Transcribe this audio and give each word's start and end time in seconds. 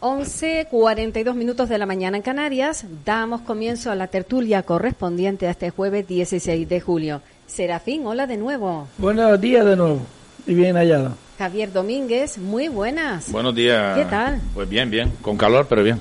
11.42 0.00 1.34
minutos 1.34 1.68
de 1.68 1.78
la 1.78 1.86
mañana 1.86 2.16
en 2.16 2.22
Canarias. 2.22 2.84
Damos 3.04 3.42
comienzo 3.42 3.90
a 3.90 3.94
la 3.94 4.08
tertulia 4.08 4.64
correspondiente 4.64 5.46
a 5.46 5.50
este 5.52 5.70
jueves 5.70 6.08
16 6.08 6.68
de 6.68 6.80
julio. 6.80 7.22
Serafín, 7.46 8.06
hola 8.06 8.26
de 8.26 8.36
nuevo. 8.36 8.88
Buenos 8.98 9.40
días 9.40 9.64
de 9.64 9.76
nuevo 9.76 10.00
y 10.46 10.54
bien 10.54 10.76
hallado. 10.76 11.14
Javier 11.38 11.72
Domínguez, 11.72 12.38
muy 12.38 12.68
buenas. 12.68 13.30
Buenos 13.30 13.54
días. 13.54 13.96
¿Qué 13.96 14.04
tal? 14.04 14.40
Pues 14.54 14.68
bien, 14.68 14.90
bien. 14.90 15.12
Con 15.22 15.36
calor, 15.36 15.66
pero 15.68 15.82
bien. 15.82 16.00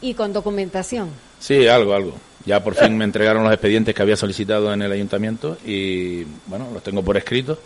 ¿Y 0.00 0.14
con 0.14 0.32
documentación? 0.32 1.10
Sí, 1.38 1.66
algo, 1.68 1.94
algo. 1.94 2.14
Ya 2.44 2.62
por 2.64 2.74
fin 2.74 2.96
me 2.96 3.04
entregaron 3.04 3.44
los 3.44 3.52
expedientes 3.52 3.94
que 3.94 4.02
había 4.02 4.16
solicitado 4.16 4.72
en 4.72 4.82
el 4.82 4.90
ayuntamiento 4.90 5.56
y, 5.64 6.24
bueno, 6.46 6.68
los 6.72 6.82
tengo 6.82 7.02
por 7.02 7.16
escrito. 7.16 7.58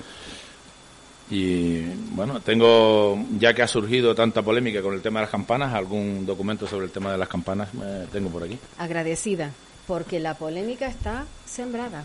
Y 1.28 1.80
bueno, 2.12 2.40
tengo, 2.40 3.18
ya 3.38 3.52
que 3.52 3.62
ha 3.62 3.68
surgido 3.68 4.14
tanta 4.14 4.42
polémica 4.42 4.80
con 4.80 4.94
el 4.94 5.02
tema 5.02 5.20
de 5.20 5.24
las 5.24 5.30
campanas, 5.30 5.74
algún 5.74 6.24
documento 6.24 6.66
sobre 6.66 6.86
el 6.86 6.92
tema 6.92 7.10
de 7.10 7.18
las 7.18 7.28
campanas 7.28 7.68
eh, 7.82 8.06
tengo 8.12 8.28
por 8.30 8.44
aquí. 8.44 8.58
Agradecida, 8.78 9.50
porque 9.86 10.20
la 10.20 10.34
polémica 10.34 10.86
está 10.86 11.24
sembrada. 11.44 12.04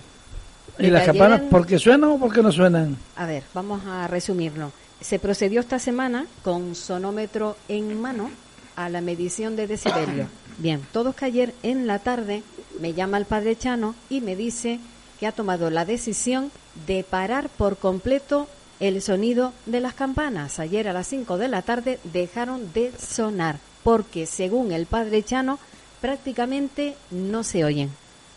¿Y 0.79 0.87
las 0.87 1.05
campanas 1.05 1.41
por 1.41 1.67
qué 1.67 1.77
suenan 1.77 2.11
o 2.11 2.19
por 2.19 2.33
qué 2.33 2.41
no 2.41 2.51
suenan? 2.51 2.97
A 3.15 3.25
ver, 3.25 3.43
vamos 3.53 3.85
a 3.85 4.07
resumirlo. 4.07 4.71
Se 4.99 5.19
procedió 5.19 5.59
esta 5.59 5.79
semana 5.79 6.25
con 6.43 6.73
sonómetro 6.75 7.57
en 7.67 7.99
mano 7.99 8.31
a 8.75 8.89
la 8.89 9.01
medición 9.01 9.55
de 9.55 9.67
decibelio. 9.67 10.27
Bien, 10.57 10.81
todos 10.91 11.15
que 11.15 11.25
ayer 11.25 11.53
en 11.61 11.87
la 11.87 11.99
tarde 11.99 12.43
me 12.79 12.93
llama 12.93 13.17
el 13.17 13.25
padre 13.25 13.55
Chano 13.55 13.95
y 14.09 14.21
me 14.21 14.35
dice 14.35 14.79
que 15.19 15.27
ha 15.27 15.31
tomado 15.31 15.69
la 15.69 15.85
decisión 15.85 16.51
de 16.87 17.03
parar 17.03 17.49
por 17.49 17.77
completo 17.77 18.47
el 18.81 19.01
sonido 19.01 19.53
de 19.67 19.79
las 19.79 19.93
campanas. 19.93 20.59
Ayer 20.59 20.87
a 20.87 20.93
las 20.93 21.07
5 21.07 21.37
de 21.37 21.47
la 21.47 21.61
tarde 21.61 21.99
dejaron 22.03 22.73
de 22.73 22.91
sonar 22.99 23.59
porque, 23.83 24.25
según 24.25 24.71
el 24.71 24.87
padre 24.87 25.23
Chano, 25.23 25.59
prácticamente 26.01 26.95
no 27.11 27.43
se 27.43 27.63
oyen. 27.63 27.91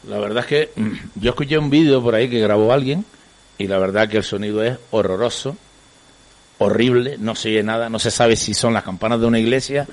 La 0.07 0.19
verdad 0.19 0.45
es 0.45 0.47
que 0.47 0.81
mm, 0.81 0.93
yo 1.17 1.31
escuché 1.31 1.57
un 1.57 1.71
vídeo 1.71 2.03
por 2.03 2.15
ahí 2.15 2.29
que 2.29 2.41
grabó 2.41 2.73
alguien 2.73 3.07
y 3.57 3.67
la 3.69 3.79
verdad 3.79 4.07
que 4.07 4.19
el 4.19 4.23
sonido 4.23 4.63
es 4.63 4.77
horroroso, 4.91 5.57
horrible, 6.59 7.17
no 7.19 7.35
se 7.35 7.49
oye 7.49 7.63
nada, 7.63 7.89
no 7.89 7.99
se 7.99 8.11
sabe 8.11 8.37
si 8.37 8.53
son 8.53 8.75
las 8.75 8.85
campanas 8.85 9.21
de 9.21 9.27
una 9.27 9.39
iglesia 9.39 9.87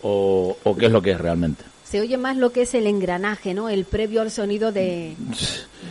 o, 0.00 0.56
qué 0.78 0.86
es 0.86 0.92
lo 0.92 1.02
que 1.02 1.10
es 1.10 1.20
realmente. 1.20 1.62
Se 1.84 2.00
oye 2.00 2.16
más 2.16 2.38
lo 2.38 2.52
que 2.52 2.62
es 2.62 2.72
el 2.72 2.86
engranaje, 2.86 3.52
¿no? 3.52 3.68
El 3.68 3.84
previo 3.84 4.22
al 4.22 4.30
sonido 4.30 4.72
de, 4.72 5.14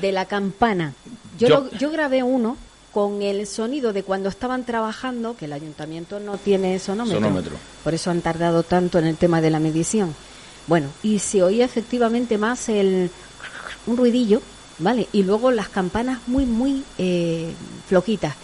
de 0.01 0.11
la 0.11 0.25
campana. 0.25 0.93
Yo, 1.37 1.69
yo 1.77 1.91
grabé 1.91 2.23
uno 2.23 2.57
con 2.91 3.21
el 3.21 3.45
sonido 3.47 3.93
de 3.93 4.03
cuando 4.03 4.29
estaban 4.29 4.65
trabajando, 4.65 5.35
que 5.37 5.45
el 5.45 5.53
ayuntamiento 5.53 6.19
no 6.19 6.37
tiene 6.37 6.79
sonómetro, 6.79 7.57
por 7.83 7.93
eso 7.93 8.11
han 8.11 8.21
tardado 8.21 8.63
tanto 8.63 8.99
en 8.99 9.05
el 9.05 9.17
tema 9.17 9.41
de 9.41 9.49
la 9.49 9.59
medición. 9.59 10.15
Bueno, 10.67 10.87
y 11.03 11.19
se 11.19 11.43
oía 11.43 11.65
efectivamente 11.65 12.37
más 12.37 12.69
el 12.69 13.11
un 13.87 13.97
ruidillo, 13.97 14.41
¿vale? 14.79 15.07
Y 15.11 15.23
luego 15.23 15.51
las 15.51 15.69
campanas 15.69 16.19
muy, 16.27 16.45
muy 16.45 16.83
eh, 16.97 17.53
flojitas. 17.87 18.35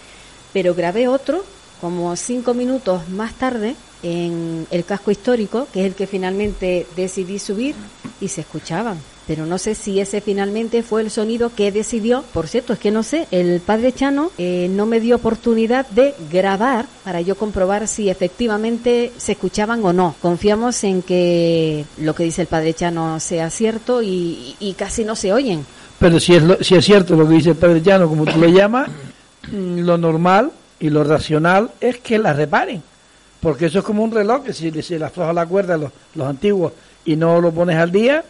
Pero 0.52 0.74
grabé 0.74 1.08
otro 1.08 1.44
como 1.80 2.16
cinco 2.16 2.54
minutos 2.54 3.08
más 3.10 3.34
tarde 3.34 3.76
en 4.02 4.66
el 4.70 4.84
casco 4.84 5.10
histórico, 5.10 5.68
que 5.72 5.80
es 5.80 5.86
el 5.86 5.94
que 5.94 6.06
finalmente 6.06 6.86
decidí 6.96 7.38
subir, 7.38 7.74
y 8.20 8.28
se 8.28 8.40
escuchaban 8.40 8.98
pero 9.26 9.44
no 9.44 9.58
sé 9.58 9.74
si 9.74 10.00
ese 10.00 10.20
finalmente 10.20 10.82
fue 10.82 11.02
el 11.02 11.10
sonido 11.10 11.50
que 11.54 11.72
decidió. 11.72 12.22
Por 12.32 12.46
cierto, 12.46 12.72
es 12.72 12.78
que 12.78 12.90
no 12.90 13.02
sé, 13.02 13.26
el 13.30 13.60
padre 13.60 13.92
Chano 13.92 14.30
eh, 14.38 14.68
no 14.70 14.86
me 14.86 15.00
dio 15.00 15.16
oportunidad 15.16 15.86
de 15.88 16.14
grabar 16.30 16.86
para 17.04 17.20
yo 17.20 17.36
comprobar 17.36 17.88
si 17.88 18.08
efectivamente 18.08 19.12
se 19.16 19.32
escuchaban 19.32 19.84
o 19.84 19.92
no. 19.92 20.14
Confiamos 20.22 20.82
en 20.84 21.02
que 21.02 21.84
lo 21.98 22.14
que 22.14 22.24
dice 22.24 22.42
el 22.42 22.48
padre 22.48 22.74
Chano 22.74 23.18
sea 23.18 23.50
cierto 23.50 24.00
y, 24.02 24.54
casi 24.78 25.04
no 25.04 25.16
se 25.16 25.32
oyen. 25.32 25.66
Pero 25.98 26.20
si 26.20 26.34
es, 26.34 26.42
si 26.60 26.74
es 26.74 26.84
cierto 26.84 27.16
lo 27.16 27.26
que 27.26 27.34
dice 27.34 27.50
el 27.50 27.56
padre 27.56 27.82
Chano, 27.82 28.08
como 28.08 28.24
tú 28.26 28.38
lo 28.38 28.48
llamas, 28.48 28.88
mm, 29.50 29.80
lo 29.80 29.98
normal 29.98 30.52
y 30.78 30.90
lo 30.90 31.02
racional 31.02 31.70
es 31.80 31.98
que 31.98 32.18
la 32.18 32.32
reparen. 32.32 32.82
Porque 33.40 33.66
eso 33.66 33.80
es 33.80 33.84
como 33.84 34.04
un 34.04 34.12
reloj 34.12 34.44
que 34.44 34.52
si 34.52 34.70
se 34.82 34.98
le 34.98 35.04
afloja 35.04 35.32
la 35.32 35.46
cuerda 35.46 35.76
los, 35.76 35.90
los 36.14 36.26
antiguos 36.28 36.72
y 37.04 37.16
no 37.16 37.40
lo 37.40 37.52
pones 37.52 37.76
al 37.76 37.90
día, 37.90 38.24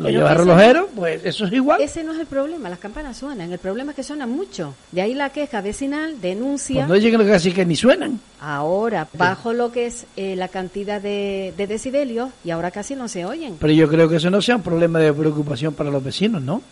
lo 0.00 0.10
lleva 0.10 0.34
relojero, 0.34 0.88
pues 0.94 1.24
eso 1.24 1.44
es 1.44 1.52
igual. 1.52 1.80
Ese 1.80 2.02
no 2.02 2.12
es 2.12 2.18
el 2.18 2.26
problema, 2.26 2.68
las 2.68 2.78
campanas 2.78 3.18
suenan, 3.18 3.52
el 3.52 3.58
problema 3.58 3.92
es 3.92 3.96
que 3.96 4.02
suenan 4.02 4.30
mucho. 4.30 4.74
De 4.92 5.02
ahí 5.02 5.14
la 5.14 5.30
queja 5.30 5.60
vecinal, 5.60 6.20
denuncia. 6.20 6.86
Pues 6.86 6.88
no 6.88 6.96
llegan 6.96 7.26
casi 7.28 7.52
que 7.52 7.66
ni 7.66 7.76
suenan. 7.76 8.20
Ahora, 8.40 9.08
bajo 9.12 9.52
lo 9.52 9.70
que 9.70 9.86
es 9.86 10.06
eh, 10.16 10.36
la 10.36 10.48
cantidad 10.48 11.00
de, 11.00 11.52
de, 11.56 11.66
decibelios 11.66 12.30
y 12.44 12.50
ahora 12.50 12.70
casi 12.70 12.94
no 12.94 13.08
se 13.08 13.26
oyen. 13.26 13.56
Pero 13.60 13.72
yo 13.72 13.88
creo 13.88 14.08
que 14.08 14.16
eso 14.16 14.30
no 14.30 14.40
sea 14.40 14.56
un 14.56 14.62
problema 14.62 14.98
de 14.98 15.12
preocupación 15.12 15.74
para 15.74 15.90
los 15.90 16.02
vecinos, 16.02 16.42
¿no? 16.42 16.62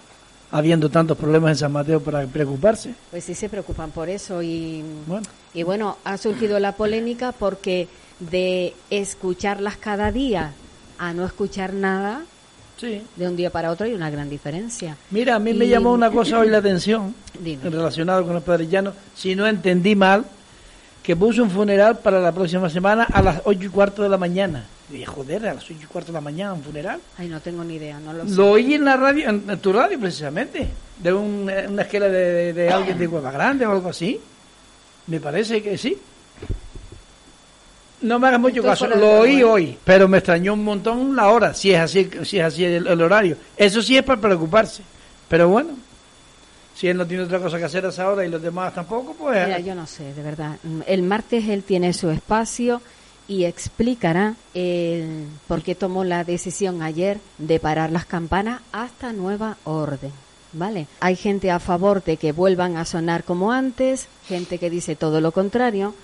Habiendo 0.50 0.88
tantos 0.88 1.18
problemas 1.18 1.50
en 1.50 1.56
San 1.56 1.72
Mateo 1.72 2.00
para 2.00 2.26
preocuparse. 2.26 2.94
Pues 3.10 3.24
sí 3.24 3.34
se 3.34 3.50
preocupan 3.50 3.90
por 3.90 4.08
eso 4.08 4.42
y 4.42 4.82
bueno, 5.06 5.26
y 5.52 5.62
bueno 5.62 5.98
ha 6.04 6.16
surgido 6.16 6.58
la 6.58 6.72
polémica 6.72 7.32
porque 7.32 7.86
de 8.18 8.74
escucharlas 8.88 9.76
cada 9.76 10.10
día 10.10 10.52
a 10.98 11.12
no 11.12 11.24
escuchar 11.24 11.74
nada, 11.74 12.22
de 12.86 13.28
un 13.28 13.36
día 13.36 13.50
para 13.50 13.72
otro 13.72 13.86
hay 13.86 13.94
una 13.94 14.08
gran 14.08 14.30
diferencia. 14.30 14.96
Mira, 15.10 15.34
a 15.34 15.38
mí 15.40 15.52
me 15.52 15.66
llamó 15.66 15.92
una 15.92 16.10
cosa 16.10 16.38
hoy 16.38 16.48
la 16.48 16.58
atención 16.58 17.14
relacionado 17.62 18.24
con 18.24 18.34
los 18.34 18.42
padres 18.42 18.70
llanos, 18.70 18.94
si 19.16 19.34
no 19.34 19.46
entendí 19.48 19.96
mal, 19.96 20.24
que 21.02 21.16
puso 21.16 21.42
un 21.42 21.50
funeral 21.50 21.98
para 21.98 22.20
la 22.20 22.30
próxima 22.30 22.70
semana 22.70 23.04
a 23.04 23.20
las 23.20 23.42
ocho 23.44 23.64
y 23.64 23.68
cuarto 23.68 24.02
de 24.02 24.08
la 24.08 24.16
mañana. 24.16 24.64
Y 24.92 25.04
joder, 25.04 25.48
a 25.48 25.54
las 25.54 25.64
ocho 25.64 25.80
y 25.82 25.86
cuarto 25.86 26.12
de 26.12 26.18
la 26.18 26.20
mañana 26.20 26.52
un 26.52 26.62
funeral. 26.62 27.00
Ay, 27.16 27.28
no 27.28 27.40
tengo 27.40 27.64
ni 27.64 27.74
idea, 27.74 27.98
no 27.98 28.12
lo 28.12 28.28
sé. 28.28 28.34
Lo 28.36 28.50
oí 28.50 28.74
en 28.74 28.84
la 28.84 28.96
radio, 28.96 29.28
en, 29.28 29.58
tu 29.58 29.72
radio 29.72 29.98
precisamente, 29.98 30.68
de 30.98 31.12
una 31.12 31.82
esquela 31.82 32.06
de, 32.06 32.52
de 32.52 32.70
alguien 32.70 32.96
de 32.96 33.06
Hueva 33.08 33.32
Grande 33.32 33.66
o 33.66 33.72
algo 33.72 33.88
así. 33.88 34.20
Me 35.08 35.18
parece 35.18 35.62
que 35.62 35.76
sí. 35.76 35.98
No 38.00 38.18
me 38.18 38.28
hagas 38.28 38.40
mucho 38.40 38.62
caso, 38.62 38.86
lo 38.86 39.20
oí 39.20 39.42
hoy, 39.42 39.76
pero 39.84 40.06
me 40.06 40.18
extrañó 40.18 40.54
un 40.54 40.62
montón 40.62 41.16
la 41.16 41.28
hora, 41.30 41.52
si 41.52 41.72
es 41.72 41.80
así, 41.80 42.08
si 42.24 42.38
es 42.38 42.44
así 42.44 42.64
el, 42.64 43.02
horario. 43.02 43.36
Eso 43.56 43.82
sí 43.82 43.96
es 43.96 44.04
para 44.04 44.20
preocuparse, 44.20 44.82
pero 45.28 45.48
bueno, 45.48 45.70
si 46.76 46.86
él 46.86 46.96
no 46.96 47.06
tiene 47.06 47.24
otra 47.24 47.40
cosa 47.40 47.58
que 47.58 47.64
hacer 47.64 47.84
a 47.84 47.88
esa 47.88 48.08
hora 48.08 48.24
y 48.24 48.28
los 48.28 48.40
demás 48.40 48.72
tampoco, 48.72 49.14
pues... 49.14 49.46
Mira, 49.46 49.58
yo 49.58 49.74
no 49.74 49.86
sé, 49.86 50.14
de 50.14 50.22
verdad. 50.22 50.58
El 50.86 51.02
martes 51.02 51.48
él 51.48 51.64
tiene 51.64 51.92
su 51.92 52.08
espacio 52.10 52.80
y 53.26 53.44
explicará 53.44 54.36
el 54.54 55.26
por 55.48 55.62
qué 55.62 55.74
tomó 55.74 56.04
la 56.04 56.22
decisión 56.22 56.82
ayer 56.82 57.18
de 57.38 57.58
parar 57.58 57.90
las 57.90 58.06
campanas 58.06 58.62
hasta 58.70 59.12
nueva 59.12 59.56
orden. 59.64 60.12
¿Vale? 60.54 60.86
Hay 61.00 61.14
gente 61.14 61.50
a 61.50 61.58
favor 61.58 62.02
de 62.02 62.16
que 62.16 62.32
vuelvan 62.32 62.78
a 62.78 62.86
sonar 62.86 63.24
como 63.24 63.52
antes, 63.52 64.08
gente 64.26 64.58
que 64.58 64.70
dice 64.70 64.96
todo 64.96 65.20
lo 65.20 65.30
contrario 65.30 65.94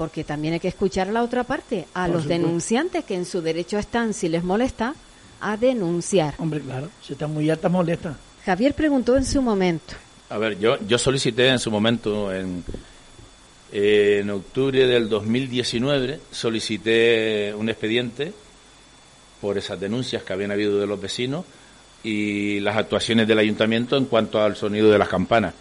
porque 0.00 0.24
también 0.24 0.54
hay 0.54 0.60
que 0.60 0.68
escuchar 0.68 1.10
a 1.10 1.12
la 1.12 1.22
otra 1.22 1.44
parte, 1.44 1.86
a 1.92 2.08
los 2.08 2.24
denunciantes 2.24 3.04
que 3.04 3.14
en 3.14 3.26
su 3.26 3.42
derecho 3.42 3.76
están, 3.76 4.14
si 4.14 4.30
les 4.30 4.42
molesta, 4.42 4.94
a 5.42 5.58
denunciar. 5.58 6.32
Hombre, 6.38 6.60
claro, 6.60 6.88
si 7.02 7.12
está 7.12 7.26
muy 7.26 7.50
alta, 7.50 7.68
molesta. 7.68 8.16
Javier 8.46 8.72
preguntó 8.72 9.18
en 9.18 9.26
su 9.26 9.42
momento. 9.42 9.92
A 10.30 10.38
ver, 10.38 10.58
yo, 10.58 10.78
yo 10.88 10.96
solicité 10.96 11.48
en 11.48 11.58
su 11.58 11.70
momento, 11.70 12.32
en, 12.32 12.64
en 13.72 14.30
octubre 14.30 14.86
del 14.86 15.10
2019, 15.10 16.18
solicité 16.30 17.52
un 17.54 17.68
expediente 17.68 18.32
por 19.38 19.58
esas 19.58 19.78
denuncias 19.78 20.22
que 20.22 20.32
habían 20.32 20.50
habido 20.50 20.80
de 20.80 20.86
los 20.86 20.98
vecinos 20.98 21.44
y 22.02 22.58
las 22.60 22.78
actuaciones 22.78 23.28
del 23.28 23.38
ayuntamiento 23.38 23.98
en 23.98 24.06
cuanto 24.06 24.42
al 24.42 24.56
sonido 24.56 24.90
de 24.90 24.96
las 24.96 25.10
campanas. 25.10 25.52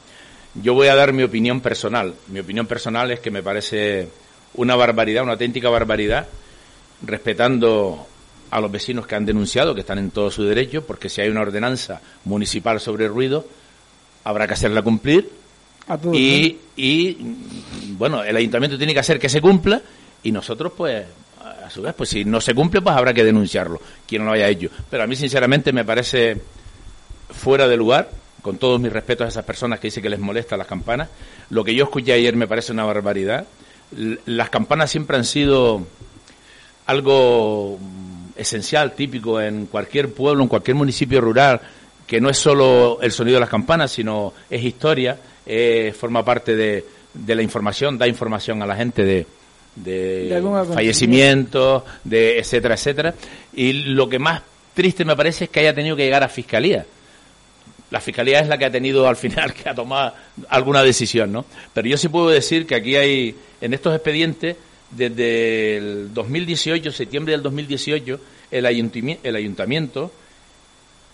Yo 0.55 0.75
voy 0.75 0.87
a 0.87 0.95
dar 0.95 1.11
mi 1.11 1.23
opinión 1.23 1.59
personal. 1.59 2.13
Mi 2.29 2.39
opinión 2.39 2.67
personal 2.67 3.11
es 3.11 3.19
que 3.19 3.31
me 3.31 3.43
parece 3.43 4.07
una 4.55 4.75
barbaridad, 4.75 5.23
una 5.23 5.33
auténtica 5.33 5.69
barbaridad, 5.69 6.27
respetando 7.01 8.07
a 8.51 8.59
los 8.59 8.71
vecinos 8.71 9.05
que 9.05 9.15
han 9.15 9.25
denunciado, 9.25 9.73
que 9.75 9.81
están 9.81 9.99
en 9.99 10.11
todo 10.11 10.31
su 10.31 10.43
derecho, 10.43 10.85
porque 10.85 11.09
si 11.09 11.21
hay 11.21 11.29
una 11.29 11.41
ordenanza 11.41 12.01
municipal 12.25 12.79
sobre 12.79 13.07
ruido, 13.07 13.45
habrá 14.23 14.47
que 14.47 14.53
hacerla 14.53 14.81
cumplir. 14.81 15.29
y, 16.13 16.57
y, 16.75 17.17
bueno, 17.97 18.23
el 18.23 18.35
ayuntamiento 18.35 18.77
tiene 18.77 18.93
que 18.93 18.99
hacer 18.99 19.19
que 19.19 19.29
se 19.29 19.41
cumpla 19.41 19.81
y 20.23 20.31
nosotros, 20.31 20.73
pues, 20.75 21.05
a 21.39 21.69
su 21.69 21.81
vez, 21.81 21.93
pues 21.95 22.09
si 22.09 22.25
no 22.25 22.41
se 22.41 22.53
cumple, 22.53 22.81
pues 22.81 22.95
habrá 22.95 23.13
que 23.13 23.23
denunciarlo, 23.23 23.79
quien 24.07 24.23
no 24.23 24.29
lo 24.29 24.33
haya 24.35 24.47
hecho. 24.47 24.69
Pero 24.89 25.03
a 25.03 25.07
mí, 25.07 25.15
sinceramente, 25.15 25.71
me 25.71 25.85
parece 25.85 26.37
fuera 27.29 27.67
de 27.67 27.77
lugar, 27.77 28.09
con 28.41 28.57
todos 28.57 28.79
mis 28.79 28.91
respetos 28.91 29.25
a 29.25 29.29
esas 29.29 29.45
personas 29.45 29.79
que 29.79 29.87
dicen 29.87 30.01
que 30.01 30.09
les 30.09 30.19
molesta 30.19 30.57
las 30.57 30.67
campanas. 30.67 31.09
Lo 31.49 31.63
que 31.63 31.75
yo 31.75 31.85
escuché 31.85 32.13
ayer 32.13 32.35
me 32.35 32.47
parece 32.47 32.71
una 32.71 32.85
barbaridad 32.85 33.45
las 33.91 34.49
campanas 34.49 34.91
siempre 34.91 35.17
han 35.17 35.25
sido 35.25 35.85
algo 36.85 37.79
esencial, 38.35 38.93
típico 38.93 39.41
en 39.41 39.65
cualquier 39.65 40.13
pueblo, 40.13 40.43
en 40.43 40.49
cualquier 40.49 40.75
municipio 40.75 41.21
rural, 41.21 41.61
que 42.07 42.19
no 42.19 42.29
es 42.29 42.37
solo 42.37 42.99
el 43.01 43.11
sonido 43.11 43.35
de 43.35 43.41
las 43.41 43.49
campanas, 43.49 43.91
sino 43.91 44.33
es 44.49 44.63
historia, 44.63 45.17
forma 45.97 46.23
parte 46.23 46.55
de, 46.55 46.85
la 47.27 47.41
información, 47.41 47.97
da 47.97 48.07
información 48.07 48.61
a 48.61 48.65
la 48.65 48.75
gente 48.75 49.03
de, 49.03 49.25
de, 49.75 50.41
fallecimientos, 50.73 51.83
de 52.03 52.39
etcétera, 52.39 52.75
etcétera. 52.75 53.13
Y 53.53 53.73
lo 53.73 54.09
que 54.09 54.19
más 54.19 54.41
triste 54.73 55.05
me 55.05 55.15
parece 55.15 55.45
es 55.45 55.49
que 55.49 55.59
haya 55.59 55.73
tenido 55.73 55.95
que 55.95 56.03
llegar 56.03 56.23
a 56.23 56.29
fiscalía. 56.29 56.85
La 57.91 57.99
fiscalía 57.99 58.39
es 58.39 58.47
la 58.47 58.57
que 58.57 58.65
ha 58.65 58.71
tenido 58.71 59.07
al 59.07 59.15
final 59.15 59.53
que 59.53 59.69
ha 59.69 59.75
tomado 59.75 60.13
alguna 60.49 60.83
decisión, 60.83 61.31
¿no? 61.31 61.45
Pero 61.73 61.87
yo 61.87 61.97
sí 61.97 62.07
puedo 62.09 62.29
decir 62.29 62.67
que 62.67 62.75
aquí 62.75 62.95
hay, 62.95 63.35
en 63.61 63.73
estos 63.73 63.93
expedientes, 63.95 64.55
desde 64.91 65.77
el 65.77 66.13
2018, 66.13 66.91
septiembre 66.91 67.33
del 67.33 67.43
2018, 67.43 68.19
el 68.51 68.65
ayuntamiento, 68.65 69.27
el 69.27 69.35
ayuntamiento 69.35 70.11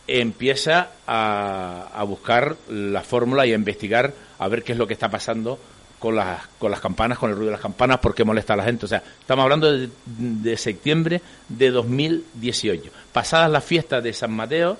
empieza 0.08 0.92
a, 1.08 1.90
a 1.94 2.04
buscar 2.04 2.56
la 2.70 3.02
fórmula 3.02 3.46
y 3.46 3.52
a 3.52 3.56
investigar 3.56 4.14
a 4.38 4.48
ver 4.48 4.64
qué 4.64 4.74
es 4.74 4.78
lo 4.78 4.88
que 4.88 4.94
está 4.94 5.10
pasando 5.10 5.60
con 6.00 6.16
las, 6.16 6.46
con 6.60 6.72
las 6.72 6.80
campanas, 6.80 7.18
con 7.18 7.30
el 7.30 7.36
ruido 7.36 7.48
de 7.48 7.54
las 7.54 7.62
campanas, 7.62 8.00
por 8.00 8.14
qué 8.14 8.24
molesta 8.24 8.54
a 8.54 8.58
la 8.58 8.64
gente. 8.64 8.86
O 8.86 8.88
sea, 8.88 9.02
estamos 9.20 9.44
hablando 9.44 9.72
de, 10.06 10.58
septiembre 10.58 11.22
de 11.50 11.72
2018. 11.72 12.92
Pasadas 13.12 13.50
las 13.50 13.64
fiestas 13.64 14.04
de 14.04 14.14
San 14.14 14.32
Mateo, 14.32 14.78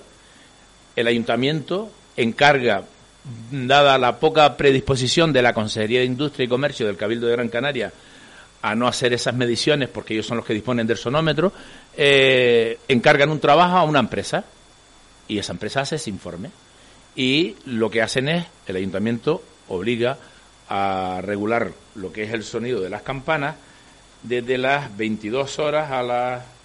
el 0.96 1.06
ayuntamiento 1.06 1.90
encarga, 2.16 2.84
dada 3.50 3.98
la 3.98 4.18
poca 4.18 4.56
predisposición 4.56 5.32
de 5.32 5.42
la 5.42 5.52
Consejería 5.52 6.00
de 6.00 6.06
Industria 6.06 6.46
y 6.46 6.48
Comercio 6.48 6.86
del 6.86 6.96
Cabildo 6.96 7.26
de 7.26 7.32
Gran 7.32 7.48
Canaria, 7.48 7.92
a 8.62 8.74
no 8.74 8.88
hacer 8.88 9.12
esas 9.12 9.34
mediciones, 9.34 9.88
porque 9.88 10.14
ellos 10.14 10.26
son 10.26 10.38
los 10.38 10.46
que 10.46 10.54
disponen 10.54 10.86
del 10.86 10.96
sonómetro, 10.96 11.52
eh, 11.96 12.78
encargan 12.88 13.30
un 13.30 13.38
trabajo 13.38 13.76
a 13.76 13.84
una 13.84 14.00
empresa 14.00 14.44
y 15.28 15.38
esa 15.38 15.52
empresa 15.52 15.82
hace 15.82 15.96
ese 15.96 16.10
informe. 16.10 16.50
Y 17.14 17.56
lo 17.66 17.90
que 17.90 18.02
hacen 18.02 18.28
es, 18.28 18.46
el 18.66 18.76
ayuntamiento 18.76 19.42
obliga 19.68 20.18
a 20.68 21.20
regular 21.22 21.72
lo 21.94 22.12
que 22.12 22.24
es 22.24 22.32
el 22.32 22.42
sonido 22.42 22.80
de 22.80 22.90
las 22.90 23.02
campanas 23.02 23.56
desde 24.22 24.58
las 24.58 24.96
22 24.96 25.58
horas 25.58 25.90
a 25.90 26.02
las 26.02 26.55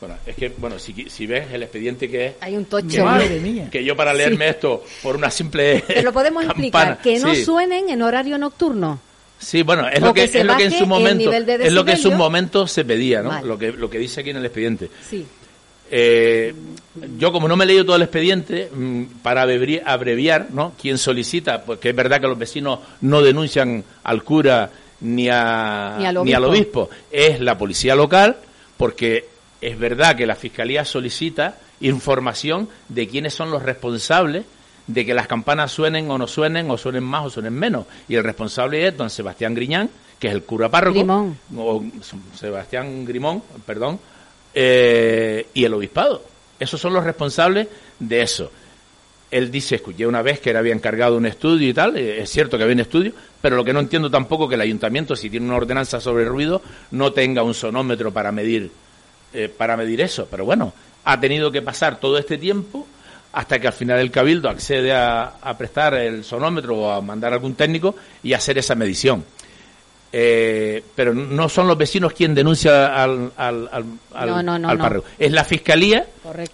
bueno, 0.00 0.16
es 0.26 0.36
que, 0.36 0.48
bueno, 0.58 0.78
si, 0.78 1.08
si 1.08 1.26
ves 1.26 1.52
el 1.52 1.62
expediente 1.62 2.10
que 2.10 2.26
es... 2.26 2.34
Hay 2.40 2.56
un 2.56 2.66
tocho. 2.66 3.06
Que, 3.18 3.68
que 3.70 3.84
yo 3.84 3.96
para 3.96 4.12
leerme 4.12 4.48
esto 4.48 4.84
por 5.02 5.16
una 5.16 5.30
simple 5.30 5.82
Pero 5.86 6.02
lo 6.02 6.12
podemos 6.12 6.44
explicar, 6.46 7.00
que 7.00 7.18
no 7.18 7.34
suenen 7.34 7.88
en 7.88 8.02
horario 8.02 8.36
nocturno. 8.38 9.00
Sí, 9.38 9.62
bueno, 9.62 9.88
es 9.88 10.00
lo 10.00 10.14
que, 10.14 10.24
es 10.24 10.44
lo 10.44 10.56
que 10.56 10.64
en 10.64 10.72
su 10.72 10.86
momento 10.86 11.32
es 11.32 11.72
lo 11.72 11.84
que 11.84 11.92
en 11.92 11.98
su 11.98 12.12
momento 12.12 12.66
se 12.66 12.84
pedía, 12.84 13.22
¿no? 13.22 13.42
Lo 13.42 13.58
que 13.58 13.72
lo 13.72 13.90
que 13.90 13.98
dice 13.98 14.20
aquí 14.20 14.30
en 14.30 14.36
el 14.36 14.44
expediente. 14.44 14.88
Sí. 15.08 15.26
Eh, 15.90 16.54
yo 17.18 17.30
como 17.30 17.46
no 17.46 17.56
me 17.56 17.64
he 17.64 17.66
leído 17.66 17.84
todo 17.84 17.96
el 17.96 18.02
expediente, 18.02 18.70
mm, 18.72 19.04
para 19.22 19.42
abreviar, 19.42 20.48
¿no? 20.50 20.72
Quien 20.80 20.96
solicita, 20.98 21.62
porque 21.62 21.90
es 21.90 21.96
verdad 21.96 22.20
que 22.20 22.26
los 22.26 22.38
vecinos 22.38 22.80
no 23.02 23.22
denuncian 23.22 23.84
al 24.02 24.24
cura 24.24 24.70
ni, 25.00 25.28
a, 25.28 25.96
ni, 25.98 26.32
al, 26.32 26.44
obispo. 26.44 26.88
es 27.10 27.40
la 27.40 27.58
policía 27.58 27.94
local, 27.94 28.36
porque 28.76 29.26
es 29.64 29.78
verdad 29.78 30.16
que 30.16 30.26
la 30.26 30.36
fiscalía 30.36 30.84
solicita 30.84 31.56
información 31.80 32.68
de 32.88 33.08
quiénes 33.08 33.34
son 33.34 33.50
los 33.50 33.62
responsables 33.62 34.44
de 34.86 35.06
que 35.06 35.14
las 35.14 35.26
campanas 35.26 35.72
suenen 35.72 36.10
o 36.10 36.18
no 36.18 36.26
suenen, 36.26 36.70
o 36.70 36.76
suenen 36.76 37.02
más 37.02 37.24
o 37.24 37.30
suenen 37.30 37.54
menos. 37.54 37.86
Y 38.06 38.16
el 38.16 38.24
responsable 38.24 38.86
es 38.86 38.94
don 38.94 39.08
Sebastián 39.08 39.54
Griñán, 39.54 39.88
que 40.18 40.28
es 40.28 40.34
el 40.34 40.42
cura 40.42 40.68
párroco, 40.68 40.98
Grimón. 40.98 41.38
o 41.56 41.82
Sebastián 42.34 43.06
Grimón, 43.06 43.42
perdón, 43.64 43.98
eh, 44.52 45.46
y 45.54 45.64
el 45.64 45.72
obispado. 45.72 46.22
Esos 46.60 46.78
son 46.78 46.92
los 46.92 47.04
responsables 47.04 47.68
de 47.98 48.20
eso. 48.20 48.50
Él 49.30 49.50
dice, 49.50 49.76
escuché 49.76 50.06
una 50.06 50.20
vez 50.20 50.40
que 50.40 50.50
él 50.50 50.56
había 50.56 50.74
encargado 50.74 51.16
un 51.16 51.26
estudio 51.26 51.68
y 51.68 51.74
tal, 51.74 51.96
eh, 51.96 52.20
es 52.20 52.30
cierto 52.30 52.58
que 52.58 52.64
había 52.64 52.74
un 52.74 52.80
estudio, 52.80 53.12
pero 53.40 53.56
lo 53.56 53.64
que 53.64 53.72
no 53.72 53.80
entiendo 53.80 54.10
tampoco 54.10 54.46
que 54.46 54.54
el 54.54 54.60
ayuntamiento, 54.60 55.16
si 55.16 55.30
tiene 55.30 55.46
una 55.46 55.56
ordenanza 55.56 56.00
sobre 56.00 56.26
ruido, 56.26 56.60
no 56.90 57.12
tenga 57.12 57.42
un 57.42 57.54
sonómetro 57.54 58.12
para 58.12 58.30
medir, 58.30 58.70
eh, 59.34 59.48
para 59.48 59.76
medir 59.76 60.00
eso. 60.00 60.26
Pero 60.30 60.44
bueno, 60.44 60.72
ha 61.04 61.20
tenido 61.20 61.50
que 61.50 61.62
pasar 61.62 62.00
todo 62.00 62.18
este 62.18 62.38
tiempo 62.38 62.86
hasta 63.32 63.58
que 63.58 63.66
al 63.66 63.72
final 63.72 63.98
el 63.98 64.10
cabildo 64.10 64.48
accede 64.48 64.92
a, 64.92 65.34
a 65.42 65.58
prestar 65.58 65.94
el 65.94 66.24
sonómetro 66.24 66.76
o 66.76 66.90
a 66.90 67.00
mandar 67.00 67.32
algún 67.32 67.54
técnico 67.54 67.96
y 68.22 68.32
hacer 68.32 68.58
esa 68.58 68.74
medición. 68.74 69.24
Eh, 70.16 70.80
pero 70.94 71.12
no 71.12 71.48
son 71.48 71.66
los 71.66 71.76
vecinos 71.76 72.12
quien 72.12 72.36
denuncia 72.36 73.02
al, 73.02 73.32
al, 73.36 73.68
al, 74.12 75.02
Es 75.18 75.32
la 75.32 75.42
fiscalía. 75.42 76.06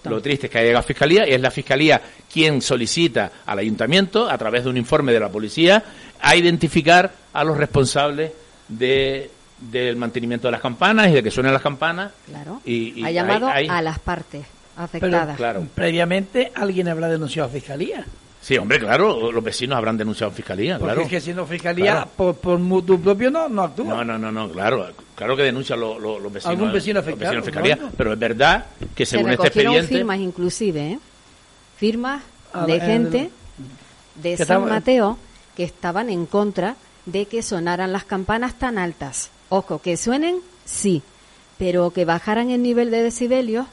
Lo 0.04 0.22
triste 0.22 0.46
es 0.46 0.50
que 0.50 0.56
haya 0.56 0.68
llegado 0.68 0.80
a 0.80 0.86
fiscalía 0.86 1.28
y 1.28 1.34
es 1.34 1.40
la 1.42 1.50
fiscalía 1.50 2.00
quien 2.32 2.62
solicita 2.62 3.30
al 3.44 3.58
ayuntamiento, 3.58 4.30
a 4.30 4.38
través 4.38 4.64
de 4.64 4.70
un 4.70 4.78
informe 4.78 5.12
de 5.12 5.20
la 5.20 5.28
policía, 5.28 5.84
a 6.22 6.36
identificar 6.36 7.12
a 7.34 7.44
los 7.44 7.58
responsables 7.58 8.32
de 8.66 9.30
del 9.60 9.96
mantenimiento 9.96 10.48
de 10.48 10.52
las 10.52 10.60
campanas 10.60 11.08
y 11.08 11.12
de 11.12 11.22
que 11.22 11.30
suenen 11.30 11.52
las 11.52 11.62
campanas. 11.62 12.12
Claro. 12.26 12.60
Y, 12.64 13.04
ha 13.04 13.10
llamado 13.10 13.48
a 13.48 13.82
las 13.82 13.98
partes 13.98 14.46
afectadas. 14.76 15.36
claro. 15.36 15.66
Previamente 15.74 16.52
alguien 16.54 16.88
habrá 16.88 17.08
denunciado 17.08 17.48
a 17.48 17.52
fiscalía. 17.52 18.04
Sí, 18.40 18.56
hombre, 18.56 18.78
claro, 18.78 19.30
los 19.30 19.44
vecinos 19.44 19.76
habrán 19.76 19.98
denunciado 19.98 20.30
en 20.30 20.36
fiscalía, 20.36 20.78
Porque 20.78 20.94
claro. 20.94 21.02
es 21.02 21.08
que 21.08 21.20
siendo 21.20 21.44
fiscalía, 21.44 22.06
por, 22.16 22.36
por 22.36 22.58
mutuo 22.58 22.98
propio 22.98 23.30
no, 23.30 23.50
no 23.50 23.64
actúa. 23.64 23.96
No, 23.96 24.04
no, 24.04 24.18
no, 24.18 24.32
no, 24.32 24.50
claro, 24.50 24.88
claro 25.14 25.36
que 25.36 25.42
denuncian 25.42 25.78
los, 25.78 26.00
los, 26.00 26.22
vecinos. 26.32 26.46
Algún 26.46 26.72
vecino 26.72 27.00
afectado. 27.00 27.34
en 27.34 27.44
fiscalía, 27.44 27.78
pero 27.98 28.14
es 28.14 28.18
verdad 28.18 28.64
que 28.94 29.04
según 29.04 29.32
este 29.32 29.48
expediente... 29.48 29.88
firmas 29.88 30.18
inclusive, 30.20 30.92
¿eh? 30.92 30.98
Firmas 31.76 32.22
ah, 32.54 32.64
de 32.64 32.80
gente 32.80 33.30
de 34.14 34.36
San 34.38 34.66
Mateo 34.66 35.18
que 35.54 35.64
estaban 35.64 36.08
en 36.08 36.24
contra 36.24 36.76
de 37.04 37.26
que 37.26 37.42
sonaran 37.42 37.92
las 37.92 38.04
campanas 38.04 38.58
tan 38.58 38.78
altas. 38.78 39.30
Ojo, 39.50 39.80
que 39.82 39.96
suenen, 39.96 40.36
sí, 40.64 41.02
pero 41.58 41.90
que 41.90 42.04
bajaran 42.06 42.50
el 42.50 42.62
nivel 42.62 42.90
de 42.90 43.02
decibelios 43.02 43.66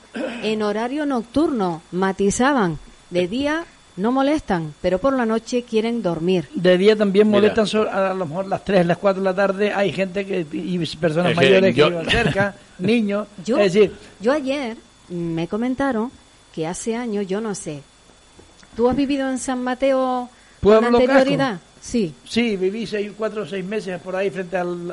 en 0.44 0.62
horario 0.62 1.06
nocturno, 1.06 1.82
matizaban. 1.92 2.80
De 3.12 3.28
día 3.30 3.64
no 3.96 4.12
molestan, 4.12 4.74
pero 4.82 5.00
por 5.00 5.14
la 5.14 5.26
noche 5.26 5.64
quieren 5.64 6.02
dormir. 6.02 6.50
De 6.54 6.78
día 6.78 6.96
también 6.96 7.30
molestan, 7.30 7.66
a 7.92 8.14
lo 8.14 8.26
mejor 8.26 8.48
las 8.48 8.66
3, 8.66 8.86
las 8.86 8.98
4 8.98 9.22
de 9.22 9.24
la 9.24 9.36
tarde 9.36 9.72
hay 9.72 9.94
gente 9.94 10.26
que 10.26 10.46
y 10.52 10.78
personas 10.98 11.36
mayores 11.36 11.76
que, 11.76 11.84
viven 11.84 12.10
cerca, 12.10 12.56
niños. 12.80 13.28
Yo, 13.46 13.58
es 13.58 13.74
decir, 13.74 13.96
yo 14.20 14.34
ayer 14.34 14.78
me 15.10 15.48
comentaron 15.48 16.12
que 16.54 16.68
hace 16.68 16.96
años, 16.96 17.28
yo 17.28 17.40
no 17.40 17.56
sé, 17.56 17.84
¿tú 18.76 18.90
has 18.90 18.96
vivido 18.96 19.30
en 19.30 19.38
San 19.38 19.64
Mateo 19.64 20.28
con 20.62 20.84
anterioridad? 20.84 21.60
Sí. 21.88 22.14
Sí, 22.28 22.58
viví 22.58 22.86
seis, 22.86 23.14
cuatro 23.18 23.44
o 23.44 23.46
seis 23.46 23.64
meses 23.64 23.98
por 24.02 24.14
ahí 24.14 24.30
frente 24.30 24.58
al, 24.58 24.92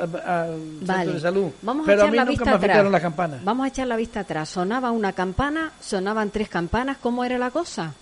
centro 0.86 1.12
de 1.12 1.20
salud. 1.20 1.50
Vamos 1.62 1.86
pero 1.86 2.02
a, 2.02 2.04
echar 2.04 2.10
mí 2.12 2.16
la 2.16 2.24
nunca 2.24 2.44
vista 2.44 2.58
me 2.58 2.72
atrás. 2.72 2.92
las 2.92 3.02
campanas. 3.02 3.44
Vamos 3.44 3.64
a 3.64 3.68
echar 3.68 3.86
la 3.88 3.96
vista 3.96 4.20
atrás. 4.20 4.48
Sonaba 4.48 4.92
una 4.92 5.12
campana, 5.12 5.72
sonaban 5.80 6.30
tres 6.30 6.48
campanas, 6.48 6.98
¿cómo 7.00 7.24
era 7.24 7.36
la 7.36 7.50
cosa? 7.50 7.92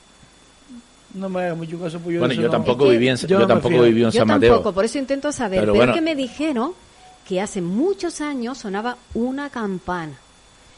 No 1.15 1.31
me 1.31 1.41
haga 1.41 1.55
mucho 1.55 1.81
caso, 1.81 1.99
pues 2.01 2.15
yo 2.15 2.21
Bueno, 2.21 2.35
yo 2.35 2.51
tampoco, 2.51 2.87
viví 2.89 3.09
en, 3.09 3.17
yo, 3.17 3.47
tampoco 3.47 3.81
viví 3.81 4.05
en 4.05 4.13
San 4.13 4.27
Mateo. 4.27 4.49
Yo 4.49 4.55
tampoco, 4.57 4.75
por 4.75 4.85
eso 4.85 4.99
intento 4.99 5.33
saber. 5.33 5.61
Pero, 5.61 5.73
pero 5.73 5.95
que 5.95 6.03
me 6.03 6.15
dijeron 6.15 6.73
que 7.27 7.41
hace 7.41 7.63
muchos 7.63 8.21
años 8.21 8.59
sonaba 8.59 8.99
una 9.15 9.49
campana 9.49 10.13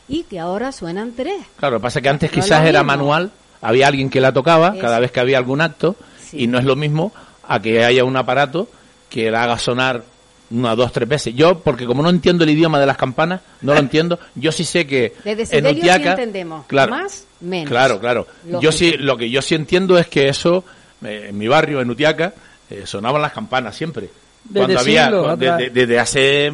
y 0.06 0.22
que 0.22 0.38
ahora 0.38 0.70
suenan 0.70 1.14
tres. 1.16 1.42
Claro, 1.56 1.74
lo 1.74 1.80
que 1.80 1.82
pasa 1.82 1.98
es 1.98 2.02
que 2.04 2.08
antes 2.10 2.30
quizás 2.30 2.64
era 2.64 2.84
manual, 2.84 3.32
había 3.60 3.88
alguien 3.88 4.08
que 4.08 4.20
la 4.20 4.32
tocaba 4.32 4.76
cada 4.80 5.00
vez 5.00 5.10
que 5.10 5.18
había 5.18 5.38
algún 5.38 5.60
acto 5.60 5.96
y 6.32 6.46
no 6.46 6.58
es 6.58 6.64
lo 6.64 6.76
mismo 6.76 7.12
a 7.48 7.60
que 7.60 7.84
haya 7.84 8.04
un 8.04 8.16
aparato 8.16 8.68
que 9.08 9.30
la 9.30 9.44
haga 9.44 9.58
sonar 9.58 10.02
una, 10.50 10.74
dos, 10.74 10.92
tres 10.92 11.08
veces. 11.08 11.34
Yo, 11.34 11.58
porque 11.58 11.86
como 11.86 12.02
no 12.02 12.10
entiendo 12.10 12.44
el 12.44 12.50
idioma 12.50 12.78
de 12.78 12.86
las 12.86 12.96
campanas, 12.96 13.40
no 13.62 13.74
lo 13.74 13.80
entiendo, 13.80 14.18
yo 14.34 14.52
sí 14.52 14.64
sé 14.64 14.86
que 14.86 15.14
en 15.24 15.66
Utiaca... 15.66 16.10
entendemos, 16.10 16.66
claro, 16.66 16.92
más, 16.92 17.26
menos. 17.40 17.70
Claro, 17.70 18.00
claro. 18.00 18.26
Yo 18.60 18.72
sí, 18.72 18.92
lo 18.98 19.16
que 19.16 19.30
yo 19.30 19.42
sí 19.42 19.54
entiendo 19.54 19.98
es 19.98 20.06
que 20.06 20.28
eso, 20.28 20.64
eh, 21.04 21.26
en 21.30 21.38
mi 21.38 21.48
barrio, 21.48 21.80
en 21.80 21.90
Utiaca, 21.90 22.34
eh, 22.70 22.84
sonaban 22.86 23.22
las 23.22 23.32
campanas 23.32 23.76
siempre. 23.76 24.08
Cuando 24.52 24.78
había, 24.78 25.10
desde 25.38 25.98
hace 25.98 26.52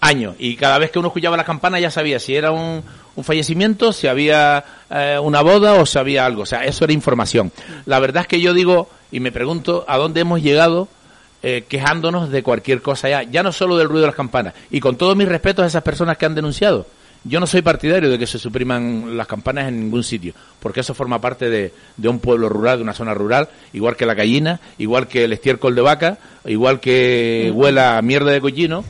años. 0.00 0.34
Y 0.38 0.56
cada 0.56 0.78
vez 0.78 0.90
que 0.90 0.98
uno 0.98 1.08
escuchaba 1.08 1.36
la 1.36 1.44
campana 1.44 1.78
ya 1.78 1.90
sabía 1.90 2.18
si 2.18 2.34
era 2.34 2.50
un, 2.50 2.82
un 3.14 3.24
fallecimiento, 3.24 3.92
si 3.92 4.06
había 4.08 4.64
eh, 4.90 5.18
una 5.22 5.42
boda 5.42 5.74
o 5.74 5.86
si 5.86 5.98
había 5.98 6.26
algo. 6.26 6.42
O 6.42 6.46
sea, 6.46 6.64
eso 6.64 6.84
era 6.84 6.92
información. 6.92 7.52
La 7.86 8.00
verdad 8.00 8.22
es 8.22 8.26
que 8.26 8.40
yo 8.40 8.54
digo 8.54 8.88
y 9.10 9.20
me 9.20 9.32
pregunto 9.32 9.84
a 9.88 9.96
dónde 9.98 10.20
hemos 10.20 10.42
llegado 10.42 10.88
eh, 11.42 11.64
quejándonos 11.68 12.30
de 12.30 12.42
cualquier 12.42 12.82
cosa 12.82 13.08
ya, 13.08 13.22
ya 13.22 13.42
no 13.42 13.52
solo 13.52 13.76
del 13.76 13.88
ruido 13.88 14.02
de 14.02 14.08
las 14.08 14.16
campanas, 14.16 14.54
y 14.70 14.80
con 14.80 14.96
todos 14.96 15.16
mis 15.16 15.28
respetos 15.28 15.64
a 15.64 15.66
esas 15.66 15.82
personas 15.82 16.18
que 16.18 16.26
han 16.26 16.34
denunciado, 16.34 16.86
Yo 17.22 17.38
no 17.38 17.46
soy 17.46 17.60
partidario 17.60 18.08
de 18.08 18.18
que 18.18 18.26
se 18.26 18.38
supriman 18.38 19.16
las 19.16 19.26
campanas 19.26 19.68
en 19.68 19.78
ningún 19.78 20.02
sitio, 20.02 20.32
porque 20.58 20.80
eso 20.80 20.94
forma 20.94 21.20
parte 21.20 21.50
de, 21.50 21.72
de 21.98 22.08
un 22.08 22.18
pueblo 22.18 22.48
rural, 22.48 22.78
de 22.78 22.82
una 22.82 22.94
zona 22.94 23.12
rural, 23.12 23.48
igual 23.74 23.94
que 23.94 24.06
la 24.06 24.14
gallina, 24.14 24.58
igual 24.78 25.06
que 25.06 25.24
el 25.24 25.34
estiércol 25.34 25.74
de 25.74 25.82
vaca, 25.82 26.18
igual 26.46 26.80
que 26.80 27.52
huela 27.54 27.98
a 27.98 28.02
mierda 28.02 28.32
de 28.32 28.40
cochino, 28.40 28.84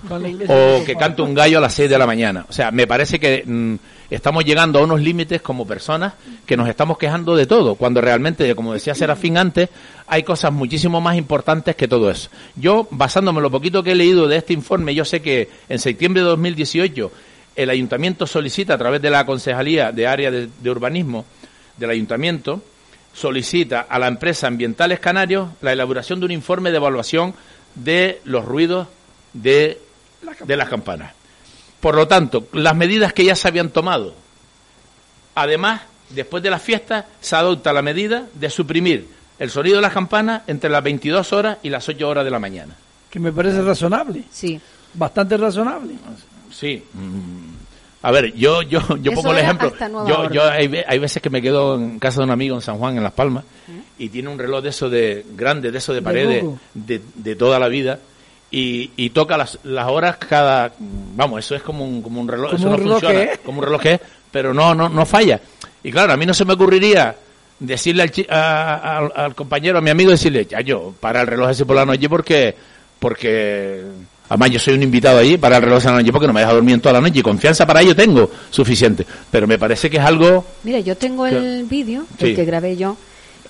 o 0.49 0.85
que 0.85 0.95
cante 0.97 1.23
un 1.23 1.35
gallo 1.35 1.59
a 1.59 1.61
las 1.61 1.75
6 1.75 1.91
de 1.91 1.99
la 1.99 2.07
mañana. 2.07 2.47
O 2.49 2.53
sea, 2.53 2.71
me 2.71 2.87
parece 2.87 3.19
que 3.19 3.43
mm, 3.45 3.75
estamos 4.11 4.45
llegando 4.45 4.79
a 4.79 4.85
unos 4.85 5.01
límites 5.01 5.43
como 5.43 5.67
personas 5.67 6.15
que 6.47 6.57
nos 6.57 6.69
estamos 6.69 6.99
quejando 6.99 7.35
de 7.35 7.47
todo, 7.47 7.75
cuando 7.75 8.01
realmente, 8.01 8.55
como 8.55 8.75
decía 8.75 8.95
Serafín 8.95 9.39
antes, 9.39 9.71
hay 10.07 10.23
cosas 10.23 10.53
muchísimo 10.53 11.01
más 11.01 11.17
importantes 11.17 11.75
que 11.75 11.89
todo 11.89 12.09
eso. 12.09 12.31
Yo, 12.55 12.87
basándome 12.93 13.39
en 13.39 13.43
lo 13.45 13.51
poquito 13.51 13.83
que 13.83 13.93
he 13.93 13.97
leído 13.97 14.29
de 14.29 14.37
este 14.37 14.53
informe, 14.53 14.95
yo 14.95 15.05
sé 15.05 15.21
que 15.21 15.49
en 15.69 15.81
septiembre 15.81 16.23
de 16.23 16.29
2018 16.29 17.11
el 17.57 17.71
ayuntamiento 17.71 18.27
solicita 18.27 18.75
a 18.75 18.79
través 18.79 19.03
de 19.03 19.11
la 19.11 19.27
Concejalía 19.27 19.93
de 19.93 20.07
Área 20.07 20.31
de, 20.31 20.71
Urbanismo 20.71 21.25
del 21.77 21.91
ayuntamiento, 21.91 22.63
solicita 23.13 23.87
a 23.89 23.99
la 23.99 24.07
empresa 24.07 24.47
Ambientales 24.47 25.01
Canarios 25.01 25.51
la 25.61 25.73
elaboración 25.73 26.21
de 26.21 26.27
un 26.27 26.33
informe 26.33 26.71
de 26.71 26.77
evaluación 26.77 27.35
de 27.75 28.21
los 28.25 28.45
ruidos 28.45 28.89
de, 29.33 29.81
de 30.45 30.57
las 30.57 30.69
campanas. 30.69 31.13
Por 31.81 31.95
lo 31.95 32.07
tanto, 32.07 32.49
las 32.53 32.77
medidas 32.77 33.13
que 33.13 33.25
ya 33.25 33.35
se 33.35 33.49
habían 33.49 33.71
tomado. 33.71 34.15
Además, 35.35 35.83
después 36.11 36.43
de 36.43 36.51
las 36.51 36.63
fiestas, 36.63 37.07
se 37.21 37.37
adopta 37.37 37.73
la 37.73 37.83
medida 37.83 38.27
de 38.35 38.51
suprimir 38.51 39.09
el 39.39 39.51
sonido 39.51 39.77
de 39.77 39.83
las 39.83 39.95
campanas 39.95 40.43
entre 40.47 40.69
las 40.69 40.85
22 40.85 41.33
horas 41.33 41.59
y 41.63 41.71
las 41.71 41.89
8 41.89 42.07
horas 42.07 42.25
de 42.25 42.31
la 42.31 42.39
mañana. 42.39 42.77
Que 43.09 43.19
me 43.19 43.33
parece 43.33 43.63
razonable. 43.63 44.25
Sí. 44.31 44.61
Bastante 44.93 45.37
razonable. 45.37 45.95
Sí. 46.51 46.83
Mm. 46.93 47.61
A 48.03 48.11
ver, 48.11 48.33
yo 48.35 48.63
yo 48.63 48.81
yo 48.97 49.13
pongo 49.13 49.33
el 49.33 49.39
ejemplo. 49.39 49.73
Yo, 50.07 50.31
yo 50.31 50.49
hay, 50.49 50.99
veces 50.99 51.23
que 51.23 51.29
me 51.29 51.43
quedo 51.43 51.75
en 51.75 51.99
casa 51.99 52.21
de 52.21 52.25
un 52.25 52.31
amigo 52.31 52.57
en 52.57 52.63
San 52.63 52.79
Juan, 52.79 52.97
en 52.97 53.03
Las 53.03 53.13
Palmas, 53.13 53.45
y 53.99 54.09
tiene 54.09 54.31
un 54.31 54.39
reloj 54.39 54.63
de 54.63 54.71
eso 54.71 54.89
de 54.89 55.25
grande, 55.37 55.71
de 55.71 55.79
eso 55.79 55.93
de 55.93 56.01
paredes, 56.01 56.45
de, 56.73 57.03
de, 57.15 57.37
toda 57.37 57.59
la 57.59 57.69
vida, 57.69 57.99
y, 58.51 58.91
y 58.97 59.11
toca 59.11 59.37
las, 59.37 59.59
las 59.65 59.87
horas 59.89 60.17
cada, 60.17 60.73
vamos, 60.79 61.41
eso 61.41 61.55
es 61.55 61.63
como 61.63 61.85
un, 61.85 62.01
como 62.01 62.23
un 62.23 62.29
reloj, 62.29 62.55
eso 62.55 62.71
no 62.71 62.79
funciona, 62.79 63.33
como 63.45 63.59
un 63.59 63.65
reloj 63.67 63.83
que 63.83 63.93
es, 63.93 64.01
pero 64.31 64.55
no 64.55 64.75
no 64.75 64.89
no 64.89 65.05
falla. 65.05 65.39
Y 65.83 65.93
claro, 65.93 66.15
a 66.15 66.17
mí 66.17 66.25
no 66.25 66.33
se 66.33 66.47
me 66.47 66.55
ocurriría 66.55 67.15
decirle 67.59 68.11
al, 68.31 69.13
al, 69.15 69.35
compañero, 69.35 69.79
a 69.79 69.83
mi 69.83 69.91
amigo, 69.91 70.11
decirle, 70.11 70.47
ya 70.47 70.63
yo, 70.63 70.95
para 71.01 71.21
el 71.21 71.27
reloj 71.27 71.51
ese 71.51 71.67
por 71.67 71.77
la 71.77 71.85
noche 71.85 72.09
porque 72.09 72.55
porque 72.99 73.83
Además, 74.31 74.51
yo 74.51 74.59
soy 74.61 74.75
un 74.75 74.83
invitado 74.85 75.19
allí 75.19 75.37
para 75.39 75.57
el 75.57 75.63
reloj 75.65 75.83
de 75.83 75.91
la 75.91 75.97
noche 75.97 76.13
porque 76.13 76.29
no 76.29 76.33
me 76.33 76.39
deja 76.39 76.53
dormir 76.53 76.81
toda 76.81 76.93
la 76.93 77.01
noche 77.01 77.19
y 77.19 77.23
confianza 77.23 77.67
para 77.67 77.83
ello 77.83 77.97
tengo 77.97 78.31
suficiente. 78.49 79.05
Pero 79.29 79.49
me 79.49 79.59
parece 79.59 79.91
que 79.91 79.97
es 79.97 80.05
algo. 80.05 80.45
Mira, 80.63 80.79
yo 80.79 80.97
tengo 80.97 81.27
el 81.27 81.65
vídeo, 81.65 82.05
el 82.17 82.37
que 82.37 82.45
grabé 82.45 82.77
yo, 82.77 82.97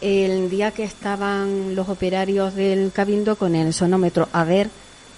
el 0.00 0.49
día 0.49 0.70
que 0.70 0.84
estaban 0.84 1.75
los 1.75 1.87
operarios 1.90 2.54
del 2.54 2.92
cabildo 2.92 3.37
con 3.37 3.54
el 3.54 3.75
sonómetro 3.75 4.30
a 4.32 4.44
ver 4.44 4.70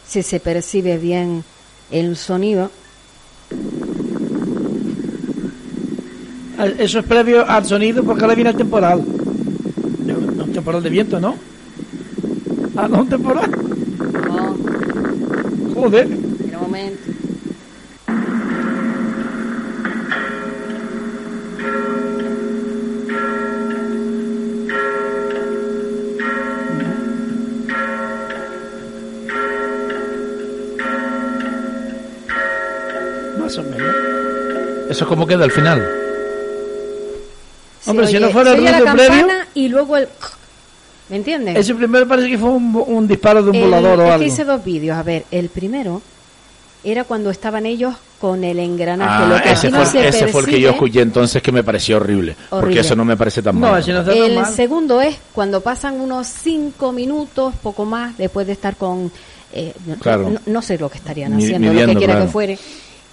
si 0.04 0.24
se 0.24 0.40
percibe 0.40 0.98
bien 0.98 1.44
el 1.92 2.16
sonido. 2.16 2.72
Eso 6.76 6.98
es 6.98 7.04
previo 7.04 7.48
al 7.48 7.64
sonido 7.64 8.02
porque 8.02 8.22
ahora 8.22 8.34
viene 8.34 8.50
el 8.50 8.56
temporal. 8.56 8.98
Un 8.98 10.52
temporal 10.52 10.82
de 10.82 10.90
viento, 10.90 11.20
¿no? 11.20 11.36
Ah, 12.74 12.88
no, 12.88 13.02
un 13.02 13.08
temporal. 13.08 13.48
Joder. 15.82 16.06
un 16.06 16.52
momento. 16.60 17.10
Más 33.40 33.58
o 33.58 33.62
menos. 33.64 33.96
Eso 34.88 35.02
es 35.02 35.08
como 35.08 35.26
queda 35.26 35.42
al 35.42 35.50
final. 35.50 35.84
Hombre, 37.86 38.06
si 38.06 38.20
no 38.20 38.30
fuera 38.30 38.52
el 38.52 38.58
ruido 38.58 38.84
previo. 38.94 39.26
Y 39.54 39.66
luego 39.66 39.96
el. 39.96 40.06
¿Me 41.12 41.18
entiendes? 41.18 41.58
Ese 41.58 41.74
primero 41.74 42.08
parece 42.08 42.30
que 42.30 42.38
fue 42.38 42.48
un, 42.48 43.06
disparo 43.06 43.42
de 43.42 43.50
un 43.50 43.60
volador 43.60 44.00
o 44.00 44.04
es 44.04 44.10
algo. 44.12 44.18
Que 44.20 44.28
hice 44.28 44.44
dos 44.46 44.64
vídeos. 44.64 44.96
A 44.96 45.02
ver, 45.02 45.26
el 45.30 45.50
primero 45.50 46.00
era 46.82 47.04
cuando 47.04 47.28
estaban 47.28 47.66
ellos 47.66 47.94
con 48.18 48.42
el 48.44 48.58
engranaje. 48.58 49.34
Ah, 49.34 49.42
ese, 49.44 49.68
fue, 49.68 50.08
ese 50.08 50.28
fue, 50.28 50.40
el 50.40 50.46
que 50.46 50.58
yo 50.58 50.70
escuché 50.70 51.02
entonces 51.02 51.42
que 51.42 51.52
me 51.52 51.62
pareció 51.62 51.98
horrible, 51.98 52.34
porque 52.48 52.80
eso 52.80 52.96
no 52.96 53.04
me 53.04 53.14
parece 53.14 53.42
tan 53.42 53.60
no, 53.60 53.72
mal. 53.72 53.84
el 53.86 54.46
segundo 54.46 55.02
es 55.02 55.18
cuando 55.34 55.60
pasan 55.60 56.00
unos 56.00 56.28
cinco 56.28 56.92
minutos, 56.92 57.52
poco 57.62 57.84
más, 57.84 58.16
después 58.16 58.46
de 58.46 58.54
estar 58.54 58.76
con... 58.76 59.12
Eh, 59.52 59.74
no, 60.46 60.62
sé 60.62 60.78
lo 60.78 60.88
que 60.88 60.96
estarían 60.96 61.34
haciendo, 61.34 61.74
lo 61.74 61.86
que 61.88 61.94
quiera 61.94 62.22
que 62.22 62.28
fuere. 62.28 62.58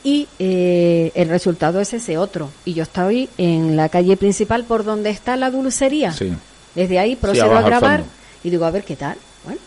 Y 0.05 0.25
eh, 0.39 1.11
el 1.15 1.27
resultado 1.27 1.81
es 1.81 1.93
ese 1.93 2.17
otro. 2.17 2.49
Y 2.63 2.75
yo 2.75 2.83
estoy 2.83 3.27
en 3.37 3.75
la 3.75 3.89
calle 3.89 4.15
principal 4.15 4.63
por 4.63 4.85
donde 4.85 5.09
está 5.09 5.35
la 5.35 5.51
dulcería. 5.51 6.13
Sí. 6.13 6.31
Desde 6.75 6.99
ahí 6.99 7.15
procedo 7.15 7.55
a 7.55 7.61
grabar 7.61 8.03
y 8.43 8.49
digo, 8.49 8.65
a 8.65 8.71
ver 8.71 8.83
qué 8.83 8.95
tal. 8.95 9.17
Bueno, 9.43 9.59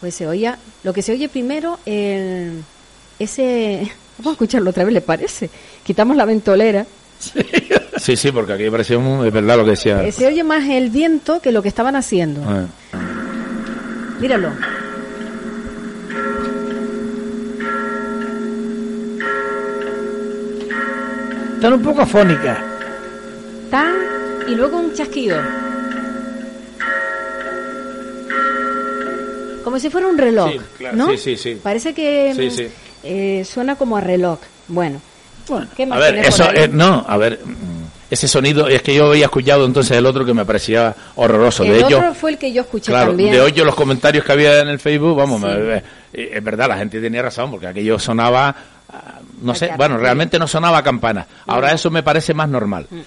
pues 0.00 0.14
se 0.14 0.26
oía, 0.26 0.58
lo 0.82 0.92
que 0.92 1.02
se 1.02 1.12
oye 1.12 1.28
primero, 1.28 1.78
el, 1.86 2.62
ese, 3.18 3.90
vamos 4.18 4.32
a 4.32 4.32
escucharlo 4.32 4.70
otra 4.70 4.84
vez, 4.84 4.94
¿le 4.94 5.00
parece? 5.00 5.50
Quitamos 5.84 6.16
la 6.16 6.24
ventolera. 6.24 6.86
Sí, 8.00 8.16
sí, 8.16 8.32
porque 8.32 8.54
aquí 8.54 8.70
parecía 8.70 8.96
es 8.96 9.32
verdad 9.32 9.58
lo 9.58 9.64
que 9.64 9.72
decía. 9.72 10.02
Eh, 10.02 10.10
se 10.10 10.26
oye 10.26 10.42
más 10.42 10.66
el 10.70 10.88
viento 10.88 11.38
que 11.42 11.52
lo 11.52 11.60
que 11.60 11.68
estaban 11.68 11.96
haciendo. 11.96 12.40
Ah. 12.46 12.64
Míralo. 14.18 14.52
Están 21.56 21.74
un 21.74 21.82
poco 21.82 22.00
afónicas. 22.00 22.58
Tan 23.70 23.92
y 24.48 24.54
luego 24.54 24.78
un 24.78 24.94
chasquido. 24.94 25.36
Como 29.62 29.78
si 29.78 29.90
fuera 29.90 30.06
un 30.06 30.18
reloj, 30.18 30.50
¿no? 30.92 31.10
Sí, 31.10 31.16
sí, 31.16 31.36
sí. 31.36 31.60
Parece 31.62 31.94
que 31.94 32.34
mm, 32.34 33.06
eh, 33.06 33.44
suena 33.44 33.76
como 33.76 33.96
a 33.96 34.00
reloj. 34.00 34.38
Bueno, 34.68 35.00
¿qué 35.76 35.86
más 35.86 35.98
a 35.98 36.00
ver, 36.00 36.18
eso, 36.18 36.44
no, 36.70 37.04
a 37.06 37.16
ver, 37.16 37.40
mm, 37.44 37.80
ese 38.10 38.26
sonido 38.28 38.66
es 38.68 38.82
que 38.82 38.94
yo 38.94 39.06
había 39.06 39.26
escuchado 39.26 39.64
entonces 39.64 39.96
el 39.96 40.06
otro 40.06 40.24
que 40.24 40.34
me 40.34 40.44
parecía 40.44 40.94
horroroso. 41.14 41.64
El 41.64 41.72
de 41.72 41.84
otro 41.84 42.14
fue 42.14 42.32
el 42.32 42.38
que 42.38 42.52
yo 42.52 42.62
escuché 42.62 42.92
también. 42.92 43.32
De 43.32 43.40
hoy 43.40 43.52
los 43.52 43.74
comentarios 43.74 44.24
que 44.24 44.32
había 44.32 44.60
en 44.60 44.68
el 44.68 44.78
Facebook, 44.78 45.16
vamos, 45.16 45.42
eh, 45.46 45.82
es 46.12 46.44
verdad, 46.44 46.68
la 46.68 46.76
gente 46.76 47.00
tenía 47.00 47.22
razón 47.22 47.50
porque 47.50 47.68
aquello 47.68 47.98
sonaba, 47.98 48.54
ah, 48.88 49.20
no 49.42 49.54
sé, 49.54 49.70
bueno, 49.76 49.96
realmente 49.96 50.38
no 50.38 50.48
sonaba 50.48 50.78
a 50.78 50.82
campana. 50.82 51.26
Ahora 51.46 51.72
eso 51.72 51.90
me 51.90 52.02
parece 52.02 52.34
más 52.34 52.48
normal. 52.48 52.86
Mm. 52.90 53.00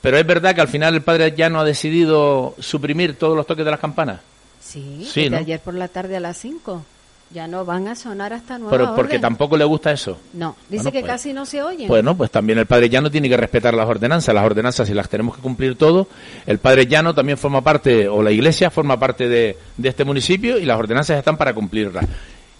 Pero 0.00 0.16
es 0.16 0.26
verdad 0.26 0.54
que 0.54 0.60
al 0.60 0.68
final 0.68 0.94
el 0.94 1.02
padre 1.02 1.34
ya 1.36 1.48
no 1.50 1.60
ha 1.60 1.64
decidido 1.64 2.54
suprimir 2.58 3.16
todos 3.16 3.36
los 3.36 3.46
toques 3.46 3.64
de 3.64 3.70
las 3.70 3.80
campanas. 3.80 4.20
Sí, 4.60 5.08
sí 5.10 5.34
ayer 5.34 5.60
por 5.60 5.74
la 5.74 5.88
tarde 5.88 6.16
a 6.16 6.20
las 6.20 6.36
5. 6.38 6.84
Ya 7.32 7.46
no 7.46 7.64
van 7.64 7.86
a 7.86 7.94
sonar 7.94 8.32
hasta 8.32 8.58
nueva 8.58 8.76
Pero 8.76 8.94
porque 8.96 9.20
tampoco 9.20 9.56
le 9.56 9.64
gusta 9.64 9.92
eso. 9.92 10.18
No, 10.32 10.56
dice 10.68 10.90
que 10.90 10.98
pues, 11.00 11.12
casi 11.12 11.32
no 11.32 11.46
se 11.46 11.62
oye. 11.62 11.86
Bueno, 11.86 12.16
pues 12.16 12.28
también 12.32 12.58
el 12.58 12.66
padre 12.66 12.88
llano 12.88 13.08
tiene 13.08 13.28
que 13.28 13.36
respetar 13.36 13.72
las 13.72 13.88
ordenanzas. 13.88 14.34
Las 14.34 14.44
ordenanzas, 14.44 14.88
si 14.88 14.94
las 14.94 15.08
tenemos 15.08 15.36
que 15.36 15.42
cumplir 15.42 15.76
todo, 15.76 16.08
el 16.44 16.58
padre 16.58 16.86
llano 16.86 17.14
también 17.14 17.38
forma 17.38 17.62
parte, 17.62 18.08
o 18.08 18.20
la 18.20 18.32
iglesia 18.32 18.68
forma 18.68 18.98
parte 18.98 19.28
de, 19.28 19.56
de 19.76 19.88
este 19.88 20.04
municipio 20.04 20.58
y 20.58 20.64
las 20.64 20.76
ordenanzas 20.76 21.18
están 21.18 21.36
para 21.36 21.54
cumplirlas. 21.54 22.04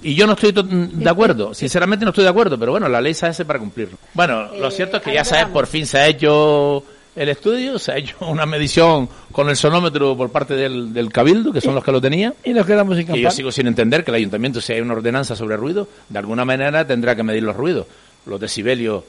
Y 0.02 0.14
yo 0.14 0.26
no 0.26 0.33
estoy 0.33 0.52
de 0.52 1.11
acuerdo, 1.11 1.52
sinceramente 1.54 2.04
no 2.04 2.11
estoy 2.11 2.25
de 2.25 2.30
acuerdo, 2.30 2.59
pero 2.59 2.73
bueno, 2.73 2.88
la 2.88 3.00
ley 3.00 3.12
se 3.12 3.26
hace 3.26 3.45
para 3.45 3.59
cumplirlo. 3.59 3.99
Bueno, 4.14 4.54
lo 4.54 4.69
eh, 4.69 4.71
cierto 4.71 4.99
es 4.99 5.02
que 5.02 5.12
ya 5.12 5.25
sabes, 5.25 5.47
por 5.47 5.66
fin 5.66 5.87
se 5.87 5.99
ha 5.99 6.07
hecho 6.07 6.85
el 7.17 7.29
estudio, 7.29 7.79
se 7.79 7.93
ha 7.93 7.97
hecho 7.97 8.17
una 8.26 8.47
medición 8.47 9.09
con 9.33 9.49
el 9.49 9.57
sonómetro 9.57 10.17
por 10.17 10.31
parte 10.31 10.55
del, 10.55 10.93
del 10.93 11.12
Cabildo, 11.12 11.52
que 11.52 11.61
son 11.61 11.75
los 11.75 11.85
que 11.85 11.93
lo 11.93 12.00
tenían. 12.00 12.35
Y 12.45 12.52
nos 12.52 12.67
quedamos 12.67 12.97
sin 12.97 13.14
Y 13.14 13.21
yo 13.21 13.31
sigo 13.31 13.52
sin 13.52 13.67
entender 13.67 14.05
que 14.05 14.11
el 14.11 14.17
ayuntamiento, 14.17 14.61
si 14.61 14.73
hay 14.73 14.81
una 14.81 14.95
ordenanza 14.95 15.35
sobre 15.37 15.57
ruido, 15.57 15.88
de 16.09 16.19
alguna 16.19 16.45
manera 16.45 16.87
tendrá 16.87 17.17
que 17.17 17.23
medir 17.23 17.43
los 17.43 17.57
ruidos, 17.57 17.87
los 18.26 18.40
decibelios, 18.40 19.05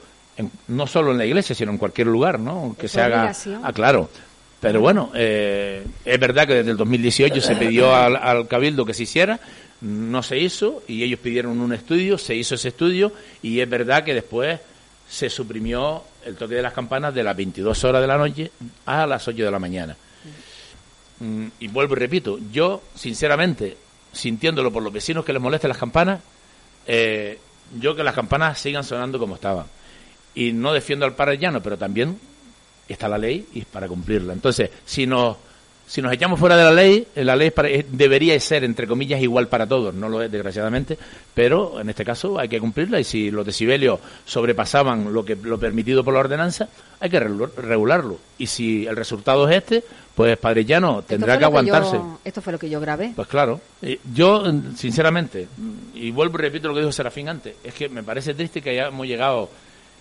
no 0.67 0.87
solo 0.87 1.11
en 1.11 1.17
la 1.17 1.25
iglesia, 1.25 1.55
sino 1.55 1.71
en 1.71 1.77
cualquier 1.77 2.07
lugar, 2.07 2.39
¿no? 2.39 2.75
Que 2.79 2.87
se 2.87 3.01
haga. 3.01 3.33
Ah, 3.63 3.73
claro. 3.73 4.09
Pero 4.59 4.79
bueno, 4.79 5.11
eh, 5.15 5.83
es 6.05 6.19
verdad 6.19 6.45
que 6.45 6.53
desde 6.53 6.71
el 6.71 6.77
2018 6.77 7.41
se 7.41 7.55
pidió 7.55 7.95
al, 7.95 8.15
al 8.15 8.47
Cabildo 8.47 8.85
que 8.85 8.93
se 8.93 9.03
hiciera, 9.03 9.39
no 9.81 10.21
se 10.21 10.37
hizo, 10.37 10.83
y 10.87 11.01
ellos 11.01 11.19
pidieron 11.19 11.59
un 11.59 11.73
estudio, 11.73 12.19
se 12.19 12.35
hizo 12.35 12.53
ese 12.53 12.67
estudio, 12.67 13.11
y 13.41 13.59
es 13.59 13.67
verdad 13.67 14.03
que 14.03 14.13
después 14.13 14.59
se 15.09 15.29
suprimió 15.29 16.03
el 16.25 16.35
toque 16.35 16.55
de 16.55 16.61
las 16.61 16.73
campanas 16.73 17.13
de 17.13 17.23
las 17.23 17.35
22 17.35 17.83
horas 17.83 18.01
de 18.01 18.07
la 18.07 18.17
noche 18.17 18.51
a 18.85 19.05
las 19.05 19.27
8 19.27 19.43
de 19.43 19.51
la 19.51 19.59
mañana. 19.59 19.95
Mm, 21.19 21.47
y 21.59 21.67
vuelvo 21.67 21.95
y 21.95 21.99
repito, 21.99 22.39
yo, 22.51 22.81
sinceramente, 22.95 23.77
sintiéndolo 24.11 24.71
por 24.71 24.83
los 24.83 24.91
vecinos 24.91 25.23
que 25.23 25.33
les 25.33 25.41
molesten 25.41 25.69
las 25.69 25.77
campanas, 25.77 26.21
eh, 26.87 27.39
yo 27.79 27.95
que 27.95 28.03
las 28.03 28.15
campanas 28.15 28.59
sigan 28.59 28.83
sonando 28.83 29.19
como 29.19 29.35
estaban. 29.35 29.65
y 30.33 30.53
no 30.53 30.71
defiendo 30.71 31.05
al 31.05 31.13
parellano, 31.13 31.61
pero 31.61 31.77
también 31.77 32.17
está 32.87 33.09
la 33.09 33.17
ley 33.17 33.47
y 33.53 33.59
es 33.59 33.65
para 33.65 33.87
cumplirla. 33.89 34.31
Entonces, 34.31 34.69
si 34.85 35.05
nos 35.05 35.35
si 35.91 36.01
nos 36.01 36.13
echamos 36.13 36.39
fuera 36.39 36.55
de 36.55 36.63
la 36.63 36.71
ley, 36.71 37.05
eh, 37.13 37.25
la 37.25 37.35
ley 37.35 37.51
debería 37.89 38.39
ser, 38.39 38.63
entre 38.63 38.87
comillas, 38.87 39.21
igual 39.21 39.49
para 39.49 39.67
todos. 39.67 39.93
No 39.93 40.07
lo 40.07 40.21
es, 40.21 40.31
desgraciadamente, 40.31 40.97
pero 41.33 41.81
en 41.81 41.89
este 41.89 42.05
caso 42.05 42.39
hay 42.39 42.47
que 42.47 42.61
cumplirla 42.61 42.97
y 43.01 43.03
si 43.03 43.29
los 43.29 43.45
decibelios 43.45 43.99
sobrepasaban 44.23 45.11
lo 45.11 45.25
que 45.25 45.35
lo 45.35 45.59
permitido 45.59 46.01
por 46.01 46.13
la 46.13 46.21
ordenanza, 46.21 46.69
hay 46.97 47.09
que 47.09 47.19
regularlo. 47.19 48.19
Y 48.37 48.47
si 48.47 48.87
el 48.87 48.95
resultado 48.95 49.49
es 49.49 49.57
este, 49.57 49.83
pues 50.15 50.37
Padre 50.37 50.63
Llano 50.63 51.01
tendrá 51.01 51.37
que 51.37 51.43
aguantarse. 51.43 51.99
esto 52.23 52.41
fue 52.41 52.53
lo 52.53 52.59
que 52.59 52.69
yo 52.69 52.79
grabé. 52.79 53.11
Pues 53.13 53.27
claro. 53.27 53.59
Yo, 54.13 54.45
sinceramente, 54.77 55.49
y 55.93 56.11
vuelvo 56.11 56.39
y 56.39 56.43
repito 56.43 56.69
lo 56.69 56.73
que 56.73 56.79
dijo 56.79 56.93
Serafín 56.93 57.27
antes, 57.27 57.57
es 57.65 57.73
que 57.73 57.89
me 57.89 58.01
parece 58.01 58.33
triste 58.33 58.61
que 58.61 58.69
hayamos 58.69 59.05
llegado 59.05 59.49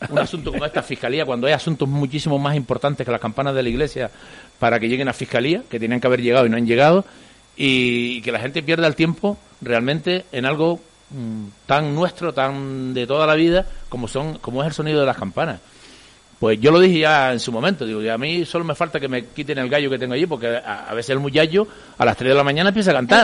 un 0.09 0.19
asunto 0.19 0.52
como 0.52 0.64
esta 0.64 0.83
fiscalía, 0.83 1.25
cuando 1.25 1.47
hay 1.47 1.52
asuntos 1.52 1.88
muchísimo 1.88 2.38
más 2.38 2.57
importantes 2.57 3.04
que 3.04 3.12
las 3.12 3.21
campanas 3.21 3.54
de 3.54 3.62
la 3.62 3.69
iglesia 3.69 4.11
para 4.59 4.78
que 4.78 4.88
lleguen 4.88 5.09
a 5.09 5.12
fiscalía, 5.12 5.62
que 5.69 5.78
tenían 5.78 6.00
que 6.00 6.07
haber 6.07 6.23
llegado 6.23 6.47
y 6.47 6.49
no 6.49 6.57
han 6.57 6.66
llegado, 6.66 7.04
y 7.57 8.23
que 8.23 8.33
la 8.33 8.38
gente 8.38 8.62
pierda 8.62 8.87
el 8.87 8.95
tiempo 8.95 9.37
realmente 9.61 10.25
en 10.33 10.47
algo 10.47 10.80
mm, 11.11 11.45
tan 11.66 11.95
nuestro, 11.95 12.33
tan 12.33 12.95
de 12.95 13.07
toda 13.07 13.26
la 13.26 13.35
vida, 13.35 13.66
como 13.88 14.09
son, 14.09 14.38
como 14.38 14.62
es 14.62 14.69
el 14.69 14.73
sonido 14.73 15.00
de 15.00 15.07
las 15.07 15.16
campanas. 15.16 15.61
Pues 16.40 16.59
yo 16.59 16.71
lo 16.71 16.80
dije 16.80 17.00
ya 17.00 17.33
en 17.33 17.38
su 17.38 17.52
momento, 17.52 17.85
digo, 17.85 18.00
a 18.11 18.16
mí 18.16 18.47
solo 18.47 18.64
me 18.64 18.75
falta 18.75 18.99
que 18.99 19.09
me 19.09 19.26
quiten 19.26 19.59
el 19.59 19.69
gallo 19.69 19.90
que 19.90 19.99
tengo 19.99 20.14
allí, 20.14 20.25
porque 20.25 20.47
a, 20.47 20.95
veces 20.95 21.11
el 21.11 21.19
muchacho 21.19 21.69
a 21.99 22.04
las 22.07 22.16
3 22.16 22.30
de 22.30 22.35
la 22.35 22.42
mañana 22.42 22.71
empieza 22.71 22.92
a 22.92 22.95
cantar. 22.95 23.19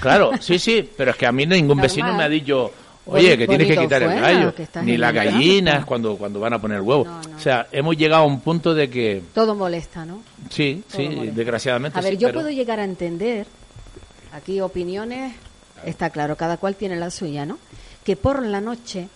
Claro, 0.00 0.32
sí, 0.40 0.58
sí, 0.58 0.90
pero 0.96 1.12
es 1.12 1.16
que 1.16 1.26
a 1.26 1.32
mí 1.32 1.46
ningún 1.46 1.80
vecino 1.80 2.12
me 2.12 2.24
ha 2.24 2.28
dicho, 2.28 2.72
Oye, 3.06 3.36
que 3.36 3.46
tienes 3.46 3.66
que 3.66 3.76
quitar 3.76 4.02
el 4.02 4.20
gallo, 4.20 4.54
ni 4.82 4.96
las 4.96 5.12
gallinas 5.12 5.84
cuando, 5.84 6.16
cuando 6.16 6.38
van 6.38 6.52
a 6.52 6.60
poner 6.60 6.80
huevos. 6.80 7.08
O 7.34 7.38
sea, 7.40 7.66
hemos 7.72 7.96
llegado 7.96 8.22
a 8.22 8.26
un 8.26 8.40
punto 8.40 8.74
de 8.74 8.88
que... 8.88 9.22
Todo 9.34 9.54
molesta, 9.54 10.04
¿no? 10.04 10.22
Sí, 10.50 10.84
sí, 10.88 11.30
desgraciadamente. 11.32 11.98
A 11.98 12.02
ver, 12.02 12.16
yo 12.18 12.32
puedo 12.32 12.50
llegar 12.50 12.78
a 12.78 12.84
entender, 12.84 13.46
aquí 14.32 14.60
opiniones, 14.60 15.32
está 15.84 16.10
claro, 16.10 16.36
cada 16.36 16.56
cual 16.56 16.76
tiene 16.76 16.96
la 16.96 17.10
suya, 17.10 17.46
¿no? 17.46 17.58
Que 18.04 18.16
por 18.16 18.44
la 18.44 18.60
noche 18.60 19.08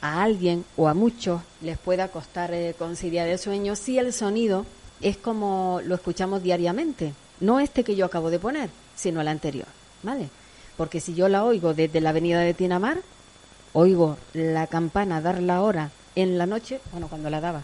a 0.00 0.22
alguien 0.22 0.64
o 0.76 0.88
a 0.88 0.94
muchos 0.94 1.40
les 1.60 1.78
pueda 1.78 2.08
costar 2.08 2.52
eh, 2.52 2.74
conciliar 2.76 3.28
el 3.28 3.38
sueño 3.38 3.76
si 3.76 3.98
el 3.98 4.12
sonido 4.12 4.66
es 5.00 5.16
como 5.16 5.80
lo 5.84 5.94
escuchamos 5.94 6.42
diariamente, 6.42 7.12
no 7.40 7.60
este 7.60 7.84
que 7.84 7.96
yo 7.96 8.04
acabo 8.06 8.30
de 8.30 8.38
poner, 8.38 8.70
sino 8.96 9.20
el 9.20 9.28
anterior, 9.28 9.66
¿vale? 10.02 10.28
Porque 10.76 11.00
si 11.00 11.14
yo 11.14 11.28
la 11.28 11.44
oigo 11.44 11.74
desde 11.74 12.00
la 12.00 12.10
avenida 12.10 12.40
de 12.40 12.54
Tinamar, 12.54 12.98
oigo 13.72 14.16
la 14.32 14.66
campana 14.66 15.20
dar 15.20 15.42
la 15.42 15.62
hora 15.62 15.90
en 16.14 16.38
la 16.38 16.46
noche, 16.46 16.80
bueno, 16.90 17.08
cuando 17.08 17.30
la 17.30 17.40
daba, 17.40 17.62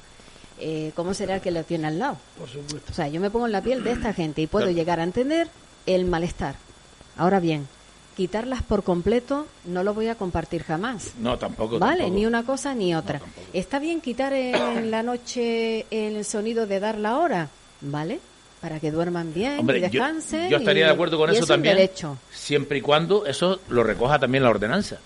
eh, 0.61 0.93
¿cómo 0.95 1.15
será 1.15 1.37
el 1.37 1.41
que 1.41 1.51
lo 1.51 1.63
tiene 1.65 1.87
al 1.87 1.99
lado? 1.99 2.17
Por 2.39 2.49
supuesto. 2.49 2.93
O 2.93 2.95
sea, 2.95 3.09
yo 3.09 3.21
me 3.21 3.31
pongo 3.31 3.47
en 3.47 3.53
la 3.53 3.63
piel 3.63 3.85
de 3.85 3.93
esta 3.93 4.13
gente 4.13 4.43
y 4.43 4.47
puedo 4.47 4.71
llegar 4.71 5.01
a 5.01 5.05
entender 5.05 5.49
el 5.87 6.05
malestar. 6.05 6.57
Ahora 7.17 7.41
bien, 7.41 7.69
quitarlas 8.17 8.63
por 8.63 8.83
completo 8.83 9.47
no 9.65 9.85
lo 9.85 9.95
voy 9.95 10.09
a 10.09 10.17
compartir 10.17 10.65
jamás. 10.65 11.13
No, 11.19 11.39
tampoco. 11.39 11.79
Vale, 11.79 12.11
ni 12.11 12.27
una 12.27 12.45
cosa 12.45 12.75
ni 12.75 12.95
otra. 12.95 13.21
Está 13.53 13.79
bien 13.79 14.01
quitar 14.01 14.33
en 14.33 14.91
la 14.91 15.03
noche 15.03 15.87
el 15.91 16.25
sonido 16.25 16.67
de 16.67 16.81
dar 16.81 16.99
la 16.99 17.19
hora, 17.19 17.49
¿vale? 17.81 18.21
Para 18.61 18.81
que 18.81 18.91
duerman 18.91 19.33
bien 19.33 19.61
y 19.61 19.81
descansen. 19.81 20.51
Yo, 20.51 20.59
estaría 20.59 20.87
de 20.87 20.93
acuerdo 20.93 21.19
con 21.19 21.31
eso 21.31 21.47
también, 21.47 21.91
siempre 22.31 22.79
y 22.79 22.81
cuando 22.81 23.27
eso 23.27 23.61
lo 23.69 23.83
recoja 23.83 24.19
también 24.19 24.43
la 24.45 24.51
ordenanza. 24.51 24.99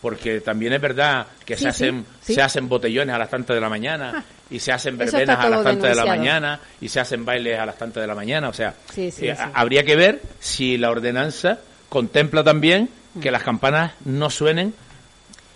Porque 0.00 0.40
también 0.40 0.72
es 0.72 0.80
verdad 0.80 1.28
que 1.44 1.56
se 1.56 1.68
hacen 1.68 2.04
se 2.20 2.42
hacen 2.42 2.68
botellones 2.68 3.14
a 3.14 3.18
las 3.18 3.30
tantas 3.30 3.54
de 3.54 3.60
la 3.60 3.68
mañana 3.68 4.24
y 4.50 4.58
se 4.58 4.72
hacen 4.72 4.98
verbenas 4.98 5.38
a 5.38 5.48
las 5.48 5.62
tantas 5.62 5.90
de 5.90 5.94
la 5.94 6.04
mañana 6.04 6.60
y 6.80 6.88
se 6.88 6.98
hacen 6.98 7.24
bailes 7.24 7.58
a 7.58 7.64
las 7.64 7.78
tantas 7.78 8.00
de 8.02 8.06
la 8.08 8.14
mañana. 8.14 8.48
O 8.48 8.52
sea, 8.52 8.74
eh, 8.96 9.36
habría 9.54 9.84
que 9.84 9.94
ver 9.94 10.20
si 10.40 10.76
la 10.76 10.90
ordenanza 10.90 11.60
contempla 11.88 12.42
también 12.42 12.88
que 13.20 13.30
las 13.30 13.42
campanas 13.42 13.92
no 14.04 14.28
suenen 14.28 14.74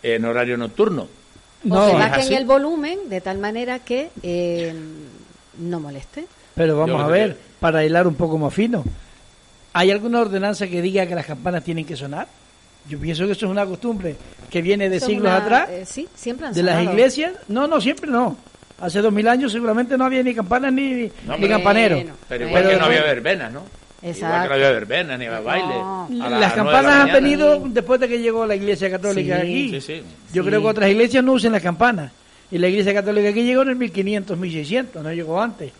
en 0.02 0.24
horario 0.24 0.56
nocturno. 0.56 1.08
No, 1.64 1.88
o 1.88 1.92
bajen 1.94 2.32
el 2.32 2.44
volumen 2.44 3.08
de 3.08 3.20
tal 3.20 3.38
manera 3.38 3.80
que 3.80 4.10
eh, 4.22 4.72
no 5.58 5.80
moleste. 5.80 6.26
Pero 6.56 6.78
vamos 6.78 7.00
a 7.02 7.06
ver, 7.06 7.36
para 7.60 7.84
hilar 7.84 8.06
un 8.06 8.14
poco 8.14 8.38
más 8.38 8.52
fino, 8.52 8.82
¿hay 9.74 9.90
alguna 9.90 10.20
ordenanza 10.22 10.66
que 10.66 10.80
diga 10.82 11.06
que 11.06 11.14
las 11.14 11.26
campanas 11.26 11.62
tienen 11.62 11.84
que 11.84 11.96
sonar? 11.96 12.26
Yo 12.88 12.98
pienso 12.98 13.26
que 13.26 13.32
eso 13.32 13.46
es 13.46 13.52
una 13.52 13.66
costumbre 13.66 14.16
que 14.50 14.62
viene 14.62 14.88
de 14.88 14.98
siglos 14.98 15.30
atrás. 15.30 15.68
Eh, 15.70 15.84
sí, 15.84 16.08
siempre 16.14 16.46
han 16.46 16.54
De 16.54 16.62
las 16.62 16.82
iglesias. 16.82 17.34
No, 17.48 17.66
no, 17.66 17.80
siempre 17.80 18.10
no. 18.10 18.36
Hace 18.80 19.00
dos 19.00 19.12
mil 19.12 19.26
años 19.28 19.52
seguramente 19.52 19.96
no 19.98 20.04
había 20.04 20.22
ni 20.22 20.34
campanas 20.34 20.72
ni, 20.72 21.10
ni 21.38 21.48
campaneros. 21.48 22.04
pero 22.28 22.46
igual 22.46 22.68
que 22.68 22.76
no 22.76 22.84
había 22.86 23.02
verbenas, 23.02 23.52
¿no? 23.52 23.62
Exacto. 24.02 24.26
Igual 24.26 24.42
que 24.42 24.48
no 24.48 24.54
había 24.54 24.70
verbenas 24.70 25.18
ni 25.18 25.26
baile. 25.28 26.40
las 26.40 26.52
campanas 26.52 26.92
han 26.94 27.12
venido 27.12 27.62
después 27.66 28.00
de 28.00 28.08
que 28.08 28.18
llegó 28.18 28.46
la 28.46 28.54
iglesia 28.54 28.90
católica 28.90 29.38
aquí. 29.38 29.78
Sí, 29.80 30.02
Yo 30.32 30.44
creo 30.44 30.62
que 30.62 30.68
otras 30.68 30.90
iglesias 30.90 31.22
no 31.22 31.32
usan 31.32 31.52
las 31.52 31.62
campanas. 31.62 32.12
Y 32.50 32.58
la 32.58 32.68
iglesia 32.68 32.94
católica 32.94 33.30
aquí 33.30 33.42
llegó 33.42 33.62
en 33.62 33.70
el 33.70 33.76
1500, 33.76 34.38
1600, 34.38 35.02
no 35.02 35.12
llegó 35.12 35.42
antes. 35.42 35.72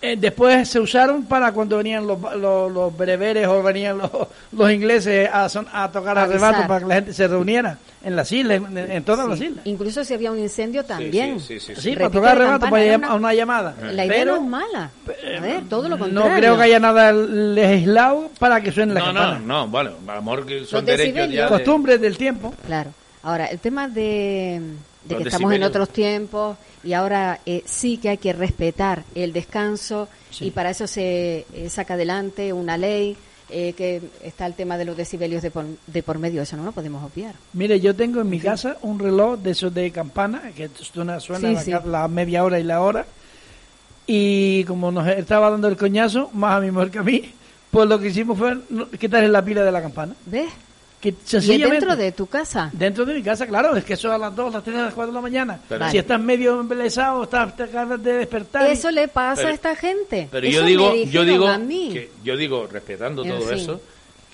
Eh, 0.00 0.16
después 0.16 0.68
se 0.68 0.78
usaron 0.78 1.24
para 1.24 1.50
cuando 1.50 1.76
venían 1.76 2.06
los, 2.06 2.20
los, 2.36 2.96
bereberes 2.96 3.48
o 3.48 3.60
venían 3.64 3.98
los, 3.98 4.10
los 4.52 4.70
ingleses 4.70 5.28
a, 5.28 5.48
a 5.72 5.90
tocar 5.90 6.16
arrebato 6.16 6.68
para 6.68 6.80
que 6.80 6.86
la 6.86 6.94
gente 6.94 7.12
se 7.12 7.26
reuniera 7.26 7.78
en 8.04 8.14
las 8.14 8.30
islas, 8.30 8.62
en, 8.74 9.02
todas 9.02 9.28
las 9.28 9.40
islas. 9.40 9.66
Incluso 9.66 10.04
si 10.04 10.14
había 10.14 10.30
un 10.30 10.38
incendio 10.38 10.84
también. 10.84 11.40
Sí, 11.40 11.96
para 11.96 12.10
tocar 12.10 12.36
arrebato, 12.36 12.70
para 12.70 12.96
una, 12.96 13.14
una 13.14 13.34
llamada. 13.34 13.74
La 13.92 14.06
idea 14.06 14.24
no 14.24 14.36
es 14.36 14.42
mala. 14.42 14.90
A 15.36 15.40
ver, 15.40 15.68
todo 15.68 15.88
lo 15.88 15.98
contrario. 15.98 16.30
No 16.30 16.36
creo 16.36 16.56
que 16.56 16.62
haya 16.62 16.78
nada 16.78 17.12
legislado 17.12 18.30
para 18.38 18.60
que 18.60 18.70
suene 18.70 18.94
la 18.94 19.12
no, 19.12 19.12
No, 19.12 19.38
no, 19.40 19.68
bueno, 19.68 19.92
amor 20.06 20.46
que 20.46 20.64
son 20.64 20.84
derechos 20.84 21.28
ya 21.30 21.48
Costumbres 21.48 22.00
del 22.00 22.16
tiempo. 22.16 22.54
Claro. 22.66 22.90
Ahora, 23.22 23.46
el 23.46 23.58
tema 23.58 23.88
de, 23.88 24.62
de 25.08 25.16
que 25.16 25.22
estamos 25.24 25.52
en 25.52 25.62
otros 25.62 25.88
tiempos 25.90 26.56
y 26.84 26.92
ahora 26.92 27.40
eh, 27.46 27.62
sí 27.64 27.98
que 27.98 28.10
hay 28.10 28.18
que 28.18 28.32
respetar 28.32 29.04
el 29.14 29.32
descanso 29.32 30.08
y 30.40 30.50
para 30.50 30.70
eso 30.70 30.86
se 30.86 31.46
eh, 31.52 31.68
saca 31.70 31.94
adelante 31.94 32.52
una 32.52 32.76
ley 32.76 33.16
eh, 33.50 33.72
que 33.72 34.02
está 34.22 34.44
el 34.44 34.52
tema 34.52 34.76
de 34.76 34.84
los 34.84 34.94
decibelios 34.94 35.40
de 35.40 35.50
por, 35.50 35.64
de 35.86 36.02
por 36.02 36.18
medio, 36.18 36.42
eso 36.42 36.56
no 36.58 36.64
lo 36.64 36.72
podemos 36.72 37.02
obviar. 37.02 37.34
Mire, 37.54 37.80
yo 37.80 37.96
tengo 37.96 38.20
en 38.20 38.28
mi 38.28 38.38
casa 38.40 38.76
un 38.82 38.98
reloj 38.98 39.38
de 39.38 39.52
esos 39.52 39.72
de 39.72 39.90
campana, 39.90 40.52
que 40.54 40.68
suena, 40.74 41.18
suena 41.18 41.58
la, 41.86 42.08
media 42.08 42.44
hora 42.44 42.60
y 42.60 42.62
la 42.62 42.82
hora, 42.82 43.06
y 44.06 44.64
como 44.64 44.92
nos 44.92 45.08
estaba 45.08 45.50
dando 45.50 45.66
el 45.66 45.78
coñazo, 45.78 46.28
más 46.34 46.58
a 46.58 46.60
mi 46.60 46.70
mujer 46.70 46.90
que 46.90 46.98
a 46.98 47.02
mí, 47.02 47.32
pues 47.70 47.88
lo 47.88 47.98
que 47.98 48.08
hicimos 48.08 48.36
fue 48.36 48.58
quitarle 49.00 49.28
la 49.28 49.42
pila 49.42 49.62
de 49.62 49.72
la 49.72 49.80
campana. 49.80 50.14
¿Ves? 50.26 50.50
Que 51.00 51.10
¿Y 51.10 51.58
dentro 51.58 51.94
de 51.94 52.10
tu 52.10 52.26
casa? 52.26 52.70
Dentro 52.72 53.04
de 53.04 53.14
mi 53.14 53.22
casa, 53.22 53.46
claro, 53.46 53.76
es 53.76 53.84
que 53.84 53.92
eso 53.92 54.10
a 54.10 54.18
las 54.18 54.34
2, 54.34 54.52
las 54.52 54.64
3, 54.64 54.76
a 54.76 54.82
las 54.86 54.94
4 54.94 55.12
de 55.12 55.14
la 55.14 55.20
mañana. 55.20 55.60
Si 55.92 55.98
estás 55.98 56.20
medio 56.20 56.60
embelesado, 56.60 57.22
estás 57.22 57.52
acabas 57.60 58.02
de 58.02 58.14
despertar. 58.14 58.68
Eso 58.68 58.90
le 58.90 59.06
pasa 59.06 59.46
a 59.46 59.50
esta 59.52 59.76
gente. 59.76 60.28
Pero 60.30 60.48
yo 60.48 60.64
digo, 60.64 60.94
yo 61.04 61.24
digo, 61.24 61.46
que, 61.92 62.10
yo 62.24 62.36
digo, 62.36 62.66
respetando 62.66 63.22
todo 63.22 63.52
eso, 63.52 63.80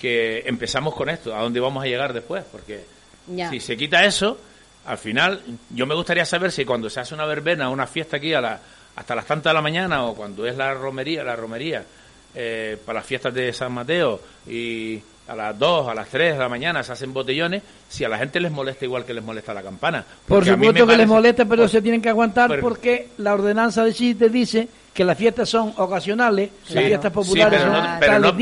que 0.00 0.40
empezamos 0.46 0.94
con 0.94 1.11
esto, 1.11 1.35
a 1.35 1.42
dónde 1.42 1.61
vamos 1.61 1.85
a 1.85 1.87
llegar 1.87 2.14
después, 2.14 2.44
porque 2.50 2.85
si 3.50 3.61
se 3.61 3.77
quita 3.77 4.05
eso, 4.05 4.38
al 4.87 4.98
final, 4.98 5.42
yo 5.70 5.87
me 5.87 5.94
gustaría 5.94 6.24
saber 6.24 6.50
si 6.50 6.64
cuando 6.64 6.88
se 6.88 7.00
hace 7.00 7.14
una 7.14 7.27
verbena, 7.27 7.68
una 7.68 7.87
fiesta 7.87 8.16
aquí 8.16 8.33
a 8.33 8.40
la, 8.40 8.61
hasta 8.96 9.14
las 9.14 9.27
tantas 9.27 9.50
de 9.50 9.55
la 9.55 9.62
mañana, 9.62 10.05
o 10.05 10.14
cuando 10.14 10.46
es 10.46 10.57
la 10.57 10.72
romería, 10.72 11.22
la 11.24 11.37
romería, 11.37 11.85
eh, 12.35 12.77
para 12.85 13.00
las 13.00 13.07
fiestas 13.07 13.33
de 13.33 13.53
San 13.53 13.72
Mateo 13.72 14.20
y 14.46 15.00
a 15.27 15.35
las 15.35 15.59
2, 15.59 15.89
a 15.89 15.95
las 15.95 16.09
3 16.09 16.35
de 16.35 16.39
la 16.39 16.49
mañana 16.49 16.83
se 16.83 16.93
hacen 16.93 17.13
botellones, 17.13 17.63
si 17.89 18.05
a 18.05 18.09
la 18.09 18.19
gente 18.19 18.41
les 18.41 18.53
molesta 18.53 18.85
igual 18.85 19.05
que 19.05 19.15
les 19.15 19.25
molesta 19.25 19.55
la 19.55 19.63
campana. 19.63 20.05
Por 20.27 20.45
supuesto 20.45 20.87
que 20.87 20.97
les 20.97 21.09
molesta, 21.09 21.45
pero 21.45 21.67
se 21.69 21.81
tienen 21.81 22.03
que 22.03 22.11
aguantar 22.11 22.61
porque 22.61 23.09
la 23.19 23.35
ordenanza 23.35 23.85
de 23.85 23.95
Chiste 23.95 24.29
dice 24.29 24.69
que 24.93 25.05
las 25.05 25.19
fiestas 25.19 25.49
son 25.49 25.73
ocasionales, 25.77 26.51
las 26.69 26.85
fiestas 26.85 27.11
populares 27.11 27.61
pero 27.61 27.73
no, 27.73 27.99
pero, 27.99 28.19
no, 28.21 28.33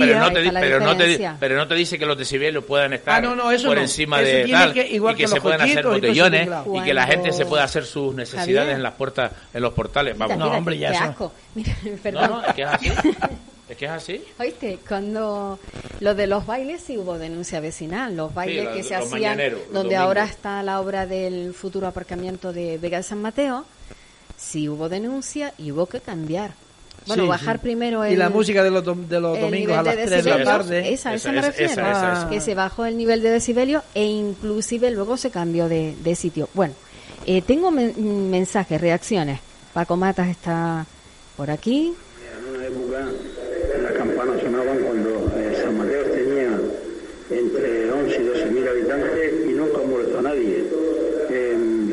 pero, 1.41 1.57
no 1.57 1.67
te, 1.67 1.75
dice 1.75 1.99
que 1.99 2.05
los 2.05 2.19
decibelios 2.19 2.63
puedan 2.65 2.93
estar 2.93 3.25
ah, 3.25 3.35
por 3.65 3.79
encima 3.79 4.21
de 4.21 4.47
tal 4.49 4.77
y 4.77 5.01
que, 5.15 5.29
se 5.29 5.41
puedan 5.41 5.63
hacer 5.63 5.87
botellones 5.87 6.49
y, 6.75 6.81
que 6.83 6.93
la 6.93 7.07
gente 7.07 7.33
se 7.33 7.47
pueda 7.47 7.65
hacer 7.65 7.87
sus 7.87 8.15
necesidades 8.15 8.75
en 8.75 8.83
las 8.83 8.93
puertas, 8.93 9.33
en 9.55 9.63
los 9.63 9.73
portales. 9.73 10.19
Vamos. 10.19 10.37
no, 10.37 10.51
hombre, 10.51 10.77
ya 10.77 10.91
eso. 10.91 11.33
Mira, 11.55 11.75
perdón. 12.03 12.31
No, 12.31 12.47
es 12.47 12.55
que 12.55 12.63
es 12.63 12.69
así. 12.69 12.93
Es 13.73 13.79
que 13.79 13.87
es 13.87 13.91
así. 13.91 14.23
Oíste, 14.39 14.79
cuando 14.87 15.59
lo 16.01 16.15
de 16.15 16.27
los 16.27 16.45
bailes 16.45 16.83
sí 16.83 16.99
hubo 16.99 17.17
denuncia 17.17 17.59
vecinal, 17.59 18.15
los 18.15 18.35
bailes 18.35 18.69
que 18.69 18.83
se 18.83 18.95
hacían, 18.95 19.41
donde 19.73 19.97
ahora 19.97 20.25
está 20.25 20.63
la 20.63 20.79
obra 20.79 21.07
del 21.07 21.55
futuro 21.55 21.87
aparcamiento 21.87 22.53
de 22.53 22.77
Vega 22.77 22.99
de 22.99 23.03
San 23.03 23.23
Mateo, 23.23 23.65
sí 24.37 24.69
hubo 24.69 24.91
denuncia 24.91 25.55
y 25.57 25.73
hubo 25.73 25.87
que 25.87 26.01
cambiar. 26.01 26.53
Bueno, 27.07 27.27
bajar 27.27 27.61
primero 27.61 28.05
el, 28.05 28.13
Y 28.13 28.17
la 28.17 28.29
música 28.29 28.63
de 28.63 28.71
los, 28.71 28.85
de 29.09 29.21
los 29.21 29.41
domingos 29.41 29.79
a 29.79 29.83
las 29.83 29.97
3 29.97 30.23
de 30.23 30.31
la 30.39 30.45
tarde. 30.45 30.93
Esa, 30.93 31.15
esa, 31.15 31.33
me 31.33 31.41
refiero. 31.41 31.83
que 32.29 32.41
se 32.43 32.55
bajó 32.55 32.85
el 32.85 32.99
nivel 32.99 33.23
de 33.23 33.31
decibelio 33.31 33.83
e 33.95 34.05
inclusive 34.05 34.91
luego 34.91 35.17
se 35.17 35.31
cambió 35.31 35.69
de, 35.71 35.97
de 36.05 36.15
sitio. 36.15 36.51
Bueno, 36.53 36.75
Eh, 37.25 37.41
tengo 37.41 37.71
mensajes, 37.71 38.79
reacciones. 38.81 39.41
Paco 39.73 39.97
Matas 39.97 40.29
está 40.29 40.85
por 41.39 41.51
aquí. 41.51 41.95
En 42.39 42.55
una 42.55 42.67
época 42.67 43.07
las 43.83 43.93
campanas 43.93 44.41
sonaban 44.41 44.79
cuando 44.79 45.11
eh, 45.37 45.59
San 45.63 45.79
Mateo 45.79 46.03
tenía 46.05 46.61
entre 47.39 47.91
11 47.91 48.21
y 48.21 48.27
12 48.27 48.47
mil 48.51 48.69
habitantes 48.69 49.33
y 49.47 49.53
nunca 49.53 49.79
molestó 49.89 50.19
a 50.19 50.23
nadie. 50.23 50.65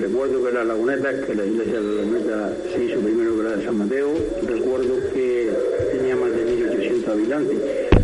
recuerdo 0.02 0.44
que 0.44 0.52
la 0.52 0.64
laguneta, 0.64 1.22
que 1.26 1.36
la 1.36 1.46
iglesia 1.46 1.80
de 1.80 1.82
la 1.82 2.02
laguneta 2.02 2.54
se 2.74 2.84
hizo 2.84 3.00
primero 3.00 3.38
que 3.38 3.44
la 3.44 3.56
de 3.58 3.66
San 3.66 3.78
Mateo, 3.78 4.10
recuerdo 4.48 4.96
que 5.14 5.50
tenía 5.92 6.16
más 6.16 6.32
de 6.32 6.46
1.800 6.46 7.08
habitantes. 7.08 7.58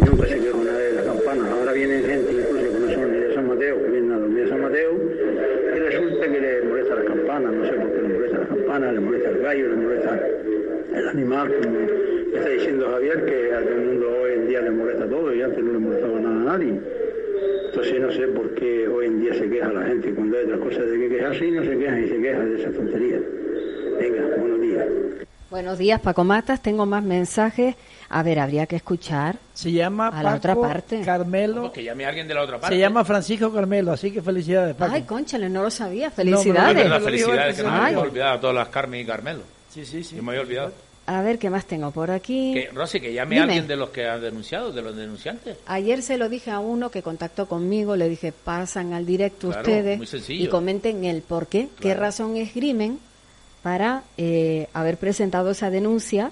Nunca 0.06 0.28
se 0.28 0.39
quedó 0.39 0.58
nadie 0.63 0.86
de 0.86 0.93
las 0.93 1.06
campanas. 1.06 1.52
Ahora 1.52 1.74
vienen 1.74 2.06
gente 2.06 2.32
incluso 2.32 2.71
que 2.71 2.80
no 2.80 2.93
son 2.93 3.12
ni 3.12 3.19
de 3.19 3.34
San 3.34 3.48
Mateo, 3.48 3.84
que 3.84 3.89
vienen 3.89 4.12
a 4.12 4.17
los 4.17 4.34
de 4.34 4.50
San 4.50 4.62
Mateo, 4.62 4.91
y 5.76 5.80
resulta 5.80 6.32
que 6.32 6.39
le 6.39 6.62
molesta 6.63 6.95
las 6.95 7.06
campanas, 7.06 7.54
no 7.54 7.65
sé 7.65 7.74
por 7.74 7.91
qué 7.91 8.02
le 8.02 8.13
molesta 8.13 8.38
las 8.39 8.48
campanas, 8.48 8.93
le 8.93 9.00
molesta 9.00 9.30
el 9.30 9.38
gallo, 9.39 9.67
le 9.69 9.76
molesta 9.76 10.28
el 10.95 11.08
animal, 11.10 11.54
como 11.62 11.80
está 12.36 12.50
diciendo 12.50 12.89
Javier, 12.91 13.26
que 13.26 13.54
a 13.54 13.62
todo 13.62 13.74
el 13.74 13.82
mundo 13.82 14.17
hoy 14.21 14.34
en 14.34 14.48
día 14.48 14.62
le 14.62 14.71
molesta 14.71 15.06
todo 15.08 15.34
y 15.34 15.41
antes 15.41 15.63
no 15.63 15.74
le 15.74 15.80
molestaba 15.80 16.19
nada 16.19 16.36
a 16.54 16.58
nadie. 16.58 16.94
Entonces 17.75 17.99
no 17.99 18.09
sé 18.09 18.27
por 18.29 18.55
qué 18.55 18.88
hoy 18.88 19.07
en 19.07 19.19
día 19.19 19.33
se 19.33 19.49
queja 19.49 19.67
la 19.67 19.85
gente 19.85 20.13
cuando 20.15 20.38
hay 20.38 20.45
otras 20.45 20.59
cosas 20.61 20.89
de 20.89 20.97
que 20.97 21.09
quejarse 21.09 21.45
y 21.45 21.51
no 21.51 21.61
se 21.61 21.77
quejan 21.77 22.03
y 22.05 22.07
se 22.07 22.21
quejan 22.21 22.55
de 22.55 22.61
esa 22.61 22.71
tontería. 22.71 23.19
Venga, 23.99 24.38
buenos 24.38 24.61
días. 24.61 24.85
Buenos 25.49 25.77
días, 25.77 25.99
Paco 25.99 26.23
Matas. 26.23 26.61
Tengo 26.61 26.85
más 26.85 27.03
mensajes. 27.03 27.75
A 28.07 28.23
ver, 28.23 28.39
habría 28.39 28.65
que 28.65 28.77
escuchar. 28.77 29.35
Se 29.53 29.73
llama 29.73 30.07
a 30.07 30.23
la 30.23 30.35
otra 30.35 30.55
parte. 30.55 31.01
Carmelo. 31.01 31.69
que 31.73 31.83
llame 31.83 32.05
a 32.05 32.09
alguien 32.09 32.29
de 32.29 32.33
la 32.33 32.43
otra 32.43 32.59
parte. 32.61 32.73
Se 32.73 32.79
llama 32.79 33.03
Francisco 33.03 33.51
Carmelo, 33.51 33.91
así 33.91 34.09
que 34.09 34.21
felicidades, 34.21 34.73
Paco. 34.77 34.93
Ay, 34.93 35.03
conchale, 35.03 35.49
no 35.49 35.61
lo 35.61 35.69
sabía. 35.69 36.09
Felicidades. 36.11 36.89
No, 36.89 36.99
felicidades, 37.01 37.57
que 37.57 37.63
me 37.63 37.69
había 37.69 37.99
olvidado 37.99 38.38
a 38.38 38.39
todas 38.39 38.55
las 38.55 38.69
Carmen 38.69 39.01
y 39.01 39.05
Carmelo. 39.05 39.41
Sí, 39.69 39.85
sí, 39.85 40.01
sí. 40.01 40.15
me 40.21 40.29
había 40.29 40.43
olvidado. 40.43 40.71
A 41.08 41.22
ver, 41.22 41.38
¿qué 41.38 41.50
más 41.50 41.65
tengo 41.65 41.91
por 41.91 42.10
aquí? 42.10 42.54
Que, 42.54 42.70
Rosy, 42.74 43.00
que 43.00 43.13
llame 43.13 43.39
a 43.39 43.44
alguien 43.44 43.68
de 43.68 43.76
los 43.76 43.89
que 43.89 44.08
han 44.08 44.22
denunciado, 44.22 44.72
de 44.72 44.82
los 44.82 44.96
denunciantes. 44.96 45.58
Ayer 45.68 46.02
se 46.02 46.18
lo 46.18 46.30
dije 46.30 46.50
a 46.50 46.60
uno 46.60 46.89
que 46.89 47.04
contactó 47.04 47.48
conmigo, 47.48 47.96
le 47.96 48.10
dije, 48.10 48.32
pasan 48.32 48.94
al 48.94 49.06
directo 49.06 49.50
ustedes 49.50 50.00
y 50.30 50.48
comenten 50.48 51.06
el 51.06 51.22
por 51.22 51.48
qué, 51.48 51.70
qué 51.80 51.94
razón 51.94 52.38
esgrimen 52.38 53.00
para 53.62 54.04
eh, 54.18 54.68
haber 54.74 54.98
presentado 54.98 55.52
esa 55.52 55.70
denuncia 55.70 56.32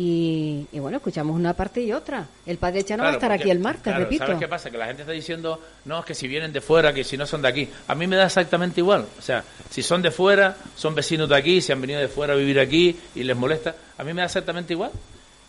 y, 0.00 0.78
bueno, 0.78 0.98
escuchamos 0.98 1.34
una 1.34 1.54
parte 1.54 1.80
y 1.80 1.92
otra. 1.92 2.24
El 2.46 2.56
padre 2.56 2.84
Chano 2.84 3.02
va 3.02 3.08
a 3.08 3.12
estar 3.14 3.32
aquí 3.32 3.50
el 3.50 3.58
martes, 3.58 3.92
repito. 3.96 4.26
¿Sabes 4.26 4.38
qué 4.38 4.46
pasa? 4.46 4.70
Que 4.70 4.78
la 4.78 4.86
gente 4.86 5.02
está 5.02 5.10
diciendo, 5.10 5.60
no, 5.86 5.98
es 5.98 6.04
que 6.04 6.14
si 6.14 6.28
vienen 6.28 6.52
de 6.52 6.60
fuera, 6.60 6.92
que 6.92 7.02
si 7.02 7.16
no 7.16 7.26
son 7.26 7.42
de 7.42 7.48
aquí. 7.48 7.68
A 7.88 7.96
mí 7.96 8.06
me 8.06 8.14
da 8.14 8.26
exactamente 8.26 8.80
igual. 8.80 9.06
O 9.18 9.22
sea, 9.22 9.42
si 9.68 9.82
son 9.82 10.00
de 10.00 10.12
fuera, 10.12 10.56
son 10.76 10.94
vecinos 10.94 11.28
de 11.28 11.34
aquí, 11.34 11.60
si 11.60 11.72
han 11.72 11.80
venido 11.80 11.98
de 11.98 12.06
fuera 12.06 12.34
a 12.34 12.36
vivir 12.36 12.60
aquí 12.60 12.96
y 13.16 13.24
les 13.24 13.36
molesta, 13.36 13.74
a 13.96 14.04
mí 14.04 14.12
me 14.14 14.20
da 14.20 14.26
exactamente 14.26 14.72
igual. 14.72 14.92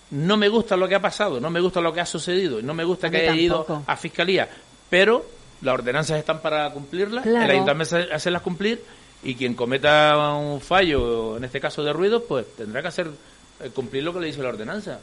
No 0.09 0.35
me 0.35 0.49
gusta 0.49 0.75
lo 0.75 0.87
que 0.87 0.95
ha 0.95 0.99
pasado, 0.99 1.39
no 1.39 1.51
me 1.51 1.61
gusta 1.61 1.79
lo 1.79 1.93
que 1.93 2.01
ha 2.01 2.05
sucedido, 2.07 2.59
no 2.63 2.73
me 2.73 2.83
gusta 2.83 3.11
que 3.11 3.17
haya 3.17 3.35
ido 3.35 3.83
a 3.85 3.95
fiscalía, 3.97 4.49
pero 4.89 5.23
las 5.61 5.75
ordenanzas 5.75 6.17
están 6.17 6.41
para 6.41 6.71
cumplirlas, 6.71 7.23
el 7.23 7.37
ayuntamiento 7.37 7.97
hacerlas 8.11 8.41
cumplir 8.41 8.81
y 9.21 9.35
quien 9.35 9.53
cometa 9.53 10.17
un 10.33 10.59
fallo, 10.59 11.37
en 11.37 11.43
este 11.43 11.59
caso 11.59 11.83
de 11.83 11.93
ruido, 11.93 12.23
pues 12.23 12.47
tendrá 12.55 12.81
que 12.81 12.87
hacer 12.87 13.11
cumplir 13.73 14.03
lo 14.03 14.13
que 14.13 14.19
le 14.19 14.27
dice 14.27 14.41
la 14.41 14.49
ordenanza. 14.49 14.99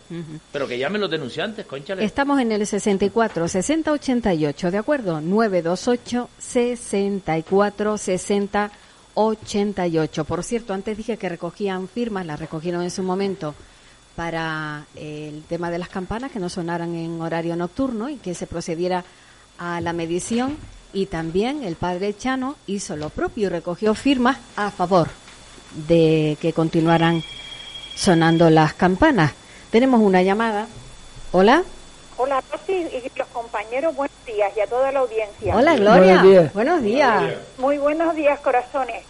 Pero 0.52 0.66
que 0.66 0.78
llamen 0.78 1.00
los 1.00 1.10
denunciantes, 1.10 1.66
conchale. 1.66 2.04
Estamos 2.04 2.40
en 2.40 2.52
el 2.52 2.66
64 2.66 3.48
60 3.48 3.92
88, 3.92 4.70
¿de 4.70 4.78
acuerdo? 4.78 5.20
928 5.20 6.28
64 6.38 7.98
60 7.98 8.70
88. 9.14 10.24
Por 10.24 10.44
cierto, 10.44 10.74
antes 10.74 10.96
dije 10.96 11.16
que 11.16 11.28
recogían 11.28 11.88
firmas, 11.88 12.26
las 12.26 12.40
recogieron 12.40 12.82
en 12.82 12.90
su 12.90 13.02
momento 13.02 13.54
para 14.14 14.86
el 14.96 15.42
tema 15.42 15.70
de 15.70 15.78
las 15.78 15.90
campanas 15.90 16.32
que 16.32 16.40
no 16.40 16.48
sonaran 16.48 16.94
en 16.94 17.20
horario 17.20 17.54
nocturno 17.54 18.08
y 18.08 18.16
que 18.16 18.34
se 18.34 18.46
procediera 18.46 19.04
a 19.58 19.80
la 19.80 19.92
medición 19.92 20.56
y 20.92 21.06
también 21.06 21.62
el 21.62 21.76
padre 21.76 22.16
Chano 22.16 22.56
hizo 22.66 22.96
lo 22.96 23.10
propio 23.10 23.46
y 23.46 23.50
recogió 23.50 23.94
firmas 23.94 24.38
a 24.56 24.70
favor 24.70 25.08
de 25.88 26.38
que 26.40 26.54
continuaran 26.54 27.22
sonando 27.96 28.50
las 28.50 28.74
campanas. 28.74 29.32
Tenemos 29.70 30.00
una 30.00 30.22
llamada. 30.22 30.68
Hola. 31.32 31.64
Hola, 32.18 32.42
Rosy 32.52 32.72
y 32.72 33.18
los 33.18 33.28
compañeros, 33.28 33.94
buenos 33.96 34.16
días 34.24 34.52
y 34.56 34.60
a 34.60 34.66
toda 34.66 34.92
la 34.92 35.00
audiencia. 35.00 35.56
Hola, 35.56 35.76
Gloria. 35.76 36.50
Buenos 36.54 36.82
días. 36.82 37.34
Muy 37.58 37.78
buenos 37.78 38.14
días, 38.14 38.38
corazones. 38.40 39.04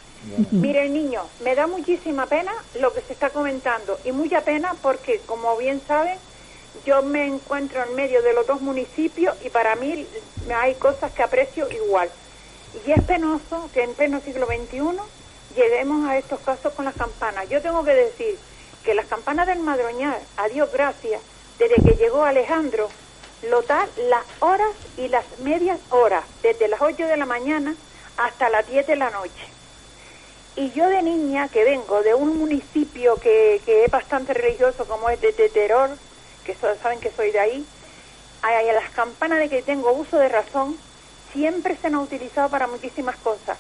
Mire, 0.51 0.89
niño, 0.89 1.23
me 1.45 1.55
da 1.55 1.69
muchísima 1.69 2.27
pena 2.27 2.53
lo 2.81 2.93
que 2.93 3.01
se 3.03 3.13
está 3.13 3.31
comentando 3.31 3.99
y 4.05 4.11
mucha 4.11 4.41
pena 4.41 4.75
porque, 4.83 5.21
como 5.25 5.57
bien 5.57 5.81
saben, 5.87 6.19
yo 6.85 7.03
me 7.03 7.27
encuentro 7.27 7.85
en 7.85 7.95
medio 7.95 8.23
de 8.23 8.33
los 8.33 8.47
dos 8.47 8.61
municipios 8.61 9.37
y 9.45 9.51
para 9.51 9.77
mí 9.77 10.05
hay 10.53 10.75
cosas 10.75 11.13
que 11.13 11.23
aprecio 11.23 11.69
igual. 11.71 12.09
Y 12.87 12.91
es 12.91 13.03
penoso 13.05 13.71
que 13.73 13.85
en 13.85 13.95
pleno 13.95 14.21
siglo 14.21 14.47
XXI 14.47 14.81
lleguemos 15.55 16.09
a 16.09 16.19
estos 16.19 16.41
casos 16.41 16.73
con 16.73 16.85
las 16.85 16.95
campanas. 16.95 17.49
Yo 17.49 17.63
tengo 17.63 17.85
que 17.85 17.95
decir 17.95 18.37
que 18.87 18.95
las 18.95 19.07
campanas 19.07 19.49
del 19.49 19.59
Madroñar, 19.59 20.21
a 20.37 20.49
Dios 20.49 20.71
gracias, 20.73 21.21
desde 21.59 21.75
que 21.83 21.97
llegó 21.97 22.23
Alejandro, 22.23 22.89
lotar 23.51 23.89
las 24.09 24.25
horas 24.39 24.71
y 24.97 25.09
las 25.09 25.25
medias 25.41 25.81
horas, 25.91 26.25
desde 26.41 26.69
las 26.69 26.81
8 26.81 27.09
de 27.09 27.17
la 27.17 27.27
mañana 27.27 27.75
hasta 28.17 28.49
las 28.49 28.65
10 28.69 28.87
de 28.87 28.95
la 28.95 29.11
noche. 29.11 29.49
Y 30.55 30.71
yo 30.71 30.89
de 30.89 31.03
niña, 31.03 31.49
que 31.49 31.65
vengo 31.65 32.01
de 32.03 32.15
un 32.15 32.39
municipio 32.39 33.17
que, 33.17 33.61
es 33.67 33.91
bastante 33.91 34.33
religioso, 34.33 34.87
como 34.87 35.11
es 35.11 35.21
de 35.21 35.33
Terror, 35.33 35.91
que 36.45 36.55
saben 36.55 37.01
que 37.01 37.11
soy 37.11 37.33
de 37.33 37.41
ahí, 37.41 37.67
a 38.43 38.63
las 38.73 38.91
campanas 38.91 39.41
de 39.41 39.49
que 39.49 39.63
tengo 39.63 39.93
uso 39.95 40.17
de 40.17 40.29
razón, 40.29 40.79
siempre 41.33 41.77
se 41.77 41.89
han 41.89 41.97
utilizado 41.97 42.49
para 42.51 42.69
muchísimas 42.69 43.17
cosas 43.17 43.59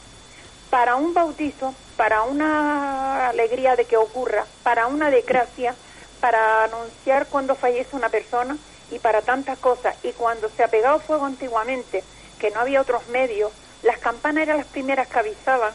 para 0.70 0.96
un 0.96 1.14
bautizo, 1.14 1.74
para 1.96 2.22
una 2.22 3.28
alegría 3.28 3.76
de 3.76 3.84
que 3.84 3.96
ocurra, 3.96 4.44
para 4.62 4.86
una 4.86 5.10
desgracia, 5.10 5.74
para 6.20 6.64
anunciar 6.64 7.26
cuando 7.26 7.54
fallece 7.54 7.96
una 7.96 8.08
persona 8.08 8.56
y 8.90 8.98
para 8.98 9.22
tantas 9.22 9.58
cosas. 9.58 9.96
Y 10.02 10.12
cuando 10.12 10.48
se 10.48 10.64
ha 10.64 10.68
pegado 10.68 10.98
fuego 11.00 11.24
antiguamente, 11.24 12.02
que 12.38 12.50
no 12.50 12.60
había 12.60 12.80
otros 12.80 13.06
medios, 13.08 13.52
las 13.82 13.98
campanas 13.98 14.44
eran 14.44 14.58
las 14.58 14.66
primeras 14.66 15.08
que 15.08 15.18
avisaban 15.18 15.72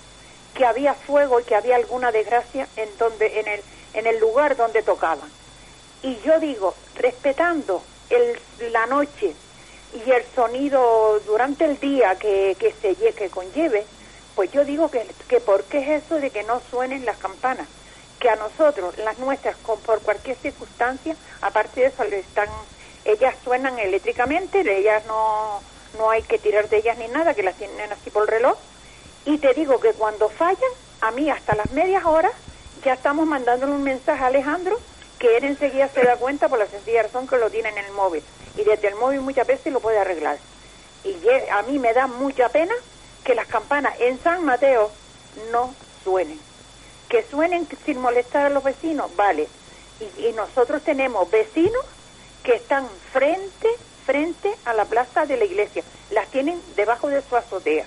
que 0.53 0.65
había 0.65 0.93
fuego 0.93 1.39
y 1.39 1.43
que 1.43 1.55
había 1.55 1.77
alguna 1.77 2.11
desgracia 2.11 2.67
en 2.75 2.89
donde 2.97 3.39
en 3.39 3.47
el 3.47 3.61
en 3.93 4.07
el 4.07 4.19
lugar 4.19 4.55
donde 4.55 4.83
tocaban. 4.83 5.29
Y 6.03 6.17
yo 6.21 6.39
digo, 6.39 6.73
respetando 6.95 7.83
el, 8.09 8.39
la 8.71 8.85
noche 8.87 9.35
y 9.93 10.11
el 10.11 10.23
sonido 10.33 11.19
durante 11.25 11.65
el 11.65 11.79
día 11.79 12.15
que, 12.15 12.55
que 12.59 12.73
se 12.81 12.95
que 12.95 13.29
conlleve, 13.29 13.85
pues 14.35 14.51
yo 14.51 14.63
digo 14.65 14.89
que, 14.89 15.05
que 15.27 15.39
¿por 15.39 15.63
qué 15.63 15.79
es 15.79 16.03
eso 16.03 16.15
de 16.15 16.29
que 16.29 16.43
no 16.43 16.61
suenen 16.69 17.05
las 17.05 17.17
campanas? 17.17 17.67
Que 18.19 18.29
a 18.29 18.35
nosotros, 18.35 18.97
las 18.99 19.17
nuestras, 19.19 19.55
con, 19.57 19.79
por 19.81 20.01
cualquier 20.01 20.37
circunstancia, 20.37 21.15
aparte 21.41 21.81
de 21.81 21.87
eso, 21.87 22.03
están, 22.03 22.47
ellas 23.05 23.35
suenan 23.43 23.77
eléctricamente, 23.79 24.61
ellas 24.61 25.03
no, 25.07 25.61
no 25.97 26.09
hay 26.09 26.21
que 26.23 26.37
tirar 26.37 26.69
de 26.69 26.77
ellas 26.77 26.97
ni 26.97 27.07
nada, 27.07 27.33
que 27.33 27.43
las 27.43 27.55
tienen 27.55 27.91
así 27.91 28.09
por 28.09 28.23
el 28.23 28.29
reloj. 28.29 28.57
Y 29.25 29.37
te 29.37 29.53
digo 29.53 29.79
que 29.79 29.93
cuando 29.93 30.29
fallan, 30.29 30.71
a 31.01 31.11
mí 31.11 31.29
hasta 31.29 31.55
las 31.55 31.71
medias 31.71 32.05
horas, 32.05 32.33
ya 32.83 32.93
estamos 32.93 33.27
mandándole 33.27 33.73
un 33.73 33.83
mensaje 33.83 34.23
a 34.23 34.27
Alejandro 34.27 34.79
que 35.19 35.37
él 35.37 35.43
enseguida 35.43 35.87
se 35.89 36.01
da 36.01 36.15
cuenta 36.15 36.49
por 36.49 36.57
la 36.57 36.65
sencilla 36.65 37.03
razón 37.03 37.27
que 37.27 37.37
lo 37.37 37.51
tiene 37.51 37.69
en 37.69 37.77
el 37.77 37.91
móvil. 37.91 38.23
Y 38.57 38.63
desde 38.63 38.87
el 38.87 38.95
móvil 38.95 39.21
muchas 39.21 39.45
veces 39.45 39.71
lo 39.71 39.79
puede 39.79 39.99
arreglar. 39.99 40.37
Y 41.03 41.15
a 41.51 41.61
mí 41.63 41.77
me 41.77 41.93
da 41.93 42.07
mucha 42.07 42.49
pena 42.49 42.73
que 43.23 43.35
las 43.35 43.47
campanas 43.47 43.93
en 43.99 44.21
San 44.21 44.43
Mateo 44.45 44.91
no 45.51 45.73
suenen. 46.03 46.39
Que 47.09 47.23
suenen 47.23 47.67
sin 47.85 47.99
molestar 47.99 48.45
a 48.45 48.49
los 48.49 48.63
vecinos, 48.63 49.15
vale. 49.15 49.47
Y, 50.17 50.31
nosotros 50.33 50.81
tenemos 50.83 51.29
vecinos 51.29 51.85
que 52.43 52.55
están 52.55 52.87
frente, 53.11 53.69
frente 54.05 54.55
a 54.65 54.73
la 54.73 54.85
plaza 54.85 55.25
de 55.25 55.37
la 55.37 55.45
iglesia. 55.45 55.83
Las 56.09 56.27
tienen 56.29 56.59
debajo 56.75 57.09
de 57.09 57.21
su 57.21 57.35
azotea. 57.35 57.85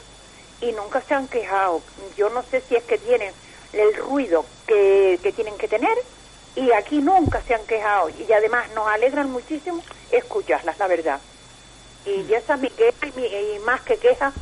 Y 0.60 0.72
nunca 0.72 1.00
se 1.00 1.14
han 1.14 1.26
quejado. 1.26 1.82
Yo 2.16 2.30
no 2.30 2.42
sé 2.42 2.60
si 2.60 2.76
es 2.76 2.84
que 2.84 2.98
tienen 2.98 3.32
el 3.72 3.96
ruido 3.96 4.44
que, 4.66 5.18
que 5.22 5.32
tienen 5.32 5.58
que 5.58 5.66
tener 5.66 5.98
y 6.56 6.70
aquí 6.70 7.00
nunca 7.00 7.42
se 7.42 7.54
han 7.54 7.64
quejado 7.66 8.10
y 8.10 8.32
además 8.32 8.70
nos 8.74 8.86
alegran 8.86 9.30
muchísimo 9.30 9.82
escucharlas, 10.10 10.78
la 10.78 10.86
verdad. 10.86 11.20
Y 12.06 12.32
esa 12.32 12.54
es 12.54 12.60
mi 12.60 12.70
queja 12.70 13.06
y 13.08 13.58
más 13.60 13.80
que 13.80 13.96
queja, 13.96 14.32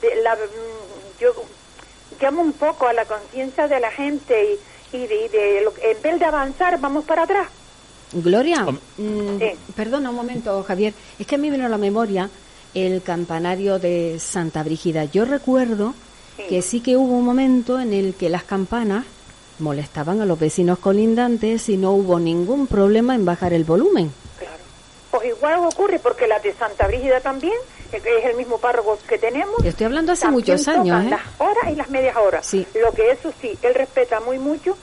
de 0.00 0.22
la, 0.22 0.36
yo 1.18 1.32
llamo 2.20 2.42
un 2.42 2.52
poco 2.52 2.86
a 2.86 2.92
la 2.92 3.04
conciencia 3.04 3.68
de 3.68 3.80
la 3.80 3.90
gente 3.90 4.58
y, 4.92 4.96
y 4.96 5.06
de, 5.06 5.60
lo, 5.64 5.72
en 5.82 6.02
vez 6.02 6.18
de 6.18 6.24
avanzar 6.24 6.80
vamos 6.80 7.04
para 7.04 7.22
atrás. 7.22 7.48
Gloria, 8.12 8.64
mm, 8.98 9.38
perdona 9.74 10.10
un 10.10 10.16
momento, 10.16 10.62
Javier, 10.62 10.94
es 11.18 11.26
que 11.26 11.34
a 11.34 11.38
mí 11.38 11.50
me 11.50 11.56
vino 11.56 11.66
a 11.66 11.68
la 11.68 11.78
memoria 11.78 12.30
el 12.72 13.02
campanario 13.02 13.78
de 13.78 14.18
Santa 14.20 14.62
Brígida. 14.62 15.04
Yo 15.04 15.24
recuerdo 15.24 15.94
que 16.48 16.62
sí 16.62 16.80
que 16.80 16.96
hubo 16.96 17.14
un 17.14 17.24
momento 17.24 17.80
en 17.80 17.92
el 17.92 18.14
que 18.14 18.28
las 18.28 18.44
campanas 18.44 19.04
molestaban 19.58 20.20
a 20.20 20.26
los 20.26 20.38
vecinos 20.38 20.78
colindantes 20.78 21.68
y 21.68 21.76
no 21.76 21.92
hubo 21.92 22.18
ningún 22.18 22.66
problema 22.66 23.14
en 23.14 23.24
bajar 23.24 23.54
el 23.54 23.64
volumen. 23.64 24.12
Claro. 24.38 24.62
Pues 25.10 25.28
igual 25.28 25.60
ocurre 25.64 25.98
porque 25.98 26.26
la 26.26 26.38
de 26.40 26.52
Santa 26.52 26.86
Brígida 26.86 27.20
también, 27.20 27.56
que 28.00 28.18
es 28.18 28.24
el 28.24 28.36
mismo 28.36 28.58
párroco 28.58 28.98
que 29.08 29.18
tenemos. 29.18 29.64
Estoy 29.64 29.86
hablando 29.86 30.12
hace 30.12 30.28
muchos 30.28 30.66
años, 30.68 31.04
¿eh? 31.04 31.10
Las 31.10 31.22
horas 31.38 31.70
y 31.72 31.76
las 31.76 31.88
medias 31.90 32.16
horas. 32.16 32.46
Sí. 32.46 32.66
Lo 32.74 32.92
que 32.92 33.10
eso 33.10 33.32
sí, 33.40 33.58
él 33.62 33.74
respeta 33.74 34.20
muy 34.20 34.38
mucho. 34.38 34.76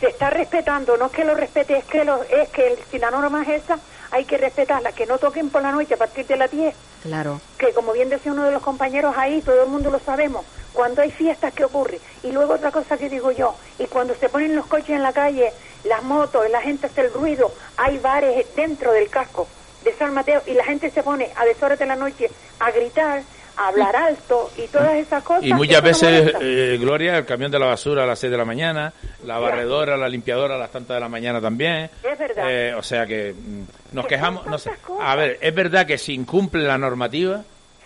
Se 0.00 0.08
está 0.08 0.30
respetando, 0.30 0.96
no 0.96 1.06
es 1.06 1.12
que 1.12 1.24
lo 1.24 1.34
respete, 1.34 1.76
es 1.76 1.84
que 1.84 2.04
lo, 2.04 2.22
es 2.22 2.48
que 2.48 2.68
el, 2.68 2.78
si 2.90 2.98
la 2.98 3.10
norma 3.10 3.42
es 3.42 3.62
esa, 3.64 3.78
hay 4.10 4.24
que 4.24 4.38
respetarla, 4.38 4.92
que 4.92 5.04
no 5.04 5.18
toquen 5.18 5.50
por 5.50 5.60
la 5.60 5.72
noche 5.72 5.92
a 5.94 5.98
partir 5.98 6.26
de 6.26 6.36
las 6.36 6.50
10 6.50 6.74
Claro. 7.02 7.38
que 7.58 7.72
como 7.74 7.92
bien 7.92 8.08
decía 8.08 8.32
uno 8.32 8.44
de 8.44 8.50
los 8.50 8.62
compañeros 8.62 9.14
ahí, 9.18 9.42
todo 9.42 9.62
el 9.62 9.68
mundo 9.68 9.90
lo 9.90 9.98
sabemos, 9.98 10.44
cuando 10.72 11.02
hay 11.02 11.10
fiestas, 11.10 11.52
¿qué 11.52 11.64
ocurre? 11.66 12.00
Y 12.22 12.32
luego 12.32 12.54
otra 12.54 12.70
cosa 12.70 12.96
que 12.96 13.10
digo 13.10 13.30
yo, 13.30 13.54
y 13.78 13.84
cuando 13.86 14.14
se 14.14 14.30
ponen 14.30 14.56
los 14.56 14.66
coches 14.66 14.90
en 14.90 15.02
la 15.02 15.12
calle, 15.12 15.52
las 15.84 16.02
motos, 16.02 16.48
la 16.50 16.62
gente 16.62 16.86
hace 16.86 17.02
el 17.02 17.12
ruido, 17.12 17.52
hay 17.76 17.98
bares 17.98 18.46
dentro 18.56 18.92
del 18.92 19.10
casco 19.10 19.46
de 19.84 19.92
San 19.94 20.12
Mateo, 20.14 20.42
y 20.46 20.52
la 20.54 20.64
gente 20.64 20.90
se 20.90 21.02
pone 21.02 21.28
a 21.36 21.44
deshoras 21.44 21.78
de 21.78 21.86
la 21.86 21.96
noche 21.96 22.30
a 22.58 22.70
gritar, 22.70 23.22
a 23.56 23.68
hablar 23.68 23.94
alto, 23.96 24.50
y 24.56 24.66
todas 24.68 24.94
esas 24.94 25.22
cosas. 25.22 25.44
Y 25.44 25.52
muchas 25.52 25.82
veces, 25.82 26.32
eh, 26.40 26.78
Gloria, 26.80 27.18
el 27.18 27.26
camión 27.26 27.50
de 27.50 27.58
la 27.58 27.66
basura 27.66 28.04
a 28.04 28.06
las 28.06 28.18
6 28.18 28.30
de 28.30 28.36
la 28.38 28.44
mañana, 28.44 28.92
la 29.24 29.38
barredora, 29.38 29.96
la 29.96 30.08
limpiadora 30.08 30.54
a 30.54 30.58
las 30.58 30.70
tantas 30.70 30.96
de 30.96 31.00
la 31.00 31.08
mañana 31.08 31.40
también. 31.40 31.90
Es 32.02 32.18
verdad. 32.18 32.44
Eh, 32.50 32.74
o 32.74 32.82
sea 32.82 33.06
que 33.06 33.34
mm, 33.34 33.94
nos 33.96 34.06
Que 34.06 34.14
quejamos. 34.14 34.46
No 34.46 34.56
sé. 34.58 34.70
A 35.00 35.14
ver, 35.16 35.38
es 35.40 35.54
verdad 35.54 35.86
que 35.86 35.98
si 35.98 36.14
incumple 36.14 36.62
la 36.64 36.78
normativa, 36.78 37.42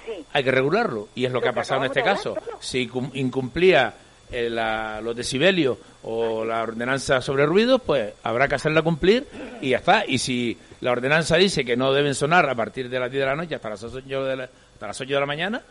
Sí. 0.07 0.25
hay 0.35 0.45
que 0.45 0.51
regularlo. 0.51 1.09
Y 1.15 1.25
es 1.25 1.33
lo 1.33 1.41
que 1.41 1.49
ha 1.49 1.53
pasado 1.55 1.81
en 1.81 1.87
este 1.87 2.03
caso. 2.03 2.37
Si 2.61 2.87
cum- 2.89 3.11
incumplía 3.15 3.95
eh, 4.35 4.51
la- 4.51 5.01
los 5.01 5.15
decibelios 5.17 5.79
o 6.03 6.45
la 6.45 6.63
ordenanza 6.63 7.21
sobre 7.21 7.47
ruidos, 7.47 7.81
pues 7.85 8.13
habrá 8.23 8.49
que 8.49 8.57
hacerla 8.57 8.83
cumplir 8.83 9.27
y 9.61 9.71
ya 9.71 9.79
está. 9.79 10.05
Y 10.07 10.19
si 10.19 10.59
la 10.81 10.93
ordenanza 10.93 11.37
dice 11.37 11.65
que 11.65 11.77
no 11.77 11.93
deben 11.93 12.15
sonar 12.15 12.49
a 12.49 12.55
partir 12.55 12.89
de 12.91 12.99
las 13.01 13.11
10 13.11 13.21
de 13.23 13.27
la 13.27 13.37
noche 13.37 13.55
hasta 13.55 13.71
las 13.71 13.83
8 13.85 14.25
de 14.25 14.37
la, 14.37 14.45
hasta 14.45 14.87
las 14.87 15.01
8 15.01 15.15
de 15.15 15.21
la 15.21 15.27
mañana, 15.27 15.63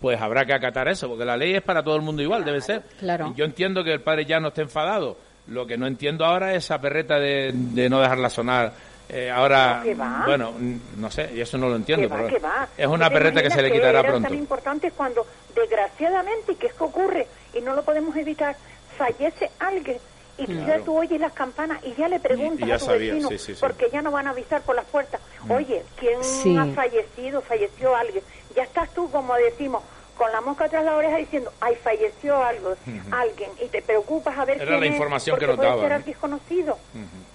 pues 0.00 0.20
habrá 0.20 0.44
que 0.44 0.52
acatar 0.54 0.88
eso, 0.88 1.08
porque 1.08 1.24
la 1.24 1.36
ley 1.36 1.54
es 1.54 1.62
para 1.62 1.82
todo 1.82 1.94
el 1.96 2.02
mundo 2.02 2.22
igual, 2.22 2.44
debe 2.44 2.60
ser. 2.60 2.82
Claro. 2.98 3.32
Y 3.34 3.38
Yo 3.38 3.44
entiendo 3.44 3.84
que 3.84 3.92
el 3.92 4.00
padre 4.00 4.24
ya 4.24 4.40
no 4.40 4.48
esté 4.48 4.62
enfadado. 4.62 5.16
Lo 5.48 5.66
que 5.66 5.76
no 5.76 5.86
entiendo 5.86 6.24
ahora 6.24 6.52
es 6.54 6.64
esa 6.64 6.80
perreta 6.80 7.18
de, 7.18 7.50
de 7.52 7.88
no 7.90 8.00
dejarla 8.00 8.30
sonar. 8.30 8.72
Eh, 9.08 9.28
ahora, 9.30 9.82
va. 10.00 10.22
bueno, 10.24 10.54
no 10.96 11.10
sé, 11.10 11.30
y 11.34 11.40
eso 11.40 11.58
no 11.58 11.68
lo 11.68 11.76
entiendo. 11.76 12.08
Va, 12.08 12.16
pero. 12.16 12.38
Es 12.78 12.86
una 12.86 13.06
¿Tú 13.08 13.10
te 13.12 13.18
perreta 13.18 13.42
que 13.42 13.50
se 13.50 13.60
le 13.60 13.70
quitará 13.72 14.02
pronto. 14.02 14.28
tan 14.28 14.38
importante 14.38 14.90
cuando, 14.92 15.26
desgraciadamente, 15.54 16.54
que 16.56 16.66
es 16.68 16.72
que 16.74 16.84
ocurre 16.84 17.26
y 17.54 17.60
no 17.60 17.74
lo 17.74 17.84
podemos 17.84 18.16
evitar, 18.16 18.56
fallece 18.96 19.50
alguien 19.58 19.98
y 20.38 20.46
tú 20.46 20.52
ya 20.66 20.78
tú 20.80 20.96
oyes 20.98 21.20
las 21.20 21.32
campanas 21.32 21.78
y 21.84 21.94
ya 21.94 22.08
le 22.08 22.18
preguntas 22.18 22.60
Y- 22.60 22.64
y 22.64 22.68
ya 22.68 22.74
a 22.76 22.78
tu 22.78 22.86
sabía, 22.86 23.12
vecino 23.14 23.28
sí, 23.28 23.38
sí, 23.38 23.54
sí. 23.54 23.60
porque 23.60 23.88
ya 23.92 24.00
no 24.02 24.10
van 24.10 24.26
a 24.26 24.30
avisar 24.30 24.62
por 24.62 24.74
las 24.74 24.86
puertas. 24.86 25.20
Oye, 25.48 25.82
¿quién 25.98 26.22
Sí. 26.24 26.56
ha 26.56 26.64
fallecido? 26.66 27.42
Falleció 27.42 27.94
alguien. 27.94 28.24
Ya 28.56 28.62
estás 28.64 28.88
tú, 28.94 29.10
como 29.10 29.34
decimos, 29.34 29.82
con 30.16 30.30
la 30.32 30.40
mosca 30.40 30.68
tras 30.68 30.84
la 30.84 30.96
oreja 30.96 31.16
diciendo, 31.16 31.52
ay, 31.60 31.76
falleció 31.82 32.42
algo, 32.42 32.74
alguien, 33.10 33.50
y 33.62 33.68
te 33.68 33.82
preocupas 33.82 34.38
a 34.38 34.44
ver 34.44 34.56
Era 34.56 34.66
quién 34.66 34.80
la 34.80 34.86
es, 34.86 34.92
información 34.92 35.38
que 35.38 35.46
porque 35.46 35.56
puede 35.66 35.80
ser 35.80 35.92
alguien 35.92 36.04
desconocido. 36.12 36.78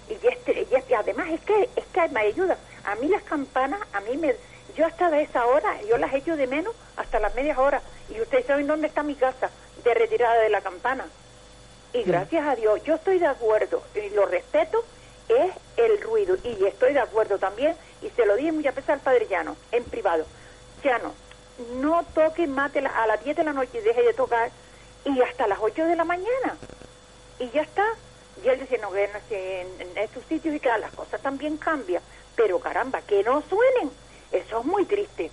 y, 0.10 0.13
este, 0.27 0.67
y 0.71 0.75
este- 0.75 0.95
además 0.95 1.27
es 1.30 1.41
que 1.41 1.69
es 1.75 1.86
que 1.93 2.08
me 2.10 2.21
ayuda. 2.21 2.58
A 2.86 2.95
mí 2.95 3.08
las 3.10 3.23
campanas, 3.23 3.80
a 3.93 3.99
mí 4.01 4.17
me... 4.17 4.34
Yo 4.75 4.86
hasta 4.86 5.10
de 5.10 5.23
esa 5.23 5.45
hora, 5.47 5.75
yo 5.89 5.97
las 5.97 6.13
echo 6.13 6.36
de 6.38 6.45
menos 6.47 6.73
hasta 6.97 7.19
las 7.19 7.34
medias 7.36 7.58
horas. 7.58 7.82
Y 8.10 8.21
ustedes 8.21 8.45
saben 8.45 8.67
dónde 8.67 8.88
está 8.88 9.01
mi 9.03 9.15
casa, 9.15 9.49
de 9.83 9.93
retirada 9.93 10.41
de 10.41 10.49
la 10.49 10.61
campana. 10.61 11.05
Y 11.93 12.03
gracias 12.03 12.45
a 12.45 12.55
Dios, 12.55 12.83
yo 12.83 12.95
estoy 12.95 13.17
de 13.19 13.27
acuerdo 13.27 13.81
y 13.95 14.09
lo 14.09 14.25
respeto, 14.25 14.83
es 15.29 15.51
el 15.77 16.01
ruido. 16.01 16.35
Y 16.43 16.65
estoy 16.65 16.93
de 16.93 16.99
acuerdo 16.99 17.37
también, 17.37 17.75
y 18.01 18.09
se 18.09 18.25
lo 18.25 18.35
dije 18.35 18.51
muchas 18.51 18.75
veces 18.75 18.89
al 18.89 18.99
padre 18.99 19.27
Llano, 19.29 19.55
en 19.71 19.83
privado. 19.85 20.25
Llano, 20.83 21.13
no 21.75 22.03
toque 22.13 22.45
mate 22.47 22.79
a 22.79 23.07
las 23.07 23.23
10 23.23 23.37
de 23.37 23.43
la 23.43 23.53
noche 23.53 23.79
y 23.79 23.81
deje 23.81 24.03
de 24.03 24.13
tocar, 24.13 24.51
y 25.05 25.21
hasta 25.21 25.47
las 25.47 25.59
8 25.61 25.85
de 25.85 25.95
la 25.95 26.03
mañana. 26.03 26.57
Y 27.39 27.49
ya 27.51 27.61
está. 27.61 27.85
Y 28.43 28.47
él 28.49 28.59
decía, 28.59 28.77
no, 28.81 28.91
que 28.91 29.61
en, 29.61 29.81
en 29.81 29.97
estos 29.97 30.23
sitios 30.25 30.53
y 30.53 30.59
que 30.59 30.69
las 30.69 30.91
cosas 30.93 31.21
también 31.21 31.57
cambian. 31.57 32.03
Pero 32.35 32.59
caramba, 32.59 33.01
que 33.01 33.23
no 33.23 33.41
suenen. 33.49 33.89
Eso 34.31 34.59
es 34.59 34.65
muy 34.65 34.85
triste. 34.85 35.31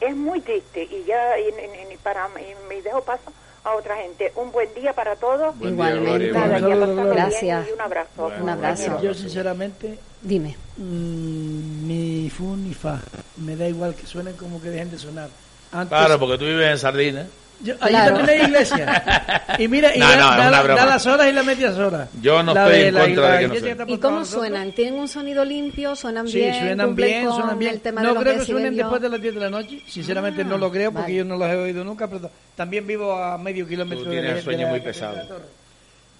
Es 0.00 0.16
muy 0.16 0.40
triste. 0.40 0.82
Y 0.82 1.04
ya, 1.04 1.38
y, 1.38 1.48
y- 1.48 1.92
y 1.92 1.96
para, 1.98 2.28
y 2.40 2.54
me 2.68 2.82
dejo 2.82 3.02
paso 3.02 3.32
a 3.64 3.74
otra 3.76 3.96
gente. 3.96 4.32
Un 4.36 4.50
buen 4.52 4.72
día 4.74 4.92
para 4.92 5.16
todos. 5.16 5.56
Buen 5.58 5.76
día, 5.76 5.90
Igualmente. 5.94 6.28
Gloria, 6.30 7.04
Gracias. 7.14 7.68
Y 7.68 7.72
un 7.72 7.80
abrazo. 7.80 8.08
Bueno, 8.16 8.42
Un 8.42 8.48
abrazo. 8.50 9.02
Yo 9.02 9.14
sinceramente, 9.14 9.98
Dime. 10.22 10.56
mm, 10.76 11.86
ni 11.88 12.30
fu 12.30 12.56
ni 12.56 12.74
fa. 12.74 13.00
Me 13.36 13.56
da 13.56 13.68
igual 13.68 13.94
que 13.94 14.06
suenen 14.06 14.34
como 14.36 14.60
que 14.62 14.70
dejen 14.70 14.90
de 14.90 14.98
sonar. 14.98 15.28
Antes, 15.72 15.88
Claro, 15.88 16.18
porque 16.18 16.38
tú 16.38 16.44
vives 16.44 16.70
en 16.70 16.78
Sardina. 16.78 17.26
Yo, 17.60 17.74
allí 17.80 17.90
Claro. 17.90 18.16
también 18.16 18.40
hay 18.40 18.46
iglesia. 18.46 19.44
Y 19.58 19.68
mira, 19.68 19.92
y 19.96 19.98
No, 19.98 20.06
da, 20.08 20.16
no, 20.16 20.50
la- 20.74 20.86
las 20.86 21.06
horas 21.06 21.28
y 21.28 21.32
las 21.32 21.44
medias 21.44 21.76
horas. 21.76 22.08
Yo 22.20 22.42
no 22.42 22.54
La 22.54 22.64
estoy 22.66 22.78
de 22.80 22.88
en 22.88 22.94
la- 22.94 23.00
contra 23.02 23.22
la 23.22 23.30
de 23.30 23.38
que 23.60 23.74
no 23.74 23.84
¿Y 23.88 23.98
cómo 23.98 24.24
suenan? 24.24 24.72
¿Tienen 24.72 24.94
un 24.94 25.08
sonido 25.08 25.44
limpio? 25.44 25.96
¿Suenan 25.96 26.28
Sí, 26.28 26.38
bien? 26.38 26.54
suenan 26.58 26.86
¿Cumplen 26.88 27.08
bien, 27.08 27.26
con 27.26 27.36
suenan 27.36 27.58
bien. 27.58 27.72
El 27.74 27.80
tema 27.80 28.02
No 28.02 28.14
creo 28.14 28.38
que 28.38 28.44
suenen 28.44 28.76
después 28.76 29.02
de 29.02 29.08
las 29.08 29.20
10 29.20 29.34
de 29.34 29.40
la 29.40 29.50
noche. 29.50 29.82
Sinceramente 29.86 30.44
no 30.44 30.56
lo 30.58 30.70
creo 30.70 30.90
porque 30.92 31.02
vale. 31.12 31.14
yo 31.16 31.24
no 31.24 31.36
los 31.36 31.48
he 31.48 31.56
oído 31.56 31.84
nunca. 31.84 32.06
Pero 32.08 32.30
también 32.56 32.86
vivo 32.86 33.14
a 33.14 33.36
medio 33.38 33.66
kilómetro 33.66 34.04
Tú 34.04 34.10
de 34.10 34.22
la, 34.22 34.40
sueño 34.42 34.58
de 34.58 34.64
la- 34.64 34.70
muy 34.70 34.78
de 34.80 34.84
pesado. 34.84 35.16
la 35.16 35.26
torre. 35.26 35.44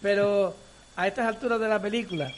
Pero 0.02 0.54
a 0.96 1.06
estas 1.06 1.26
alturas 1.26 1.60
de 1.60 1.68
la 1.68 1.80
película, 1.80 2.30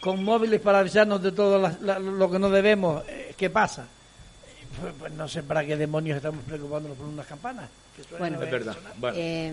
con 0.00 0.22
móviles 0.24 0.60
para 0.60 0.78
avisarnos 0.80 1.22
de 1.22 1.32
todo 1.32 1.58
la- 1.58 1.74
la- 1.82 1.98
lo 1.98 2.30
que 2.30 2.38
no 2.38 2.48
debemos, 2.50 3.02
eh, 3.08 3.34
¿qué 3.36 3.50
pasa? 3.50 3.86
Pues, 4.80 4.92
pues 4.98 5.12
no 5.12 5.26
sé 5.28 5.42
para 5.42 5.64
qué 5.64 5.76
demonios 5.76 6.16
estamos 6.16 6.44
preocupándonos 6.44 6.96
por 6.96 7.06
unas 7.06 7.26
campanas. 7.26 7.68
que 7.96 8.16
Bueno. 8.18 8.42
Es 8.42 8.50
verdad. 8.50 8.76
Bueno, 8.98 9.16
Eh, 9.18 9.52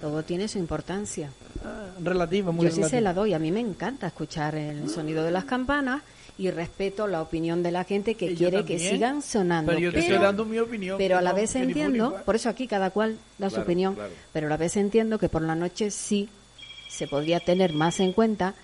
todo 0.00 0.22
tiene 0.22 0.46
su 0.48 0.58
importancia. 0.58 1.30
Ah, 1.64 1.86
relativa, 2.02 2.52
muy 2.52 2.66
Yo 2.66 2.72
sí 2.72 2.84
se 2.84 3.00
la 3.00 3.14
doy. 3.14 3.32
A 3.32 3.38
mí 3.38 3.50
me 3.50 3.60
encanta 3.60 4.06
escuchar 4.08 4.54
el 4.54 4.88
sonido 4.90 5.24
de 5.24 5.30
las 5.30 5.44
campanas 5.46 6.02
y 6.38 6.50
respeto 6.50 7.06
la 7.06 7.22
opinión 7.22 7.62
de 7.62 7.70
la 7.72 7.84
gente 7.84 8.14
que 8.14 8.32
Y 8.32 8.36
quiere 8.36 8.64
que 8.66 8.78
sigan 8.78 9.22
sonando. 9.22 9.70
Pero 9.72 9.80
yo 9.80 9.92
te 9.92 10.00
estoy 10.00 10.18
dando 10.18 10.44
mi 10.44 10.58
opinión. 10.58 10.98
pero 10.98 11.16
a 11.16 11.22
la 11.22 11.32
vez 11.32 11.56
entiendo, 11.56 12.14
por 12.26 12.36
eso 12.36 12.50
aquí 12.50 12.66
cada 12.66 12.90
cual 12.90 13.16
da 13.38 13.48
su 13.48 13.60
opinión, 13.60 13.94
claro. 13.94 14.10
pero 14.34 14.46
a 14.48 14.50
la 14.50 14.58
vez 14.58 14.76
entiendo 14.76 15.18
que 15.18 15.30
por 15.30 15.40
la 15.40 15.54
noche 15.54 15.90
sí 15.90 16.28
se 16.90 17.08
podría 17.08 17.40
tener 17.40 17.72
más 17.72 18.00
en 18.00 18.12
cuenta 18.12 18.54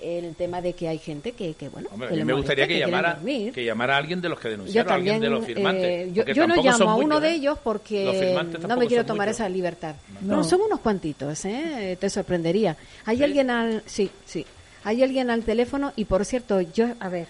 el 0.00 0.34
tema 0.34 0.60
de 0.60 0.72
que 0.74 0.88
hay 0.88 0.98
gente 0.98 1.32
que, 1.32 1.54
que 1.54 1.68
bueno, 1.68 1.88
hombre, 1.92 2.06
a 2.08 2.10
que 2.10 2.14
mí 2.16 2.18
le 2.20 2.24
me 2.26 2.32
gustaría 2.34 2.64
molesta, 2.66 2.74
que 2.86 2.90
llamara, 2.90 3.18
que 3.52 3.64
llamara 3.64 3.94
a 3.94 3.98
alguien 3.98 4.20
de 4.20 4.28
los 4.28 4.38
que 4.38 4.48
Yo 4.48 4.50
denunciaron, 4.52 4.92
a 4.92 4.94
alguien 4.96 5.14
también, 5.14 5.32
de 5.32 5.36
los 5.38 5.46
firmantes. 5.46 5.84
eh, 5.84 6.10
yo, 6.12 6.24
yo 6.24 6.46
no 6.46 6.56
llamo 6.56 6.68
a 6.90 6.92
muchos, 6.94 7.04
uno 7.04 7.20
de 7.20 7.28
¿eh? 7.28 7.34
ellos 7.34 7.54
Los 7.54 7.58
porque 7.62 8.36
no 8.68 8.76
me 8.76 8.86
quiero 8.86 9.06
tomar 9.06 9.28
muchos. 9.28 9.40
esa 9.40 9.48
libertad. 9.48 9.94
No. 10.22 10.36
No. 10.36 10.44
son 10.44 10.60
unos 10.62 10.80
cuantitos, 10.80 11.44
¿eh? 11.44 11.96
Te 12.00 12.10
sorprendería. 12.10 12.76
Hay 13.06 13.22
alguien 13.22 13.50
al, 13.50 13.82
sí, 13.86 14.10
sí, 14.26 14.44
hay 14.84 15.02
alguien 15.02 15.30
al 15.30 15.42
teléfono 15.44 15.92
y 15.96 16.04
por 16.04 16.24
cierto, 16.24 16.60
yo, 16.60 16.86
a 17.00 17.08
ver, 17.08 17.28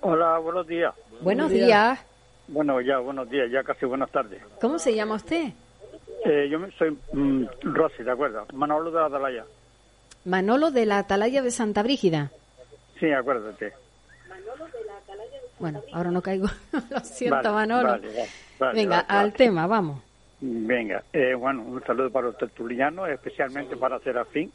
Hola, 0.00 0.38
buenos 0.38 0.66
días. 0.66 0.94
buenos 1.20 1.50
días. 1.50 1.66
días. 1.66 1.98
Bueno, 2.48 2.80
ya, 2.80 2.98
buenos 2.98 3.28
días, 3.30 3.50
ya 3.50 3.62
casi 3.62 3.86
buenas 3.86 4.10
tardes. 4.10 4.40
¿Cómo 4.60 4.78
se 4.78 4.94
llama 4.94 5.14
usted? 5.16 5.48
Eh, 6.26 6.48
yo 6.50 6.58
me- 6.58 6.70
soy 6.72 6.96
mm, 7.12 7.44
Rosy, 7.62 8.02
¿de 8.02 8.10
acuerdo? 8.10 8.46
Manolo 8.54 8.90
de 8.90 9.00
Atalaya. 9.02 9.44
Manolo 10.24 10.70
de 10.70 10.86
la 10.86 10.98
Atalaya 10.98 11.42
de 11.42 11.50
Santa 11.50 11.82
Brígida. 11.82 12.30
Sí, 12.98 13.10
acuérdate. 13.12 13.72
Bueno, 15.58 15.82
ahora 15.92 16.10
no 16.10 16.20
caigo. 16.22 16.46
Lo 16.90 17.00
siento, 17.00 17.36
Vale, 17.36 17.50
Manolo. 17.54 17.88
vale, 17.88 18.08
Venga, 18.74 18.96
vale, 18.96 19.06
al 19.08 19.16
vale. 19.26 19.32
tema, 19.32 19.66
vamos. 19.66 20.02
Venga, 20.40 21.02
eh, 21.12 21.34
bueno, 21.34 21.62
un 21.62 21.82
saludo 21.84 22.10
para 22.10 22.26
los 22.26 22.36
tertulianos, 22.38 23.08
especialmente 23.08 23.76
para 23.76 23.98
Serafín, 24.00 24.52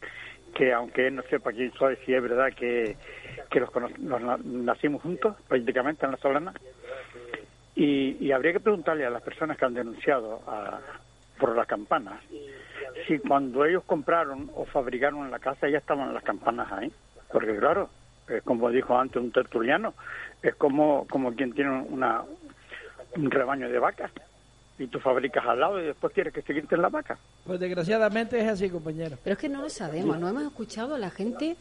que 0.54 0.72
aunque 0.74 1.08
él 1.08 1.16
no 1.16 1.24
sepa 1.24 1.52
quién 1.52 1.72
soy, 1.74 1.96
si 2.06 2.14
es 2.14 2.22
verdad 2.22 2.50
que, 2.56 2.96
que 3.50 3.60
los, 3.60 3.72
cono- 3.72 3.90
los 3.98 4.22
na- 4.22 4.40
nacimos 4.44 5.02
juntos, 5.02 5.36
prácticamente 5.48 6.06
en 6.06 6.12
la 6.12 6.18
Solana. 6.18 6.54
Y, 7.76 8.18
y 8.20 8.32
habría 8.32 8.54
que 8.54 8.60
preguntarle 8.60 9.06
a 9.06 9.10
las 9.10 9.22
personas 9.24 9.58
que 9.58 9.66
han 9.66 9.74
denunciado 9.74 10.42
a- 10.48 10.80
por 11.40 11.56
las 11.56 11.68
campanas 11.68 12.22
si 13.08 13.20
cuando 13.20 13.66
ellos 13.66 13.84
compraron 13.86 14.50
o 14.56 14.66
fabricaron 14.66 15.26
en 15.26 15.32
la 15.32 15.40
casa 15.40 15.70
ya 15.70 15.78
estaban 15.78 16.14
las 16.14 16.24
campanas 16.24 16.72
ahí. 16.72 16.92
Porque 17.32 17.56
claro, 17.58 17.90
eh, 18.28 18.42
como 18.44 18.70
dijo 18.70 18.98
antes 18.98 19.22
un 19.22 19.32
tertuliano, 19.32 19.94
es 20.42 20.56
como, 20.56 21.08
como 21.08 21.34
quien 21.34 21.54
tiene 21.54 21.72
una, 21.72 22.24
un 23.16 23.32
rebaño 23.32 23.70
de 23.70 23.80
vacas 23.80 24.12
y 24.78 24.88
tú 24.88 25.00
fabricas 25.00 25.46
al 25.46 25.60
lado 25.60 25.82
y 25.82 25.86
después 25.86 26.14
quieres 26.14 26.34
que 26.34 26.42
se 26.42 26.54
quiten 26.54 26.82
las 26.82 26.92
vacas. 26.92 27.20
Pues 27.46 27.60
desgraciadamente 27.60 28.40
es 28.40 28.48
así, 28.48 28.70
compañero. 28.70 29.18
Pero 29.24 29.34
es 29.34 29.40
que 29.40 29.50
no 29.50 29.62
lo 29.62 29.70
sabemos, 29.70 30.18
no 30.20 30.30
hemos 30.30 30.44
escuchado 30.44 30.96
a 30.96 31.00
la 31.00 31.10
gente 31.10 31.58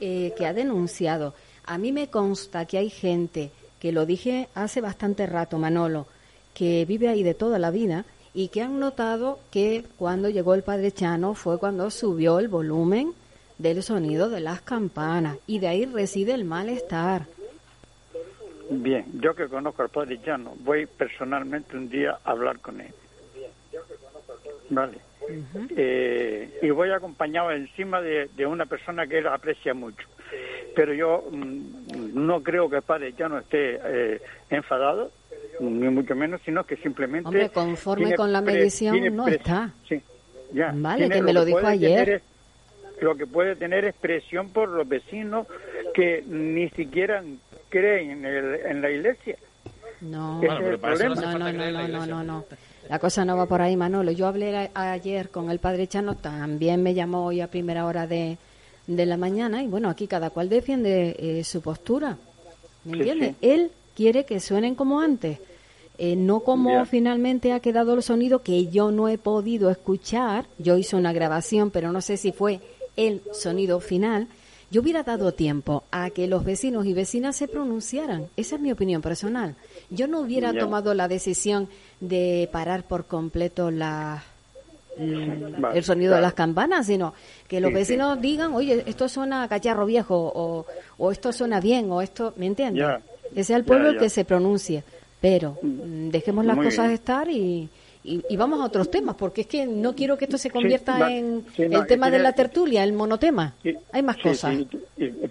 eh, 0.00 0.34
que 0.36 0.46
ha 0.46 0.52
denunciado. 0.52 1.34
A 1.64 1.78
mí 1.78 1.92
me 1.92 2.08
consta 2.08 2.64
que 2.64 2.78
hay 2.78 2.90
gente, 2.90 3.50
que 3.78 3.92
lo 3.92 4.06
dije 4.06 4.48
hace 4.54 4.80
bastante 4.80 5.26
rato, 5.26 5.58
Manolo, 5.58 6.06
que 6.54 6.84
vive 6.86 7.08
ahí 7.08 7.22
de 7.22 7.34
toda 7.34 7.58
la 7.58 7.70
vida 7.70 8.04
y 8.36 8.48
que 8.48 8.60
han 8.60 8.78
notado 8.78 9.40
que 9.50 9.82
cuando 9.96 10.28
llegó 10.28 10.54
el 10.54 10.62
padre 10.62 10.92
Chano 10.92 11.32
fue 11.32 11.58
cuando 11.58 11.90
subió 11.90 12.38
el 12.38 12.48
volumen 12.48 13.14
del 13.56 13.82
sonido 13.82 14.28
de 14.28 14.40
las 14.40 14.60
campanas 14.60 15.38
y 15.46 15.58
de 15.58 15.68
ahí 15.68 15.86
reside 15.86 16.34
el 16.34 16.44
malestar. 16.44 17.24
Bien, 18.68 19.06
yo 19.14 19.34
que 19.34 19.48
conozco 19.48 19.80
al 19.80 19.88
padre 19.88 20.20
Chano, 20.22 20.54
voy 20.58 20.84
personalmente 20.84 21.78
un 21.78 21.88
día 21.88 22.18
a 22.22 22.32
hablar 22.32 22.58
con 22.58 22.78
él. 22.78 22.92
Vale. 24.68 24.98
Eh, 25.74 26.58
y 26.60 26.68
voy 26.68 26.90
acompañado 26.90 27.50
encima 27.52 28.02
de, 28.02 28.28
una 28.46 28.66
persona 28.66 29.06
que 29.06 29.16
él 29.16 29.28
aprecia 29.28 29.72
mucho. 29.72 30.06
Pero 30.74 30.92
yo 30.92 31.24
mm, 31.30 32.26
no 32.26 32.42
creo 32.42 32.68
que 32.68 32.76
el 32.76 32.82
padre 32.82 33.14
ya 33.16 33.30
no 33.30 33.38
esté 33.38 33.80
eh, 33.82 34.20
enfadado, 34.50 35.10
ni 35.60 35.88
mucho 35.88 36.14
menos, 36.14 36.40
sino 36.44 36.64
que 36.64 36.76
simplemente... 36.76 37.28
Hombre, 37.28 37.48
conforme 37.50 38.14
con 38.14 38.32
la 38.32 38.40
medición 38.40 39.14
no 39.14 39.28
está. 39.28 39.72
Sí, 39.88 40.00
ya. 40.52 40.72
Vale, 40.74 41.08
que 41.08 41.22
me 41.22 41.32
lo, 41.32 41.44
dijo 41.44 41.66
ayer. 41.66 42.22
lo 43.00 43.16
que 43.16 43.26
puede 43.26 43.56
tener 43.56 43.84
expresión 43.84 44.50
por 44.50 44.68
los 44.68 44.88
vecinos 44.88 45.46
que 45.94 46.22
ni 46.26 46.68
siquiera 46.70 47.22
creen 47.68 48.24
en, 48.24 48.66
en 48.66 48.82
la 48.82 48.90
iglesia. 48.90 49.36
No, 50.00 50.40
no, 50.42 50.60
no, 50.60 51.88
no, 51.88 52.06
no, 52.06 52.22
no, 52.22 52.44
La 52.88 52.98
cosa 52.98 53.24
no 53.24 53.36
va 53.36 53.46
por 53.46 53.62
ahí, 53.62 53.76
Manolo. 53.76 54.12
Yo 54.12 54.26
hablé 54.26 54.70
ayer 54.74 55.30
con 55.30 55.50
el 55.50 55.58
padre 55.58 55.86
Chano, 55.86 56.16
también 56.16 56.82
me 56.82 56.92
llamó 56.92 57.24
hoy 57.24 57.40
a 57.40 57.48
primera 57.48 57.86
hora 57.86 58.06
de, 58.06 58.36
de 58.86 59.06
la 59.06 59.16
mañana 59.16 59.62
y 59.62 59.68
bueno, 59.68 59.88
aquí 59.88 60.06
cada 60.06 60.30
cual 60.30 60.48
defiende 60.48 61.16
eh, 61.18 61.44
su 61.44 61.62
postura. 61.62 62.18
¿Me 62.84 62.98
entiendes? 62.98 63.34
Él 63.40 63.70
quiere 63.96 64.24
que 64.24 64.38
suenen 64.38 64.76
como 64.76 65.00
antes, 65.00 65.40
eh, 65.98 66.14
no 66.14 66.40
como 66.40 66.84
finalmente 66.84 67.52
ha 67.52 67.60
quedado 67.60 67.94
el 67.94 68.02
sonido 68.02 68.42
que 68.42 68.68
yo 68.68 68.92
no 68.92 69.08
he 69.08 69.18
podido 69.18 69.70
escuchar. 69.70 70.46
Yo 70.58 70.76
hice 70.76 70.94
una 70.94 71.12
grabación, 71.12 71.70
pero 71.70 71.90
no 71.90 72.00
sé 72.00 72.18
si 72.18 72.32
fue 72.32 72.60
el 72.96 73.22
sonido 73.32 73.80
final 73.80 74.28
yo 74.70 74.80
hubiera 74.80 75.04
dado 75.04 75.32
tiempo 75.32 75.84
a 75.92 76.10
que 76.10 76.26
los 76.26 76.44
vecinos 76.44 76.86
y 76.86 76.92
vecinas 76.92 77.36
se 77.36 77.46
pronunciaran. 77.46 78.26
Esa 78.36 78.56
es 78.56 78.60
mi 78.60 78.72
opinión 78.72 79.00
personal. 79.00 79.54
Yo 79.90 80.08
no 80.08 80.20
hubiera 80.20 80.52
tomado 80.52 80.92
la 80.92 81.06
decisión 81.06 81.68
de 82.00 82.48
parar 82.50 82.82
por 82.82 83.06
completo 83.06 83.70
la, 83.70 84.24
el 84.98 85.84
sonido 85.84 86.16
de 86.16 86.20
las 86.20 86.34
campanas, 86.34 86.86
sino 86.86 87.14
que 87.46 87.60
los 87.60 87.72
vecinos 87.72 88.20
digan, 88.20 88.54
oye, 88.54 88.82
esto 88.86 89.08
suena 89.08 89.44
a 89.44 89.48
cacharro 89.48 89.86
viejo, 89.86 90.32
o, 90.34 90.66
o 90.98 91.12
esto 91.12 91.32
suena 91.32 91.60
bien, 91.60 91.90
o 91.92 92.02
esto, 92.02 92.34
¿me 92.36 92.46
entiendes? 92.46 92.84
Que 93.34 93.44
sea 93.44 93.56
el 93.56 93.64
pueblo 93.64 93.90
el 93.90 93.98
que 93.98 94.10
se 94.10 94.24
pronuncie. 94.24 94.82
Pero 95.20 95.58
mm, 95.62 96.08
dejemos 96.10 96.44
las 96.44 96.56
cosas 96.56 96.90
estar 96.90 97.28
y, 97.28 97.68
y, 98.06 98.36
vamos 98.36 98.60
a 98.60 98.64
otros 98.64 98.90
temas, 98.90 99.16
porque 99.16 99.42
es 99.42 99.46
que 99.48 99.66
no 99.66 99.94
quiero 99.94 100.16
que 100.16 100.26
esto 100.26 100.38
se 100.38 100.50
convierta 100.50 101.10
en 101.10 101.44
el 101.56 101.86
tema 101.86 102.10
de 102.10 102.20
la 102.20 102.32
tertulia, 102.32 102.84
el 102.84 102.92
monotema. 102.92 103.54
Hay 103.92 104.02
más 104.02 104.16
cosas. 104.18 104.56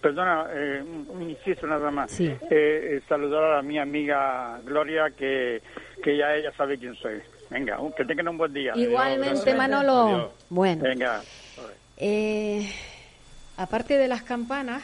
perdona, 0.01 0.47
eh, 0.53 0.83
un 1.09 1.29
inciso 1.29 1.65
nada 1.67 1.89
más. 1.91 2.19
Eh, 2.19 2.37
eh, 2.49 3.01
saludar 3.07 3.53
a 3.53 3.61
mi 3.61 3.77
amiga 3.77 4.59
Gloria, 4.65 5.11
que, 5.17 5.61
que 6.03 6.17
ya 6.17 6.35
ella 6.35 6.51
sabe 6.57 6.77
quién 6.77 6.95
soy. 6.95 7.21
Venga, 7.49 7.77
que 7.95 8.03
tengan 8.03 8.27
un 8.27 8.37
buen 8.37 8.53
día. 8.53 8.73
Igualmente, 8.75 9.53
Manolo. 9.53 10.33
Bueno. 10.49 10.83
Venga. 10.83 11.21
Eh, 11.97 12.69
aparte 13.55 13.97
de 13.97 14.07
las 14.07 14.23
campanas, 14.23 14.83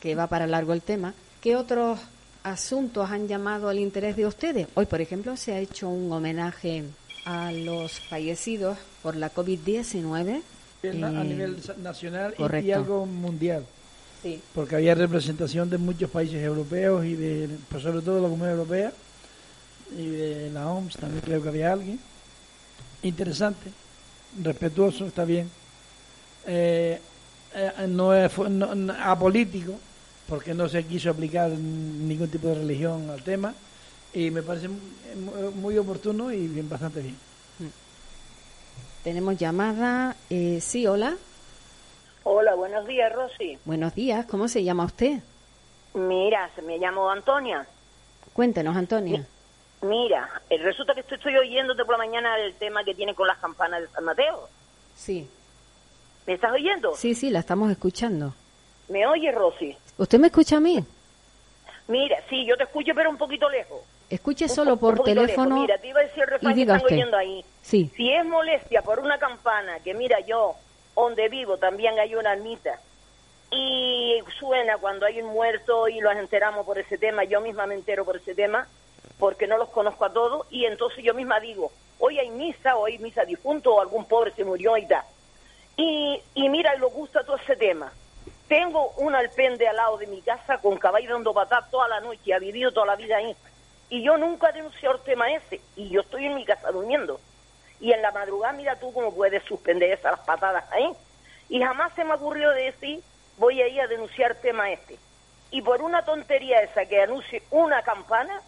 que 0.00 0.14
va 0.14 0.26
para 0.26 0.46
largo 0.46 0.72
el 0.72 0.82
tema, 0.82 1.14
¿qué 1.46 1.54
otros 1.54 2.00
asuntos 2.42 3.08
han 3.08 3.28
llamado 3.28 3.68
al 3.68 3.78
interés 3.78 4.16
de 4.16 4.26
ustedes? 4.26 4.66
Hoy, 4.74 4.84
por 4.86 5.00
ejemplo, 5.00 5.36
se 5.36 5.52
ha 5.52 5.60
hecho 5.60 5.88
un 5.88 6.10
homenaje 6.10 6.82
a 7.24 7.52
los 7.52 8.00
fallecidos 8.00 8.76
por 9.00 9.14
la 9.14 9.32
COVID-19. 9.32 10.42
a 10.42 10.86
eh, 10.88 11.24
nivel 11.24 11.56
nacional 11.84 12.34
y 12.64 12.72
algo 12.72 13.06
mundial. 13.06 13.64
Sí. 14.24 14.42
Porque 14.56 14.74
había 14.74 14.96
representación 14.96 15.70
de 15.70 15.78
muchos 15.78 16.10
países 16.10 16.42
europeos 16.42 17.04
y 17.04 17.14
de, 17.14 17.48
pues 17.68 17.84
sobre 17.84 18.00
todo 18.00 18.16
de 18.16 18.22
la 18.22 18.28
Comunidad 18.28 18.58
Europea 18.58 18.92
y 19.96 20.04
de 20.04 20.50
la 20.50 20.68
OMS 20.68 20.96
también 20.96 21.22
creo 21.24 21.40
que 21.40 21.48
había 21.48 21.72
alguien. 21.72 22.00
Interesante, 23.04 23.70
respetuoso, 24.42 25.06
está 25.06 25.24
bien. 25.24 25.48
Eh, 26.44 27.00
eh, 27.54 27.86
no 27.86 28.12
es 28.12 28.32
apolítico, 28.98 29.78
porque 30.28 30.54
no 30.54 30.68
se 30.68 30.84
quiso 30.84 31.10
aplicar 31.10 31.50
ningún 31.50 32.28
tipo 32.30 32.48
de 32.48 32.56
religión 32.56 33.10
al 33.10 33.22
tema 33.22 33.54
y 34.12 34.30
me 34.30 34.42
parece 34.42 34.68
muy 34.68 35.78
oportuno 35.78 36.32
y 36.32 36.48
bien 36.48 36.68
bastante 36.68 37.00
bien. 37.00 37.16
Mm. 37.58 39.04
Tenemos 39.04 39.36
llamada, 39.36 40.16
eh, 40.30 40.58
sí, 40.60 40.86
hola. 40.86 41.16
Hola, 42.24 42.54
buenos 42.54 42.86
días, 42.86 43.12
Rosy. 43.12 43.58
Buenos 43.64 43.94
días, 43.94 44.26
¿cómo 44.26 44.48
se 44.48 44.64
llama 44.64 44.84
usted? 44.84 45.20
Mira, 45.94 46.50
me 46.64 46.78
llamo 46.78 47.08
Antonia. 47.10 47.66
Cuéntenos, 48.32 48.76
Antonia. 48.76 49.24
Mira, 49.82 50.28
eh, 50.50 50.58
resulta 50.58 50.94
que 50.94 51.00
estoy, 51.00 51.36
oyéndote 51.36 51.84
por 51.84 51.92
la 51.92 52.04
mañana 52.04 52.36
el 52.38 52.54
tema 52.54 52.82
que 52.84 52.94
tiene 52.94 53.14
con 53.14 53.28
las 53.28 53.38
campanas 53.38 53.82
de 53.82 53.88
San 53.88 54.04
Mateo. 54.04 54.48
Sí. 54.96 55.28
¿Me 56.26 56.34
estás 56.34 56.52
oyendo? 56.52 56.94
Sí, 56.96 57.14
sí, 57.14 57.30
la 57.30 57.38
estamos 57.38 57.70
escuchando. 57.70 58.34
¿Me 58.88 59.06
oye, 59.06 59.32
Rosy? 59.32 59.76
¿Usted 59.98 60.18
me 60.18 60.28
escucha 60.28 60.56
a 60.56 60.60
mí? 60.60 60.84
Mira, 61.88 62.18
sí, 62.28 62.44
yo 62.44 62.56
te 62.56 62.64
escucho, 62.64 62.92
pero 62.94 63.10
un 63.10 63.16
poquito 63.16 63.48
lejos. 63.48 63.80
Escuche 64.08 64.48
solo 64.48 64.76
por 64.76 65.02
teléfono. 65.02 65.56
Mira, 65.56 65.78
te 65.78 65.88
iba 65.88 66.00
a 66.00 66.04
decir 66.04 66.22
el 66.22 66.28
refrán 66.28 66.54
que 66.54 66.62
están 66.62 66.84
oyendo 66.84 67.16
ahí. 67.16 67.44
Sí. 67.62 67.90
Si 67.96 68.12
es 68.12 68.24
molestia 68.24 68.82
por 68.82 69.00
una 69.00 69.18
campana, 69.18 69.80
que 69.80 69.94
mira 69.94 70.20
yo, 70.20 70.54
donde 70.94 71.28
vivo 71.28 71.56
también 71.58 71.98
hay 71.98 72.14
una 72.14 72.32
ermita, 72.32 72.80
y 73.50 74.18
suena 74.38 74.78
cuando 74.78 75.06
hay 75.06 75.20
un 75.20 75.32
muerto 75.32 75.88
y 75.88 76.00
los 76.00 76.14
enteramos 76.16 76.64
por 76.66 76.78
ese 76.78 76.98
tema, 76.98 77.24
yo 77.24 77.40
misma 77.40 77.66
me 77.66 77.74
entero 77.74 78.04
por 78.04 78.16
ese 78.16 78.34
tema, 78.34 78.68
porque 79.18 79.46
no 79.46 79.56
los 79.56 79.68
conozco 79.70 80.04
a 80.04 80.12
todos, 80.12 80.46
y 80.50 80.66
entonces 80.66 81.02
yo 81.02 81.14
misma 81.14 81.40
digo, 81.40 81.72
hoy 81.98 82.18
hay 82.18 82.30
misa, 82.30 82.76
o 82.76 82.86
hay 82.86 82.98
misa 82.98 83.24
difunto, 83.24 83.74
o 83.74 83.80
algún 83.80 84.04
pobre 84.04 84.32
se 84.32 84.44
murió 84.44 84.76
y 84.76 84.86
tal. 84.86 85.04
Y, 85.76 86.20
y 86.34 86.48
mira, 86.48 86.74
lo 86.76 86.90
gusta 86.90 87.24
todo 87.24 87.36
ese 87.36 87.56
tema. 87.56 87.92
Tengo 88.48 88.90
un 88.98 89.14
alpende 89.14 89.66
al 89.66 89.76
lado 89.76 89.98
de 89.98 90.06
mi 90.06 90.22
casa 90.22 90.58
con 90.58 90.78
caballo 90.78 91.12
dando 91.12 91.34
toda 91.70 91.88
la 91.88 92.00
noche, 92.00 92.32
ha 92.32 92.38
vivido 92.38 92.72
toda 92.72 92.86
la 92.86 92.96
vida 92.96 93.16
ahí. 93.16 93.34
Y 93.88 94.02
yo 94.02 94.16
nunca 94.16 94.50
he 94.50 94.52
denunciado 94.52 94.96
el 94.96 95.02
tema 95.02 95.32
ese, 95.32 95.60
y 95.74 95.88
yo 95.88 96.02
estoy 96.02 96.26
en 96.26 96.34
mi 96.34 96.44
casa 96.44 96.70
durmiendo. 96.70 97.20
Y 97.80 97.92
en 97.92 98.02
la 98.02 98.12
madrugada, 98.12 98.52
mira 98.52 98.76
tú 98.78 98.92
cómo 98.92 99.14
puedes 99.14 99.42
suspender 99.44 99.90
esas 99.92 100.20
patadas 100.20 100.64
ahí. 100.70 100.92
Y 101.48 101.60
jamás 101.60 101.92
se 101.94 102.04
me 102.04 102.14
ocurrió 102.14 102.50
decir, 102.50 103.02
voy 103.36 103.60
a 103.60 103.68
ir 103.68 103.80
a 103.80 103.86
denunciar 103.86 104.32
el 104.32 104.40
tema 104.40 104.70
este. 104.70 104.96
Y 105.50 105.62
por 105.62 105.82
una 105.82 106.04
tontería 106.04 106.60
esa 106.60 106.86
que 106.86 107.02
anuncie 107.02 107.42
una 107.50 107.82
campana, 107.82 108.40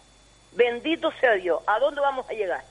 bendito 0.53 1.11
sea 1.19 1.33
Dios, 1.33 1.61
¿a 1.67 1.79
dónde 1.79 2.01
vamos 2.01 2.29
a 2.29 2.33
llegar? 2.33 2.63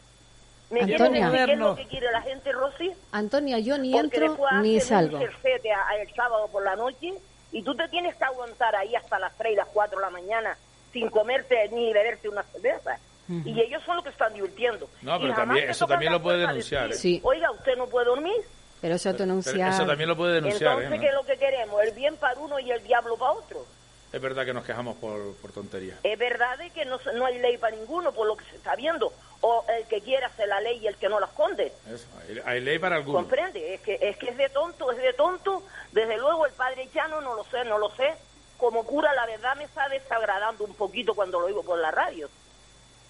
¿Me 0.71 0.83
Antonia, 0.83 1.31
qué 1.31 1.53
es 1.53 1.59
lo 1.59 1.77
que 1.77 1.87
quiere 1.87 2.13
la 2.13 2.21
gente, 2.21 2.53
Rosy? 2.53 2.93
Antonia, 3.13 3.59
yo 3.59 3.79
ni 3.79 3.97
entro 3.97 4.37
ni 4.61 4.81
salgo. 4.81 5.19
el 5.19 6.15
sábado 6.15 6.49
por 6.49 6.63
la 6.63 6.77
noche 6.77 7.15
y 7.53 7.63
tú 7.63 7.75
te 7.75 7.89
tienes 7.89 8.15
que 8.17 8.25
aguantar 8.25 8.77
ahí 8.77 8.95
hasta 8.95 9.19
las 9.19 9.37
3 9.39 9.53
y 9.53 9.57
las 9.57 9.69
4 9.69 9.99
de 9.99 10.05
la 10.05 10.11
mañana 10.11 10.57
sin 10.93 11.09
comerte 11.09 11.69
ni 11.71 11.93
beberte 11.93 12.29
una 12.29 12.43
cerveza. 12.43 12.99
Y 13.45 13.61
ellos 13.61 13.83
son 13.85 13.97
los 13.97 14.05
que 14.05 14.11
están 14.11 14.33
divirtiendo. 14.33 14.89
No, 15.03 15.21
pero 15.21 15.35
también, 15.35 15.69
eso 15.69 15.87
también 15.87 16.13
lo 16.13 16.23
puede 16.23 16.39
denunciar. 16.39 16.91
¿eh? 16.91 17.21
Oiga, 17.23 17.51
¿usted 17.51 17.77
no 17.77 17.87
puede 17.87 18.07
dormir? 18.07 18.41
Pero 18.81 18.95
eso, 18.95 19.13
denunciar... 19.13 19.71
eso 19.71 19.85
también 19.85 20.09
lo 20.09 20.17
puede 20.17 20.37
denunciar. 20.37 20.73
Entonces, 20.73 20.99
¿eh? 20.99 21.01
¿qué 21.01 21.09
es 21.09 21.15
lo 21.15 21.25
que 21.25 21.37
queremos? 21.37 21.83
¿El 21.83 21.93
bien 21.93 22.17
para 22.17 22.39
uno 22.41 22.59
y 22.59 22.71
el 22.71 22.83
diablo 22.85 23.19
para 23.19 23.33
otro? 23.33 23.67
Es 24.11 24.21
verdad 24.23 24.47
que 24.47 24.55
nos 24.55 24.65
quejamos 24.65 24.97
por, 24.97 25.35
por 25.37 25.53
tonterías. 25.53 25.99
Es 26.03 26.19
verdad 26.19 26.59
que 26.73 26.87
no, 26.87 26.99
no 27.17 27.27
hay 27.27 27.39
ley 27.39 27.59
para 27.59 27.77
ninguno, 27.77 28.13
por 28.13 28.27
lo 28.27 28.35
que 28.35 28.47
se 28.47 28.57
está 28.57 28.75
viendo 28.77 29.13
o 29.41 29.65
el 29.69 29.87
que 29.87 30.01
quiere 30.01 30.25
hacer 30.25 30.49
la 30.49 30.61
ley 30.61 30.79
y 30.79 30.87
el 30.87 30.97
que 30.97 31.09
no 31.09 31.21
la 31.21 31.27
esconde. 31.27 31.73
Eso, 31.89 32.07
hay, 32.45 32.61
ley 32.61 32.79
para 32.79 32.97
algunos. 32.97 33.23
Comprende, 33.23 33.75
es 33.75 33.81
que, 33.81 33.99
es 34.01 34.17
que 34.17 34.31
es 34.31 34.37
de 34.37 34.49
tonto, 34.49 34.91
es 34.91 34.99
de 34.99 35.13
tonto. 35.13 35.63
Desde 35.93 36.17
luego 36.17 36.47
el 36.47 36.53
padre 36.53 36.89
Chano, 36.93 37.21
no 37.21 37.35
lo 37.35 37.45
sé, 37.45 37.65
no 37.65 37.79
lo 37.79 37.91
sé. 37.91 38.15
Como 38.57 38.85
cura, 38.85 39.15
la 39.15 39.27
verdad 39.27 39.57
me 39.57 39.65
está 39.65 39.89
desagradando 39.89 40.65
un 40.65 40.75
poquito 40.75 41.15
cuando 41.15 41.39
lo 41.39 41.47
oigo 41.47 41.63
por 41.63 41.79
la 41.79 41.93
radio. 41.93 42.29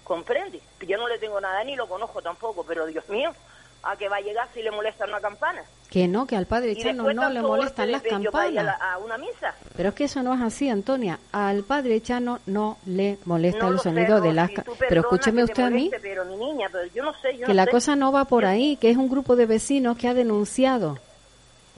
Comprende, 0.03 0.61
yo 0.81 0.97
no 0.97 1.07
le 1.07 1.17
tengo 1.17 1.41
nada 1.41 1.63
ni 1.63 1.75
lo 1.75 1.87
conozco 1.87 2.21
tampoco, 2.21 2.63
pero 2.63 2.85
Dios 2.85 3.07
mío, 3.09 3.33
a 3.83 3.95
que 3.95 4.09
va 4.09 4.17
a 4.17 4.21
llegar 4.21 4.47
si 4.53 4.61
le 4.61 4.71
molesta 4.71 5.05
una 5.05 5.21
campana. 5.21 5.63
Que 5.89 6.07
no, 6.07 6.27
que 6.27 6.35
al 6.35 6.45
padre 6.45 6.75
Chano 6.75 7.11
no 7.11 7.29
le 7.29 7.41
molestan 7.41 7.91
las 7.91 8.03
campanas. 8.03 8.75
A, 8.79 8.99
una 8.99 9.17
misa. 9.17 9.55
Pero 9.75 9.89
es 9.89 9.95
que 9.95 10.03
eso 10.03 10.21
no 10.21 10.35
es 10.35 10.41
así, 10.41 10.69
Antonia. 10.69 11.19
Al 11.31 11.63
padre 11.63 11.99
Chano 12.01 12.39
no 12.45 12.77
le 12.85 13.17
molesta 13.25 13.67
el 13.67 13.79
sonido 13.79 14.21
de 14.21 14.33
las 14.33 14.51
campanas. 14.51 14.79
Pero 14.87 15.01
escúcheme 15.01 15.43
usted 15.43 15.63
a 15.63 15.69
mí. 15.71 15.89
que 17.45 17.53
la 17.53 17.65
cosa 17.65 17.95
no 17.95 18.11
va 18.11 18.25
por 18.25 18.45
ahí, 18.45 18.75
que 18.75 18.91
es 18.91 18.97
un 18.97 19.09
grupo 19.09 19.35
de 19.35 19.47
vecinos 19.47 19.97
que 19.97 20.07
ha 20.07 20.13
denunciado. 20.13 20.99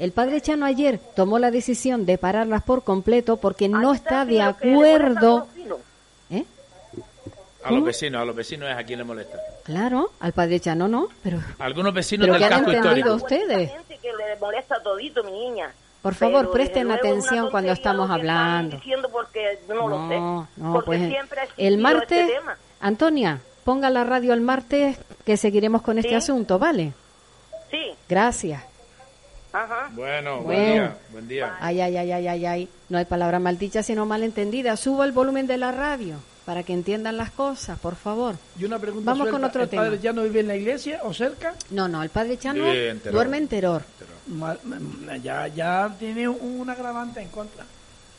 El 0.02 0.14
padre 0.14 0.42
Chano 0.42 0.66
ayer 0.66 1.00
tomó 1.16 1.38
la 1.38 1.52
decisión 1.52 2.08
de 2.08 2.18
pararlas 2.18 2.64
por 2.64 2.84
completo 2.84 3.38
porque 3.38 3.70
no 3.70 3.94
está, 3.94 4.26
de 4.26 4.42
acuerdo. 4.42 5.48
A 7.64 7.72
los 7.72 7.84
vecinos, 7.84 8.22
a 8.22 8.26
los 8.26 8.36
vecinos 8.36 8.70
es 8.70 8.76
a 8.76 8.84
quien 8.84 9.00
le 9.00 9.06
molesta. 9.06 9.38
Claro, 9.64 10.12
al 10.20 10.34
padre 10.34 10.60
Chano 10.60 10.88
no, 10.88 11.08
pero... 11.22 11.40
Algunos 11.60 11.94
vecinos 11.94 12.28
del 12.28 12.50
casco 12.50 12.72
histórico. 12.72 13.14
ustedes? 13.14 13.72
que 14.02 14.08
le 14.14 14.36
molesta 14.40 14.82
todito, 14.82 15.24
mi 15.24 15.32
niña. 15.32 15.72
Por 16.02 16.16
favor, 16.16 16.52
presten 16.52 16.90
atención 16.90 17.52
cuando 17.52 17.72
estamos 17.72 18.10
hablando. 18.10 18.78
Diciendo 18.78 19.08
porque 19.12 19.60
no, 19.68 19.88
lo 19.88 20.10
sé. 20.10 20.20
No, 20.20 20.74
porque 20.74 20.86
pues 20.86 21.10
siempre 21.10 21.42
el 21.58 21.74
este 21.76 21.82
martes, 21.82 22.32
Antonia, 22.80 23.40
ponga 23.64 23.92
la 23.92 24.04
radio 24.04 24.34
el 24.34 24.42
martes 24.42 24.98
que 25.24 25.38
seguiremos 25.38 25.84
con 25.84 26.00
este 26.00 26.16
asunto, 26.16 26.58
¿vale? 26.58 26.94
Sí. 27.70 27.92
Gracias. 28.10 28.64
Ajá. 29.54 29.90
Bueno, 29.92 30.42
buen 30.42 30.74
día. 30.74 30.98
Buen 31.12 31.28
día. 31.28 31.58
Ay, 31.60 31.82
ay, 31.82 31.98
ay, 31.98 32.12
ay, 32.12 32.28
ay, 32.28 32.46
ay. 32.48 32.70
No 32.90 32.98
hay 32.98 33.06
palabra 33.06 33.38
maldicha 33.38 33.84
sino 33.84 34.08
malentendida. 34.08 34.78
Suba 34.78 35.06
el 35.06 35.12
volumen 35.12 35.46
de 35.46 35.58
la 35.58 35.72
radio 35.72 36.16
para 36.46 36.64
que 36.64 36.74
entiendan 36.74 37.18
las 37.18 37.32
cosas, 37.32 37.78
por 37.80 37.96
favor. 37.96 38.36
Y 38.60 38.66
una 38.66 38.80
pregunta 38.80 39.12
Vamos 39.12 39.30
con 39.30 39.44
otro 39.44 39.68
tema. 39.68 39.84
¿El 39.84 39.90
padre 39.90 40.02
Chano 40.02 40.24
vive 40.24 40.40
en 40.40 40.48
la 40.48 40.56
iglesia 40.56 41.02
o 41.04 41.14
cerca? 41.14 41.54
No, 41.70 41.88
no, 41.88 42.02
el 42.02 42.10
padre 42.10 42.38
Chano 42.38 42.66
duerme 43.12 43.38
en 43.38 43.48
terror. 43.48 43.84
Ya, 45.24 45.48
ya 45.48 45.96
tiene 46.00 46.28
un 46.28 46.70
agravante 46.70 47.22
en 47.22 47.30
contra. 47.30 47.66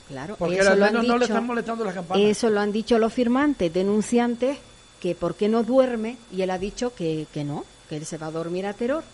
Claro, 0.08 0.36
porque 0.36 0.58
eso 0.58 0.74
lo 0.74 0.84
han 0.84 0.92
dicho, 0.92 1.02
no 1.04 1.18
le 1.18 1.24
están 1.24 1.46
molestando 1.46 1.84
las 1.84 1.94
campanas. 1.94 2.24
Eso 2.24 2.50
lo 2.50 2.60
han 2.60 2.72
dicho 2.72 2.98
los 2.98 3.12
firmantes, 3.12 3.72
denunciantes, 3.72 4.58
que 5.00 5.14
por 5.14 5.34
qué 5.36 5.48
no 5.48 5.62
duerme, 5.62 6.18
y 6.30 6.42
él 6.42 6.50
ha 6.50 6.58
dicho 6.58 6.94
que, 6.94 7.26
que 7.32 7.44
no, 7.44 7.64
que 7.88 7.96
él 7.96 8.04
se 8.04 8.18
va 8.18 8.26
a 8.26 8.30
dormir 8.30 8.66
a 8.66 8.74
terror. 8.74 9.04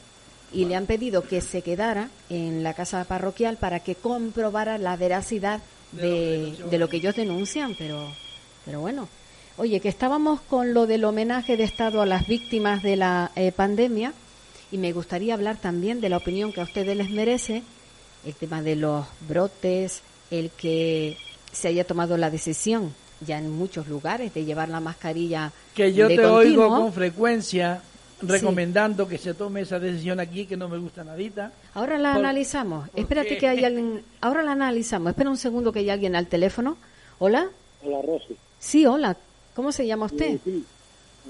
Y 0.53 0.65
le 0.65 0.77
han 0.77 0.87
pedido 0.87 1.23
que 1.23 1.41
se 1.43 1.61
quedara 1.63 2.09
en 2.31 2.63
la 2.63 2.73
casa 2.73 3.05
parroquial 3.05 3.59
para 3.59 3.81
que 3.81 3.95
comprobara 3.95 4.79
la 4.79 4.97
veracidad 4.97 5.61
de, 5.93 6.57
de 6.71 6.79
lo 6.79 6.89
que 6.89 6.97
ellos 6.97 7.15
denuncian, 7.15 7.75
pero 7.79 8.11
pero 8.69 8.83
bueno, 8.83 9.09
oye, 9.57 9.81
que 9.81 9.89
estábamos 9.89 10.43
con 10.43 10.75
lo 10.75 10.87
del 10.87 11.05
homenaje 11.05 11.57
de 11.57 11.64
Estado 11.64 12.03
a 12.03 12.07
las 12.07 12.27
víctimas 12.27 12.83
de 12.83 12.97
la 12.97 13.31
eh, 13.35 13.51
pandemia 13.51 14.12
y 14.71 14.77
me 14.77 14.93
gustaría 14.93 15.33
hablar 15.33 15.57
también 15.57 16.03
de 16.03 16.11
la 16.11 16.19
opinión 16.19 16.53
que 16.53 16.61
a 16.61 16.64
ustedes 16.64 16.95
les 16.95 17.09
merece, 17.09 17.62
el 18.27 18.35
tema 18.35 18.61
de 18.61 18.77
los 18.77 19.07
brotes, 19.27 20.03
el 20.31 20.51
que 20.51 21.16
se 21.51 21.69
haya 21.69 21.85
tomado 21.85 22.19
la 22.19 22.29
decisión 22.29 22.93
ya 23.27 23.39
en 23.39 23.51
muchos 23.51 23.89
lugares 23.89 24.35
de 24.35 24.45
llevar 24.45 24.69
la 24.69 24.81
mascarilla. 24.81 25.51
Que 25.75 25.95
yo 25.95 26.09
te 26.09 26.27
oigo 26.27 26.69
con 26.69 26.93
frecuencia 26.93 27.81
recomendando 28.21 29.09
que 29.09 29.16
se 29.16 29.33
tome 29.33 29.62
esa 29.62 29.79
decisión 29.79 30.21
aquí 30.21 30.45
que 30.45 30.59
no 30.59 30.69
me 30.69 30.77
gusta 30.77 31.05
nadita. 31.05 31.53
Ahora 31.73 31.97
la 31.97 32.12
analizamos. 32.12 32.91
Espérate 32.95 33.39
que 33.39 33.49
hay 33.49 33.64
alguien. 33.64 34.03
Ahora 34.21 34.43
la 34.43 34.53
analizamos. 34.53 35.09
Espera 35.09 35.31
un 35.31 35.39
segundo 35.39 35.73
que 35.73 35.79
hay 35.79 35.89
alguien 35.89 36.14
al 36.14 36.27
teléfono. 36.27 36.77
Hola. 37.19 37.49
Hola, 37.83 38.03
Rosy. 38.03 38.37
Sí, 38.59 38.87
hola. 38.87 39.17
¿Cómo 39.55 39.73
se 39.73 39.87
llama 39.87 40.07
usted? 40.07 40.39
Sí, 40.45 40.65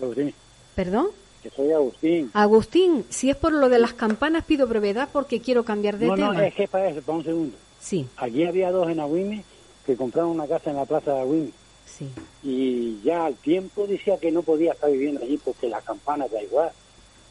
Agustín. 0.02 0.34
¿Perdón? 0.74 1.08
Que 1.42 1.50
soy 1.50 1.72
Agustín. 1.72 2.30
Agustín, 2.34 3.04
si 3.08 3.30
es 3.30 3.36
por 3.36 3.52
lo 3.52 3.68
de 3.68 3.78
las 3.78 3.94
campanas, 3.94 4.44
pido 4.44 4.66
brevedad 4.66 5.08
porque 5.12 5.40
quiero 5.40 5.64
cambiar 5.64 5.98
de 5.98 6.06
tema. 6.06 6.16
No, 6.16 6.32
no, 6.32 6.40
es 6.40 6.54
que 6.54 6.68
para 6.68 6.88
eso, 6.88 7.00
para 7.02 7.18
un 7.18 7.24
segundo. 7.24 7.56
Sí. 7.80 8.06
Aquí 8.16 8.44
había 8.44 8.70
dos 8.70 8.88
en 8.90 9.00
Agüime 9.00 9.44
que 9.86 9.96
compraron 9.96 10.30
una 10.30 10.46
casa 10.46 10.70
en 10.70 10.76
la 10.76 10.84
plaza 10.84 11.14
de 11.14 11.20
Agüime. 11.20 11.50
Sí. 11.86 12.10
Y 12.42 13.00
ya 13.02 13.26
al 13.26 13.34
tiempo 13.36 13.86
decía 13.86 14.18
que 14.18 14.30
no 14.30 14.42
podía 14.42 14.72
estar 14.72 14.90
viviendo 14.90 15.22
allí 15.22 15.38
porque 15.42 15.68
la 15.68 15.80
campana 15.80 16.26
da 16.28 16.42
igual. 16.42 16.70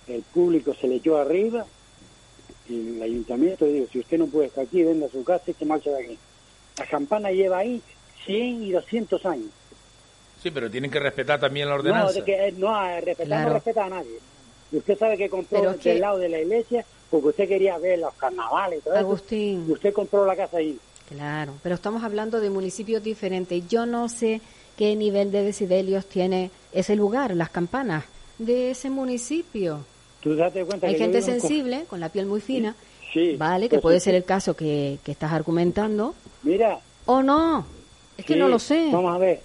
El 0.08 0.22
público 0.22 0.74
se 0.74 0.88
le 0.88 0.96
echó 0.96 1.18
arriba 1.18 1.66
y 2.68 2.96
el 2.96 3.02
ayuntamiento 3.02 3.66
dijo, 3.66 3.88
si 3.92 4.00
usted 4.00 4.18
no 4.18 4.28
puede 4.28 4.48
estar 4.48 4.64
aquí, 4.64 4.84
venda 4.84 5.08
su 5.10 5.24
casa 5.24 5.52
y 5.52 5.54
se 5.54 5.66
marcha 5.66 5.92
de 5.92 6.04
aquí. 6.04 6.18
La 6.78 6.86
campana 6.86 7.32
lleva 7.32 7.60
ahí 7.60 7.82
100 8.26 8.64
y 8.64 8.72
200 8.72 9.26
años. 9.26 9.50
Sí, 10.42 10.52
pero 10.52 10.70
tienen 10.70 10.92
que 10.92 11.00
respetar 11.00 11.40
también 11.40 11.68
la 11.68 11.76
ordenanza. 11.76 12.08
No, 12.08 12.14
de 12.14 12.24
que, 12.24 12.52
no 12.58 13.02
respetar 13.02 13.48
no 13.48 13.54
respeta 13.54 13.86
a 13.86 13.90
nadie. 13.90 14.20
Y 14.72 14.78
usted 14.78 14.98
sabe 14.98 15.18
que 15.18 15.30
compró 15.30 15.74
del 15.74 16.00
lado 16.00 16.18
de 16.18 16.30
la 16.30 16.40
iglesia 16.40 16.86
porque 17.10 17.28
usted 17.30 17.48
quería 17.48 17.78
ver 17.78 18.00
los 18.00 18.14
carnavales 18.16 18.80
y 18.80 18.82
todo 18.84 18.98
Agustín. 18.98 19.66
Y 19.68 19.72
usted 19.72 19.94
compró 19.94 20.26
la 20.26 20.36
casa 20.36 20.58
ahí. 20.58 20.78
Claro, 21.10 21.54
pero 21.64 21.76
estamos 21.76 22.04
hablando 22.04 22.42
de 22.42 22.50
municipios 22.50 23.02
diferentes. 23.02 23.68
Yo 23.70 23.86
no 23.86 24.10
sé 24.10 24.42
qué 24.76 24.96
nivel 24.96 25.32
de 25.32 25.44
decibelios 25.44 26.06
tiene 26.06 26.52
ese 26.74 26.96
lugar, 26.96 27.34
las 27.36 27.50
campanas 27.50 28.04
de 28.38 28.72
ese 28.72 28.90
municipio. 28.90 29.86
¿Tú 30.22 30.36
date 30.36 30.66
cuenta 30.66 30.88
Hay 30.88 30.98
gente 30.98 31.22
sensible, 31.22 31.86
con... 31.88 32.00
la 32.00 32.10
piel 32.10 32.26
muy 32.26 32.42
fina. 32.42 32.76
Sí. 33.14 33.36
Vale, 33.38 33.70
que 33.70 33.78
pues 33.78 33.82
puede 33.82 34.00
ser 34.02 34.16
el 34.16 34.26
caso 34.26 34.56
que, 34.56 35.00
que 35.04 35.14
estás 35.14 35.32
argumentando. 35.32 36.14
Mira. 36.44 36.80
O 37.06 37.24
no. 37.24 37.66
Es 38.18 38.26
que 38.26 38.36
no 38.36 38.50
lo 38.50 38.60
sé. 38.60 38.90
Vamos 38.92 39.16
a 39.16 39.18
ver. 39.18 39.42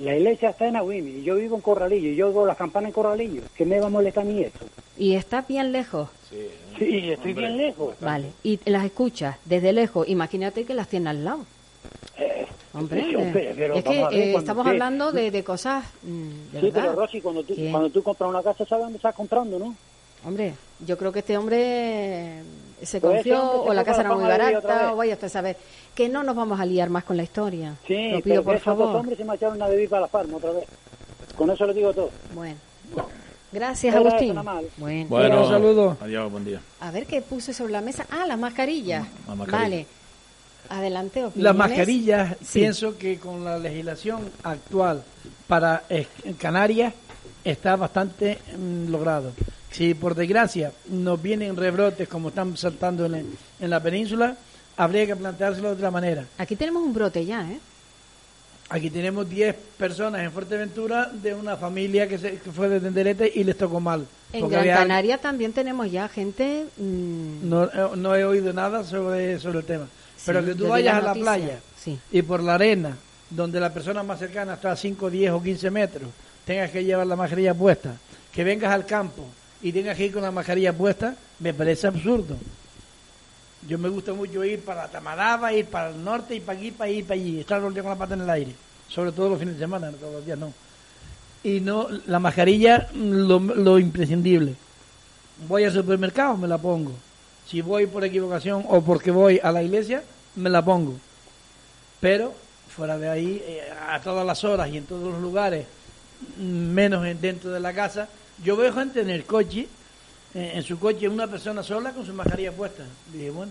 La 0.00 0.16
iglesia 0.16 0.50
está 0.50 0.68
en 0.68 0.76
Agüimi 0.76 1.10
y 1.10 1.22
yo 1.24 1.34
vivo 1.36 1.56
en 1.56 1.62
Corralillo 1.62 2.08
y 2.10 2.16
yo 2.16 2.28
oigo 2.28 2.46
las 2.46 2.56
campanas 2.56 2.88
en 2.88 2.92
Corralillo. 2.94 3.42
¿Qué 3.56 3.64
me 3.64 3.80
va 3.80 3.86
a 3.86 3.90
molestar 3.90 4.22
a 4.24 4.26
mí 4.26 4.42
esto? 4.42 4.66
¿Y 4.96 5.14
está 5.14 5.42
bien 5.42 5.72
lejos? 5.72 6.08
Sí, 6.78 7.10
estoy 7.10 7.32
bien 7.32 7.56
lejos. 7.56 7.94
Vale, 8.00 8.32
y 8.44 8.60
las 8.66 8.84
escuchas 8.84 9.36
desde 9.44 9.72
lejos. 9.72 10.08
Imagínate 10.08 10.64
que 10.64 10.74
las 10.74 10.88
tiene 10.88 11.10
al 11.10 11.24
lado. 11.24 11.44
Eh, 12.16 12.46
hombre, 12.74 13.00
es 13.74 13.84
que 13.84 14.00
eh, 14.12 14.34
estamos 14.36 14.66
hablando 14.66 15.10
de, 15.10 15.30
de 15.30 15.42
cosas 15.42 15.84
mm, 16.02 16.52
de 16.52 16.60
Sí, 16.60 16.70
pero 16.72 16.92
Rosy, 16.94 17.20
cuando 17.20 17.42
tú, 17.42 17.54
cuando 17.70 17.90
tú 17.90 18.02
compras 18.02 18.30
una 18.30 18.42
casa, 18.42 18.64
sabes 18.66 18.84
dónde 18.84 18.96
estás 18.96 19.14
comprando, 19.14 19.58
¿no? 19.58 19.74
Hombre, 20.24 20.54
yo 20.84 20.98
creo 20.98 21.12
que 21.12 21.20
este 21.20 21.36
hombre 21.38 22.42
se 22.82 23.00
pues 23.00 23.14
confió 23.14 23.62
o 23.62 23.74
la 23.74 23.84
casa 23.84 24.00
era 24.00 24.14
muy 24.14 24.24
barata 24.24 24.92
o 24.92 24.96
vaya 24.96 25.18
a 25.20 25.28
saber 25.28 25.56
que 25.94 26.08
no 26.08 26.22
nos 26.22 26.36
vamos 26.36 26.60
a 26.60 26.64
liar 26.64 26.90
más 26.90 27.04
con 27.04 27.16
la 27.16 27.22
historia. 27.22 27.74
Sí, 27.86 28.10
lo 28.10 28.20
pido 28.20 28.42
por 28.42 28.58
favor. 28.58 28.88
Dos 28.88 28.96
hombres 28.96 29.18
se 29.18 29.24
marcharon 29.24 29.60
a 29.62 29.68
vivir 29.68 29.88
para 29.88 30.02
la 30.02 30.08
farma 30.08 30.36
otra 30.36 30.52
vez. 30.52 30.64
Con 31.36 31.50
eso 31.50 31.66
le 31.66 31.74
digo 31.74 31.92
todo. 31.92 32.10
Bueno. 32.34 32.56
Gracias, 33.50 33.94
Agustín. 33.94 34.34
Bueno, 34.76 35.06
bueno 35.08 35.42
un 35.42 35.48
saludo. 35.48 35.96
Adiós, 36.00 36.30
buen 36.30 36.44
día. 36.44 36.60
A 36.80 36.90
ver 36.90 37.06
qué 37.06 37.22
puse 37.22 37.52
sobre 37.54 37.72
la 37.72 37.80
mesa. 37.80 38.06
Ah, 38.10 38.26
la 38.26 38.36
mascarilla. 38.36 39.06
La 39.26 39.34
mascarilla. 39.34 39.62
Vale. 39.62 39.86
Adelante, 40.70 41.24
Las 41.36 41.56
mascarillas, 41.56 42.36
pienso 42.52 42.98
que 42.98 43.18
con 43.18 43.42
la 43.42 43.58
legislación 43.58 44.30
actual 44.42 45.02
para 45.46 45.82
Canarias 46.38 46.92
está 47.42 47.76
bastante 47.76 48.38
mm, 48.54 48.90
logrado. 48.90 49.32
Si 49.70 49.94
por 49.94 50.14
desgracia 50.14 50.72
nos 50.88 51.20
vienen 51.20 51.56
rebrotes 51.56 52.08
como 52.08 52.28
están 52.28 52.56
saltando 52.56 53.06
en, 53.06 53.36
en 53.60 53.70
la 53.70 53.82
península, 53.82 54.36
habría 54.76 55.06
que 55.06 55.16
planteárselo 55.16 55.68
de 55.68 55.74
otra 55.74 55.90
manera. 55.90 56.24
Aquí 56.38 56.56
tenemos 56.56 56.82
un 56.82 56.94
brote 56.94 57.24
ya, 57.24 57.42
¿eh? 57.50 57.58
Aquí 58.70 58.90
tenemos 58.90 59.28
10 59.28 59.56
personas 59.78 60.20
en 60.22 60.30
Fuerteventura 60.30 61.10
de 61.10 61.32
una 61.34 61.56
familia 61.56 62.06
que, 62.06 62.18
se, 62.18 62.36
fue 62.36 62.68
de 62.68 62.80
Tenderete 62.80 63.32
y 63.34 63.42
les 63.42 63.56
tocó 63.56 63.80
mal. 63.80 64.06
En 64.30 64.46
Gran 64.46 64.66
Canaria 64.66 65.16
también 65.16 65.54
tenemos 65.54 65.90
ya 65.90 66.06
gente... 66.08 66.66
Mm, 66.76 67.48
no, 67.48 67.64
eh, 67.64 67.96
no, 67.96 68.14
he 68.14 68.26
oído 68.26 68.52
nada 68.52 68.84
sobre, 68.84 69.38
sobre 69.38 69.60
el 69.60 69.64
tema. 69.64 69.88
Pero 70.26 70.44
que 70.44 70.54
tú 70.54 70.68
vayas 70.68 70.96
a 70.96 71.00
la 71.00 71.14
playa 71.14 71.60
y 72.12 72.20
por 72.20 72.42
la 72.42 72.56
arena, 72.56 72.94
donde 73.30 73.58
la 73.58 73.72
persona 73.72 74.02
más 74.02 74.18
cercana 74.18 74.54
está 74.54 74.72
a 74.72 74.76
5, 74.76 75.08
10 75.08 75.32
o 75.32 75.42
15 75.42 75.70
metros, 75.70 76.10
tengas 76.44 76.70
que 76.70 76.84
llevar 76.84 77.06
la 77.06 77.16
mascarilla 77.16 77.54
puesta, 77.54 77.96
que 78.30 78.44
vengas 78.44 78.70
al 78.70 78.84
campo 78.84 79.24
y 79.62 79.72
tengas 79.72 79.96
que 79.96 80.06
ir 80.06 80.12
con 80.12 80.22
la 80.22 80.30
mascarilla 80.30 80.72
puesta, 80.72 81.16
me 81.40 81.52
parece 81.52 81.86
absurdo. 81.86 82.36
Yo 83.66 83.78
me 83.78 83.88
gusta 83.88 84.12
mucho 84.12 84.44
ir 84.44 84.60
para 84.60 84.88
Tamaraba, 84.88 85.52
ir 85.52 85.66
para 85.66 85.90
el 85.90 86.02
norte 86.02 86.34
y 86.36 86.40
para 86.40 86.58
aquí, 86.58 86.70
para 86.70 86.90
ir 86.90 87.04
para 87.04 87.20
allí, 87.20 87.40
estar 87.40 87.60
con 87.60 87.74
la 87.74 87.96
pata 87.96 88.14
en 88.14 88.22
el 88.22 88.30
aire, 88.30 88.52
sobre 88.88 89.12
todo 89.12 89.30
los 89.30 89.38
fines 89.38 89.54
de 89.54 89.60
semana, 89.60 89.90
todos 89.92 90.14
los 90.14 90.26
días 90.26 90.38
no. 90.38 90.52
Y 91.42 91.60
no, 91.60 91.88
la 92.06 92.18
mascarilla, 92.18 92.88
lo, 92.94 93.38
lo 93.38 93.78
imprescindible. 93.78 94.54
Voy 95.46 95.64
al 95.64 95.72
supermercado, 95.72 96.36
me 96.36 96.48
la 96.48 96.58
pongo. 96.58 96.92
Si 97.46 97.60
voy 97.60 97.86
por 97.86 98.04
equivocación 98.04 98.64
o 98.68 98.82
porque 98.82 99.10
voy 99.10 99.40
a 99.42 99.50
la 99.52 99.62
iglesia, 99.62 100.02
me 100.36 100.50
la 100.50 100.64
pongo. 100.64 100.94
Pero 102.00 102.34
fuera 102.78 102.96
de 102.96 103.08
ahí, 103.08 103.42
eh, 103.44 103.62
a 103.88 104.00
todas 104.00 104.24
las 104.24 104.44
horas 104.44 104.68
y 104.70 104.76
en 104.76 104.84
todos 104.84 105.12
los 105.12 105.20
lugares, 105.20 105.66
menos 106.38 107.02
dentro 107.20 107.50
de 107.50 107.58
la 107.58 107.72
casa, 107.72 108.08
yo 108.44 108.56
veo 108.56 108.72
gente 108.72 109.00
en 109.00 109.10
el 109.10 109.24
coche, 109.24 109.68
eh, 110.34 110.52
en 110.54 110.62
su 110.62 110.78
coche, 110.78 111.08
una 111.08 111.26
persona 111.26 111.62
sola 111.62 111.92
con 111.92 112.04
su 112.04 112.12
mascarilla 112.12 112.52
puesta. 112.52 112.84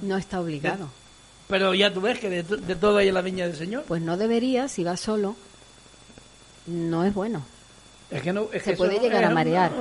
no 0.01 0.17
está 0.17 0.39
obligado. 0.39 0.89
pero 1.47 1.73
ya 1.73 1.93
tú 1.93 2.01
ves 2.01 2.19
que 2.19 2.29
de, 2.29 2.75
todo 2.75 2.97
hay 2.97 3.09
en 3.09 3.13
la 3.13 3.21
viña 3.21 3.47
del 3.47 3.55
Señor. 3.55 3.83
Pues 3.88 4.01
no 4.01 4.17
debería, 4.17 4.67
si 4.67 4.83
va 4.83 4.97
solo, 4.97 5.35
no 6.67 7.03
es 7.03 7.13
bueno. 7.13 7.43
Es 8.09 8.21
que 8.21 8.31
no, 8.31 8.47
es 8.53 8.63
Se 8.63 8.71
que 8.71 8.77
puede 8.77 8.99
llegar 8.99 9.23
a 9.23 9.31
marear. 9.31 9.71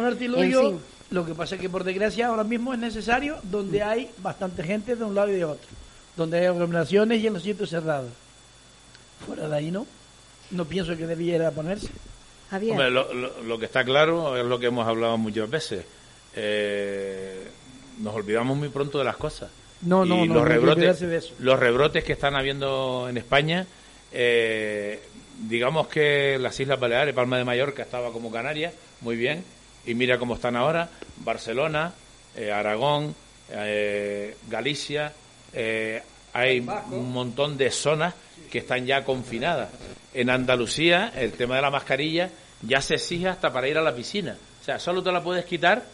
Lo 1.10 1.24
que 1.24 1.34
pasa 1.34 1.54
es 1.54 1.60
que 1.60 1.70
por 1.70 1.84
desgracia 1.84 2.26
ahora 2.26 2.42
mismo 2.42 2.72
es 2.72 2.80
necesario 2.80 3.38
donde 3.44 3.82
hay 3.82 4.10
bastante 4.18 4.64
gente 4.64 4.96
de 4.96 5.04
un 5.04 5.14
lado 5.14 5.28
y 5.28 5.36
de 5.36 5.44
otro, 5.44 5.68
donde 6.16 6.40
hay 6.40 6.46
aglomeraciones 6.46 7.22
y 7.22 7.28
en 7.28 7.34
los 7.34 7.44
sitios 7.44 7.70
cerrados. 7.70 8.10
Fuera 9.24 9.48
de 9.48 9.56
ahí 9.56 9.70
no, 9.70 9.86
no 10.50 10.64
pienso 10.64 10.96
que 10.96 11.06
debiera 11.06 11.52
ponerse 11.52 11.90
lo, 12.52 13.58
que 13.58 13.64
está 13.64 13.84
claro 13.84 14.36
es 14.36 14.44
lo 14.44 14.58
que 14.58 14.66
hemos 14.66 14.86
hablado 14.86 15.16
muchas 15.18 15.48
veces. 15.50 15.84
Eh, 16.34 17.46
nos 17.98 18.14
olvidamos 18.14 18.56
muy 18.56 18.68
pronto 18.68 18.98
de 18.98 19.04
las 19.04 19.16
cosas. 19.16 19.50
No, 19.82 20.04
no, 20.04 20.24
no. 20.24 20.34
Los 20.34 20.48
rebrotes, 20.48 21.32
los 21.38 21.58
rebrotes 21.58 22.04
que 22.04 22.12
están 22.12 22.34
habiendo 22.34 23.08
en 23.08 23.16
España, 23.16 23.66
eh, 24.12 25.02
digamos 25.48 25.88
que 25.88 26.38
las 26.38 26.58
Islas 26.58 26.80
Baleares, 26.80 27.14
Palma 27.14 27.38
de 27.38 27.44
Mallorca 27.44 27.82
estaba 27.82 28.12
como 28.12 28.30
Canarias, 28.30 28.72
muy 29.00 29.16
bien, 29.16 29.44
y 29.84 29.94
mira 29.94 30.18
cómo 30.18 30.34
están 30.34 30.56
ahora. 30.56 30.88
Barcelona, 31.18 31.92
eh, 32.36 32.52
Aragón, 32.52 33.14
eh, 33.50 34.36
Galicia, 34.48 35.12
eh, 35.52 36.02
hay 36.32 36.60
un 36.60 37.12
montón 37.12 37.56
de 37.56 37.70
zonas 37.70 38.14
que 38.46 38.58
están 38.58 38.86
ya 38.86 39.04
confinadas. 39.04 39.70
En 40.14 40.30
Andalucía, 40.30 41.12
el 41.14 41.32
tema 41.32 41.56
de 41.56 41.62
la 41.62 41.70
mascarilla 41.70 42.30
ya 42.62 42.80
se 42.80 42.94
exige 42.94 43.28
hasta 43.28 43.52
para 43.52 43.68
ir 43.68 43.78
a 43.78 43.82
la 43.82 43.94
piscina. 43.94 44.36
O 44.60 44.64
sea, 44.64 44.78
solo 44.78 45.02
te 45.02 45.12
la 45.12 45.22
puedes 45.22 45.44
quitar 45.44 45.84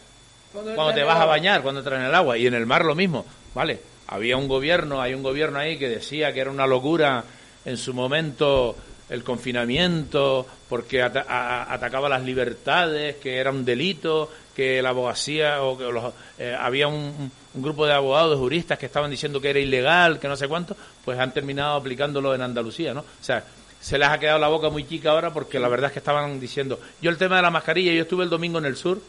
cuando, 0.51 0.93
te 0.93 1.03
vas 1.03 1.19
a 1.19 1.25
bañar, 1.25 1.61
cuando 1.61 1.81
entras 1.81 1.99
en 1.99 2.07
el 2.07 2.15
agua. 2.15 2.37
Y 2.37 2.47
en 2.47 2.53
el 2.53 2.65
mar 2.65 2.85
lo 2.85 2.95
mismo, 2.95 3.25
¿vale? 3.53 3.79
Había 4.07 4.37
un 4.37 4.47
gobierno, 4.47 5.01
hay 5.01 5.13
un 5.13 5.23
gobierno 5.23 5.59
ahí 5.59 5.77
que 5.77 5.89
decía 5.89 6.31
que 6.33 6.39
era 6.41 6.51
una 6.51 6.67
locura 6.67 7.23
en 7.65 7.77
su 7.77 7.93
momento 7.93 8.75
el 9.09 9.23
confinamiento, 9.23 10.45
porque 10.69 11.01
atacaba 11.01 12.09
las 12.09 12.23
libertades, 12.23 13.17
que 13.17 13.37
era 13.37 13.51
un 13.51 13.65
delito, 13.65 14.31
que 14.55 14.81
la 14.81 14.89
abogacía 14.89 15.61
o 15.61 15.77
que 15.77 15.83
los, 15.85 16.13
eh, 16.37 16.55
había 16.57 16.87
un, 16.87 17.31
grupo 17.55 17.85
de 17.85 17.93
abogados, 17.93 18.39
juristas 18.39 18.79
que 18.79 18.87
estaban 18.87 19.11
diciendo 19.11 19.39
que 19.39 19.51
era 19.51 19.59
ilegal, 19.59 20.19
que 20.19 20.27
no 20.27 20.35
sé 20.35 20.47
cuánto, 20.47 20.75
pues 21.03 21.19
han 21.19 21.33
terminado 21.33 21.75
aplicándolo 21.75 22.33
en 22.33 22.41
Andalucía, 22.41 22.93
¿no? 22.93 23.01
O 23.01 23.23
sea, 23.23 23.43
se 23.79 23.97
les 23.97 24.07
ha 24.07 24.17
quedado 24.17 24.39
la 24.39 24.47
boca 24.47 24.69
muy 24.69 24.87
chica 24.87 25.11
ahora 25.11 25.33
porque 25.33 25.59
la 25.59 25.67
verdad 25.67 25.87
es 25.87 25.93
que 25.93 25.99
estaban 25.99 26.39
diciendo, 26.39 26.79
yo 27.01 27.09
el 27.09 27.17
tema 27.17 27.37
de 27.37 27.41
la 27.41 27.51
mascarilla, 27.51 27.93
yo 27.93 28.03
estuve 28.03 28.23
el 28.23 28.29
domingo 28.29 28.59
en 28.59 28.65
el 28.65 28.77
sur 28.77 29.01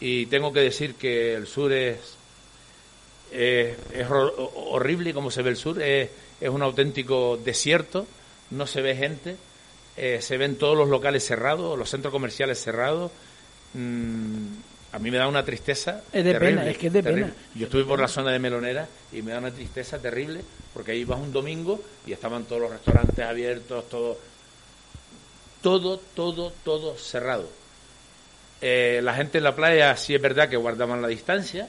y 0.00 0.26
tengo 0.26 0.52
que 0.52 0.60
decir 0.60 0.94
que 0.96 1.34
el 1.34 1.46
sur 1.46 1.72
es 1.72 2.16
es 3.32 4.06
horrible 4.10 5.14
como 5.14 5.30
se 5.30 5.42
ve 5.42 5.50
el 5.50 5.56
sur, 5.56 5.80
es, 5.80 6.10
es 6.40 6.48
un 6.50 6.62
auténtico 6.62 7.38
desierto, 7.42 8.06
no 8.50 8.66
se 8.66 8.82
ve 8.82 8.94
gente, 8.94 9.36
eh, 9.96 10.20
se 10.20 10.36
ven 10.36 10.56
todos 10.56 10.76
los 10.76 10.88
locales 10.88 11.24
cerrados, 11.24 11.78
los 11.78 11.88
centros 11.88 12.12
comerciales 12.12 12.62
cerrados. 12.62 13.10
Mm, 13.74 14.46
a 14.92 14.98
mí 14.98 15.10
me 15.10 15.16
da 15.16 15.26
una 15.26 15.44
tristeza. 15.44 16.02
Es 16.12 16.24
de 16.24 16.38
pena, 16.38 16.68
es 16.68 16.76
que 16.76 16.88
es 16.88 16.92
de 16.92 17.02
pena. 17.02 17.32
Yo 17.54 17.64
estuve 17.64 17.84
por 17.84 17.98
la 17.98 18.08
zona 18.08 18.30
de 18.30 18.38
Melonera 18.38 18.86
y 19.10 19.22
me 19.22 19.32
da 19.32 19.38
una 19.38 19.50
tristeza 19.50 19.98
terrible 19.98 20.42
porque 20.74 20.92
ahí 20.92 21.04
vas 21.04 21.18
un 21.18 21.32
domingo 21.32 21.82
y 22.06 22.12
estaban 22.12 22.44
todos 22.44 22.62
los 22.62 22.70
restaurantes 22.70 23.24
abiertos, 23.24 23.88
todo, 23.88 24.18
todo, 25.62 25.98
todo, 26.14 26.52
todo 26.62 26.96
cerrado. 26.96 27.48
Eh, 28.60 29.00
la 29.02 29.14
gente 29.14 29.38
en 29.38 29.44
la 29.44 29.56
playa 29.56 29.96
sí 29.96 30.14
es 30.14 30.20
verdad 30.20 30.48
que 30.48 30.56
guardaban 30.56 31.00
la 31.00 31.08
distancia. 31.08 31.68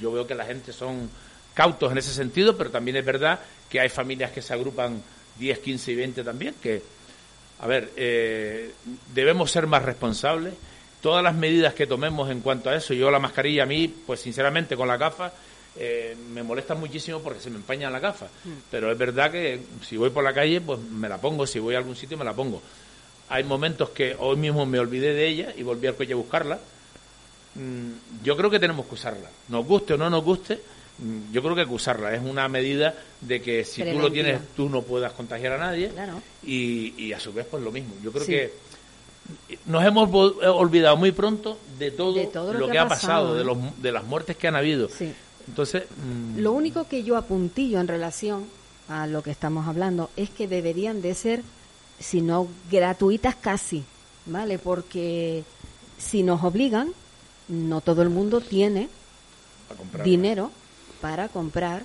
Yo 0.00 0.10
veo 0.10 0.26
que 0.26 0.34
la 0.34 0.44
gente 0.44 0.72
son 0.72 1.10
cautos 1.54 1.92
en 1.92 1.98
ese 1.98 2.12
sentido, 2.12 2.56
pero 2.56 2.70
también 2.70 2.96
es 2.96 3.04
verdad 3.04 3.38
que 3.68 3.80
hay 3.80 3.88
familias 3.88 4.32
que 4.32 4.40
se 4.40 4.54
agrupan 4.54 5.02
10, 5.38 5.58
15 5.58 5.92
y 5.92 5.94
20 5.94 6.24
también, 6.24 6.54
que, 6.62 6.82
a 7.60 7.66
ver, 7.66 7.92
eh, 7.96 8.72
debemos 9.14 9.50
ser 9.50 9.66
más 9.66 9.82
responsables. 9.82 10.54
Todas 11.00 11.22
las 11.22 11.34
medidas 11.34 11.74
que 11.74 11.86
tomemos 11.86 12.30
en 12.30 12.40
cuanto 12.40 12.70
a 12.70 12.76
eso, 12.76 12.94
yo 12.94 13.10
la 13.10 13.18
mascarilla 13.18 13.62
a 13.62 13.66
mí, 13.66 13.88
pues 14.06 14.20
sinceramente 14.20 14.76
con 14.76 14.88
la 14.88 14.96
gafa, 14.96 15.32
eh, 15.76 16.16
me 16.32 16.42
molesta 16.42 16.74
muchísimo 16.74 17.20
porque 17.20 17.40
se 17.40 17.50
me 17.50 17.56
empaña 17.56 17.90
la 17.90 18.00
gafa. 18.00 18.26
Mm. 18.26 18.50
Pero 18.70 18.90
es 18.90 18.98
verdad 18.98 19.30
que 19.30 19.60
si 19.86 19.96
voy 19.96 20.10
por 20.10 20.24
la 20.24 20.32
calle, 20.32 20.60
pues 20.60 20.80
me 20.80 21.08
la 21.08 21.20
pongo, 21.20 21.46
si 21.46 21.58
voy 21.58 21.74
a 21.74 21.78
algún 21.78 21.96
sitio 21.96 22.16
me 22.16 22.24
la 22.24 22.34
pongo. 22.34 22.60
Hay 23.28 23.44
momentos 23.44 23.90
que 23.90 24.16
hoy 24.18 24.36
mismo 24.36 24.66
me 24.66 24.78
olvidé 24.78 25.12
de 25.14 25.28
ella 25.28 25.54
y 25.56 25.62
volví 25.62 25.86
al 25.86 25.94
coche 25.94 26.14
a 26.14 26.16
buscarla. 26.16 26.58
Mm, 27.54 28.24
yo 28.24 28.36
creo 28.36 28.50
que 28.50 28.58
tenemos 28.58 28.86
que 28.86 28.94
usarla. 28.94 29.28
Nos 29.48 29.66
guste 29.66 29.94
o 29.94 29.96
no 29.96 30.10
nos 30.10 30.24
guste, 30.24 30.60
Mm, 30.98 31.32
yo 31.32 31.42
creo 31.42 31.54
que 31.54 31.62
hay 31.62 31.66
que 31.66 31.74
usarla. 31.74 32.14
Es 32.14 32.22
una 32.22 32.48
medida 32.48 32.94
de 33.20 33.40
que 33.40 33.64
si 33.64 33.82
tú 33.82 33.98
lo 33.98 34.10
tienes, 34.10 34.40
tú 34.56 34.68
no 34.68 34.82
puedas 34.82 35.12
contagiar 35.12 35.52
a 35.52 35.58
nadie. 35.58 35.90
Y, 36.44 37.12
a 37.12 37.20
su 37.20 37.32
vez, 37.32 37.46
pues 37.50 37.62
lo 37.62 37.70
mismo. 37.70 37.94
Yo 38.02 38.12
creo 38.12 38.26
que 38.26 38.52
nos 39.66 39.84
hemos 39.84 40.08
eh, 40.42 40.46
olvidado 40.46 40.96
muy 40.96 41.12
pronto 41.12 41.58
de 41.78 41.90
todo, 41.90 42.14
lo, 42.52 42.68
que, 42.68 42.78
ha 42.78 42.88
pasado, 42.88 43.34
de, 43.34 43.42
¿eh? 43.42 43.44
los, 43.44 43.58
de 43.80 43.92
las 43.92 44.04
muertes 44.04 44.36
que 44.36 44.48
han 44.48 44.56
habido. 44.56 44.88
Entonces. 45.46 45.84
Mm, 45.96 46.40
lo 46.40 46.52
único 46.52 46.88
que 46.88 47.02
yo 47.02 47.16
apuntillo 47.16 47.80
en 47.80 47.88
relación 47.88 48.46
a 48.88 49.06
lo 49.06 49.22
que 49.22 49.30
estamos 49.30 49.66
hablando 49.66 50.10
es 50.16 50.30
que 50.30 50.48
deberían 50.48 51.02
de 51.02 51.14
ser, 51.14 51.42
si 51.98 52.20
no 52.20 52.48
gratuitas 52.70 53.34
casi, 53.34 53.84
¿vale? 54.26 54.58
Porque 54.58 55.44
si 55.98 56.22
nos 56.22 56.42
obligan, 56.42 56.92
no 57.48 57.80
todo 57.80 58.02
el 58.02 58.10
mundo 58.10 58.40
tiene 58.40 58.88
dinero 60.04 60.50
para 61.00 61.28
comprar 61.28 61.82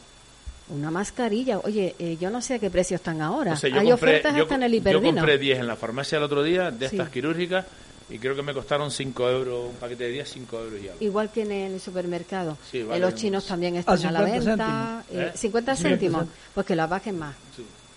una 0.73 0.91
mascarilla. 0.91 1.59
Oye, 1.59 1.95
eh, 1.99 2.17
yo 2.19 2.29
no 2.29 2.41
sé 2.41 2.55
a 2.55 2.59
qué 2.59 2.69
precio 2.69 2.95
están 2.95 3.21
ahora. 3.21 3.57
Hay 3.61 3.91
ofertas 3.91 4.35
hasta 4.35 4.55
en 4.55 4.63
el 4.63 4.73
hiperdino. 4.75 5.09
Yo 5.09 5.15
compré 5.15 5.37
10 5.37 5.59
en 5.59 5.67
la 5.67 5.75
farmacia 5.75 6.17
el 6.17 6.23
otro 6.23 6.43
día 6.43 6.71
de 6.71 6.85
estas 6.87 7.09
quirúrgicas 7.09 7.65
y 8.09 8.19
creo 8.19 8.35
que 8.35 8.41
me 8.41 8.53
costaron 8.53 8.91
5 8.91 9.29
euros, 9.29 9.69
un 9.69 9.75
paquete 9.75 10.05
de 10.05 10.11
10, 10.11 10.29
5 10.29 10.59
euros 10.59 10.81
y 10.81 10.87
algo. 10.87 10.97
Igual 10.99 11.31
que 11.31 11.41
en 11.43 11.51
el 11.51 11.79
supermercado. 11.79 12.57
Sí, 12.69 12.83
los 12.83 13.15
chinos 13.15 13.45
también 13.45 13.75
están 13.75 14.05
a, 14.05 14.11
la 14.11 14.21
venta. 14.21 15.03
Céntimos. 15.07 15.33
Eh, 15.35 15.37
50 15.37 15.71
¿Eh? 15.71 15.75
céntimos, 15.75 16.25
pues 16.53 16.65
que 16.65 16.75
la 16.75 16.87
bajen 16.87 17.17
más. 17.19 17.35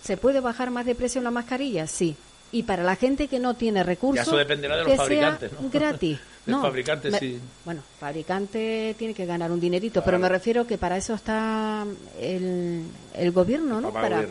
¿Se 0.01 0.15
puede 0.15 0.39
bajar 0.39 0.71
más 0.71 0.85
de 0.85 0.95
precio 0.95 1.19
una 1.19 1.31
mascarilla? 1.31 1.87
Sí. 1.87 2.15
Y 2.51 2.63
para 2.63 2.83
la 2.83 2.95
gente 2.95 3.27
que 3.27 3.39
no 3.39 3.55
tiene 3.55 3.83
recursos, 3.83 4.25
eso 4.25 4.37
dependerá 4.37 4.77
de 4.77 4.85
los 4.85 4.95
fabricantes, 4.95 5.51
¿no? 5.51 5.69
gratis. 5.69 6.19
no, 6.47 6.61
fabricante 6.61 7.11
sí. 7.19 7.39
Bueno, 7.65 7.81
fabricante 7.99 8.95
tiene 8.97 9.13
que 9.13 9.25
ganar 9.25 9.51
un 9.51 9.59
dinerito, 9.59 10.03
pero 10.03 10.17
me 10.17 10.29
refiero 10.29 10.65
que 10.65 10.77
para 10.77 10.97
eso 10.97 11.13
está 11.13 11.85
el, 12.19 12.83
el 13.13 13.31
gobierno, 13.31 13.81
¿no? 13.81 13.91
para 13.91 14.25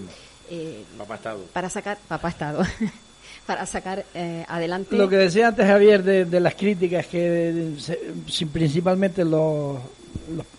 eh, 0.50 0.84
papá 0.98 1.16
Estado. 1.16 1.44
Para 1.52 1.70
sacar 1.70 1.98
papá 2.08 2.28
Estado. 2.28 2.62
para 3.46 3.64
sacar 3.66 4.04
eh, 4.14 4.44
adelante. 4.48 4.96
Lo 4.96 5.08
que 5.08 5.16
decía 5.16 5.48
antes 5.48 5.66
Javier 5.66 6.02
de, 6.02 6.40
las 6.40 6.54
críticas 6.54 7.06
que 7.06 7.74
principalmente 8.52 9.24
los, 9.24 9.78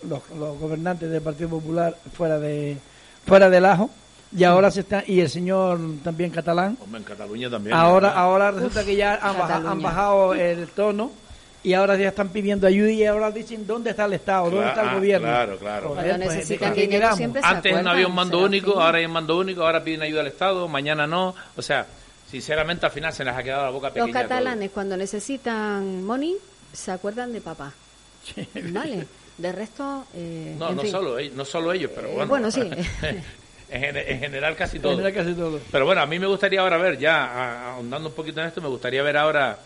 los, 0.08 0.30
los, 0.38 0.58
gobernantes 0.58 1.10
del 1.10 1.20
Partido 1.20 1.50
Popular 1.50 1.96
fuera 2.14 2.38
de 2.38 2.78
fuera 3.26 3.50
del 3.50 3.66
ajo 3.66 3.90
y 4.34 4.44
ahora 4.44 4.70
se 4.70 4.80
está 4.80 5.04
y 5.06 5.20
el 5.20 5.28
señor 5.28 5.78
también 6.02 6.30
catalán 6.30 6.78
en 6.94 7.02
Cataluña 7.02 7.50
también 7.50 7.76
ahora 7.76 8.12
ahora 8.12 8.50
resulta 8.50 8.84
que 8.84 8.96
ya 8.96 9.16
han 9.16 9.82
bajado, 9.82 10.34
el 10.34 10.68
tono 10.68 11.10
y 11.62 11.72
ahora 11.72 11.96
ya 11.96 12.08
están 12.08 12.28
pidiendo 12.28 12.66
ayuda 12.66 12.90
y 12.90 13.04
ahora 13.04 13.30
dicen 13.30 13.66
dónde 13.66 13.90
está 13.90 14.04
el 14.04 14.14
Estado, 14.14 14.50
dónde 14.50 14.68
está 14.68 14.82
el 14.82 14.94
gobierno. 14.96 15.26
Claro, 15.26 15.58
claro. 15.58 15.94
Pues, 15.94 17.42
Antes 17.42 17.82
no 17.82 17.90
había 17.90 18.06
un 18.06 18.14
mando 18.14 18.40
único, 18.40 18.80
ahora 18.80 18.98
hay 18.98 19.06
un 19.06 19.12
mando 19.12 19.38
único, 19.38 19.64
ahora 19.64 19.82
piden 19.82 20.02
ayuda 20.02 20.20
al 20.20 20.28
Estado, 20.28 20.68
mañana 20.68 21.06
no. 21.06 21.34
O 21.56 21.62
sea, 21.62 21.86
sinceramente 22.30 22.86
al 22.86 22.92
final 22.92 23.12
se 23.12 23.24
les 23.24 23.34
ha 23.34 23.42
quedado 23.42 23.64
la 23.64 23.70
boca 23.70 23.88
pequeña. 23.88 24.06
Los 24.06 24.14
catalanes 24.14 24.70
cuando 24.70 24.96
necesitan 24.96 26.04
money 26.04 26.36
se 26.72 26.92
acuerdan 26.92 27.32
de 27.32 27.40
papá. 27.40 27.72
Vale. 28.70 29.06
De 29.38 29.52
resto. 29.52 30.04
Eh, 30.14 30.56
no, 30.58 30.72
no 30.72 30.84
solo, 30.84 31.16
no 31.32 31.44
solo 31.44 31.72
ellos, 31.72 31.92
pero 31.94 32.08
eh, 32.08 32.12
bueno. 32.14 32.28
bueno, 32.28 32.50
sí. 32.50 32.62
En, 33.70 34.20
general 34.20 34.56
casi 34.56 34.78
todo. 34.78 34.96
casi 35.12 35.34
todo. 35.34 35.60
Pero 35.70 35.84
bueno, 35.84 36.00
a 36.00 36.06
mí 36.06 36.18
me 36.18 36.26
gustaría 36.26 36.60
ahora 36.60 36.78
ver, 36.78 36.98
ya 36.98 37.74
ahondando 37.74 38.08
un 38.08 38.14
poquito 38.14 38.40
en 38.40 38.46
esto, 38.46 38.62
me 38.62 38.68
gustaría 38.68 39.02
ver 39.02 39.18
ahora, 39.18 39.58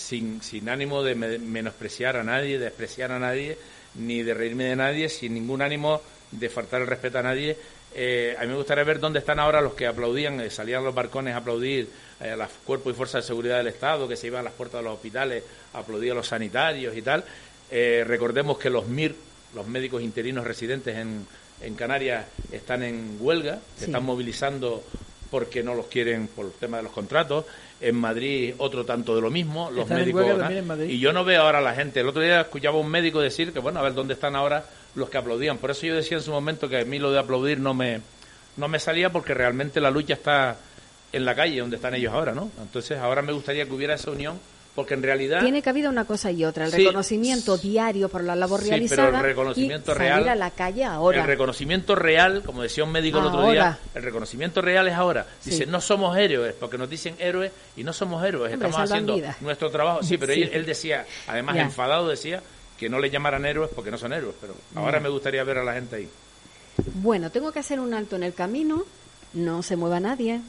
sin, 0.00 0.42
sin 0.42 0.68
ánimo 0.68 1.02
de 1.02 1.14
menospreciar 1.14 2.16
a 2.16 2.24
nadie, 2.24 2.58
de 2.58 2.64
despreciar 2.64 3.12
a 3.12 3.18
nadie, 3.18 3.58
ni 3.94 4.22
de 4.22 4.34
reírme 4.34 4.64
de 4.64 4.76
nadie, 4.76 5.08
sin 5.08 5.34
ningún 5.34 5.62
ánimo 5.62 6.00
de 6.30 6.48
faltar 6.48 6.80
el 6.80 6.86
respeto 6.86 7.18
a 7.18 7.22
nadie, 7.22 7.56
eh, 7.92 8.36
a 8.38 8.42
mí 8.42 8.48
me 8.48 8.56
gustaría 8.56 8.84
ver 8.84 9.00
dónde 9.00 9.18
están 9.18 9.40
ahora 9.40 9.60
los 9.60 9.74
que 9.74 9.86
aplaudían, 9.86 10.40
eh, 10.40 10.50
salían 10.50 10.84
los 10.84 10.94
barcones 10.94 11.34
a 11.34 11.38
aplaudir 11.38 11.88
eh, 12.20 12.30
a 12.30 12.36
los 12.36 12.48
cuerpos 12.64 12.92
y 12.92 12.96
fuerzas 12.96 13.24
de 13.24 13.28
seguridad 13.28 13.58
del 13.58 13.66
Estado, 13.66 14.06
que 14.06 14.16
se 14.16 14.28
iban 14.28 14.40
a 14.40 14.44
las 14.44 14.52
puertas 14.52 14.80
de 14.80 14.84
los 14.84 14.94
hospitales 14.94 15.42
a 15.74 15.78
aplaudir 15.78 16.12
a 16.12 16.14
los 16.14 16.28
sanitarios 16.28 16.96
y 16.96 17.02
tal. 17.02 17.24
recordemos 17.70 18.58
que 18.58 18.70
los 18.70 18.86
MIR, 18.86 19.14
los 19.54 19.66
médicos 19.66 20.02
interinos 20.02 20.44
residentes 20.44 20.96
en, 20.96 21.26
en 21.60 21.74
Canarias 21.74 22.26
están 22.52 22.82
en 22.82 23.16
huelga, 23.20 23.58
se 23.76 23.86
están 23.86 24.04
movilizando 24.04 24.84
porque 25.30 25.62
no 25.62 25.74
los 25.74 25.86
quieren 25.86 26.28
por 26.28 26.46
el 26.46 26.52
tema 26.52 26.78
de 26.78 26.84
los 26.84 26.92
contratos. 26.92 27.44
En 27.80 27.96
Madrid 27.96 28.54
otro 28.58 28.84
tanto 28.84 29.14
de 29.14 29.22
lo 29.22 29.30
mismo, 29.30 29.70
los 29.70 29.88
médicos. 29.88 30.26
Y 30.86 30.98
yo 30.98 31.12
no 31.12 31.24
veo 31.24 31.42
ahora 31.42 31.58
a 31.58 31.62
la 31.62 31.74
gente. 31.74 32.00
El 32.00 32.08
otro 32.08 32.20
día 32.20 32.42
escuchaba 32.42 32.76
a 32.76 32.80
un 32.80 32.90
médico 32.90 33.20
decir 33.20 33.52
que, 33.52 33.58
bueno, 33.58 33.80
a 33.80 33.82
ver 33.82 33.94
dónde 33.94 34.14
están 34.14 34.36
ahora 34.36 34.64
los 34.94 35.08
que 35.08 35.18
aplaudían. 35.18 35.58
Por 35.58 35.70
eso 35.70 35.86
yo 35.86 35.94
decía 35.94 36.18
en 36.18 36.22
su 36.22 36.30
momento 36.30 36.68
que 36.68 36.80
a 36.80 36.84
mí 36.84 36.98
lo 36.98 37.10
de 37.10 37.18
aplaudir 37.18 37.58
no 37.58 37.72
me, 37.72 38.00
no 38.56 38.68
me 38.68 38.78
salía 38.78 39.10
porque 39.10 39.32
realmente 39.32 39.80
la 39.80 39.90
lucha 39.90 40.14
está 40.14 40.56
en 41.12 41.24
la 41.24 41.34
calle 41.34 41.60
donde 41.60 41.76
están 41.76 41.94
ellos 41.94 42.12
ahora, 42.12 42.32
¿no? 42.32 42.50
Entonces 42.60 42.98
ahora 42.98 43.22
me 43.22 43.32
gustaría 43.32 43.64
que 43.64 43.72
hubiera 43.72 43.94
esa 43.94 44.10
unión 44.10 44.38
porque 44.80 44.94
en 44.94 45.02
realidad 45.02 45.42
tiene 45.42 45.60
que 45.60 45.68
haber 45.68 45.88
una 45.88 46.06
cosa 46.06 46.30
y 46.30 46.42
otra 46.42 46.64
el 46.64 46.72
reconocimiento 46.72 47.58
diario 47.58 48.08
por 48.08 48.24
la 48.24 48.34
labor 48.34 48.62
sí, 48.62 48.70
realizada 48.70 49.08
pero 49.08 49.18
el 49.18 49.24
reconocimiento 49.24 49.92
real 49.92 50.26
a 50.26 50.34
la 50.34 50.50
calle 50.52 50.84
ahora. 50.86 51.20
El 51.20 51.26
reconocimiento 51.26 51.94
real 51.94 52.42
como 52.46 52.62
decía 52.62 52.84
un 52.84 52.90
médico 52.90 53.18
el 53.18 53.26
otro 53.26 53.50
día 53.50 53.78
el 53.94 54.02
reconocimiento 54.02 54.62
real 54.62 54.88
es 54.88 54.94
ahora. 54.94 55.26
Dice 55.44 55.66
no 55.66 55.82
somos 55.82 56.16
héroes 56.16 56.54
porque 56.58 56.78
nos 56.78 56.88
dicen 56.88 57.14
héroes 57.18 57.52
y 57.76 57.84
no 57.84 57.92
somos 57.92 58.24
héroes 58.24 58.54
estamos 58.54 58.78
haciendo 58.78 59.18
nuestro 59.42 59.70
trabajo. 59.70 60.02
Sí 60.02 60.16
pero 60.16 60.32
Él, 60.32 60.64
decía 60.64 61.04
además 61.28 61.56
enfadado 61.56 62.08
decía 62.08 62.42
que 62.78 62.88
no 62.88 62.98
le 62.98 63.10
llamaran 63.10 63.44
héroes 63.44 63.70
porque 63.74 63.90
no 63.90 63.98
son 63.98 64.14
héroes 64.14 64.34
pero 64.40 64.54
ahora 64.76 64.98
me 64.98 65.10
gustaría 65.10 65.44
ver 65.44 65.58
a 65.58 65.64
la 65.64 65.74
gente 65.74 65.96
ahí. 65.96 66.08
Bueno 66.94 67.28
tengo 67.30 67.52
que 67.52 67.58
hacer 67.58 67.80
un 67.80 67.92
alto 67.92 68.16
en 68.16 68.22
el 68.22 68.32
camino. 68.32 68.84
No 69.34 69.62
se 69.62 69.76
mueva 69.76 70.00
nadie. 70.00 70.40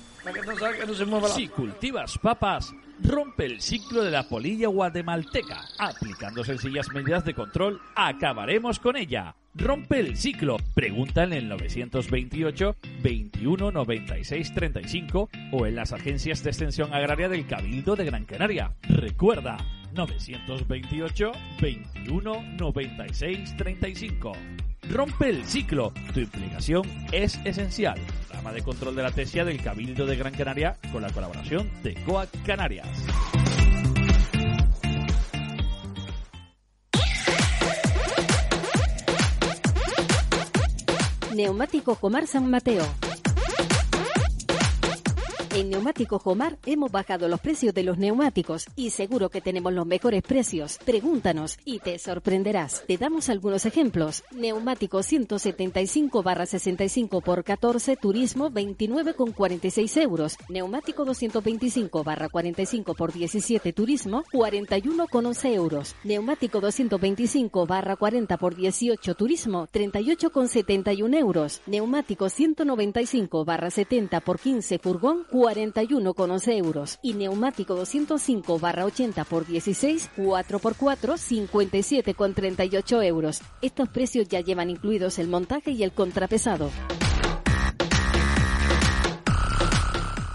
Si 1.36 1.48
cultivas 1.50 2.18
papas 2.18 2.74
Rompe 3.04 3.46
el 3.46 3.62
ciclo 3.62 4.04
de 4.04 4.12
la 4.12 4.28
polilla 4.28 4.68
guatemalteca. 4.68 5.66
Aplicando 5.80 6.44
sencillas 6.44 6.92
medidas 6.94 7.26
de 7.26 7.34
control, 7.34 7.82
acabaremos 7.96 8.80
con 8.80 8.96
ella. 8.96 9.36
Rompe 9.56 10.00
el 10.00 10.16
ciclo. 10.16 10.58
Pregunta 10.76 11.24
en 11.24 11.34
el 11.34 11.50
928 11.50 12.76
21 13.02 13.72
96 13.72 14.54
35 14.54 15.30
o 15.52 15.66
en 15.66 15.76
las 15.76 15.94
agencias 15.94 16.44
de 16.44 16.52
extensión 16.52 16.94
agraria 16.94 17.28
del 17.28 17.48
Cabildo 17.48 17.96
de 17.96 18.06
Gran 18.06 18.26
Canaria. 18.26 18.76
Recuerda, 18.84 19.58
928 19.94 21.32
21 21.60 22.44
96 22.58 23.58
35. 23.58 24.32
Rompe 24.90 25.30
el 25.30 25.46
ciclo. 25.46 25.94
Tu 26.14 26.22
implicación 26.22 26.84
es 27.12 27.40
esencial. 27.46 28.00
Rama 28.42 28.54
de 28.54 28.64
control 28.64 28.96
de 28.96 29.04
la 29.04 29.12
tesia 29.12 29.46
del 29.46 29.62
Cabildo 29.62 30.08
de 30.08 30.16
Gran 30.16 30.34
Canaria 30.34 30.76
con 30.92 31.04
la 31.04 31.12
colaboración 31.12 31.70
de 31.84 31.94
COAC 32.04 32.44
Canarias. 32.44 32.88
Neumático 41.36 41.96
Comar 41.96 42.26
San 42.26 42.50
Mateo 42.50 42.84
en 45.54 45.70
Neumático 45.70 46.18
Jomar 46.20 46.58
hemos 46.66 46.92
bajado 46.92 47.28
los 47.28 47.40
precios 47.40 47.74
de 47.74 47.84
los 47.84 47.98
neumáticos 47.98 48.68
y 48.76 48.92
seguro 48.92 49.30
que 49.30 49.42
tenemos 49.42 49.74
los 49.74 49.86
mejores 49.86 50.24
precios. 50.24 50.80
Pregúntanos 50.86 51.58
y 51.66 51.80
te 51.80 52.00
sorprenderás. 52.00 52.84
Te 52.88 52.98
damos 52.98 53.30
algunos 53.30 53.66
ejemplos. 53.66 54.24
Neumático 54.32 55.04
175 55.04 56.24
barra 56.24 56.46
65 56.46 57.22
por 57.22 57.44
14 57.44 57.98
Turismo 57.98 58.50
29 58.50 59.14
con 59.14 59.32
46 59.32 59.98
euros. 59.98 60.38
Neumático 60.48 61.04
225 61.04 62.04
barra 62.04 62.30
45 62.30 62.94
por 62.94 63.12
17 63.12 63.74
Turismo 63.74 64.24
41 64.32 65.08
con 65.08 65.26
11 65.26 65.54
euros. 65.54 65.96
Neumático 66.04 66.62
225 66.62 67.66
barra 67.66 67.98
40 67.98 68.38
por 68.38 68.56
18 68.56 69.16
Turismo 69.16 69.68
38 69.70 70.32
con 70.32 70.48
71 70.48 71.18
euros. 71.18 71.62
Neumático 71.66 72.30
195 72.30 73.44
barra 73.44 73.70
70 73.70 74.22
por 74.22 74.40
15 74.40 74.80
Furgón 74.80 75.26
41,11 75.42 76.58
euros 76.58 77.00
y 77.02 77.14
neumático 77.14 77.74
205 77.74 78.60
barra 78.60 78.86
80 78.86 79.24
por 79.24 79.48
16 79.48 80.12
4x4 80.16 81.18
57,38 82.06 83.04
euros. 83.04 83.42
Estos 83.64 83.90
precios 83.90 84.28
ya 84.28 84.42
llevan 84.42 84.70
incluidos 84.70 85.18
el 85.18 85.28
montaje 85.30 85.72
y 85.72 85.82
el 85.82 85.94
contrapesado. 85.94 86.70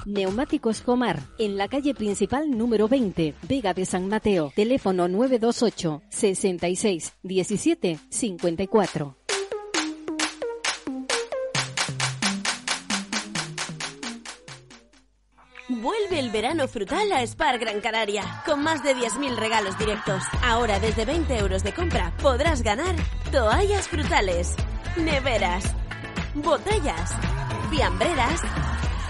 Neumáticos 0.07 0.83
Comar, 0.83 1.21
en 1.39 1.57
la 1.57 1.69
calle 1.69 1.95
principal 1.95 2.51
número 2.51 2.89
20, 2.89 3.35
Vega 3.49 3.75
de 3.75 3.87
San 3.87 4.09
Mateo, 4.09 4.53
teléfono 4.55 5.07
928 5.07 6.03
66 6.09 7.13
17 7.23 7.99
54. 8.09 9.26
Vuelve 15.87 16.19
el 16.19 16.31
verano 16.31 16.67
frutal 16.67 17.13
a 17.13 17.25
Spar 17.25 17.61
Gran 17.61 17.81
Canaria, 17.81 18.43
con 18.45 18.61
más 18.61 18.83
de 18.83 18.97
10.000 18.97 19.37
regalos 19.37 19.79
directos. 19.79 20.21
Ahora 20.43 20.81
desde 20.81 21.05
20 21.05 21.39
euros 21.39 21.63
de 21.63 21.73
compra 21.73 22.13
podrás 22.21 22.63
ganar 22.63 22.97
toallas 23.31 23.87
frutales, 23.87 24.57
neveras, 24.97 25.65
botellas, 26.35 27.13
fiambreras 27.71 28.41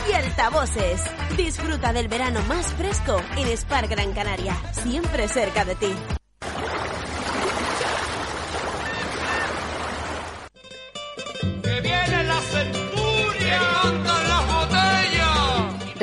y 0.06 0.12
altavoces. 0.12 1.00
Disfruta 1.38 1.94
del 1.94 2.08
verano 2.08 2.42
más 2.42 2.66
fresco 2.74 3.22
en 3.38 3.56
Spar 3.56 3.88
Gran 3.88 4.12
Canaria, 4.12 4.54
siempre 4.74 5.28
cerca 5.28 5.64
de 5.64 5.76
ti. 5.76 5.94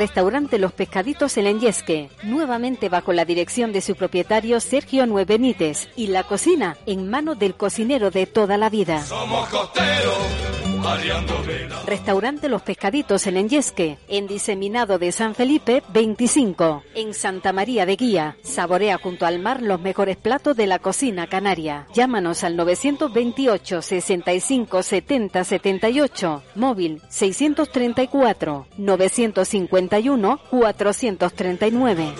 Restaurante 0.04 0.60
Los 0.60 0.74
Pescaditos 0.74 1.38
El 1.38 1.47
Enyesque, 1.47 2.10
nuevamente 2.24 2.89
bajo 2.89 3.14
la 3.14 3.24
dirección 3.24 3.72
de 3.72 3.80
su 3.80 3.95
propietario 3.95 4.60
Sergio 4.60 5.06
Nuevenites 5.06 5.88
y 5.95 6.08
la 6.08 6.24
cocina 6.24 6.76
en 6.86 7.10
manos 7.10 7.39
del 7.39 7.56
cocinero 7.56 8.12
de 8.12 8.26
toda 8.26 8.58
la 8.58 8.70
vida. 8.70 9.01
Somos 9.06 9.47
costeros 9.47 10.73
Restaurante 11.86 12.50
Los 12.50 12.62
Pescaditos 12.62 13.28
en 13.28 13.38
Enyesque, 13.38 13.98
en 14.08 14.28
Diseminado 14.28 15.00
de 15.00 15.12
San 15.12 15.34
Felipe 15.36 15.82
25, 15.94 16.84
en 16.96 17.14
Santa 17.14 17.54
María 17.54 17.86
de 17.86 17.96
Guía. 17.96 18.38
Saborea 18.44 18.98
junto 18.98 19.26
al 19.26 19.40
mar 19.40 19.62
los 19.62 19.80
mejores 19.80 20.18
platos 20.18 20.58
de 20.58 20.68
la 20.68 20.80
cocina 20.80 21.28
canaria. 21.28 21.88
Llámanos 21.94 22.44
al 22.44 22.56
928 22.56 23.82
65 23.82 24.84
70 24.84 25.44
78, 25.44 26.44
móvil 26.56 27.02
634 27.10 28.68
951 28.78 30.40
439. 30.50 32.14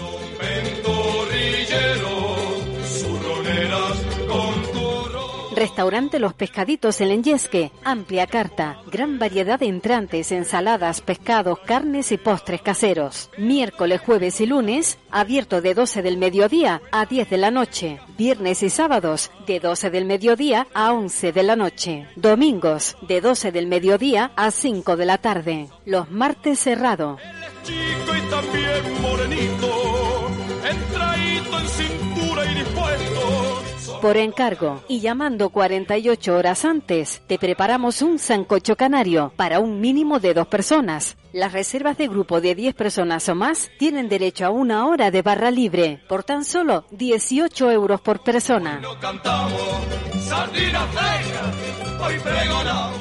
Restaurante 5.64 6.20
Los 6.20 6.34
Pescaditos 6.34 7.00
El 7.00 7.12
Enyesque. 7.12 7.72
Amplia 7.86 8.28
carta, 8.28 8.82
gran 8.92 9.18
variedad 9.18 9.58
de 9.58 9.68
entrantes, 9.68 10.34
ensaladas, 10.34 11.00
pescados, 11.00 11.58
carnes 11.60 12.12
y 12.12 12.18
postres 12.18 12.62
caseros. 12.62 13.30
Miércoles, 13.38 14.02
jueves 14.02 14.42
y 14.42 14.46
lunes, 14.46 14.98
abierto 15.10 15.62
de 15.62 15.74
12 15.74 16.02
del 16.02 16.18
mediodía 16.18 16.82
a 16.92 17.06
10 17.06 17.30
de 17.30 17.38
la 17.38 17.50
noche. 17.50 18.02
Viernes 18.18 18.62
y 18.62 18.70
sábados, 18.70 19.32
de 19.48 19.62
12 19.62 19.90
del 19.90 20.04
mediodía 20.04 20.68
a 20.74 20.92
11 20.92 21.32
de 21.32 21.44
la 21.44 21.56
noche. 21.56 22.08
Domingos, 22.18 22.98
de 23.08 23.22
12 23.22 23.54
del 23.54 23.68
mediodía 23.68 24.34
a 24.36 24.52
5 24.52 24.98
de 24.98 25.06
la 25.06 25.18
tarde. 25.18 25.70
Los 25.86 26.12
martes 26.12 26.60
cerrado. 26.60 27.20
Chico 27.64 28.18
y 28.18 28.30
también 28.30 29.02
morenito, 29.02 30.28
entradito 30.70 31.58
en 31.58 31.68
cintura 31.70 32.52
y 32.52 32.56
dispuesto 32.56 33.63
por 34.04 34.18
encargo 34.18 34.84
y 34.90 35.00
llamando 35.00 35.50
48 35.50 36.36
horas 36.36 36.66
antes, 36.66 37.22
te 37.26 37.40
preparamos 37.40 38.02
un 38.02 38.20
sancocho 38.20 38.76
canario 38.76 39.32
para 39.38 39.62
un 39.62 39.80
mínimo 39.80 40.20
de 40.20 40.34
dos 40.34 40.48
personas. 40.48 41.16
Las 41.34 41.52
reservas 41.52 41.98
de 41.98 42.08
grupo 42.08 42.42
de 42.42 42.54
10 42.54 42.76
personas 42.76 43.28
o 43.28 43.34
más 43.34 43.72
tienen 43.80 44.08
derecho 44.08 44.46
a 44.46 44.52
una 44.52 44.86
hora 44.86 45.10
de 45.10 45.24
barra 45.24 45.50
libre 45.50 46.00
por 46.08 46.24
tan 46.24 46.46
solo 46.46 46.86
18 46.92 47.72
euros 47.72 48.02
por 48.02 48.24
persona. 48.24 48.80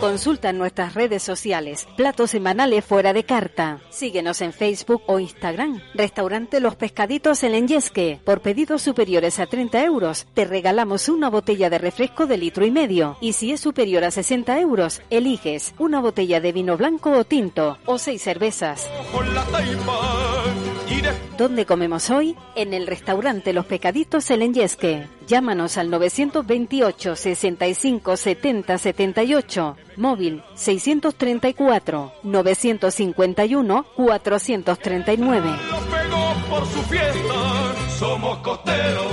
Consulta 0.00 0.50
en 0.50 0.58
nuestras 0.58 0.94
redes 0.94 1.22
sociales, 1.22 1.86
platos 1.96 2.30
semanales 2.30 2.84
fuera 2.84 3.12
de 3.12 3.24
carta. 3.24 3.80
Síguenos 3.90 4.40
en 4.40 4.52
Facebook 4.52 5.02
o 5.06 5.18
Instagram. 5.18 5.80
Restaurante 5.94 6.60
Los 6.60 6.76
Pescaditos 6.76 7.42
en 7.42 7.54
Enyesque. 7.54 8.20
Por 8.24 8.42
pedidos 8.42 8.82
superiores 8.82 9.38
a 9.38 9.46
30 9.46 9.84
euros, 9.84 10.26
te 10.34 10.44
regalamos 10.44 11.08
una 11.08 11.30
botella 11.30 11.70
de 11.70 11.78
refresco 11.78 12.26
de 12.26 12.36
litro 12.36 12.64
y 12.64 12.70
medio. 12.70 13.16
Y 13.20 13.34
si 13.34 13.52
es 13.52 13.60
superior 13.60 14.04
a 14.04 14.10
60 14.10 14.58
euros, 14.60 15.02
eliges 15.10 15.74
una 15.78 16.00
botella 16.00 16.40
de 16.40 16.52
vino 16.52 16.76
blanco 16.76 17.12
o 17.12 17.24
tinto 17.24 17.78
o 17.86 17.98
seis 17.98 18.21
cervezas. 18.22 18.88
¿Dónde 21.36 21.66
comemos 21.66 22.10
hoy? 22.10 22.36
En 22.54 22.72
el 22.74 22.86
restaurante 22.86 23.52
Los 23.52 23.66
Pescaditos 23.66 24.30
El 24.30 24.42
Enyesque. 24.42 25.08
Llámanos 25.26 25.76
al 25.76 25.90
928 25.90 27.16
65 27.16 28.16
70 28.16 28.78
78, 28.78 29.76
móvil 29.96 30.42
634 30.54 32.12
951 32.22 33.86
439. 33.96 35.50
por 36.48 36.66
su 36.66 36.82
fiesta, 36.82 37.74
somos 37.98 38.38
costeros, 38.38 39.12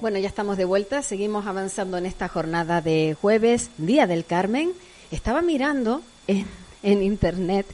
Bueno, 0.00 0.18
ya 0.18 0.26
estamos 0.26 0.56
de 0.56 0.64
vuelta, 0.64 1.02
seguimos 1.02 1.46
avanzando 1.46 1.96
en 1.96 2.06
esta 2.06 2.28
jornada 2.28 2.80
de 2.80 3.16
jueves, 3.20 3.70
Día 3.78 4.06
del 4.06 4.24
Carmen. 4.24 4.72
Estaba 5.12 5.42
mirando 5.42 6.02
en, 6.26 6.46
en 6.82 7.02
internet 7.02 7.66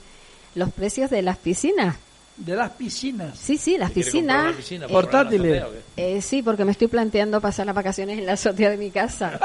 los 0.54 0.70
precios 0.72 1.08
de 1.08 1.22
las 1.22 1.38
piscinas. 1.38 1.96
¿De 2.36 2.54
las 2.54 2.70
piscinas? 2.70 3.36
Sí, 3.36 3.56
sí, 3.56 3.78
las 3.78 3.90
piscinas. 3.90 4.54
¿Portátiles? 4.90 5.64
Eh, 5.96 6.22
sí, 6.22 6.42
porque 6.42 6.64
me 6.64 6.72
estoy 6.72 6.86
planteando 6.86 7.40
pasar 7.40 7.66
las 7.66 7.74
vacaciones 7.74 8.18
en 8.18 8.26
la 8.26 8.34
azotea 8.34 8.70
de 8.70 8.76
mi 8.76 8.90
casa. 8.90 9.40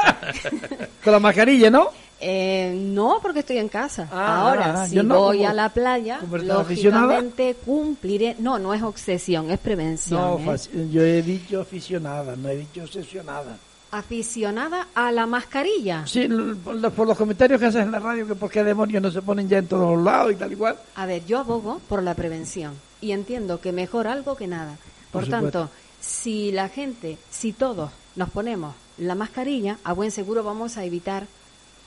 Con 1.03 1.13
la 1.13 1.19
mascarilla, 1.19 1.71
¿no? 1.71 1.89
Eh, 2.25 2.73
no, 2.73 3.19
porque 3.21 3.39
estoy 3.39 3.57
en 3.57 3.67
casa. 3.67 4.07
Ah, 4.09 4.47
Ahora, 4.47 4.87
si 4.87 5.01
voy 5.01 5.43
a 5.43 5.53
la 5.53 5.67
playa, 5.67 6.21
lógicamente 6.21 7.53
cumpliré. 7.65 8.37
No, 8.39 8.59
no 8.59 8.73
es 8.73 8.81
obsesión, 8.81 9.51
es 9.51 9.59
prevención. 9.59 10.45
No, 10.45 10.53
¿eh? 10.53 10.87
yo 10.89 11.03
he 11.03 11.21
dicho 11.21 11.59
aficionada, 11.59 12.37
no 12.37 12.47
he 12.47 12.57
dicho 12.57 12.83
obsesionada. 12.83 13.57
Aficionada 13.91 14.87
a 14.95 15.11
la 15.11 15.25
mascarilla. 15.25 16.07
Sí, 16.07 16.29
por 16.63 17.07
los 17.07 17.17
comentarios 17.17 17.59
que 17.59 17.65
haces 17.65 17.83
en 17.83 17.91
la 17.91 17.99
radio, 17.99 18.25
que 18.25 18.35
por 18.35 18.49
qué 18.49 18.63
demonios 18.63 19.03
no 19.03 19.11
se 19.11 19.21
ponen 19.21 19.49
ya 19.49 19.57
en 19.57 19.67
todos 19.67 19.97
los 19.97 20.05
lados 20.05 20.31
y 20.31 20.35
tal 20.35 20.51
igual. 20.51 20.77
A 20.95 21.05
ver, 21.05 21.25
yo 21.25 21.39
abogo 21.39 21.81
por 21.89 22.01
la 22.01 22.13
prevención 22.13 22.73
y 23.01 23.11
entiendo 23.11 23.59
que 23.59 23.73
mejor 23.73 24.07
algo 24.07 24.37
que 24.37 24.47
nada. 24.47 24.77
Por, 25.11 25.23
por 25.23 25.29
tanto, 25.29 25.69
si 25.99 26.53
la 26.53 26.69
gente, 26.69 27.17
si 27.29 27.51
todos 27.51 27.91
nos 28.15 28.29
ponemos 28.29 28.75
la 28.97 29.13
mascarilla, 29.13 29.77
a 29.83 29.91
buen 29.91 30.09
seguro 30.09 30.43
vamos 30.43 30.77
a 30.77 30.85
evitar 30.85 31.27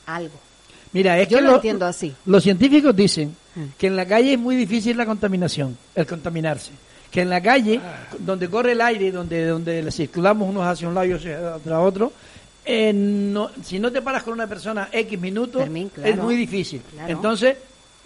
algo. 0.07 0.39
Mira, 0.93 1.19
es 1.19 1.29
Yo 1.29 1.39
que 1.39 1.45
lo, 1.45 1.55
entiendo 1.57 1.85
así. 1.85 2.15
Los 2.25 2.43
científicos 2.43 2.95
dicen 2.95 3.35
mm. 3.55 3.65
que 3.77 3.89
en 3.89 3.97
la 3.97 4.07
calle 4.07 4.33
es 4.33 4.39
muy 4.39 4.57
difícil 4.57 4.97
la 4.97 5.05
contaminación, 5.05 5.77
el 5.95 6.07
contaminarse. 6.07 6.73
Que 7.11 7.23
en 7.23 7.31
la 7.31 7.41
calle, 7.41 7.81
donde 8.19 8.49
corre 8.49 8.73
el 8.73 8.81
aire, 8.81 9.13
donde 9.13 9.47
donde 9.47 9.91
circulamos 9.93 10.49
unos 10.49 10.67
hacia 10.67 10.89
un 10.89 10.95
lado 10.95 11.07
y 11.07 11.13
hacia 11.13 11.81
otro, 11.81 12.13
eh, 12.65 12.93
no, 12.93 13.51
si 13.63 13.79
no 13.79 13.93
te 13.93 14.03
paras 14.03 14.25
con 14.25 14.33
una 14.33 14.49
persona 14.49 14.89
X 14.91 15.19
minutos, 15.21 15.63
es 16.03 16.17
muy 16.17 16.35
difícil. 16.35 16.83
Entonces, 17.07 17.57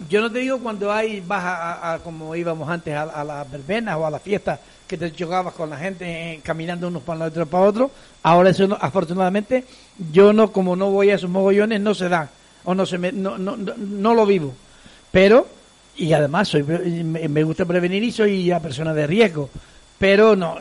yo 0.07 0.21
no 0.21 0.31
te 0.31 0.39
digo 0.39 0.59
cuando 0.59 0.91
hay, 0.91 1.21
vas 1.21 1.43
a, 1.43 1.99
como 2.03 2.35
íbamos 2.35 2.69
antes, 2.69 2.95
a, 2.95 3.23
las 3.23 3.51
verbenas 3.51 3.97
o 3.97 4.05
a 4.05 4.11
las 4.11 4.21
fiestas, 4.21 4.59
que 4.91 4.97
te 4.97 5.13
chocabas 5.13 5.53
con 5.53 5.69
la 5.69 5.77
gente 5.77 6.03
eh, 6.05 6.41
caminando 6.43 6.89
unos 6.89 7.01
para 7.03 7.23
otro 7.23 7.45
para 7.45 7.63
otro. 7.63 7.91
Ahora 8.23 8.49
eso, 8.49 8.67
no, 8.67 8.77
afortunadamente, 8.77 9.63
yo 10.11 10.33
no, 10.33 10.51
como 10.51 10.75
no 10.75 10.91
voy 10.91 11.11
a 11.11 11.15
esos 11.15 11.29
mogollones, 11.29 11.79
no 11.79 11.95
se 11.95 12.09
da. 12.09 12.29
O 12.65 12.75
no, 12.75 12.85
se 12.85 12.97
me, 12.97 13.13
no, 13.13 13.37
no, 13.37 13.55
no, 13.55 14.13
lo 14.13 14.25
vivo. 14.25 14.53
Pero, 15.09 15.47
y 15.95 16.11
además, 16.11 16.49
soy, 16.49 16.63
me 16.63 17.43
gusta 17.43 17.63
prevenir 17.63 18.03
y 18.03 18.11
soy 18.11 18.49
una 18.49 18.59
persona 18.59 18.93
de 18.93 19.07
riesgo. 19.07 19.49
Pero 19.97 20.35
no, 20.35 20.57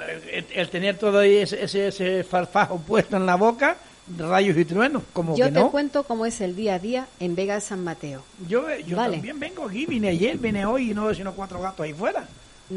el, 0.55 0.69
tener 0.69 0.97
todo 0.97 1.23
ese, 1.23 1.65
ese, 1.65 1.89
ese 1.89 2.23
farfajo 2.23 2.79
puesto 2.79 3.17
en 3.17 3.27
la 3.27 3.35
boca, 3.35 3.79
rayos 4.17 4.57
y 4.57 4.65
truenos, 4.65 5.03
como 5.13 5.37
yo 5.37 5.47
que 5.47 5.51
te 5.51 5.63
cuento 5.65 6.05
cómo 6.05 6.25
es 6.25 6.41
el 6.41 6.55
día 6.55 6.77
a 6.77 6.79
día 6.79 7.09
en 7.19 7.35
Vega 7.35 7.55
de 7.55 7.63
San 7.63 7.83
Mateo. 7.83 8.23
Yo, 8.49 8.65
yo 8.87 8.97
también 8.97 9.41
vengo 9.41 9.65
aquí, 9.67 9.87
vine 9.87 10.11
ayer, 10.11 10.39
vine 10.39 10.65
hoy 10.67 10.93
y 10.93 10.95
no 10.95 11.07
veo 11.07 11.15
sino 11.17 11.33
cuatro 11.33 11.61
gatos 11.61 11.85
ahí 11.85 11.95
fuera. 11.95 12.29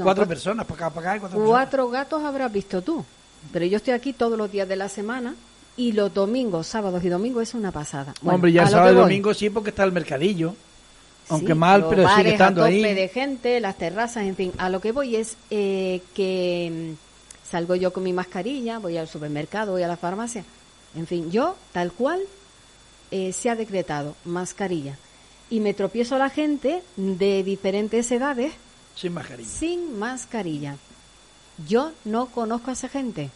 Cuatro 0.02 0.28
personas, 0.28 0.66
para 0.66 0.88
acá, 0.88 0.90
para 0.94 1.12
acá. 1.12 1.20
Cuatro, 1.22 1.46
cuatro 1.46 1.90
gatos 1.90 2.24
habrás 2.24 2.52
visto 2.52 2.82
tú. 2.82 3.04
Pero 3.52 3.66
yo 3.66 3.78
estoy 3.78 3.94
aquí 3.94 4.14
todos 4.14 4.38
los 4.38 4.52
días 4.52 4.68
de 4.68 4.76
la 4.76 4.90
semana 4.90 5.36
y 5.76 5.92
los 5.92 6.14
domingos, 6.14 6.68
sábados 6.68 7.04
y 7.04 7.10
domingos 7.10 7.44
es 7.44 7.54
una 7.54 7.72
pasada. 7.72 8.14
Hombre, 8.24 8.52
ya 8.52 8.68
sábado 8.68 8.94
y 8.94 8.96
domingo 8.96 9.34
sí 9.34 9.50
porque 9.50 9.72
está 9.72 9.84
el 9.84 9.92
mercadillo. 9.92 10.56
Aunque 11.30 11.56
mal, 11.56 11.88
pero 11.90 12.08
sigue 12.16 12.32
estando 12.34 12.64
a 12.64 12.68
tope 12.68 12.94
de 12.94 13.08
gente, 13.08 13.60
las 13.62 13.78
terrazas, 13.78 14.24
en 14.24 14.36
fin. 14.36 14.52
A 14.58 14.70
lo 14.70 14.82
que 14.82 14.92
voy 14.92 15.16
es 15.16 15.38
eh, 15.50 16.02
que 16.14 16.96
mm, 16.96 17.50
salgo 17.50 17.76
yo 17.76 17.94
con 17.94 18.04
mi 18.04 18.12
mascarilla, 18.12 18.80
voy 18.80 18.98
al 18.98 19.08
supermercado, 19.08 19.72
voy 19.72 19.84
a 19.84 19.88
la 19.88 19.96
farmacia 19.96 20.44
en 20.96 21.08
fin, 21.08 21.32
yo, 21.32 21.56
tal 21.72 21.92
cual, 21.92 22.22
eh, 23.12 23.34
se 23.34 23.50
ha 23.50 23.56
decretado 23.56 24.16
mascarilla. 24.26 24.98
Y 25.50 25.60
me 25.60 25.74
tropiezo 25.74 26.16
a 26.16 26.20
la 26.20 26.30
gente 26.30 26.84
de 26.96 27.44
diferentes 27.44 28.12
edades. 28.12 28.54
Sin 28.96 29.14
mascarilla. 29.14 29.50
Sin 29.50 30.00
mascarilla. 30.00 30.78
Yo 31.68 31.92
no 32.06 32.28
conozco 32.28 32.70
a 32.70 32.74
esa 32.74 32.90
gente. 32.90 33.30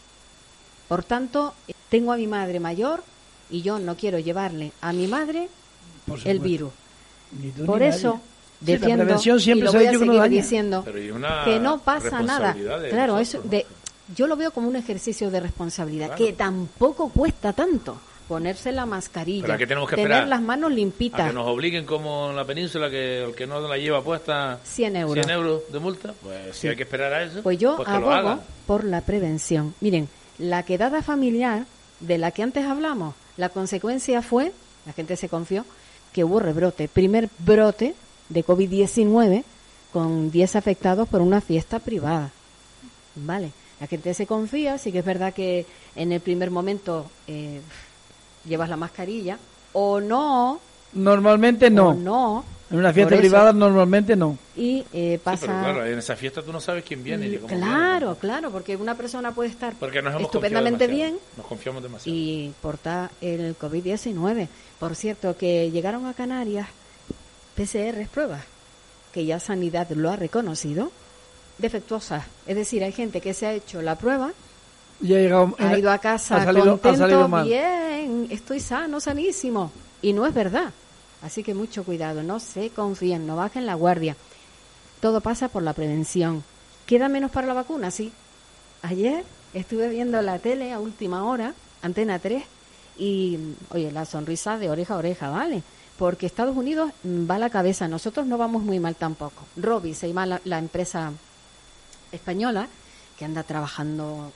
Por 0.88 1.04
tanto, 1.04 1.54
tengo 1.88 2.12
a 2.12 2.16
mi 2.16 2.26
madre 2.26 2.60
mayor 2.60 3.02
y 3.50 3.62
yo 3.62 3.78
no 3.78 3.96
quiero 3.96 4.18
llevarle 4.18 4.72
a 4.80 4.92
mi 4.92 5.06
madre 5.06 5.48
el 6.24 6.40
virus. 6.40 6.72
Por 7.66 7.82
eso 7.82 8.20
defiendo 8.60 9.04
y 9.04 9.54
lo 9.60 9.72
voy 9.72 9.86
a 9.86 9.92
seguir 9.92 10.22
diciendo 10.28 10.84
que 11.44 11.60
no 11.60 11.78
pasa 11.78 12.22
nada. 12.22 12.56
Claro, 12.90 13.18
eso 13.18 13.40
de, 13.42 13.66
yo 14.14 14.26
lo 14.26 14.36
veo 14.36 14.50
como 14.50 14.68
un 14.68 14.76
ejercicio 14.76 15.30
de 15.30 15.40
responsabilidad, 15.40 16.14
que 16.14 16.32
tampoco 16.32 17.10
cuesta 17.10 17.52
tanto 17.52 18.00
ponerse 18.28 18.70
la 18.72 18.84
mascarilla, 18.84 19.56
tener 19.56 20.28
las 20.28 20.42
manos 20.42 20.70
limpitas. 20.70 21.28
que 21.28 21.34
nos 21.34 21.46
obliguen 21.46 21.86
como 21.86 22.30
en 22.30 22.36
la 22.36 22.44
península 22.44 22.90
que 22.90 23.24
el 23.24 23.34
que 23.34 23.46
no 23.46 23.60
la 23.66 23.78
lleva 23.78 24.02
puesta 24.02 24.60
100 24.62 24.96
euros, 24.96 25.26
100 25.26 25.30
euros 25.30 25.62
de 25.72 25.78
multa, 25.78 26.14
pues 26.22 26.56
si 26.56 26.68
hay 26.68 26.76
que 26.76 26.82
esperar 26.82 27.12
a 27.12 27.22
eso. 27.24 27.42
Pues 27.42 27.58
yo 27.58 27.76
pues 27.76 27.88
abogo 27.88 28.40
por 28.66 28.84
la 28.84 29.00
prevención. 29.00 29.74
Miren, 29.80 30.08
la 30.38 30.62
quedada 30.62 31.02
familiar 31.02 31.64
de 32.00 32.18
la 32.18 32.30
que 32.30 32.42
antes 32.42 32.66
hablamos, 32.66 33.14
la 33.38 33.48
consecuencia 33.48 34.20
fue, 34.20 34.52
la 34.84 34.92
gente 34.92 35.16
se 35.16 35.28
confió, 35.28 35.64
que 36.12 36.22
hubo 36.22 36.38
rebrote, 36.38 36.86
primer 36.86 37.30
brote 37.38 37.94
de 38.28 38.44
COVID-19 38.44 39.44
con 39.92 40.30
10 40.30 40.56
afectados 40.56 41.08
por 41.08 41.22
una 41.22 41.40
fiesta 41.40 41.78
privada. 41.78 42.30
Vale. 43.14 43.52
La 43.80 43.86
gente 43.86 44.12
se 44.12 44.26
confía, 44.26 44.76
sí 44.76 44.90
que 44.90 44.98
es 44.98 45.04
verdad 45.04 45.32
que 45.32 45.64
en 45.94 46.12
el 46.12 46.20
primer 46.20 46.50
momento 46.50 47.08
eh, 47.28 47.60
llevas 48.44 48.68
la 48.68 48.76
mascarilla 48.76 49.38
o 49.72 50.00
no. 50.00 50.60
Normalmente 50.92 51.70
no. 51.70 51.94
no. 51.94 52.44
En 52.70 52.78
una 52.78 52.92
fiesta 52.92 53.16
privada 53.16 53.52
normalmente 53.52 54.14
no. 54.14 54.36
Y 54.54 54.84
eh, 54.92 55.18
pasa. 55.22 55.46
pero 55.46 55.58
claro, 55.58 55.86
en 55.86 55.98
esa 55.98 56.16
fiesta 56.16 56.42
tú 56.42 56.52
no 56.52 56.60
sabes 56.60 56.84
quién 56.84 57.02
viene. 57.02 57.38
claro, 57.38 58.16
claro, 58.16 58.50
porque 58.50 58.76
una 58.76 58.94
persona 58.94 59.32
puede 59.32 59.48
estar 59.48 59.74
estupendamente 60.20 60.86
bien. 60.86 61.18
Nos 61.36 61.46
confiamos 61.46 61.82
demasiado. 61.82 62.14
Y 62.16 62.52
portar 62.60 63.10
el 63.22 63.56
COVID-19. 63.58 64.48
Por 64.78 64.94
cierto, 64.96 65.36
que 65.36 65.70
llegaron 65.70 66.06
a 66.06 66.12
Canarias 66.12 66.68
PCR 67.56 68.06
pruebas, 68.12 68.44
que 69.12 69.24
ya 69.24 69.40
Sanidad 69.40 69.88
lo 69.90 70.10
ha 70.10 70.16
reconocido 70.16 70.92
defectuosas. 71.56 72.24
Es 72.46 72.54
decir, 72.54 72.84
hay 72.84 72.92
gente 72.92 73.20
que 73.20 73.34
se 73.34 73.46
ha 73.46 73.52
hecho 73.52 73.82
la 73.82 73.96
prueba, 73.96 74.32
y 75.00 75.14
ha, 75.14 75.18
llegado, 75.18 75.54
ha 75.58 75.78
ido 75.78 75.90
a 75.90 75.98
casa 75.98 76.44
contento, 76.44 77.28
bien, 77.44 78.26
estoy 78.30 78.60
sano, 78.60 79.00
sanísimo. 79.00 79.70
Y 80.02 80.12
no 80.12 80.26
es 80.26 80.34
verdad. 80.34 80.72
Así 81.22 81.42
que 81.42 81.54
mucho 81.54 81.84
cuidado, 81.84 82.22
no 82.22 82.38
se 82.40 82.70
confíen, 82.70 83.26
no 83.26 83.36
bajen 83.36 83.66
la 83.66 83.74
guardia. 83.74 84.16
Todo 85.00 85.20
pasa 85.20 85.48
por 85.48 85.62
la 85.62 85.72
prevención. 85.72 86.44
¿Queda 86.86 87.08
menos 87.08 87.30
para 87.30 87.46
la 87.46 87.54
vacuna? 87.54 87.90
Sí. 87.90 88.12
Ayer 88.82 89.24
estuve 89.52 89.88
viendo 89.88 90.20
la 90.22 90.38
tele 90.38 90.72
a 90.72 90.78
última 90.78 91.24
hora, 91.24 91.54
Antena 91.82 92.18
3, 92.18 92.42
y, 92.98 93.38
oye, 93.70 93.92
la 93.92 94.04
sonrisa 94.04 94.58
de 94.58 94.70
oreja 94.70 94.94
a 94.94 94.98
oreja, 94.98 95.30
¿vale? 95.30 95.62
Porque 95.96 96.26
Estados 96.26 96.56
Unidos 96.56 96.92
va 97.04 97.36
a 97.36 97.38
la 97.38 97.50
cabeza, 97.50 97.88
nosotros 97.88 98.26
no 98.26 98.38
vamos 98.38 98.62
muy 98.62 98.78
mal 98.78 98.96
tampoco. 98.96 99.44
Robi 99.56 99.94
se 99.94 100.08
llama 100.08 100.40
la, 100.44 100.58
empresa 100.58 101.12
española, 102.12 102.68
que 103.18 103.24
anda 103.24 103.42
trabajando 103.42 104.32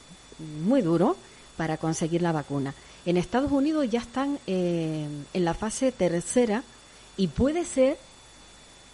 muy 0.64 0.82
duro 0.82 1.16
para 1.56 1.76
conseguir 1.76 2.22
la 2.22 2.32
vacuna. 2.32 2.74
En 3.04 3.16
Estados 3.16 3.50
Unidos 3.50 3.88
ya 3.90 4.00
están 4.00 4.38
eh, 4.46 5.06
en 5.32 5.44
la 5.44 5.54
fase 5.54 5.92
tercera 5.92 6.62
y 7.16 7.28
puede 7.28 7.64
ser 7.64 7.98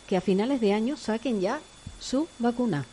que 0.06 0.16
a 0.16 0.20
finales 0.20 0.60
de 0.60 0.72
año 0.72 0.96
saquen 0.96 1.40
ya 1.40 1.60
su 2.00 2.26
vacuna. 2.38 2.86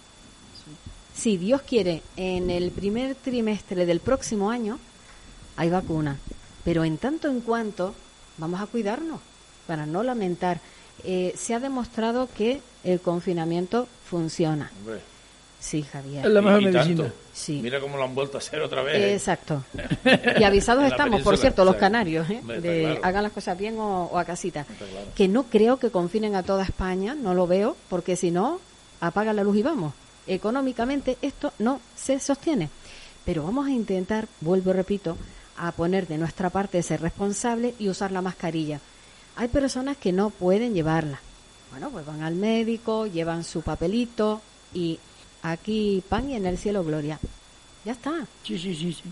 Si 1.16 1.38
Dios 1.38 1.62
quiere, 1.62 2.02
en 2.18 2.50
el 2.50 2.72
primer 2.72 3.16
trimestre 3.16 3.86
del 3.86 4.02
próximo 4.02 4.50
año 4.50 4.80
hay 5.56 5.70
vacuna. 5.70 6.18
Pero 6.66 6.84
en 6.84 6.98
tanto 6.98 7.30
en 7.30 7.40
cuanto, 7.42 7.96
vamos 8.38 8.60
a 8.60 8.66
cuidarnos 8.66 9.22
para 9.66 9.86
no 9.86 10.04
lamentar. 10.04 10.60
Eh, 11.04 11.34
se 11.38 11.54
ha 11.54 11.60
demostrado 11.60 12.28
que 12.36 12.62
el 12.84 13.00
confinamiento 13.00 13.88
funciona. 14.10 14.72
Sí, 15.66 15.82
Javier. 15.82 16.24
Es 16.24 16.32
la 16.32 16.44
mejor 16.44 16.62
medicina. 16.62 17.12
Sí. 17.34 17.60
Mira 17.60 17.80
cómo 17.80 17.98
lo 17.98 18.04
han 18.04 18.14
vuelto 18.14 18.38
a 18.38 18.40
hacer 18.40 18.62
otra 18.62 18.84
vez. 18.84 19.14
Exacto. 19.14 19.64
Y 20.40 20.44
avisados 20.44 20.84
estamos, 20.84 21.24
por 21.24 21.38
cierto, 21.38 21.66
los 21.66 21.76
canarios, 21.78 22.30
¿eh? 22.30 22.40
de 22.62 23.00
hagan 23.02 23.24
las 23.24 23.32
cosas 23.32 23.58
bien 23.58 23.76
o, 23.80 24.16
a 24.16 24.26
casita. 24.26 24.64
Que 25.16 25.28
no 25.28 25.46
creo 25.46 25.78
que 25.78 25.90
confinen 25.90 26.36
a 26.36 26.44
toda 26.44 26.64
España, 26.64 27.16
no 27.16 27.34
lo 27.34 27.48
veo, 27.48 27.76
porque 27.90 28.16
si 28.16 28.30
no, 28.30 28.60
apaga 29.02 29.34
la 29.34 29.44
luz 29.44 29.58
y 29.58 29.64
vamos. 29.64 29.94
Económicamente 30.28 31.18
esto 31.24 31.52
no 31.58 31.82
se 31.96 32.20
sostiene. 32.20 32.70
Pero 33.26 33.44
vamos 33.44 33.66
a 33.66 33.72
intentar, 33.72 34.28
vuelvo 34.42 34.70
y 34.70 34.74
repito, 34.74 35.18
a 35.58 35.72
poner 35.72 36.06
de 36.06 36.20
nuestra 36.20 36.52
parte 36.52 36.84
ser 36.84 37.02
responsable 37.02 37.74
y 37.80 37.90
usar 37.90 38.12
la 38.12 38.22
mascarilla. 38.22 38.80
Hay 39.36 39.48
personas 39.48 39.98
que 39.98 40.12
no 40.12 40.30
pueden 40.30 40.76
llevarla. 40.76 41.20
Bueno, 41.72 41.90
pues 41.90 42.06
van 42.06 42.22
al 42.22 42.36
médico, 42.36 43.08
llevan 43.08 43.44
su 43.44 43.64
papelito 43.64 44.42
y 44.72 45.00
aquí 45.52 46.04
pan 46.08 46.30
y 46.30 46.36
en 46.36 46.46
el 46.46 46.58
cielo 46.58 46.84
gloria. 46.84 47.20
Ya 47.84 47.92
está. 47.92 48.26
Sí, 48.44 48.58
sí, 48.58 48.76
sí, 48.76 48.94
sí. 48.94 49.04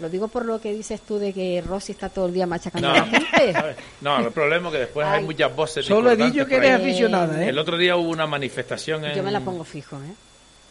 Lo 0.00 0.08
digo 0.08 0.28
por 0.28 0.44
lo 0.44 0.60
que 0.60 0.72
dices 0.72 1.00
tú 1.00 1.18
de 1.18 1.32
que 1.32 1.62
Rosy 1.66 1.92
está 1.92 2.08
todo 2.08 2.26
el 2.26 2.34
día 2.34 2.46
machacando 2.46 2.90
a 2.90 2.94
la 2.94 3.04
gente. 3.04 3.76
No, 4.00 4.18
el 4.18 4.32
problema 4.32 4.68
es 4.68 4.72
que 4.72 4.78
después 4.80 5.06
hay 5.06 5.24
muchas 5.24 5.54
voces. 5.54 5.86
Solo 5.86 6.12
he 6.12 6.16
dicho 6.16 6.46
que 6.46 6.56
eres 6.56 6.72
aficionada, 6.72 7.44
¿eh? 7.44 7.48
El 7.48 7.58
otro 7.58 7.76
día 7.76 7.96
hubo 7.96 8.10
una 8.10 8.26
manifestación 8.26 9.04
en... 9.04 9.16
Yo 9.16 9.22
me 9.22 9.32
la 9.32 9.40
pongo 9.40 9.64
fijo, 9.64 9.96
¿eh? 9.96 10.14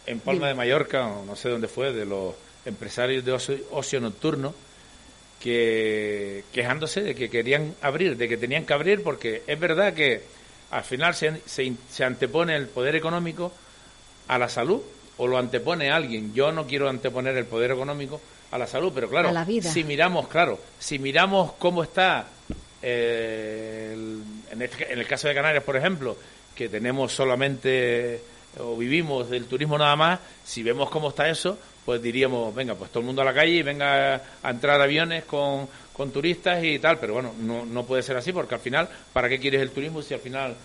En 0.05 0.22
Palma 0.22 0.47
de 0.47 0.53
Mallorca, 0.53 1.08
o 1.08 1.26
no 1.26 1.36
sé 1.36 1.49
dónde 1.49 1.68
fue, 1.68 1.91
de 1.91 2.05
los 2.05 2.36
empresarios 2.66 3.26
de 3.26 3.34
ocio, 3.34 3.99
nocturno, 3.99 4.53
que 5.41 6.45
quejándose 6.53 7.01
de 7.01 7.16
que 7.16 7.30
querían 7.30 7.76
abrir, 7.82 8.16
de 8.16 8.30
que 8.30 8.38
tenían 8.38 8.66
que 8.66 8.74
abrir, 8.74 9.03
porque 9.03 9.43
es 9.45 9.60
verdad 9.60 9.93
que 9.93 10.24
al 10.72 10.84
final 10.84 11.14
se, 11.14 11.41
se 11.45 12.03
antepone 12.05 12.55
el 12.55 12.68
poder 12.68 12.95
económico 12.95 13.51
a 14.30 14.38
la 14.38 14.47
salud 14.47 14.82
o 15.18 15.28
lo 15.28 15.38
antepone 15.38 15.91
alguien. 15.91 16.34
Yo 16.34 16.51
no 16.51 16.65
quiero 16.65 16.89
anteponer 16.89 17.36
el 17.38 17.45
poder 17.45 17.72
económico 17.72 18.22
a 18.51 18.57
la 18.57 18.68
salud, 18.68 18.91
pero 18.93 19.09
claro, 19.09 19.32
si 19.61 19.84
miramos, 19.84 20.28
claro, 20.28 20.59
si 20.80 20.99
miramos 20.99 21.53
cómo 21.53 21.84
está 21.84 22.28
eh, 22.82 23.95
este 24.49 24.93
en, 24.93 24.99
el, 24.99 25.07
caso 25.07 25.28
de 25.28 25.34
Canarias, 25.34 25.63
por 25.63 25.76
ejemplo, 25.76 26.18
que 26.55 26.70
tenemos 26.70 27.11
solamente 27.11 28.22
o 28.59 28.76
vivimos 28.76 29.30
del 29.30 29.45
turismo 29.45 29.78
nada 29.78 29.95
más, 29.95 30.20
si 30.43 30.63
vemos 30.63 30.89
cómo 30.89 31.09
está 31.09 31.30
eso, 31.30 31.57
pues 31.86 32.01
diríamos, 32.01 32.53
venga, 32.55 32.76
pues 32.76 32.89
todo 32.89 33.01
el 33.01 33.05
mundo 33.05 33.22
a 33.22 33.26
la 33.26 33.34
calle 33.34 33.51
y 33.51 33.61
venga 33.61 34.22
a 34.41 34.49
entrar 34.49 34.82
aviones 34.82 35.26
con, 35.26 35.68
con 35.93 36.11
turistas 36.11 36.63
y 36.63 36.80
tal, 36.80 36.97
pero 36.97 37.13
bueno, 37.13 37.34
no, 37.39 37.65
no 37.65 37.84
puede 37.86 38.01
ser 38.01 38.18
así 38.18 38.32
porque 38.32 38.55
al 38.55 38.61
final, 38.61 38.89
¿para 39.13 39.30
qué 39.30 39.39
quieres 39.39 39.61
el 39.61 39.72
turismo 39.72 40.01
si 40.01 40.13
al 40.13 40.20
final 40.20 40.55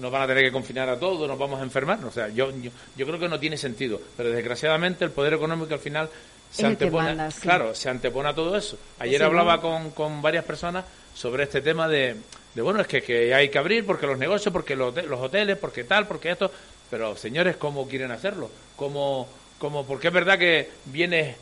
nos 0.00 0.10
van 0.10 0.22
a 0.22 0.26
tener 0.26 0.44
que 0.44 0.52
confinar 0.52 0.88
a 0.88 0.98
todos, 0.98 1.28
nos 1.28 1.38
vamos 1.38 1.60
a 1.60 1.62
enfermar. 1.62 2.04
O 2.04 2.10
sea, 2.10 2.28
yo, 2.28 2.50
yo, 2.96 3.06
creo 3.06 3.18
que 3.18 3.28
no 3.28 3.38
tiene 3.38 3.56
sentido. 3.56 4.00
Pero 4.16 4.30
desgraciadamente 4.30 5.04
el 5.04 5.10
poder 5.10 5.34
económico 5.34 5.74
al 5.74 5.80
final 5.80 6.08
se 6.50 6.66
antepone, 6.66 7.16
claro, 7.40 7.74
se 7.74 7.88
antepone 7.88 8.28
a 8.30 8.34
todo 8.34 8.56
eso. 8.56 8.78
Ayer 8.98 9.22
hablaba 9.22 9.60
con, 9.60 9.90
con 9.90 10.20
varias 10.22 10.44
personas 10.44 10.84
sobre 11.14 11.44
este 11.44 11.60
tema 11.60 11.86
de, 11.86 12.16
de 12.54 12.62
bueno, 12.62 12.80
es 12.80 12.86
que, 12.86 13.02
que, 13.02 13.34
hay 13.34 13.48
que 13.48 13.58
abrir 13.58 13.86
porque 13.86 14.06
los 14.06 14.18
negocios, 14.18 14.52
porque 14.52 14.74
los, 14.74 14.94
los 15.04 15.20
hoteles, 15.20 15.58
porque 15.58 15.84
tal, 15.84 16.06
porque 16.06 16.30
esto. 16.30 16.50
Pero 16.90 17.16
señores, 17.16 17.56
¿cómo 17.56 17.86
quieren 17.86 18.10
hacerlo? 18.10 18.50
¿Cómo, 18.74 19.28
cómo, 19.58 19.86
porque 19.86 20.08
es 20.08 20.14
verdad 20.14 20.38
que 20.38 20.70
vienes 20.86 21.36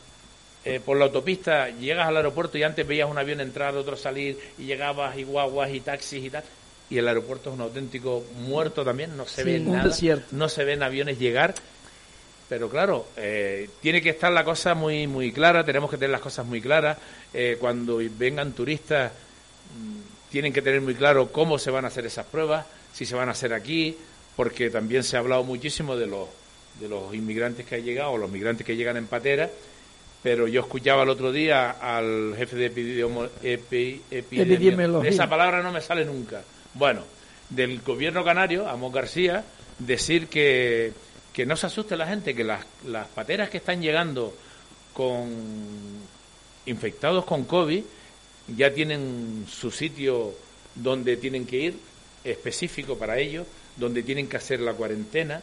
eh, 0.64 0.80
por 0.84 0.98
la 0.98 1.06
autopista, 1.06 1.70
llegas 1.70 2.06
al 2.06 2.18
aeropuerto 2.18 2.58
y 2.58 2.64
antes 2.64 2.86
veías 2.86 3.08
un 3.08 3.16
avión 3.16 3.40
entrar, 3.40 3.74
otro 3.74 3.96
salir, 3.96 4.38
y 4.58 4.64
llegabas 4.64 5.16
y 5.16 5.24
guaguas 5.24 5.70
y 5.70 5.80
taxis 5.80 6.24
y 6.24 6.28
tal 6.28 6.44
y 6.90 6.98
el 6.98 7.08
aeropuerto 7.08 7.50
es 7.50 7.54
un 7.54 7.62
auténtico 7.62 8.24
muerto 8.46 8.84
también, 8.84 9.16
no 9.16 9.26
se 9.26 9.44
ve 9.44 9.60
nada, 9.60 9.90
no 10.30 10.48
se 10.48 10.64
ven 10.64 10.82
aviones 10.82 11.18
llegar, 11.18 11.54
pero 12.48 12.70
claro, 12.70 13.08
eh, 13.16 13.68
tiene 13.80 14.00
que 14.00 14.10
estar 14.10 14.32
la 14.32 14.44
cosa 14.44 14.74
muy 14.74 15.06
muy 15.06 15.32
clara, 15.32 15.64
tenemos 15.64 15.90
que 15.90 15.96
tener 15.96 16.10
las 16.10 16.20
cosas 16.20 16.46
muy 16.46 16.60
claras, 16.60 16.96
eh, 17.34 17.56
cuando 17.60 18.00
vengan 18.18 18.52
turistas 18.52 19.12
mm, 19.12 20.30
tienen 20.30 20.52
que 20.52 20.62
tener 20.62 20.80
muy 20.80 20.94
claro 20.94 21.30
cómo 21.30 21.58
se 21.58 21.70
van 21.70 21.84
a 21.84 21.88
hacer 21.88 22.06
esas 22.06 22.26
pruebas, 22.26 22.66
si 22.92 23.04
se 23.04 23.14
van 23.14 23.28
a 23.28 23.32
hacer 23.32 23.52
aquí, 23.52 23.96
porque 24.34 24.70
también 24.70 25.02
se 25.02 25.16
ha 25.16 25.20
hablado 25.20 25.44
muchísimo 25.44 25.96
de 25.96 26.06
los 26.06 26.28
de 26.80 26.88
los 26.88 27.14
inmigrantes 27.14 27.66
que 27.66 27.74
han 27.74 27.84
llegado, 27.84 28.16
los 28.16 28.30
migrantes 28.30 28.66
que 28.66 28.76
llegan 28.76 28.96
en 28.96 29.08
patera, 29.08 29.50
pero 30.22 30.46
yo 30.48 30.60
escuchaba 30.60 31.02
el 31.02 31.08
otro 31.08 31.32
día 31.32 31.72
al 31.72 32.34
jefe 32.36 32.56
de 32.56 32.66
epidemiología, 32.66 33.40
esa 35.10 35.28
palabra 35.28 35.62
no 35.62 35.72
me 35.72 35.80
sale 35.80 36.04
nunca, 36.04 36.42
bueno, 36.78 37.02
del 37.50 37.80
gobierno 37.80 38.24
canario, 38.24 38.68
Amos 38.68 38.92
García, 38.92 39.44
decir 39.78 40.28
que, 40.28 40.92
que 41.32 41.44
no 41.44 41.56
se 41.56 41.66
asuste 41.66 41.96
la 41.96 42.06
gente, 42.06 42.34
que 42.34 42.44
las, 42.44 42.64
las 42.86 43.08
pateras 43.08 43.50
que 43.50 43.58
están 43.58 43.82
llegando 43.82 44.34
con 44.92 45.28
infectados 46.66 47.24
con 47.24 47.44
COVID 47.44 47.82
ya 48.56 48.72
tienen 48.72 49.46
su 49.50 49.70
sitio 49.70 50.34
donde 50.74 51.16
tienen 51.16 51.46
que 51.46 51.56
ir, 51.56 51.78
específico 52.24 52.96
para 52.96 53.18
ellos, 53.18 53.46
donde 53.76 54.02
tienen 54.02 54.28
que 54.28 54.36
hacer 54.36 54.60
la 54.60 54.74
cuarentena. 54.74 55.42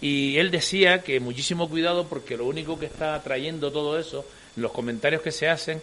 Y 0.00 0.36
él 0.38 0.50
decía 0.52 1.02
que 1.02 1.18
muchísimo 1.18 1.68
cuidado 1.68 2.06
porque 2.06 2.36
lo 2.36 2.46
único 2.46 2.78
que 2.78 2.86
está 2.86 3.20
trayendo 3.22 3.72
todo 3.72 3.98
eso, 3.98 4.24
los 4.56 4.70
comentarios 4.70 5.22
que 5.22 5.32
se 5.32 5.48
hacen, 5.48 5.82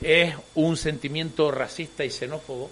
es 0.00 0.34
un 0.54 0.76
sentimiento 0.76 1.50
racista 1.50 2.04
y 2.04 2.10
xenófobo 2.10 2.70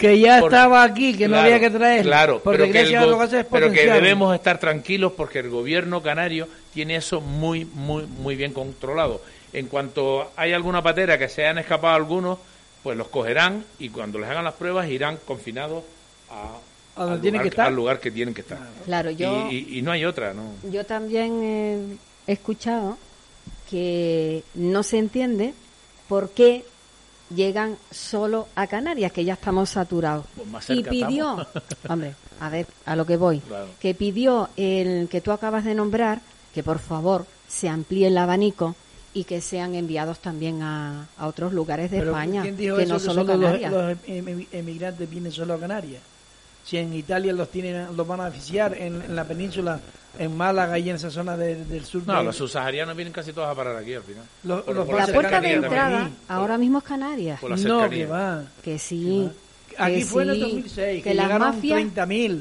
que 0.00 0.18
ya 0.18 0.38
estaba 0.38 0.82
aquí, 0.82 1.16
que 1.16 1.28
no 1.28 1.36
había 1.36 1.60
que 1.60 1.70
traer. 1.70 2.04
Claro, 2.04 2.40
pero 2.42 2.64
que, 2.64 3.44
pero 3.50 3.70
que 3.70 3.86
debemos 3.86 4.34
estar 4.34 4.58
tranquilos 4.58 5.12
porque 5.16 5.40
el 5.40 5.50
gobierno 5.50 6.02
canario 6.02 6.48
tiene 6.72 6.96
eso 6.96 7.20
muy, 7.20 7.66
muy, 7.66 8.06
muy 8.06 8.34
bien 8.34 8.52
controlado. 8.52 9.20
En 9.52 9.66
cuanto 9.66 10.30
hay 10.36 10.52
alguna 10.52 10.82
patera 10.82 11.18
que 11.18 11.28
se 11.28 11.46
han 11.46 11.58
escapado 11.58 11.94
algunos, 11.94 12.38
pues 12.82 12.96
los 12.96 13.08
cogerán 13.08 13.64
y 13.78 13.90
cuando 13.90 14.18
les 14.18 14.30
hagan 14.30 14.44
las 14.44 14.54
pruebas 14.54 14.88
irán 14.88 15.18
confinados 15.26 15.84
a, 16.30 16.56
al, 16.96 17.20
lugar, 17.20 17.42
que 17.42 17.48
estar? 17.48 17.66
al 17.66 17.74
lugar 17.74 18.00
que 18.00 18.10
tienen 18.10 18.32
que 18.32 18.40
estar. 18.40 18.58
Claro, 18.86 19.10
yo, 19.10 19.50
y, 19.50 19.82
no 19.82 19.92
hay 19.92 20.04
otra, 20.04 20.32
¿no? 20.32 20.54
Yo 20.70 20.86
también 20.86 21.98
he 22.26 22.32
escuchado 22.32 22.96
que 23.68 24.44
no 24.54 24.82
se 24.82 24.98
entiende 24.98 25.52
por 26.08 26.30
qué 26.30 26.64
llegan 27.34 27.76
solo 27.90 28.48
a 28.54 28.66
Canarias, 28.66 29.12
que 29.12 29.24
ya 29.24 29.34
estamos 29.34 29.70
saturados. 29.70 30.26
Pues 30.50 30.70
y 30.70 30.82
pidió, 30.82 31.46
hombre, 31.88 32.14
a 32.40 32.48
ver, 32.48 32.66
a 32.84 32.96
lo 32.96 33.06
que 33.06 33.16
voy, 33.16 33.42
que 33.80 33.94
pidió 33.94 34.48
el 34.56 35.08
que 35.08 35.20
tú 35.20 35.32
acabas 35.32 35.64
de 35.64 35.74
nombrar, 35.74 36.20
que 36.54 36.62
por 36.62 36.78
favor 36.78 37.26
se 37.48 37.68
amplíe 37.68 38.08
el 38.08 38.18
abanico 38.18 38.74
y 39.12 39.24
que 39.24 39.40
sean 39.40 39.74
enviados 39.74 40.20
también 40.20 40.62
a, 40.62 41.08
a 41.18 41.26
otros 41.26 41.52
lugares 41.52 41.90
de 41.90 41.98
España, 41.98 42.42
que 42.42 42.86
no 42.86 42.98
solo 42.98 43.26
Canarias. 43.26 43.72
Los, 43.72 43.96
emigrantes 44.06 45.10
vienen 45.10 45.32
solo 45.32 45.54
a 45.54 45.58
Canarias. 45.58 46.02
Si 46.64 46.76
en 46.76 46.92
Italia 46.94 47.32
los 47.32 47.48
tienen, 47.50 47.96
los 47.96 48.06
van 48.06 48.20
a 48.20 48.28
oficiar 48.28 48.76
en 48.76 49.14
la 49.14 49.24
península 49.24 49.80
en 50.18 50.36
Málaga 50.36 50.78
y 50.78 50.90
en 50.90 50.96
esa 50.96 51.10
zona 51.10 51.36
del 51.36 51.84
sur. 51.84 52.02
No, 52.06 52.22
los 52.22 52.36
subsaharianos 52.36 52.96
vienen 52.96 53.12
casi 53.12 53.32
todos 53.32 53.48
a 53.48 53.54
parar 53.54 53.76
aquí 53.76 53.94
al 53.94 54.02
final. 54.02 54.24
la 54.44 55.06
puerta 55.06 55.40
de 55.40 55.52
entrada 55.54 56.10
ahora 56.28 56.58
mismo 56.58 56.78
es 56.78 56.84
Canarias. 56.84 57.40
no, 57.42 57.88
que 57.88 58.06
va. 58.06 58.44
Que 58.62 58.78
sí. 58.78 59.30
Aquí 59.78 60.02
fue 60.02 60.24
en 60.24 60.30
el 60.30 60.40
2006, 60.40 61.02
que, 61.02 61.10
llegaron 61.14 61.38
mafias... 61.38 61.80
30.000. 61.80 62.40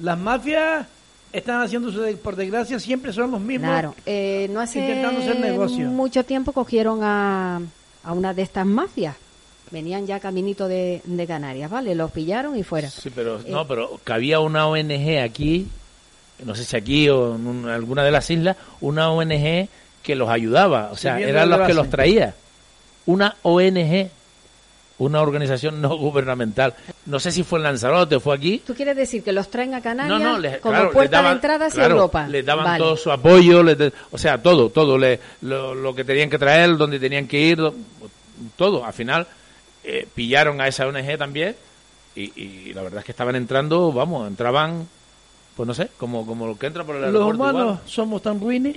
Las 0.00 0.18
mafias 0.18 0.86
están 1.32 1.62
haciendo, 1.62 1.92
por 2.18 2.34
desgracia, 2.34 2.80
siempre 2.80 3.12
son 3.12 3.30
los 3.30 3.40
mismos. 3.40 3.70
Claro, 3.70 3.94
eh, 4.04 4.48
no 4.50 4.60
hace 4.60 4.80
mucho 5.84 6.24
tiempo 6.24 6.52
cogieron 6.52 7.00
a, 7.02 7.60
a 8.02 8.12
una 8.12 8.34
de 8.34 8.42
estas 8.42 8.66
mafias 8.66 9.16
venían 9.70 10.06
ya 10.06 10.20
caminito 10.20 10.68
de, 10.68 11.02
de 11.04 11.26
Canarias, 11.26 11.70
¿vale? 11.70 11.94
Los 11.94 12.10
pillaron 12.10 12.56
y 12.56 12.62
fuera. 12.62 12.88
Sí, 12.90 13.10
pero 13.14 13.40
no, 13.48 13.66
pero 13.66 14.00
que 14.04 14.12
había 14.12 14.40
una 14.40 14.66
ONG 14.66 15.18
aquí, 15.22 15.66
no 16.44 16.54
sé 16.54 16.64
si 16.64 16.76
aquí 16.76 17.08
o 17.08 17.34
en 17.34 17.68
alguna 17.68 18.04
de 18.04 18.10
las 18.10 18.30
islas, 18.30 18.56
una 18.80 19.10
ONG 19.10 19.68
que 20.02 20.14
los 20.14 20.28
ayudaba, 20.28 20.90
o 20.92 20.96
sea, 20.96 21.18
eran 21.20 21.50
los 21.50 21.66
que 21.66 21.74
los 21.74 21.90
traía. 21.90 22.34
Una 23.06 23.36
ONG 23.42 24.10
una 24.98 25.20
organización 25.20 25.80
no 25.80 25.96
gubernamental. 25.96 26.74
No 27.04 27.20
sé 27.20 27.30
si 27.30 27.42
fue 27.42 27.58
en 27.58 27.64
Lanzarote 27.64 28.16
o 28.16 28.20
fue 28.20 28.34
aquí. 28.34 28.62
¿Tú 28.66 28.74
quieres 28.74 28.96
decir 28.96 29.22
que 29.22 29.32
los 29.32 29.50
traen 29.50 29.74
a 29.74 29.82
Canarias 29.82 30.58
como 30.60 30.90
puerta 30.90 31.22
de 31.22 31.30
entrada 31.30 31.66
hacia 31.66 31.86
Europa? 31.86 32.26
Les 32.28 32.44
daban 32.44 32.78
todo 32.78 32.96
su 32.96 33.10
apoyo, 33.10 33.62
o 34.10 34.18
sea, 34.18 34.40
todo, 34.42 34.70
todo, 34.70 34.96
le, 34.96 35.20
lo, 35.42 35.94
que 35.94 36.04
tenían 36.04 36.30
que 36.30 36.38
traer, 36.38 36.76
donde 36.76 36.98
tenían 36.98 37.26
que 37.26 37.38
ir, 37.38 37.58
todo. 38.56 38.84
Al 38.84 38.92
final 38.92 39.26
eh, 39.86 40.08
pillaron 40.14 40.60
a 40.60 40.68
esa 40.68 40.86
ONG 40.86 41.16
también 41.16 41.56
y, 42.14 42.72
la 42.72 42.82
verdad 42.82 43.00
es 43.00 43.04
que 43.04 43.12
estaban 43.12 43.36
entrando, 43.36 43.92
vamos, 43.92 44.26
entraban, 44.26 44.88
pues 45.54 45.66
no 45.66 45.74
sé, 45.74 45.90
como, 45.98 46.26
como 46.26 46.46
lo 46.46 46.58
que 46.58 46.66
entra 46.66 46.84
por 46.84 46.96
el 46.96 47.04
aeropuerto. 47.04 47.42
Los 47.42 47.52
humanos 47.52 47.80
somos 47.86 48.22
tan 48.22 48.40
ruines 48.40 48.76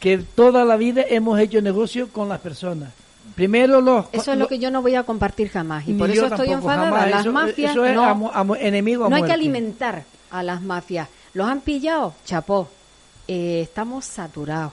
que 0.00 0.18
toda 0.18 0.64
la 0.64 0.76
vida 0.76 1.04
hemos 1.08 1.38
hecho 1.38 1.62
negocio 1.62 2.08
con 2.08 2.28
las 2.28 2.40
personas 2.40 2.90
Primero 3.34 3.80
los... 3.80 4.06
Eso 4.12 4.32
es 4.32 4.38
lo 4.38 4.46
que 4.46 4.58
yo 4.58 4.70
no 4.70 4.82
voy 4.82 4.94
a 4.94 5.02
compartir 5.02 5.48
jamás. 5.48 5.88
Y 5.88 5.94
por 5.94 6.10
eso 6.10 6.26
estoy 6.26 6.52
enfadada. 6.52 7.06
Las 7.06 7.26
mafias 7.26 7.74
no, 7.74 8.32
no 8.34 9.16
hay 9.16 9.22
que 9.22 9.32
alimentar 9.32 10.04
a 10.30 10.42
las 10.42 10.62
mafias. 10.62 11.08
¿Los 11.32 11.48
han 11.48 11.60
pillado? 11.60 12.14
Chapó. 12.24 12.68
Eh, 13.26 13.62
estamos 13.62 14.04
saturados. 14.04 14.72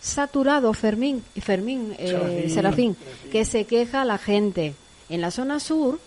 Saturados, 0.00 0.78
Fermín, 0.78 1.22
Fermín 1.42 1.94
eh, 1.98 2.48
Serafín, 2.48 2.96
que 3.30 3.44
se 3.44 3.66
queja 3.66 4.04
la 4.06 4.16
gente. 4.16 4.74
En 5.10 5.20
la 5.20 5.30
zona 5.30 5.60
sur, 5.60 5.98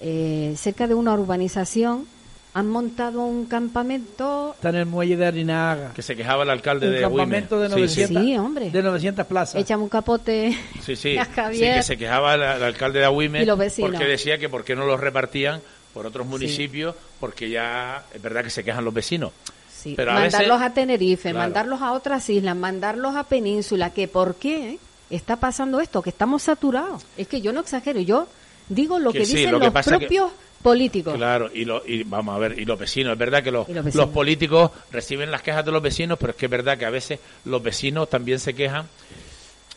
eh, 0.00 0.54
cerca 0.56 0.86
de 0.86 0.94
una 0.94 1.12
urbanización, 1.12 2.06
han 2.54 2.68
montado 2.68 3.22
un 3.24 3.46
campamento. 3.46 4.52
Está 4.54 4.68
en 4.68 4.76
el 4.76 4.86
muelle 4.86 5.16
de 5.16 5.26
Arinaga. 5.26 5.92
Que 5.94 6.02
se 6.02 6.14
quejaba 6.14 6.44
el 6.44 6.50
alcalde 6.50 6.86
un 6.86 6.94
de 6.94 7.00
campamento 7.00 7.60
de 7.60 7.68
900, 7.68 8.22
sí, 8.22 8.36
hombre. 8.36 8.70
de 8.70 8.82
900 8.82 9.26
plazas. 9.26 9.60
Echamos 9.60 9.84
un 9.84 9.88
capote. 9.88 10.56
Sí, 10.82 10.96
sí. 10.96 11.16
sí 11.52 11.60
que 11.60 11.82
se 11.82 11.96
quejaba 11.96 12.34
el, 12.34 12.42
alcalde 12.42 12.98
de 13.00 13.04
Agüime. 13.04 13.46
Porque 13.46 14.04
decía 14.04 14.38
que 14.38 14.48
por 14.48 14.64
qué 14.64 14.76
no 14.76 14.84
los 14.84 15.00
repartían 15.00 15.60
por 15.94 16.06
otros 16.06 16.26
municipios, 16.26 16.94
porque 17.20 17.50
ya 17.50 18.04
es 18.14 18.22
verdad 18.22 18.42
que 18.44 18.50
se 18.50 18.64
quejan 18.64 18.84
los 18.84 18.94
vecinos. 18.94 19.32
Sí. 19.72 19.94
Pero 19.96 20.12
mandarlos 20.12 20.62
a, 20.62 20.72
Tenerife, 20.72 21.32
mandarlos 21.32 21.82
a 21.82 21.92
otras 21.92 22.28
islas, 22.30 22.56
mandarlos 22.56 23.16
a 23.16 23.24
Península, 23.24 23.90
que 23.90 24.08
por 24.08 24.36
qué 24.36 24.78
está 25.10 25.36
pasando 25.36 25.80
esto, 25.80 26.02
que 26.02 26.10
estamos 26.10 26.44
saturados. 26.44 27.04
Es 27.16 27.28
que 27.28 27.40
yo 27.40 27.52
no 27.52 27.60
exagero, 27.60 28.00
yo 28.00 28.26
digo 28.74 28.98
lo 28.98 29.12
que, 29.12 29.20
dicen 29.20 29.52
los 29.52 29.72
propios 29.84 30.32
políticos. 30.62 31.14
Claro, 31.14 31.50
y, 31.52 31.64
lo, 31.64 31.82
y 31.86 32.04
vamos 32.04 32.36
a 32.36 32.38
ver, 32.38 32.58
y 32.58 32.64
los 32.64 32.78
vecinos, 32.78 33.12
es 33.12 33.18
verdad 33.18 33.42
que 33.42 33.50
los, 33.50 33.68
los, 33.68 34.08
políticos 34.08 34.70
reciben 34.90 35.30
las 35.30 35.42
quejas 35.42 35.64
de 35.64 35.72
los 35.72 35.82
vecinos, 35.82 36.18
pero 36.18 36.30
es 36.30 36.36
que 36.36 36.46
es 36.46 36.50
verdad 36.50 36.78
que 36.78 36.86
a 36.86 36.90
veces 36.90 37.18
los 37.44 37.62
vecinos 37.62 38.08
también 38.08 38.38
se 38.38 38.54
quejan. 38.54 38.86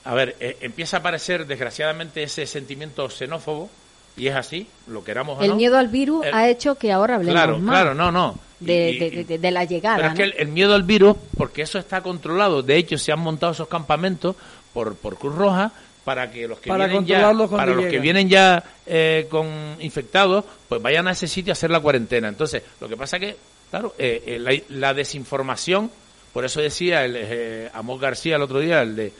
A 0.03 0.13
ver, 0.13 0.35
eh, 0.39 0.57
empieza 0.61 0.97
a 0.97 0.99
aparecer 0.99 1.47
desgraciadamente 1.47 2.23
ese 2.23 2.45
sentimiento 2.45 3.09
xenófobo, 3.09 3.69
y 4.17 4.27
es 4.27 4.35
así, 4.35 4.67
lo 4.87 5.03
queramos 5.03 5.39
o 5.39 5.43
El 5.43 5.55
miedo 5.55 5.77
al 5.77 5.89
virus 5.89 6.25
ha 6.31 6.47
hecho 6.47 6.75
que 6.75 6.91
ahora 6.91 7.15
hablemos 7.15 7.33
claro, 7.33 7.59
más. 7.59 7.75
Claro, 7.75 7.95
no, 7.95 8.11
no. 8.11 8.39
De, 8.59 9.25
de, 9.27 9.51
la 9.51 9.65
llegada. 9.65 9.97
Pero 9.97 10.07
es 10.09 10.15
que 10.15 10.41
el, 10.41 10.47
miedo 10.47 10.73
al 10.73 10.83
virus, 10.83 11.17
porque 11.37 11.63
eso 11.63 11.77
está 11.77 12.01
controlado, 12.01 12.63
de 12.63 12.77
hecho 12.77 12.97
se 12.97 13.11
han 13.11 13.19
montado 13.19 13.51
esos 13.51 13.67
campamentos 13.67 14.35
por, 14.73 14.95
por 14.95 15.17
Cruz 15.17 15.35
Roja 15.35 15.73
para 16.05 16.31
que 16.31 16.47
los 16.47 16.59
que 16.59 16.71
vienen 16.71 17.05
ya, 17.05 17.33
para 17.49 17.73
los 17.73 17.85
que 17.85 17.99
vienen 17.99 18.29
ya 18.29 18.63
eh, 18.85 19.27
con 19.29 19.47
infectados, 19.79 20.45
pues 20.69 20.81
vayan 20.81 21.07
a 21.07 21.11
ese 21.11 21.27
sitio 21.27 21.51
a 21.51 21.53
hacer 21.53 21.71
la 21.71 21.81
cuarentena. 21.81 22.29
Entonces, 22.29 22.63
lo 22.79 22.87
que 22.87 22.95
pasa 22.95 23.19
que, 23.19 23.35
claro, 23.69 23.93
eh, 23.97 24.23
eh, 24.25 24.63
la, 24.69 24.93
desinformación, 24.93 25.91
por 26.31 26.45
eso 26.45 26.61
decía 26.61 27.03
el 27.03 27.69
Amos 27.73 27.99
García 27.99 28.35
el 28.37 28.43
otro 28.43 28.59
día, 28.59 28.83
el 28.83 28.95
de 28.95 29.11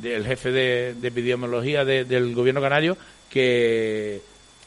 del 0.00 0.26
jefe 0.26 0.50
de, 0.50 0.90
epidemiología 1.02 1.84
del 1.84 2.34
gobierno 2.34 2.60
canario, 2.60 2.96
que, 3.30 4.20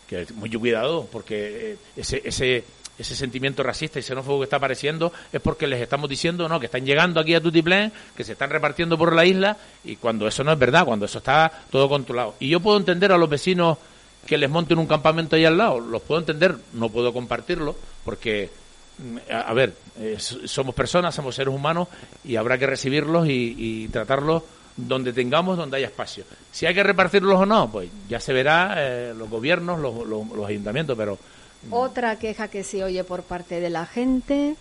que 0.07 0.25
muy 0.36 0.49
cuidado, 0.49 1.07
porque 1.11 1.78
ese, 1.95 2.21
ese 2.23 2.63
ese 2.98 3.16
sentimiento 3.16 3.64
racista 3.64 4.00
y 4.00 4.02
xenófobo 4.02 4.39
que 4.39 4.45
está 4.45 4.58
apareciendo 4.58 5.14
es 5.32 5.41
porque 5.41 5.68
les 5.68 5.82
estamos 5.82 6.10
diciendo 6.10 6.50
no 6.50 6.60
que 6.60 6.66
están 6.66 6.86
llegando 6.86 7.20
aquí 7.20 7.36
a 7.36 7.41
Tutiplén, 7.41 7.91
que 8.16 8.24
se 8.24 8.34
están 8.34 8.50
repartiendo 8.50 8.98
por 8.98 9.14
la 9.14 9.26
isla 9.26 9.58
y 9.84 9.98
cuando 9.98 10.28
eso 10.28 10.43
no 10.43 10.52
es 10.52 10.60
verdad, 10.60 10.86
cuando 10.86 11.06
eso 11.06 11.20
está 11.20 11.52
todo 11.70 11.88
controlado. 11.88 12.36
Y 12.39 12.50
yo 12.50 12.60
puedo 12.60 12.78
entender 12.78 13.12
a 13.12 13.18
los 13.18 13.30
vecinos 13.30 13.78
que 14.26 14.38
les 14.38 14.50
monten 14.50 14.80
un 14.80 14.88
campamento 14.88 15.36
ahí 15.36 15.45
al 15.45 15.58
lado, 15.58 15.80
los 15.80 16.02
puedo 16.02 16.20
entender, 16.20 16.56
no 16.74 16.89
puedo 16.89 17.14
compartirlo 17.14 17.76
porque 18.04 18.50
mm, 18.98 19.32
a, 19.32 19.54
ver, 19.54 19.74
eh, 20.00 20.18
somos 20.20 20.74
personas, 20.74 21.14
somos 21.14 21.36
seres 21.36 21.54
humanos 21.54 21.88
y 22.26 22.36
habrá 22.36 22.58
que 22.58 22.66
recibirlos 22.66 23.28
y, 23.30 23.88
tratarlos 23.89 24.43
donde 24.76 25.14
tengamos, 25.14 25.58
donde 25.58 25.78
haya 25.78 25.88
espacio. 25.88 26.24
Si 26.52 26.66
hay 26.66 26.74
que 26.74 26.84
repartirlos 26.84 27.39
o 27.39 27.45
no, 27.45 27.72
pues 27.72 27.89
ya 28.08 28.20
se 28.20 28.34
verá 28.34 28.76
eh, 28.78 29.14
los 29.18 29.30
gobiernos, 29.30 29.80
los, 29.80 30.06
los 30.06 30.48
ayuntamientos, 30.48 30.95
pero 30.95 31.18
otra 31.70 32.18
queja 32.18 32.47
que 32.47 32.64
se 32.64 32.84
oye 32.84 33.03
por 33.03 33.24
parte 33.24 33.60
de 33.60 33.70
la 33.70 33.86
gente 33.86 34.55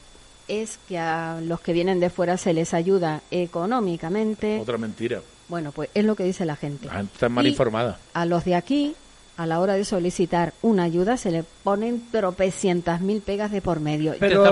es 0.49 0.79
que 0.89 0.99
a 0.99 1.41
los 1.43 1.61
que 1.61 1.73
vienen 1.73 2.01
de 2.01 2.11
fuera 2.11 2.37
se 2.37 2.53
les 2.53 2.75
ayuda 2.75 3.23
económicamente. 3.31 4.61
Otra 4.61 4.79
mentira. 4.79 5.21
Bueno, 5.49 5.73
pues 5.73 5.91
es 5.95 6.05
lo 6.05 6.17
que 6.17 6.25
dice 6.25 6.45
la 6.45 6.57
gente. 6.57 6.87
La 6.87 7.01
está 7.01 7.29
mal 7.29 7.47
informada. 7.47 7.99
A 8.15 8.27
los 8.27 8.45
de 8.45 8.55
aquí, 8.55 8.95
a 9.37 9.47
la 9.47 9.61
hora 9.61 9.75
de 9.75 9.85
solicitar 9.85 10.55
una 10.63 10.85
ayuda, 10.85 11.17
se 11.17 11.31
le 11.31 11.45
ponen 11.63 12.03
tropecientas 12.11 13.01
mil 13.01 13.21
pegas 13.21 13.51
de 13.51 13.61
por 13.61 13.81
medio. 13.81 14.15
Pero 14.19 14.45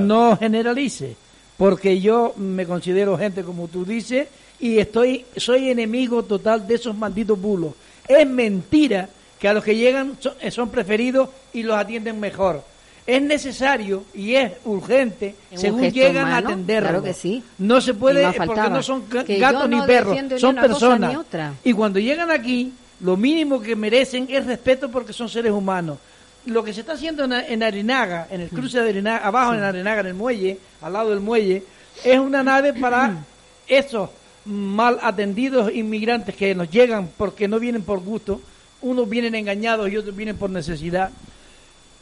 no 0.00 0.36
generalice, 0.36 1.16
porque 1.56 2.00
yo 2.00 2.34
me 2.36 2.66
considero 2.66 3.18
gente 3.18 3.42
como 3.42 3.68
tú 3.68 3.84
dices 3.84 4.28
y 4.58 4.78
estoy 4.78 5.26
soy 5.36 5.70
enemigo 5.70 6.22
total 6.22 6.66
de 6.66 6.74
esos 6.74 6.96
malditos 6.96 7.40
bulos. 7.40 7.74
Es 8.08 8.26
mentira 8.26 9.08
que 9.38 9.48
a 9.48 9.54
los 9.54 9.62
que 9.62 9.76
llegan 9.76 10.16
eh, 10.40 10.50
son, 10.50 10.70
preferidos 10.70 11.28
y 11.52 11.62
los 11.62 11.76
atienden 11.76 12.18
mejor. 12.18 12.62
Es 13.06 13.22
necesario 13.22 14.04
y 14.14 14.34
es 14.34 14.52
urgente, 14.64 15.36
según 15.54 15.90
llegan 15.92 16.26
a 16.26 16.38
atenderlos. 16.38 16.90
Claro 16.90 17.04
que 17.04 17.12
sí. 17.12 17.42
No 17.58 17.80
se 17.80 17.94
puede, 17.94 18.32
porque 18.32 18.68
no 18.68 18.82
son 18.82 19.04
gatos 19.08 19.68
ni 19.68 19.80
perros, 19.82 20.18
son 20.40 20.56
personas. 20.56 21.16
Y 21.62 21.72
cuando 21.72 22.00
llegan 22.00 22.30
aquí, 22.30 22.72
lo 23.00 23.16
mínimo 23.16 23.60
que 23.60 23.76
merecen 23.76 24.26
es 24.28 24.44
respeto 24.46 24.90
porque 24.90 25.12
son 25.12 25.28
seres 25.28 25.52
humanos. 25.52 25.98
Lo 26.46 26.64
que 26.64 26.72
se 26.72 26.80
está 26.80 26.92
haciendo 26.92 27.24
en, 27.24 27.62
Arinaga, 27.62 28.28
en 28.30 28.40
el 28.40 28.48
cruce 28.48 28.80
de 28.80 28.90
Arinaga, 28.90 29.26
abajo 29.26 29.54
en 29.54 29.62
Arinaga, 29.62 30.00
en 30.00 30.06
el 30.06 30.14
muelle, 30.14 30.58
al 30.80 30.92
lado 30.92 31.10
del 31.10 31.20
muelle, 31.20 31.62
es 32.04 32.18
una 32.18 32.42
nave 32.42 32.72
para 32.72 33.24
esos 33.66 34.10
mal 34.44 34.98
atendidos 35.02 35.72
inmigrantes 35.74 36.36
que 36.36 36.54
nos 36.54 36.70
llegan 36.70 37.10
porque 37.16 37.48
no 37.48 37.58
vienen 37.58 37.82
por 37.82 38.00
gusto, 38.00 38.40
unos 38.82 39.08
vienen 39.08 39.34
engañados 39.34 39.90
y 39.90 39.96
otros 39.96 40.14
vienen 40.14 40.36
por 40.36 40.50
necesidad. 40.50 41.10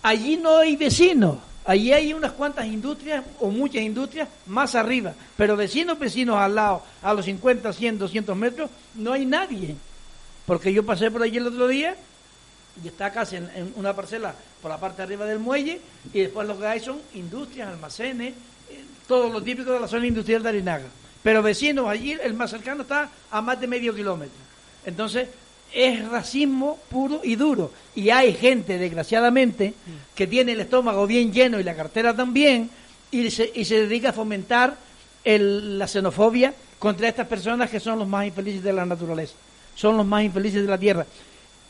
Allí 0.03 0.37
no 0.37 0.59
hay 0.59 0.77
vecinos, 0.77 1.39
allí 1.65 1.93
hay 1.93 2.13
unas 2.13 2.33
cuantas 2.33 2.67
industrias 2.67 3.25
o 3.41 3.51
muchas 3.51 3.83
industrias 3.83 4.29
más 4.47 4.75
arriba, 4.75 5.15
pero 5.37 5.57
vecinos, 5.57 5.99
vecinos 5.99 6.37
al 6.37 6.55
lado, 6.55 6.83
a 7.03 7.15
los 7.15 7.25
50, 7.25 7.73
100, 7.73 7.99
200 7.99 8.37
metros, 8.37 8.71
no 8.95 9.13
hay 9.13 9.25
nadie. 9.25 9.77
Porque 10.47 10.73
yo 10.73 10.85
pasé 10.85 11.11
por 11.11 11.23
allí 11.23 11.39
el 11.39 11.47
otro 11.47 11.67
día 11.67 11.97
y 12.83 12.89
está 12.89 13.11
casi 13.13 13.37
en, 13.37 13.73
una 13.77 13.95
parcela 13.95 14.35
por 14.61 14.71
la 14.71 14.79
parte 14.79 14.99
de 14.99 15.03
arriba 15.05 15.25
del 15.25 15.39
muelle 15.39 15.81
y 16.13 16.21
después 16.21 16.47
lo 16.47 16.59
que 16.59 16.67
hay 16.67 16.81
son 16.81 16.99
industrias, 17.15 17.69
almacenes, 17.69 18.35
eh, 18.69 18.85
todo 19.07 19.31
lo 19.31 19.43
típico 19.43 19.73
de 19.73 19.81
la 19.81 19.89
zona 19.89 20.07
industrial 20.07 20.43
de 20.43 20.49
Arinaga. 20.51 20.87
Pero 21.23 21.43
vecinos, 21.43 21.89
allí 21.89 22.13
el 22.13 22.35
más 22.35 22.51
cercano 22.51 22.83
está 22.83 23.09
a 23.31 23.41
más 23.41 23.59
de 23.59 23.67
medio 23.67 23.95
kilómetro. 23.95 24.37
Entonces, 24.85 25.29
es 25.75 26.09
racismo 26.09 26.79
puro 26.89 27.21
y 27.25 27.35
duro. 27.35 27.73
Y 27.95 28.11
hay 28.11 28.33
gente, 28.35 28.79
desgraciadamente, 28.79 29.75
que 30.15 30.27
tiene 30.27 30.53
el 30.53 30.61
estómago 30.61 31.07
bien 31.07 31.33
lleno 31.33 31.59
y 31.59 31.65
la 31.65 31.75
cartera 31.75 32.15
también, 32.15 32.71
y 33.11 33.31
se, 33.31 33.51
y 33.55 33.65
se 33.65 33.87
dedica 33.87 34.11
a 34.11 34.13
fomentar 34.13 34.77
la 35.25 35.89
xenofobia 35.89 36.55
contra 36.79 37.09
estas 37.09 37.27
personas 37.27 37.71
que 37.71 37.81
son 37.81 37.99
los 37.99 38.09
más 38.09 38.27
infelices 38.27 38.63
de 38.63 38.73
la 38.73 38.87
naturaleza, 38.87 39.35
son 39.75 39.97
los 39.97 40.07
más 40.07 40.23
infelices 40.23 40.63
de 40.63 40.69
la 40.69 40.79
tierra. 40.79 41.07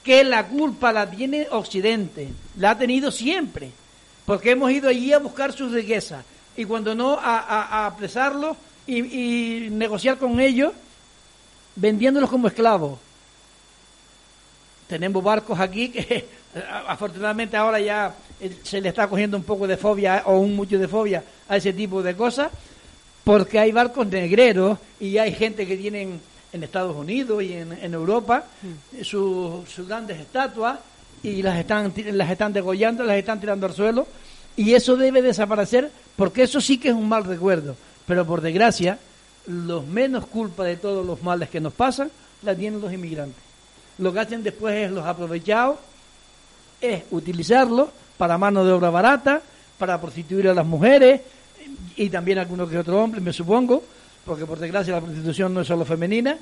Que 0.03 0.23
la 0.23 0.47
culpa 0.47 0.93
la 0.93 1.11
tiene 1.11 1.47
Occidente, 1.51 2.29
la 2.59 2.73
ha 2.73 2.79
tenido 2.79 3.11
siempre, 3.11 3.71
porque 4.27 4.51
hemos 4.51 4.71
ido 4.71 4.89
allí 4.89 5.13
a 5.13 5.19
buscar 5.19 5.53
su 5.53 5.69
riqueza 5.69 6.25
y 6.57 6.65
cuando 6.67 6.95
no 6.95 7.19
a, 7.21 7.87
apresarlos 7.87 8.57
y, 8.87 8.99
y 8.99 9.71
negociar 9.71 10.19
con 10.19 10.41
ellos, 10.41 10.73
vendiéndolos 11.77 12.29
como 12.29 12.49
esclavos 12.49 12.99
tenemos 14.87 15.23
barcos 15.23 15.59
aquí 15.59 15.89
que 15.89 16.27
afortunadamente 16.87 17.57
ahora 17.57 17.81
ya 17.81 18.15
eh, 18.41 18.57
se 18.63 18.81
le 18.81 18.91
está 18.91 19.09
cogiendo 19.09 19.37
un 19.37 19.45
poco 19.45 19.67
de 19.67 19.77
fobia 19.77 20.23
o 20.27 20.39
un 20.39 20.55
mucho 20.55 20.79
de 20.79 20.89
fobia 20.89 21.23
a 21.49 21.57
ese 21.57 21.73
tipo 21.73 22.03
de 22.03 22.15
cosas, 22.15 22.51
porque 23.23 23.59
hay 23.59 23.73
barcos 23.73 24.07
negreros 24.07 24.79
y 25.01 25.19
hay 25.19 25.33
gente 25.35 25.67
que 25.67 25.77
tienen 25.77 26.21
en 26.53 26.63
Estados 26.63 26.95
Unidos 26.95 27.43
y 27.43 27.53
en, 27.55 27.95
Europa 27.95 28.45
mm. 28.63 29.03
sus, 29.03 29.69
sus 29.69 29.89
grandes 29.89 30.21
estatuas 30.21 30.79
y 31.23 31.43
las 31.43 31.59
están, 31.59 31.93
las 32.13 32.31
están 32.31 32.53
degollando, 32.53 33.03
las 33.03 33.17
están 33.17 33.41
tirando 33.41 33.67
al 33.67 33.73
suelo 33.73 34.07
y 34.57 34.75
eso 34.75 34.97
debe 34.97 35.23
desaparecer 35.23 35.91
porque 36.17 36.43
eso 36.43 36.61
sí 36.61 36.79
que 36.79 36.89
es 36.89 36.95
un 36.95 37.09
mal 37.09 37.25
recuerdo. 37.25 37.77
Pero 38.07 38.27
por 38.27 38.41
desgracia, 38.41 38.99
los 39.47 39.87
menos 39.87 40.27
culpa 40.27 40.65
de 40.65 40.77
todos 40.77 41.05
los 41.05 41.23
males 41.23 41.49
que 41.49 41.61
nos 41.61 41.73
pasan 41.73 42.11
la 42.43 42.55
tienen 42.55 42.81
los 42.81 42.93
inmigrantes. 42.93 43.44
Lo 43.99 44.13
que 44.13 44.21
hacen 44.21 44.43
después 44.43 44.75
es 44.75 44.91
los 44.91 45.05
aprovechados, 45.05 45.77
es 46.81 47.05
utilizarlos 47.11 47.89
para 48.17 48.39
mano 48.39 48.65
de 48.65 48.73
obra 48.73 48.91
barata, 48.91 49.41
para 49.79 50.01
prostituir 50.01 50.49
a 50.49 50.55
las 50.55 50.67
mujeres 50.67 51.21
y 51.97 52.09
también 52.11 52.39
a 52.39 52.43
algunos 52.43 52.69
que 52.69 52.79
otros 52.79 52.97
hombres, 52.97 53.23
me 53.23 53.33
supongo, 53.33 53.83
porque 54.25 54.47
por 54.47 54.59
desgracia 54.59 54.95
la 54.95 55.01
prostitución 55.01 55.55
no 55.55 55.61
es 55.61 55.67
solo 55.67 55.85
femenina. 55.85 56.37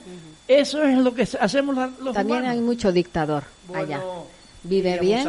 Eso 0.46 0.82
es 0.82 0.98
lo 0.98 1.14
que 1.14 1.22
hacemos 1.22 1.76
los 2.00 2.14
También 2.14 2.44
hay 2.44 2.60
mucho 2.60 2.92
dictador 2.92 3.44
allá. 3.74 4.00
Vive 4.64 4.98
bien. 5.00 5.28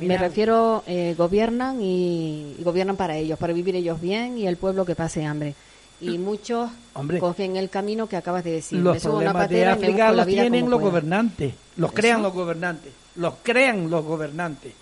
me 0.00 0.16
refiero, 0.16 0.82
eh, 0.86 1.14
gobiernan 1.16 1.78
y, 1.82 2.56
gobiernan 2.60 2.96
para 2.96 3.16
ellos, 3.16 3.38
para 3.38 3.52
vivir 3.52 3.76
ellos 3.76 4.00
bien 4.00 4.38
y 4.38 4.46
el 4.46 4.56
pueblo 4.56 4.86
que 4.86 4.94
pase 4.94 5.24
hambre. 5.24 5.54
Y 6.00 6.18
muchos 6.18 6.70
cogen 7.18 7.56
el 7.56 7.68
camino 7.68 8.08
que 8.08 8.16
acabas 8.16 8.44
de 8.44 8.52
decir. 8.52 8.78
Los 8.78 9.02
problemas 9.02 9.48
de 9.48 9.66
África 9.66 10.12
los 10.12 10.26
tienen 10.26 10.70
los 10.70 10.80
gobernantes, 10.80 11.54
los 11.76 11.92
crean 11.92 12.22
los 12.22 12.32
gobernantes, 12.32 12.92
los 13.16 13.34
crean 13.42 13.90
los 13.90 14.04
gobernantes. 14.04 14.72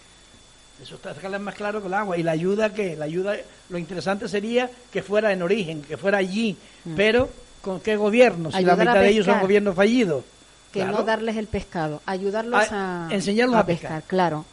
Eso 0.82 0.94
está 0.94 1.38
más 1.38 1.54
claro 1.54 1.80
que 1.80 1.88
el 1.88 1.94
agua. 1.94 2.16
Y 2.16 2.22
la 2.22 2.32
ayuda 2.32 2.72
que, 2.72 2.96
la 2.96 3.06
ayuda, 3.06 3.36
lo 3.68 3.78
interesante 3.78 4.28
sería 4.28 4.70
que 4.92 5.02
fuera 5.02 5.32
en 5.32 5.42
origen, 5.42 5.82
que 5.82 5.96
fuera 5.96 6.18
allí. 6.18 6.56
Mm. 6.84 6.94
Pero, 6.94 7.28
¿con 7.60 7.80
qué 7.80 7.96
gobierno? 7.96 8.52
Si 8.52 8.62
la 8.62 8.76
mitad 8.76 8.94
de 8.94 9.08
ellos 9.08 9.26
son 9.26 9.40
gobiernos 9.40 9.74
fallidos. 9.74 10.24
Que 10.72 10.84
no 10.84 11.02
darles 11.02 11.36
el 11.36 11.46
pescado, 11.46 12.02
ayudarlos 12.04 12.70
a, 12.70 13.08
enseñarlos 13.10 13.56
a, 13.56 13.66
pescar. 13.66 14.02
Claro. 14.06 14.44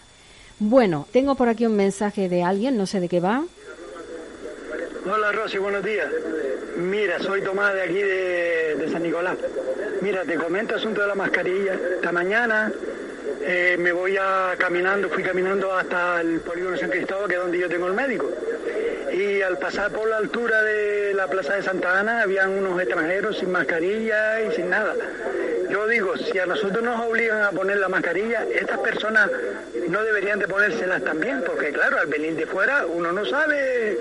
Bueno, 0.59 1.05
tengo 1.11 1.35
por 1.35 1.49
aquí 1.49 1.65
un 1.65 1.75
mensaje 1.75 2.29
de 2.29 2.41
alguien, 2.41 2.77
no 2.77 2.85
sé 2.85 3.01
de 3.01 3.09
qué 3.09 3.19
va. 3.19 3.43
Hola 5.07 5.31
Rosy, 5.31 5.59
buenos 5.59 5.83
días. 5.83 6.07
Mira, 6.77 7.19
soy 7.19 7.43
Tomás 7.43 7.75
de 7.75 7.83
aquí 7.83 8.01
de, 8.01 8.89
San 8.91 9.03
Nicolás. 9.03 9.37
Mira, 10.01 10.23
te 10.23 10.33
comento 10.35 10.75
asunto 10.75 11.01
de 11.01 11.07
la 11.07 11.13
mascarilla. 11.13 11.75
Esta 11.95 12.11
mañana 12.11 12.71
eh, 13.41 13.75
me 13.79 13.91
voy 13.91 14.17
a 14.17 14.55
caminando, 14.57 15.09
fui 15.09 15.23
caminando 15.23 15.73
hasta 15.73 16.21
el 16.21 16.39
polígono 16.39 16.77
San 16.77 16.89
Cristóbal, 16.89 17.27
que 17.27 17.35
es 17.35 17.41
donde 17.41 17.59
yo 17.59 17.69
tengo 17.69 17.87
el 17.87 17.93
médico. 17.93 18.29
Y 19.13 19.41
al 19.41 19.57
pasar 19.57 19.91
por 19.91 20.09
la 20.09 20.17
altura 20.17 20.61
de 20.63 21.13
la 21.13 21.27
plaza 21.27 21.55
de 21.55 21.63
Santa 21.63 21.99
Ana, 21.99 22.21
habían 22.21 22.49
unos 22.49 22.79
extranjeros 22.81 23.37
sin 23.37 23.51
mascarilla 23.51 24.41
y 24.41 24.51
sin 24.55 24.69
nada. 24.69 24.93
Yo 25.69 25.87
digo, 25.87 26.17
si 26.17 26.37
a 26.37 26.45
nosotros 26.45 26.83
nos 26.83 26.99
obligan 27.01 27.41
a 27.43 27.51
poner 27.51 27.77
la 27.77 27.87
mascarilla, 27.87 28.45
estas 28.53 28.79
personas 28.79 29.29
no 29.87 30.03
deberían 30.03 30.39
de 30.39 30.47
ponérselas 30.47 31.03
también, 31.03 31.43
porque 31.45 31.71
claro, 31.71 31.99
al 31.99 32.07
venir 32.07 32.35
de 32.35 32.45
fuera 32.45 32.85
uno 32.85 33.11
no 33.11 33.25
sabe 33.25 33.97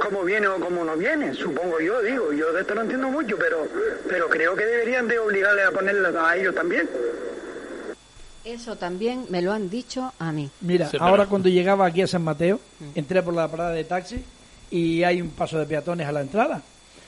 cómo 0.00 0.24
viene 0.24 0.48
o 0.48 0.56
cómo 0.56 0.84
no 0.84 0.96
viene, 0.96 1.34
supongo 1.34 1.80
yo, 1.80 2.00
digo, 2.02 2.32
yo 2.32 2.52
de 2.52 2.62
esto 2.62 2.74
no 2.74 2.82
entiendo 2.82 3.08
mucho, 3.08 3.36
pero, 3.38 3.68
pero 4.08 4.28
creo 4.28 4.56
que 4.56 4.66
deberían 4.66 5.08
de 5.08 5.18
obligarles 5.18 5.66
a 5.66 5.70
ponerlas 5.70 6.14
a 6.14 6.36
ellos 6.36 6.54
también. 6.54 6.88
Eso 8.44 8.76
también 8.76 9.26
me 9.28 9.40
lo 9.40 9.52
han 9.52 9.70
dicho 9.70 10.12
a 10.18 10.32
mí. 10.32 10.50
Mira, 10.60 10.90
ahora 10.98 11.26
cuando 11.26 11.48
llegaba 11.48 11.86
aquí 11.86 12.02
a 12.02 12.06
San 12.06 12.22
Mateo, 12.22 12.60
mm. 12.80 12.98
entré 12.98 13.22
por 13.22 13.34
la 13.34 13.48
parada 13.48 13.70
de 13.70 13.84
taxi 13.84 14.22
y 14.70 15.02
hay 15.04 15.22
un 15.22 15.30
paso 15.30 15.58
de 15.58 15.66
peatones 15.66 16.06
a 16.06 16.12
la 16.12 16.22
entrada. 16.22 16.62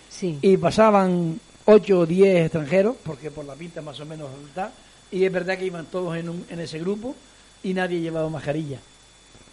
Sí. 0.08 0.38
Y 0.42 0.56
pasaban 0.56 1.40
8 1.64 1.98
o 1.98 2.06
10 2.06 2.44
extranjeros, 2.44 2.96
porque 3.02 3.30
por 3.30 3.44
la 3.44 3.54
pinta 3.54 3.82
más 3.82 3.98
o 3.98 4.06
menos 4.06 4.28
está, 4.46 4.70
y 5.10 5.24
es 5.24 5.32
verdad 5.32 5.58
que 5.58 5.66
iban 5.66 5.86
todos 5.86 6.16
en, 6.16 6.28
un, 6.28 6.46
en 6.48 6.60
ese 6.60 6.78
grupo 6.78 7.16
y 7.62 7.74
nadie 7.74 8.00
llevaba 8.00 8.28
mascarilla. 8.28 8.78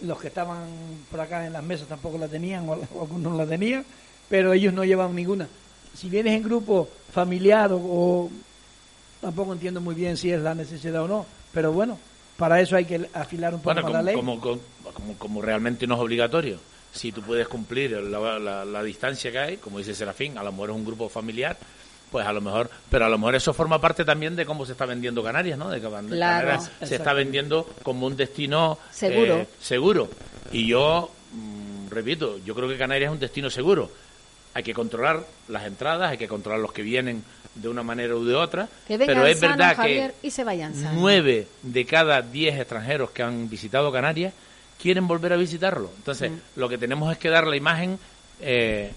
Los 0.04 0.20
que 0.20 0.28
estaban 0.28 0.68
por 1.10 1.20
acá 1.20 1.46
en 1.46 1.54
las 1.54 1.64
mesas 1.64 1.88
tampoco 1.88 2.18
la 2.18 2.28
tenían, 2.28 2.68
o, 2.70 2.74
algunos 2.74 3.32
no 3.32 3.38
la 3.38 3.48
tenían, 3.48 3.86
pero 4.30 4.54
ellos 4.54 4.74
no 4.74 4.84
llevaban 4.84 5.16
ninguna. 5.16 5.48
Si 5.96 6.10
vienes 6.10 6.34
en 6.34 6.44
grupo 6.44 6.88
familiar 7.12 7.72
o 7.74 8.30
tampoco 9.20 9.54
entiendo 9.54 9.82
muy 9.82 9.96
bien 9.96 10.18
si 10.18 10.32
es 10.32 10.42
la 10.42 10.56
necesidad 10.56 11.04
o 11.04 11.08
no, 11.08 11.26
pero 11.54 11.72
bueno, 11.72 11.98
para 12.38 12.60
eso 12.60 12.76
hay 12.76 12.86
que 12.86 13.10
afilar 13.14 13.54
un 13.54 13.62
poco 13.62 13.82
más 13.82 13.92
la 13.92 14.02
ley. 14.02 14.16
Como, 14.16 14.40
como, 14.40 14.60
como, 15.18 15.42
realmente 15.42 15.86
no 15.86 15.96
es 15.96 16.02
obligatorio. 16.02 16.58
Si 16.92 17.12
tú 17.12 17.22
puedes 17.22 17.48
cumplir 17.48 17.92
la, 17.92 18.66
la, 18.66 18.84
distancia 18.84 19.32
que 19.32 19.40
hay, 19.40 19.58
como 19.58 19.78
dice 19.78 19.96
Serafín, 19.96 20.38
a 20.38 20.44
lo 20.44 20.52
mejor 20.52 20.72
es 20.72 20.76
un 20.76 20.86
grupo 20.86 21.08
familiar, 21.08 21.56
pues 22.12 22.26
a 22.26 22.34
lo 22.34 22.42
mejor, 22.42 22.70
pero 22.90 23.06
a 23.06 23.10
lo 23.10 23.18
mejor 23.18 23.36
eso 23.36 23.54
forma 23.54 23.80
parte 23.80 24.04
también 24.04 24.36
de 24.36 24.46
cómo 24.46 24.66
se 24.66 24.74
está 24.74 24.86
vendiendo 24.86 25.24
Canarias, 25.24 25.58
¿no? 25.58 25.70
De 25.70 25.80
que 25.80 25.90
Canarias 25.90 26.70
se 26.84 26.96
está 26.96 27.14
vendiendo 27.14 27.68
como 27.84 28.08
un 28.08 28.18
destino 28.18 28.78
seguro. 28.92 29.38
Eh, 29.38 29.48
seguro. 29.62 30.10
Y 30.52 30.68
yo, 30.68 31.12
mm, 31.32 31.90
repito, 31.90 32.40
yo 32.40 32.54
creo 32.54 32.68
que 32.68 32.78
Canarias 32.78 33.10
es 33.10 33.14
un 33.14 33.20
destino 33.20 33.50
seguro. 33.50 33.90
Hay 34.54 34.64
que 34.64 34.74
controlar 34.74 35.26
las 35.48 35.66
entradas, 35.66 36.12
hay 36.12 36.18
que 36.18 36.28
controlar 36.28 36.60
los 36.60 36.74
que 36.74 36.82
vienen 36.82 37.24
de 37.56 37.70
una 37.70 37.84
manera 37.84 38.16
u 38.16 38.24
de 38.24 38.36
otra, 38.36 38.70
pero 38.88 39.26
es 39.26 39.40
verdad 39.40 39.76
que 39.78 40.12
nueve 40.94 41.48
de 41.62 41.86
cada 41.86 42.22
diez 42.22 42.58
extranjeros 42.58 43.12
que 43.12 43.24
han 43.24 43.50
visitado 43.50 43.92
Canarias 43.92 44.34
quieren 44.82 45.08
volver 45.08 45.34
a 45.34 45.38
visitarlo. 45.38 45.92
Entonces, 45.98 46.32
mm. 46.32 46.36
lo 46.56 46.70
que 46.70 46.78
tenemos 46.78 47.12
es 47.12 47.18
que 47.18 47.30
dar 47.30 47.46
la 47.46 47.56
imagen 47.56 48.00
eh, 48.40 48.92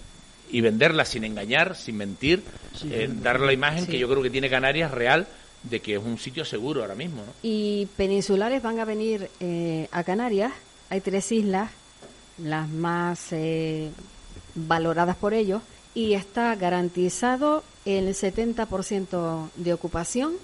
y 0.51 0.61
venderla 0.61 1.05
sin 1.05 1.25
engañar, 1.25 1.77
sin 1.77 1.97
mentir, 1.97 2.43
eh, 2.91 3.11
dar 3.13 3.41
la 3.41 3.53
imagen 3.53 3.87
que 3.87 3.99
yo 3.99 4.09
creo 4.09 4.23
que 4.23 4.31
tiene 4.31 4.49
Canarias 4.49 4.91
real 4.91 5.27
de 5.63 5.81
que 5.81 5.95
es 5.95 6.03
un 6.03 6.19
sitio 6.19 6.45
seguro 6.45 6.83
ahora 6.83 6.95
mismo. 6.95 7.23
Y 7.43 7.89
peninsulares 7.97 8.63
van 8.63 8.79
a 8.79 8.85
venir 8.85 9.31
eh, 9.41 9.89
a 9.91 10.05
Canarias. 10.05 10.53
Hay 10.91 11.01
tres 11.01 11.33
islas, 11.33 11.71
las 12.39 12.69
más 12.69 13.33
valoradas 14.55 15.17
por 15.17 15.35
ellos, 15.35 15.63
y 15.95 16.15
está 16.15 16.55
garantizado 16.57 17.63
el 17.85 18.09
70% 18.09 19.51
de 19.57 19.73
ocupación, 19.73 20.35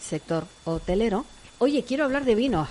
sector 0.00 0.46
hotelero. 0.64 1.24
Oye, 1.58 1.84
quiero 1.84 2.04
hablar 2.04 2.24
de 2.24 2.34
vinos. 2.34 2.68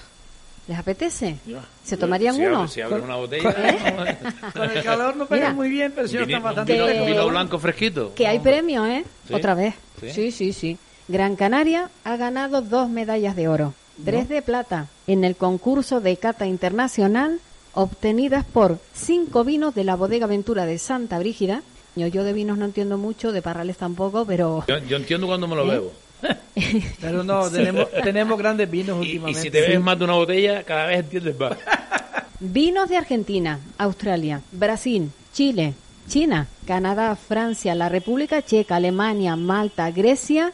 ¿Les 0.68 0.78
apetece? 0.78 1.38
¿Se 1.84 1.98
tomarían 1.98 2.40
uno? 2.40 2.68
si 2.70 2.80
abre 2.80 3.02
una 3.02 3.18
botella. 3.18 3.54
¿Eh? 3.58 4.18
Con 4.54 4.72
el 4.72 4.82
calor 4.82 5.16
no 5.18 5.26
pega 5.26 5.52
muy 5.54 5.70
bien, 5.70 5.92
pero 5.94 6.08
si 6.08 6.18
está 6.18 6.40
bastante 6.40 6.74
vino, 6.74 7.06
vino 7.06 7.28
blanco 7.28 7.60
fresquito. 7.60 8.14
Que 8.16 8.28
hay 8.28 8.40
premio, 8.40 8.86
¿eh? 8.86 9.04
Otra 9.32 9.56
vez. 9.56 9.76
¿Sí? 10.12 10.32
sí, 10.32 10.54
sí, 10.54 10.78
Gran 11.08 11.36
Canaria 11.36 11.90
ha 12.04 12.16
ganado 12.16 12.62
dos 12.62 12.90
medallas 12.90 13.36
de 13.36 13.48
oro, 13.48 13.74
tres 14.06 14.30
de 14.30 14.42
plata 14.42 14.88
en 15.06 15.24
el 15.26 15.36
concurso 15.36 16.00
de 16.00 16.16
cata 16.18 16.46
internacional 16.46 17.40
obtenidas 17.74 18.46
por 18.46 18.80
cinco 18.94 19.44
vinos 19.44 19.76
de 19.76 19.84
la 19.84 19.96
bodega 19.96 20.28
Ventura 20.28 20.66
de 20.66 20.78
Santa 20.78 21.20
Brígida 21.20 21.62
yo 21.96 22.24
de 22.24 22.34
vinos 22.34 22.58
no 22.58 22.66
entiendo 22.66 22.98
mucho, 22.98 23.32
de 23.32 23.42
parrales 23.42 23.78
tampoco, 23.78 24.26
pero... 24.26 24.66
Yo, 24.68 24.98
entiendo 24.98 25.28
cuando 25.28 25.48
me 25.48 25.56
lo 25.56 25.64
¿Eh? 25.66 25.70
bebo. 25.70 25.94
pero 27.02 27.24
no, 27.24 27.50
tenemos, 27.50 27.88
tenemos 28.04 28.38
grandes 28.38 28.70
vinos 28.72 28.98
últimamente. 28.98 29.40
Y 29.40 29.44
si 29.44 29.52
te 29.52 29.62
bebes 29.62 29.82
más 29.82 30.00
de 30.00 30.06
una 30.06 30.14
botella, 30.14 30.64
cada 30.64 30.88
vez 30.88 31.00
entiendes 31.00 31.38
más. 31.38 31.58
Vinos 32.40 32.90
de 32.90 32.98
Argentina, 32.98 33.60
Australia, 33.78 34.42
Brasil, 34.52 35.12
Chile, 35.34 35.76
China, 36.10 36.48
Canadá, 36.66 37.16
Francia, 37.16 37.74
la 37.74 37.88
República 37.88 38.42
Checa, 38.42 38.76
Alemania, 38.76 39.36
Malta, 39.38 39.92
Grecia, 39.92 40.52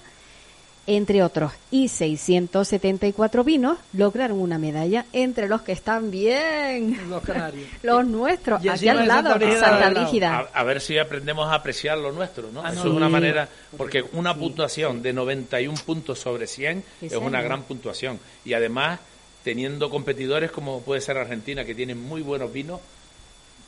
entre 0.88 1.24
otros, 1.24 1.52
y 1.70 1.88
674 1.88 3.44
vinos 3.44 3.78
lograron 3.94 4.40
una 4.40 4.58
medalla 4.58 5.06
entre 5.14 5.48
los 5.48 5.62
que 5.62 5.72
están 5.72 6.10
bien. 6.10 7.10
Los 7.10 7.24
canarios. 7.24 7.68
los 7.84 8.06
nuestros, 8.08 8.66
aquí 8.66 8.88
al 8.88 9.08
lado, 9.08 9.38
de 9.38 9.60
Santa 9.60 9.90
Rígida. 9.92 10.50
A, 10.52 10.64
ver 10.64 10.82
si 10.82 10.98
aprendemos 10.98 11.48
a 11.48 11.56
apreciar 11.56 11.98
lo 11.98 12.12
nuestro, 12.12 12.52
¿no? 12.52 12.66
Ah, 12.66 12.72
Eso 12.72 12.88
es 12.88 12.94
una 12.94 13.10
manera, 13.10 13.48
porque 13.78 14.04
una 14.14 14.36
puntuación 14.36 15.02
de 15.02 15.14
91 15.14 15.78
puntos 15.86 16.20
sobre 16.20 16.48
100 16.48 16.84
es 17.02 17.14
una 17.14 17.42
gran 17.42 17.64
puntuación. 17.64 18.20
Y 18.44 18.54
además, 18.54 19.00
teniendo 19.44 19.90
competidores 19.90 20.52
como 20.52 20.82
puede 20.82 21.02
ser 21.02 21.18
Argentina, 21.18 21.64
que 21.64 21.76
tienen 21.76 22.02
muy 22.02 22.22
buenos 22.22 22.52
vinos, 22.52 22.80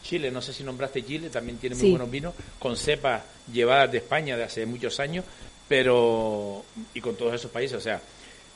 Chile, 0.04 0.32
no 0.32 0.42
sé 0.42 0.54
si 0.54 0.64
nombraste 0.64 1.06
Chile, 1.06 1.30
también 1.30 1.58
tiene 1.58 1.76
muy 1.76 1.92
buenos 1.92 2.10
vinos, 2.10 2.34
con 2.60 2.76
cepas 2.76 3.22
llevadas 3.52 3.92
de 3.92 4.00
España 4.00 4.36
de 4.36 4.44
hace 4.44 4.66
muchos 4.66 5.00
años 5.00 5.26
pero 5.72 6.66
y 6.94 7.00
con 7.00 7.16
todos 7.16 7.34
esos 7.34 7.50
países, 7.50 7.78
o 7.78 7.80
sea, 7.80 8.02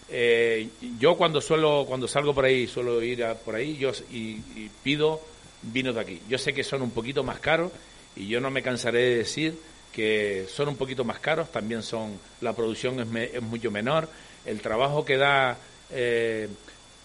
eh, 0.10 0.68
yo 1.00 1.16
cuando 1.16 1.40
suelo 1.40 1.86
cuando 1.88 2.10
salgo 2.10 2.36
por 2.36 2.44
ahí 2.44 2.68
suelo 2.68 3.02
ir 3.02 3.26
por 3.46 3.56
ahí 3.56 3.78
yo 3.78 3.94
y, 4.12 4.42
pido 4.84 5.22
vinos 5.62 5.96
de 5.96 6.02
aquí. 6.02 6.22
Yo 6.28 6.38
sé 6.38 6.54
que 6.54 6.66
son 6.66 6.82
un 6.82 6.92
poquito 6.92 7.24
más 7.24 7.40
caros 7.40 7.72
y 8.18 8.28
yo 8.28 8.42
no 8.42 8.52
me 8.52 8.62
cansaré 8.62 9.00
de 9.00 9.18
decir 9.20 9.58
que 9.94 10.46
son 10.50 10.68
un 10.68 10.76
poquito 10.76 11.06
más 11.06 11.20
caros, 11.20 11.50
también 11.54 11.84
son 11.84 12.20
la 12.42 12.52
producción 12.52 13.00
es, 13.00 13.34
es 13.34 13.42
mucho 13.42 13.72
menor, 13.72 14.10
el 14.46 14.60
trabajo 14.60 15.06
que 15.06 15.16
da 15.16 15.58
eh, 15.92 16.50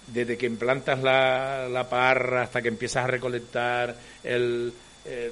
desde 0.08 0.36
que 0.36 0.46
implantas 0.46 1.04
la, 1.04 1.68
la, 1.68 1.88
parra 1.88 2.42
hasta 2.42 2.60
que 2.60 2.66
empiezas 2.66 3.04
a 3.04 3.06
recolectar 3.06 3.96
el, 4.24 4.72
eh, 5.04 5.30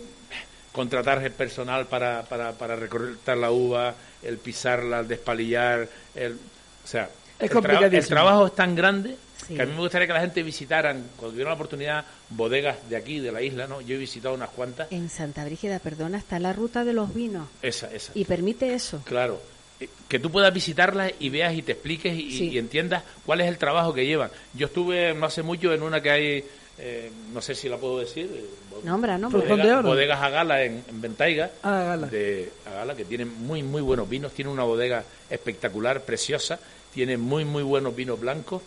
contratar 0.73 1.23
el 1.25 1.33
personal 1.33 1.87
para, 1.87 2.23
para, 2.25 2.53
para 2.53 2.77
recortar 2.77 3.37
la 3.37 3.51
uva, 3.51 3.95
el 4.23 4.39
pisarla, 4.39 5.01
el 5.01 5.09
despalillar, 5.09 5.89
el, 6.15 6.33
o 6.33 6.87
sea, 6.87 7.09
Es 7.39 7.51
el, 7.51 7.95
el 7.95 8.07
trabajo 8.07 8.47
es 8.47 8.55
tan 8.55 8.75
grande 8.75 9.17
que 9.47 9.63
a 9.63 9.65
mí 9.67 9.73
me 9.73 9.79
gustaría 9.81 10.07
que 10.07 10.13
la 10.13 10.21
gente 10.21 10.43
visitaran, 10.43 11.05
cuando 11.17 11.31
tuviera 11.33 11.51
la 11.51 11.55
oportunidad, 11.55 12.05
bodegas 12.29 12.77
de 12.91 12.97
aquí, 12.97 13.19
de 13.19 13.33
la 13.33 13.41
isla, 13.41 13.67
¿no? 13.67 13.81
Yo 13.81 13.95
he 13.95 13.99
visitado 13.99 14.35
unas 14.35 14.51
cuantas. 14.51 14.89
En 14.93 15.09
Santa 15.09 15.45
Brígida, 15.47 15.79
perdona, 15.79 16.19
está 16.19 16.39
la 16.39 16.53
ruta 16.53 16.85
de 16.85 16.93
los 16.93 17.15
vinos. 17.15 17.49
Esa, 17.63 17.91
esa. 17.95 18.13
Y 18.15 18.25
permite 18.27 18.75
eso. 18.75 19.01
Claro. 19.07 19.41
Eh, 19.81 19.89
Que 20.07 20.19
tú 20.19 20.31
puedas 20.31 20.53
visitarlas 20.53 21.13
y 21.19 21.31
veas 21.31 21.55
y 21.55 21.63
te 21.63 21.73
expliques 21.73 22.15
y, 22.15 22.31
Sí. 22.37 22.49
y 22.51 22.59
entiendas 22.59 23.05
cuál 23.25 23.41
es 23.41 23.49
el 23.49 23.57
trabajo 23.57 23.95
que 23.95 24.05
llevan. 24.05 24.31
Yo 24.53 24.67
estuve 24.67 25.15
no 25.15 25.25
hace 25.25 25.43
mucho 25.43 25.73
en 25.73 25.83
una 25.83 26.03
que 26.03 26.11
hay, 26.11 26.45
eh, 26.79 27.11
no 27.33 27.41
sé 27.43 27.55
si 27.55 27.69
la 27.69 27.77
puedo 27.77 27.99
decir, 27.99 28.31
eh, 28.33 28.45
Nombra, 28.85 29.19
nombra. 29.19 29.41
bodega- 29.41 29.83
bodegas 29.83 30.21
Agala 30.23 30.63
en, 30.63 30.85
en 30.89 31.01
Ventaiga, 31.01 31.51
Ah, 31.63 31.81
Agala. 31.83 32.07
de 32.07 32.53
Agala, 32.67 32.95
que 32.95 33.05
tienen 33.05 33.29
muy, 33.45 33.63
muy 33.63 33.83
buenos 33.83 34.09
vinos, 34.09 34.33
tiene 34.33 34.51
una 34.51 34.63
bodega 34.63 35.03
espectacular, 35.29 36.03
preciosa, 36.05 36.61
tiene 36.95 37.17
muy, 37.17 37.45
muy 37.45 37.63
buenos 37.65 37.95
vinos 37.97 38.21
blancos 38.21 38.63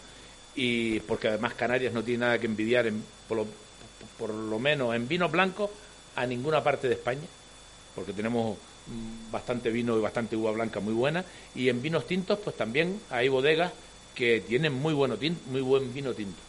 y 0.56 1.00
porque 1.02 1.30
además 1.30 1.54
Canarias 1.54 1.94
no 1.94 2.04
tiene 2.04 2.26
nada 2.26 2.38
que 2.40 2.46
envidiar, 2.48 2.88
en, 2.88 3.02
por, 3.30 3.38
lo, 3.38 3.46
por 4.20 4.34
lo 4.34 4.60
menos 4.60 4.94
en 4.96 5.08
vinos 5.08 5.32
blancos, 5.32 5.70
a 6.18 6.26
ninguna 6.26 6.62
parte 6.62 6.90
de 6.90 6.96
España, 6.96 7.22
porque 7.96 8.12
tenemos 8.12 8.58
mm, 8.88 9.32
bastante 9.32 9.70
vino 9.70 9.98
y 9.98 10.02
bastante 10.02 10.36
uva 10.36 10.52
blanca 10.52 10.82
muy 10.82 10.94
buena, 10.94 11.24
y 11.56 11.70
en 11.70 11.82
vinos 11.82 12.06
tintos 12.06 12.38
pues 12.40 12.58
también 12.58 13.00
hay 13.10 13.30
bodegas 13.30 13.72
que 14.14 14.42
tienen 14.42 14.74
muy, 14.74 14.94
bueno 14.94 15.18
muy 15.50 15.62
buen 15.62 15.94
vino 15.94 16.14
tinto. 16.14 16.42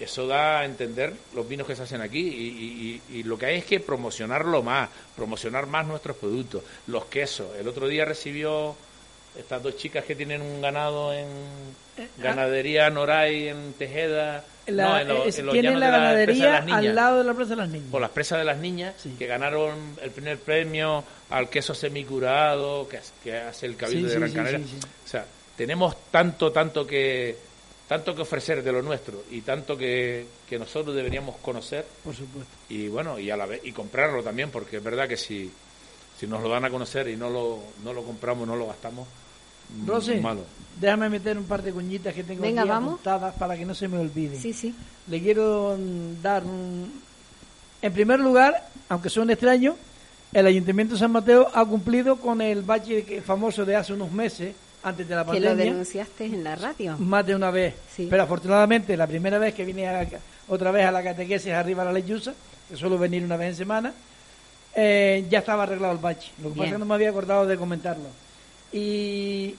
Eso 0.00 0.26
da 0.26 0.60
a 0.60 0.64
entender 0.64 1.12
los 1.34 1.46
vinos 1.46 1.66
que 1.66 1.76
se 1.76 1.82
hacen 1.82 2.00
aquí 2.00 2.20
y, 2.20 3.00
y- 3.12 3.18
y 3.18 3.22
lo 3.22 3.36
que 3.38 3.46
hay 3.46 3.56
es 3.58 3.64
que 3.66 3.80
promocionarlo 3.80 4.62
más, 4.62 4.88
promocionar 5.14 5.66
más 5.66 5.86
nuestros 5.86 6.16
productos, 6.16 6.62
los 6.86 7.04
quesos. 7.04 7.48
El 7.60 7.68
otro 7.68 7.86
día 7.86 8.04
recibió 8.06 8.74
estas 9.38 9.62
dos 9.62 9.76
chicas 9.76 10.04
que 10.04 10.16
tienen 10.16 10.40
un 10.42 10.60
ganado 10.62 11.12
en 11.12 11.26
ganadería 12.18 12.88
Noray 12.90 13.48
en 13.48 13.74
Tejeda, 13.74 14.42
La- 14.66 14.84
no, 14.88 14.98
en, 15.00 15.08
lo- 15.08 15.24
es- 15.24 15.38
en 15.38 15.46
los 15.46 15.52
tienen 15.52 15.78
la 15.78 15.86
de 15.86 15.92
la 15.92 15.98
Presa 16.24 16.44
de 16.44 16.50
ganadería 16.50 16.60
las 16.74 16.78
al 16.88 16.94
lado 16.94 17.18
de 17.18 17.24
la 17.24 17.34
Plaza 17.34 17.50
de 17.50 17.56
las 17.56 17.68
Niñas. 17.68 17.90
por 17.90 18.00
las 18.00 18.10
presas 18.10 18.38
de 18.38 18.44
las 18.44 18.56
niñas 18.58 18.94
que 19.18 19.26
ganaron 19.26 19.96
el 20.02 20.10
primer 20.10 20.38
premio 20.38 21.04
al 21.30 21.48
queso 21.50 21.74
semicurado 21.74 22.88
que, 22.88 23.00
que 23.22 23.36
hace 23.36 23.66
el 23.66 23.76
Cabildo 23.76 24.08
Sí, 24.08 24.14
de 24.14 24.18
Gran 24.18 24.30
sí, 24.30 24.34
Canaria. 24.36 24.60
O 25.04 25.08
sea, 25.08 25.26
tenemos 25.56 25.94
tanto, 26.10 26.50
tanto 26.50 26.86
que 26.86 27.36
tanto 27.90 28.14
que 28.14 28.22
ofrecer 28.22 28.62
de 28.62 28.70
lo 28.70 28.82
nuestro 28.82 29.24
y 29.32 29.40
tanto 29.40 29.76
que, 29.76 30.24
que 30.48 30.58
nosotros 30.60 30.94
deberíamos 30.94 31.36
conocer 31.42 31.84
Por 32.04 32.14
supuesto. 32.14 32.48
y 32.68 32.86
bueno 32.86 33.18
y 33.18 33.30
a 33.30 33.36
la 33.36 33.46
vez 33.46 33.60
y 33.64 33.72
comprarlo 33.72 34.22
también 34.22 34.48
porque 34.50 34.76
es 34.76 34.82
verdad 34.84 35.08
que 35.08 35.16
si 35.16 35.50
si 36.16 36.26
nos 36.28 36.40
lo 36.40 36.48
dan 36.48 36.64
a 36.66 36.70
conocer 36.70 37.08
y 37.08 37.16
no 37.16 37.28
lo 37.28 37.58
no 37.82 37.92
lo 37.92 38.04
compramos 38.04 38.46
no 38.46 38.54
lo 38.54 38.68
gastamos 38.68 39.08
mm, 39.74 39.88
Rosy, 39.88 40.14
malo 40.20 40.44
déjame 40.80 41.08
meter 41.10 41.36
un 41.36 41.44
par 41.44 41.62
de 41.62 41.72
cuñitas 41.72 42.14
que 42.14 42.22
tengo 42.22 42.42
Venga, 42.42 42.62
aquí 42.62 42.70
vamos. 42.70 42.92
apuntadas 42.94 43.34
para 43.34 43.56
que 43.56 43.66
no 43.66 43.74
se 43.74 43.88
me 43.88 43.98
olvide. 43.98 44.38
Sí, 44.38 44.52
sí. 44.54 44.72
Le 45.08 45.20
quiero 45.20 45.76
dar 46.22 46.42
un... 46.44 47.02
En 47.82 47.92
primer 47.92 48.18
lugar, 48.20 48.68
aunque 48.88 49.10
suene 49.10 49.34
extraño, 49.34 49.76
el 50.32 50.46
Ayuntamiento 50.46 50.94
de 50.94 51.00
San 51.00 51.10
Mateo 51.12 51.48
ha 51.52 51.64
cumplido 51.66 52.16
con 52.16 52.40
el 52.40 52.62
bache 52.62 53.04
que- 53.04 53.20
famoso 53.20 53.64
de 53.66 53.76
hace 53.76 53.92
unos 53.92 54.10
meses, 54.12 54.54
antes 54.82 55.06
de 55.08 55.14
la 55.14 55.24
Que 55.24 55.40
lo 55.40 55.48
pandemia, 55.48 55.72
denunciaste 55.72 56.24
en 56.24 56.42
la 56.44 56.56
radio. 56.56 56.96
más 56.98 57.26
de 57.26 57.34
una 57.34 57.50
vez. 57.50 57.74
Sí. 57.94 58.06
Pero 58.08 58.22
afortunadamente, 58.22 58.96
la 58.96 59.06
primera 59.06 59.38
vez 59.38 59.54
que 59.54 59.64
vine 59.64 59.86
a- 59.88 60.06
otra 60.48 60.70
vez 60.70 60.86
a 60.86 60.90
la 60.92 61.02
catequesis 61.02 61.52
arriba 61.52 61.82
a 61.82 61.86
la 61.86 61.92
lechuza, 61.92 62.32
que 62.68 62.76
suelo 62.76 62.98
venir 62.98 63.22
una 63.24 63.36
vez 63.36 63.48
en 63.50 63.56
semana, 63.56 63.92
eh, 64.74 65.26
ya 65.28 65.40
estaba 65.40 65.64
arreglado 65.64 65.92
el 65.92 65.98
bache. 65.98 66.30
Lo 66.42 66.50
que 66.50 66.54
pasa 66.56 66.66
es 66.68 66.72
que 66.74 66.78
no 66.78 66.84
me 66.86 66.94
había 66.94 67.10
acordado 67.10 67.46
de 67.46 67.56
comentarlo. 67.56 68.06
Y 68.72 69.54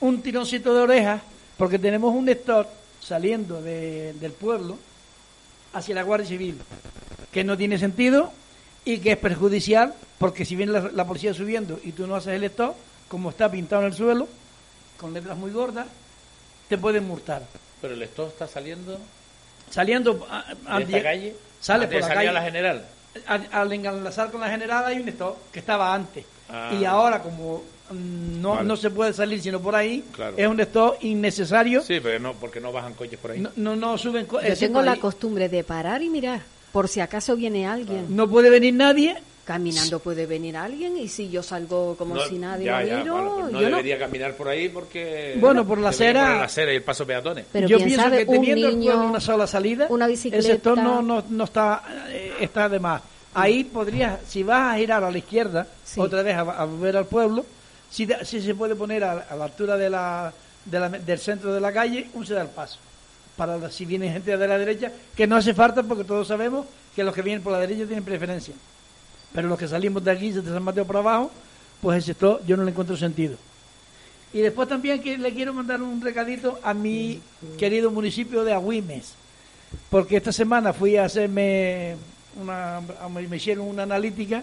un 0.00 0.22
tironcito 0.22 0.74
de 0.74 0.82
orejas, 0.82 1.22
porque 1.56 1.78
tenemos 1.78 2.14
un 2.14 2.28
stock 2.28 2.68
saliendo 3.00 3.60
de- 3.62 4.12
del 4.14 4.32
pueblo 4.32 4.78
hacia 5.72 5.94
la 5.94 6.02
Guardia 6.02 6.28
Civil, 6.28 6.58
que 7.32 7.42
no 7.44 7.56
tiene 7.56 7.78
sentido 7.78 8.32
y 8.84 8.98
que 8.98 9.12
es 9.12 9.16
perjudicial, 9.18 9.94
porque 10.18 10.44
si 10.44 10.56
viene 10.56 10.72
la, 10.72 10.90
la 10.92 11.06
policía 11.06 11.34
subiendo 11.34 11.80
y 11.82 11.92
tú 11.92 12.06
no 12.06 12.14
haces 12.16 12.34
el 12.34 12.44
stock, 12.44 12.74
como 13.08 13.30
está 13.30 13.50
pintado 13.50 13.82
en 13.82 13.88
el 13.88 13.94
suelo, 13.94 14.28
con 14.98 15.12
letras 15.14 15.36
muy 15.36 15.50
gordas, 15.50 15.86
te 16.68 16.76
pueden 16.78 17.06
multar. 17.06 17.42
pero 17.80 17.94
el 17.94 18.02
stock 18.02 18.28
está 18.28 18.46
saliendo 18.48 18.98
Saliendo 19.70 20.26
a- 20.30 20.44
a- 20.66 20.78
de 20.78 20.84
esta 20.84 21.02
calle 21.02 21.34
sale 21.60 21.86
por 21.86 22.00
la 22.00 22.08
calle. 22.08 22.28
a 22.28 22.32
la 22.32 22.42
general 22.42 22.84
A- 23.26 23.60
al 23.60 23.72
enlazar 23.72 24.30
con 24.30 24.40
la 24.40 24.48
general 24.50 24.84
hay 24.86 24.98
un 25.00 25.08
stop 25.08 25.36
que 25.52 25.58
estaba 25.60 25.92
antes. 25.94 26.24
Ah. 26.48 26.72
Y 26.78 26.84
ahora, 26.84 27.22
como 27.22 27.62
mm, 27.90 28.40
no, 28.40 28.50
Vale. 28.56 28.68
no 28.68 28.76
se 28.76 28.90
puede 28.90 29.12
salir 29.12 29.40
sino 29.42 29.60
por 29.60 29.74
ahí, 29.74 30.04
Claro. 30.12 30.34
es 30.36 30.46
un 30.46 30.60
stop 30.60 30.96
innecesario. 31.02 31.82
sí 31.82 32.00
pero 32.02 32.18
no 32.18 32.34
porque 32.34 32.60
no 32.60 32.70
bajan 32.72 32.94
coches 32.94 33.18
por 33.18 33.30
ahí 33.32 33.40
No, 33.40 33.50
no, 33.56 33.76
no 33.76 33.96
suben 33.98 34.26
co- 34.26 34.40
Yo 34.42 34.56
tengo 34.56 34.82
la 34.82 34.92
ahí. 34.92 34.98
costumbre 34.98 35.48
de 35.48 35.64
parar 35.64 36.02
y 36.02 36.10
mirar, 36.10 36.42
por 36.72 36.86
si 36.88 37.00
acaso 37.00 37.34
viene 37.36 37.66
alguien. 37.66 38.14
No 38.14 38.28
puede 38.28 38.50
venir 38.50 38.74
nadie. 38.74 39.16
Caminando 39.48 39.98
puede 39.98 40.26
venir 40.26 40.58
alguien 40.58 40.98
y 40.98 41.08
si 41.08 41.30
yo 41.30 41.42
salgo 41.42 41.96
como 41.96 42.16
No, 42.16 42.20
si 42.26 42.36
nadie 42.38 42.66
ya, 42.66 42.82
ya, 42.84 42.98
miro, 42.98 43.14
bueno, 43.14 43.34
pues 43.40 43.52
no 43.54 43.60
yo 43.62 43.70
no. 43.70 43.76
debería 43.78 43.98
caminar 43.98 44.34
por 44.36 44.46
ahí 44.46 44.68
porque 44.68 45.38
Bueno, 45.40 45.66
por 45.66 45.78
la 45.78 45.88
acera- 45.88 46.36
la 46.40 46.44
acera 46.44 46.70
y 46.70 46.76
el 46.76 46.82
paso 46.82 47.06
peatones 47.06 47.46
Pero 47.50 47.66
Yo 47.66 47.78
pienso 47.78 47.96
sabe, 48.02 48.18
que 48.18 48.26
teniendo 48.26 48.68
el 48.68 48.78
niño, 48.78 49.06
una 49.08 49.20
sola 49.20 49.46
salida, 49.46 49.86
una 49.88 50.04
el 50.04 50.10
bicicleta. 50.10 50.46
sector 50.46 50.76
no, 50.76 51.00
no, 51.00 51.24
no 51.30 51.44
está, 51.44 51.82
eh, 52.10 52.34
está 52.40 52.68
de 52.68 52.78
más. 52.78 53.00
Ahí 53.32 53.64
podrías, 53.64 54.18
si 54.28 54.42
vas 54.42 54.74
a 54.74 54.76
girar 54.78 55.02
a 55.02 55.10
la 55.10 55.16
izquierda, 55.16 55.66
Sí. 55.82 55.98
otra 55.98 56.22
vez 56.22 56.36
a, 56.36 56.40
a 56.40 56.64
volver 56.66 56.98
al 56.98 57.06
pueblo, 57.06 57.46
si, 57.90 58.06
si 58.24 58.42
se 58.42 58.54
puede 58.54 58.74
poner 58.74 59.02
a, 59.02 59.12
a 59.30 59.34
la 59.34 59.44
altura 59.46 59.78
de 59.78 59.88
la, 59.88 60.30
de 60.66 60.78
la- 60.78 60.90
del 60.90 61.18
centro 61.18 61.54
de 61.54 61.60
la 61.62 61.72
calle, 61.72 62.06
un 62.12 62.26
se 62.26 62.34
da 62.34 62.42
el 62.42 62.48
paso. 62.48 62.78
Para 63.34 63.56
la- 63.56 63.70
si 63.70 63.86
viene 63.86 64.12
gente 64.12 64.36
de 64.36 64.46
la 64.46 64.58
derecha, 64.58 64.92
que 65.16 65.26
no 65.26 65.36
hace 65.36 65.54
falta 65.54 65.82
porque 65.82 66.04
todos 66.04 66.28
sabemos 66.28 66.66
que 66.94 67.02
los 67.02 67.14
que 67.14 67.22
vienen 67.22 67.42
por 67.42 67.54
la 67.54 67.60
derecha 67.60 67.86
tienen 67.86 68.04
preferencia. 68.04 68.52
Pero 69.38 69.46
los 69.46 69.56
que 69.60 69.68
salimos 69.68 70.02
de 70.02 70.10
aquí, 70.10 70.32
de 70.32 70.42
San 70.42 70.64
Mateo 70.64 70.84
por 70.84 70.96
abajo, 70.96 71.30
pues 71.80 71.98
el 71.98 72.02
sector 72.02 72.42
yo 72.44 72.56
no 72.56 72.64
le 72.64 72.72
encuentro 72.72 72.96
sentido. 72.96 73.36
Y 74.32 74.40
después 74.40 74.68
también 74.68 75.00
que 75.00 75.16
le 75.16 75.32
quiero 75.32 75.54
mandar 75.54 75.80
un 75.80 76.00
recadito 76.00 76.58
a 76.60 76.74
mi 76.74 77.20
querido 77.56 77.92
municipio 77.92 78.42
de 78.42 78.52
Agüimes, 78.52 79.14
porque 79.90 80.16
esta 80.16 80.32
semana 80.32 80.72
fui 80.72 80.96
a 80.96 81.04
hacerme 81.04 81.94
una, 82.34 82.80
me 83.08 83.36
hicieron 83.36 83.68
una 83.68 83.84
analítica 83.84 84.42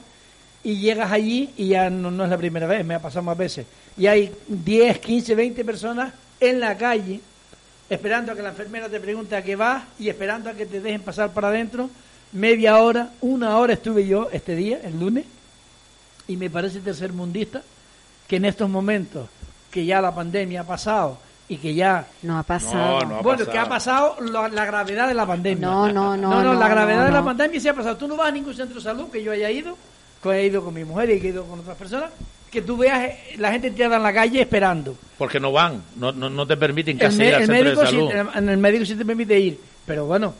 y 0.63 0.77
llegas 0.77 1.11
allí 1.11 1.49
y 1.57 1.67
ya 1.67 1.89
no, 1.89 2.09
no 2.09 2.23
es 2.23 2.29
la 2.29 2.37
primera 2.37 2.65
vez, 2.65 2.85
me 2.85 2.95
ha 2.95 3.01
pasado 3.01 3.23
más 3.23 3.37
veces. 3.37 3.65
Y 3.97 4.07
hay 4.07 4.33
10, 4.47 4.99
15, 4.99 5.35
20 5.35 5.65
personas 5.65 6.13
en 6.39 6.61
la 6.61 6.77
calle 6.77 7.19
esperando 7.89 8.31
a 8.31 8.35
que 8.35 8.41
la 8.41 8.49
enfermera 8.51 8.87
te 8.87 9.01
pregunte 9.01 9.35
a 9.35 9.43
qué 9.43 9.57
vas 9.57 9.83
y 9.99 10.07
esperando 10.07 10.49
a 10.49 10.53
que 10.53 10.65
te 10.65 10.79
dejen 10.79 11.01
pasar 11.01 11.33
para 11.33 11.49
adentro. 11.49 11.89
Media 12.33 12.77
hora, 12.79 13.09
una 13.21 13.57
hora 13.57 13.73
estuve 13.73 14.05
yo 14.07 14.29
este 14.31 14.55
día, 14.55 14.79
el 14.83 14.99
lunes, 14.99 15.25
y 16.27 16.35
me 16.37 16.49
parece 16.49 16.79
tercermundista 16.79 17.61
que 18.27 18.37
en 18.37 18.45
estos 18.45 18.69
momentos 18.69 19.29
que 19.71 19.85
ya 19.85 20.01
la 20.01 20.13
pandemia 20.13 20.61
ha 20.61 20.63
pasado 20.65 21.17
y 21.47 21.57
que 21.57 21.73
ya 21.75 22.07
No 22.23 22.37
ha 22.39 22.43
pasado. 22.43 23.01
No, 23.01 23.05
no 23.09 23.15
ha 23.17 23.21
bueno, 23.21 23.39
pasado. 23.39 23.51
que 23.51 23.57
ha 23.59 23.69
pasado 23.69 24.15
lo- 24.21 24.47
la 24.47 24.65
gravedad 24.65 25.07
de 25.07 25.13
la 25.13 25.25
pandemia. 25.25 25.67
No, 25.67 25.87
no, 25.91 26.17
no, 26.17 26.29
No, 26.29 26.43
no, 26.43 26.53
la 26.55 26.67
gravedad 26.67 26.99
no, 27.01 27.05
de 27.05 27.11
la 27.11 27.19
no. 27.19 27.25
pandemia 27.25 27.59
sí 27.59 27.67
ha 27.67 27.73
pasado. 27.73 27.95
Tú 27.97 28.07
no 28.07 28.17
vas 28.17 28.29
a 28.29 28.31
ningún 28.31 28.53
centro 28.55 28.75
de 28.75 28.81
salud 28.81 29.09
que 29.11 29.21
yo 29.23 29.31
haya 29.31 29.49
ido, 29.51 29.77
que 30.23 30.29
he 30.29 30.45
ido 30.47 30.63
con 30.63 30.73
mi 30.73 30.83
mujer 30.83 31.11
y 31.11 31.21
que 31.21 31.27
he 31.27 31.29
ido 31.31 31.45
con 31.45 31.59
otras 31.59 31.77
personas, 31.77 32.09
que 32.51 32.61
tú 32.63 32.75
veas 32.77 33.03
eh, 33.03 33.35
la 33.37 33.51
gente 33.51 33.69
tirada 33.71 33.97
en 33.97 34.03
la 34.03 34.13
calle 34.13 34.41
esperando. 34.41 34.97
porque 35.17 35.39
no 35.39 35.51
van 35.51 35.81
no, 35.97 36.11
no, 36.11 36.29
no 36.29 36.47
te 36.47 36.57
permiten 36.57 36.97
El, 36.97 37.01
casi 37.01 37.17
me- 37.19 37.27
ir 37.27 37.35
al 37.35 37.41
el 37.41 37.47
centro 37.47 37.63
médico 37.63 37.81
de 37.81 37.87
sí, 37.87 37.93
salud 37.95 38.31
en 38.35 38.49
el 38.49 38.57
médico 38.57 38.85
sí 38.85 38.95
te 38.95 39.05
permite 39.05 39.39
ir, 39.39 39.59
pero 39.85 40.05
bueno, 40.05 40.33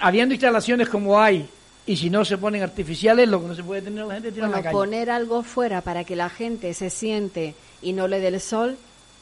habiendo 0.00 0.34
instalaciones 0.34 0.88
como 0.88 1.20
hay 1.20 1.48
y 1.86 1.96
si 1.96 2.10
no 2.10 2.24
se 2.24 2.36
ponen 2.38 2.62
artificiales, 2.62 3.28
lo 3.28 3.40
que 3.40 3.46
no 3.48 3.54
se 3.54 3.62
puede 3.62 3.82
tener 3.82 4.04
la 4.06 4.14
gente 4.14 4.32
tirada 4.32 4.46
en 4.46 4.52
Bueno, 4.52 4.56
la 4.56 4.62
calle. 4.62 4.72
poner 4.74 5.10
algo 5.10 5.42
fuera 5.42 5.80
para 5.82 6.04
que 6.04 6.16
la 6.16 6.28
gente 6.28 6.74
se 6.74 6.90
siente 6.90 7.54
y 7.82 7.92
no 7.92 8.08
le 8.08 8.18
dé 8.20 8.28
el 8.28 8.40
sol, 8.40 8.76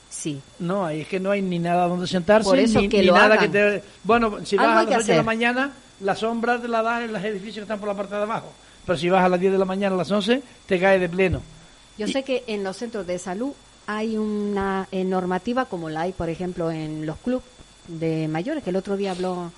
sí. 0.09 0.41
No, 0.59 0.87
ahí 0.87 1.03
es 1.03 1.09
que 1.09 1.21
no 1.21 1.31
hay 1.31 1.43
ni 1.43 1.59
nada 1.59 1.87
donde 1.89 2.07
sentarse, 2.07 2.49
Por 2.49 2.59
eso 2.59 2.81
ni, 2.81 2.89
que 2.89 3.01
ni 3.01 3.07
lo 3.07 3.15
nada 3.15 3.35
hagan. 3.35 3.39
que 3.41 3.49
te... 3.81 3.83
Bueno, 4.05 4.39
si 4.45 4.57
vas 4.57 4.69
a 4.69 4.75
las 4.77 4.87
que 4.87 4.97
8 4.97 5.07
de 5.07 5.17
la 5.17 5.23
mañana, 5.23 5.73
la 6.01 6.15
sombra 6.17 6.61
te 6.61 6.69
la 6.69 6.83
das 6.83 7.03
en 7.05 7.13
los 7.13 7.23
edificios 7.23 7.57
que 7.57 7.63
están 7.63 7.79
por 7.81 7.89
la 7.89 7.95
parte 7.95 8.15
de 8.15 8.23
abajo. 8.23 8.51
Pero 8.87 8.99
si 8.99 9.09
vas 9.11 9.25
a 9.25 9.29
las 9.29 9.41
10 9.41 9.53
de 9.53 9.59
la 9.59 9.65
mañana, 9.65 9.95
a 9.95 9.99
las 9.99 10.11
11, 10.11 10.43
te 10.67 10.81
cae 10.81 10.99
de 10.99 11.09
pleno. 11.09 11.43
Yo 11.99 12.07
sé 12.09 12.23
que 12.23 12.45
en 12.47 12.65
los 12.65 12.77
centros 12.77 13.07
de 13.07 13.19
salud 13.19 13.53
hay 13.87 14.17
una 14.17 14.89
eh, 14.91 15.05
normativa 15.05 15.67
como 15.67 15.91
la 15.91 16.03
hay, 16.03 16.13
por 16.13 16.29
ejemplo, 16.31 16.71
en 16.71 17.05
los 17.07 17.17
clubes 17.19 17.45
de 17.89 18.27
mayores, 18.29 18.65
que 18.65 18.71
el 18.71 18.77
otro 18.77 18.97
día 18.97 19.11
habló 19.13 19.53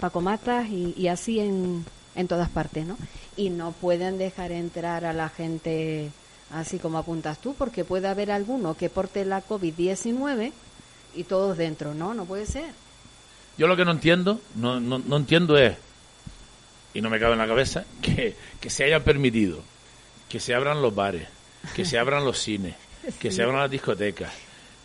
Paco 0.00 0.20
Matas 0.20 0.68
y, 0.68 0.94
y 0.96 1.08
así 1.08 1.40
en, 1.40 1.84
en 2.14 2.28
todas 2.28 2.48
partes, 2.48 2.86
¿no? 2.86 2.96
Y 3.36 3.50
no 3.50 3.72
pueden 3.72 4.18
dejar 4.18 4.52
entrar 4.52 5.04
a 5.04 5.12
la 5.12 5.28
gente 5.28 6.10
así 6.52 6.78
como 6.78 6.98
apuntas 6.98 7.38
tú, 7.38 7.54
porque 7.54 7.84
puede 7.84 8.08
haber 8.08 8.30
alguno 8.30 8.76
que 8.76 8.88
porte 8.88 9.24
la 9.24 9.46
COVID-19 9.46 10.52
y 11.14 11.24
todos 11.24 11.56
dentro, 11.58 11.94
¿no? 11.94 12.14
No 12.14 12.24
puede 12.24 12.46
ser. 12.46 12.70
yo 13.56 13.66
lo 13.66 13.76
que 13.76 13.84
no 13.84 13.90
entiendo 13.90 14.40
no, 14.54 14.80
no, 14.80 14.98
no 14.98 15.16
entiendo 15.16 15.58
es 15.58 15.76
y 16.94 17.00
no 17.00 17.10
me 17.10 17.20
cabe 17.20 17.34
en 17.34 17.38
la 17.38 17.46
cabeza, 17.46 17.84
que, 18.02 18.34
que 18.60 18.70
se 18.70 18.84
haya 18.84 19.04
permitido 19.04 19.62
que 20.28 20.40
se 20.40 20.54
abran 20.54 20.82
los 20.82 20.94
bares, 20.94 21.26
que 21.74 21.84
se 21.84 21.98
abran 21.98 22.24
los 22.24 22.38
cines, 22.38 22.74
que 23.20 23.30
se 23.30 23.42
abran 23.42 23.60
las 23.60 23.70
discotecas, 23.70 24.32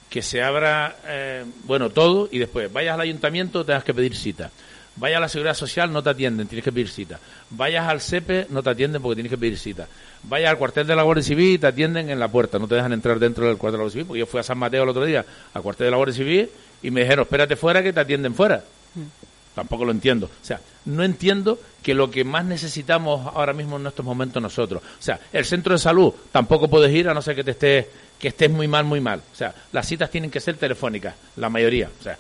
que 0.09 0.21
se 0.21 0.41
abra, 0.41 0.95
eh, 1.05 1.45
bueno, 1.65 1.89
todo, 1.89 2.29
y 2.31 2.39
después 2.39 2.71
vayas 2.71 2.93
al 2.93 3.01
ayuntamiento, 3.01 3.65
tengas 3.65 3.83
que 3.83 3.93
pedir 3.93 4.15
cita. 4.15 4.51
Vayas 4.95 5.17
a 5.17 5.21
la 5.21 5.27
seguridad 5.27 5.55
social, 5.55 5.91
no 5.91 6.03
te 6.03 6.11
atienden, 6.11 6.47
tienes 6.47 6.63
que 6.63 6.71
pedir 6.71 6.89
cita. 6.89 7.19
Vayas 7.49 7.87
al 7.87 7.99
CEPE, 7.99 8.47
no 8.49 8.61
te 8.61 8.69
atienden 8.69 9.01
porque 9.01 9.15
tienes 9.15 9.31
que 9.31 9.37
pedir 9.37 9.57
cita. 9.57 9.87
Vayas 10.23 10.51
al 10.51 10.57
cuartel 10.57 10.85
de 10.85 10.95
la 10.95 11.03
Guardia 11.03 11.23
Civil 11.23 11.53
y 11.53 11.57
te 11.57 11.67
atienden 11.67 12.09
en 12.09 12.19
la 12.19 12.27
puerta, 12.27 12.59
no 12.59 12.67
te 12.67 12.75
dejan 12.75 12.93
entrar 12.93 13.17
dentro 13.19 13.47
del 13.47 13.57
cuartel 13.57 13.73
de 13.73 13.77
la 13.79 13.83
Guardia 13.83 13.93
Civil, 13.93 14.05
porque 14.05 14.19
yo 14.19 14.25
fui 14.27 14.39
a 14.39 14.43
San 14.43 14.57
Mateo 14.57 14.83
el 14.83 14.89
otro 14.89 15.05
día, 15.05 15.25
al 15.53 15.61
cuartel 15.61 15.85
de 15.85 15.91
la 15.91 15.97
Guardia 15.97 16.15
Civil, 16.15 16.49
y 16.83 16.91
me 16.91 17.01
dijeron, 17.01 17.23
espérate 17.23 17.55
fuera 17.55 17.81
que 17.81 17.91
te 17.91 17.99
atienden 17.99 18.35
fuera. 18.35 18.63
Tampoco 19.55 19.85
lo 19.85 19.91
entiendo. 19.91 20.27
O 20.27 20.45
sea, 20.45 20.59
no 20.85 21.03
entiendo 21.03 21.59
que 21.81 21.93
lo 21.93 22.09
que 22.09 22.23
más 22.23 22.45
necesitamos 22.45 23.27
ahora 23.33 23.53
mismo 23.53 23.77
en 23.77 23.87
estos 23.87 24.05
momentos 24.05 24.41
nosotros. 24.41 24.81
O 24.81 25.01
sea, 25.01 25.19
el 25.31 25.45
centro 25.45 25.73
de 25.73 25.79
salud 25.79 26.13
tampoco 26.31 26.67
puedes 26.67 26.91
ir 26.93 27.07
a 27.09 27.13
no 27.13 27.21
ser 27.21 27.35
que 27.35 27.43
te 27.43 27.51
estés 27.51 27.85
que 28.23 28.29
estés 28.29 28.49
muy 28.49 28.69
mal, 28.69 28.85
muy 28.85 29.01
mal. 29.01 29.19
O 29.19 29.35
sea, 29.35 29.53
las 29.73 29.85
citas 29.85 30.09
tienen 30.09 30.31
que 30.31 30.39
ser 30.39 30.55
telefónicas, 30.55 31.13
la 31.35 31.49
mayoría. 31.49 31.89
O 31.99 32.03
sea, 32.03 32.17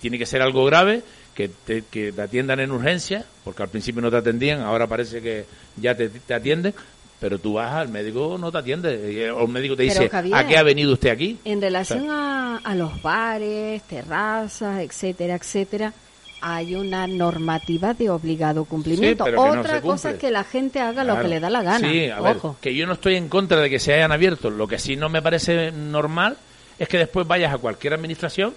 tiene 0.00 0.18
que 0.18 0.26
ser 0.26 0.42
algo 0.42 0.64
grave, 0.64 1.00
que 1.34 1.48
te, 1.48 1.82
que 1.82 2.12
te 2.12 2.22
atiendan 2.22 2.60
en 2.60 2.70
urgencia, 2.70 3.24
porque 3.42 3.62
al 3.62 3.68
principio 3.68 4.00
no 4.00 4.10
te 4.10 4.16
atendían, 4.16 4.60
ahora 4.60 4.86
parece 4.86 5.20
que 5.20 5.44
ya 5.76 5.94
te, 5.94 6.08
te 6.08 6.34
atienden, 6.34 6.74
pero 7.20 7.38
tú 7.38 7.54
vas 7.54 7.72
al 7.72 7.88
médico, 7.88 8.36
no 8.38 8.52
te 8.52 8.58
atiende. 8.58 9.30
O 9.32 9.42
el 9.42 9.48
médico 9.48 9.76
te 9.76 9.84
dice, 9.84 10.10
¿a 10.12 10.46
qué 10.46 10.56
ha 10.56 10.62
venido 10.62 10.92
usted 10.92 11.10
aquí? 11.10 11.38
En 11.44 11.60
relación 11.60 12.10
a, 12.10 12.58
a, 12.58 12.74
los 12.74 13.02
bares, 13.02 13.82
terrazas, 13.84 14.80
etcétera, 14.80 15.34
etcétera, 15.34 15.92
hay 16.40 16.74
una 16.74 17.06
normativa 17.06 17.94
de 17.94 18.10
obligado 18.10 18.64
cumplimiento. 18.66 19.24
Otra 19.24 19.80
cosa 19.80 20.10
es 20.10 20.18
que 20.18 20.30
la 20.30 20.44
gente 20.44 20.80
haga 20.80 21.02
lo 21.02 21.18
que 21.18 21.28
le 21.28 21.40
da 21.40 21.50
la 21.50 21.62
gana. 21.62 21.88
Sí, 21.88 22.10
a 22.10 22.20
ver, 22.20 22.36
que 22.60 22.74
yo 22.74 22.86
no 22.86 22.92
estoy 22.92 23.16
en 23.16 23.28
contra 23.28 23.60
de 23.60 23.70
que 23.70 23.78
se 23.78 23.94
hayan 23.94 24.12
abierto. 24.12 24.50
Lo 24.50 24.68
que 24.68 24.78
sí 24.78 24.94
no 24.94 25.08
me 25.08 25.22
parece 25.22 25.72
normal 25.72 26.36
es 26.78 26.88
que 26.88 26.98
después 26.98 27.26
vayas 27.26 27.54
a 27.54 27.58
cualquier 27.58 27.94
administración 27.94 28.52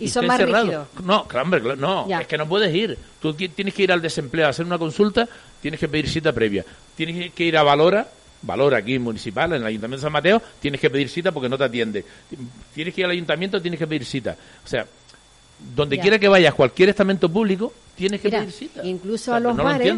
y, 0.00 0.08
son 0.08 0.26
más 0.26 0.40
rígidos. 0.40 0.88
No, 1.04 1.26
claro, 1.28 1.76
no, 1.76 2.06
es 2.20 2.26
que 2.26 2.38
no 2.38 2.48
puedes 2.48 2.74
ir. 2.74 2.98
Tú 3.20 3.34
tienes 3.34 3.74
que 3.74 3.82
ir 3.82 3.92
al 3.92 4.02
desempleo 4.02 4.46
a 4.46 4.50
hacer 4.50 4.66
una 4.66 4.78
consulta, 4.78 5.28
tienes 5.60 5.78
que 5.78 5.88
pedir 5.88 6.08
cita 6.08 6.32
previa. 6.32 6.64
Tienes 6.96 7.32
que 7.32 7.44
ir 7.44 7.56
a 7.56 7.62
Valora, 7.62 8.08
Valora 8.42 8.78
aquí 8.78 8.98
municipal, 8.98 9.52
en 9.52 9.60
el 9.60 9.66
Ayuntamiento 9.66 10.00
de 10.00 10.02
San 10.02 10.12
Mateo, 10.12 10.42
tienes 10.60 10.80
que 10.80 10.88
pedir 10.88 11.08
cita 11.08 11.30
porque 11.32 11.48
no 11.48 11.58
te 11.58 11.64
atiende. 11.64 12.04
Tienes 12.74 12.94
que 12.94 13.02
ir 13.02 13.04
al 13.04 13.10
ayuntamiento, 13.10 13.60
tienes 13.60 13.78
que 13.78 13.86
pedir 13.86 14.04
cita. 14.04 14.36
O 14.64 14.68
sea, 14.68 14.86
donde 15.74 15.98
quiera 15.98 16.18
que 16.18 16.28
vayas, 16.28 16.54
cualquier 16.54 16.88
estamento 16.88 17.28
público, 17.28 17.72
tienes 17.94 18.20
que 18.20 18.30
pedir 18.30 18.50
cita. 18.50 18.84
Incluso 18.84 19.34
a 19.34 19.40
los 19.40 19.56
bares 19.56 19.94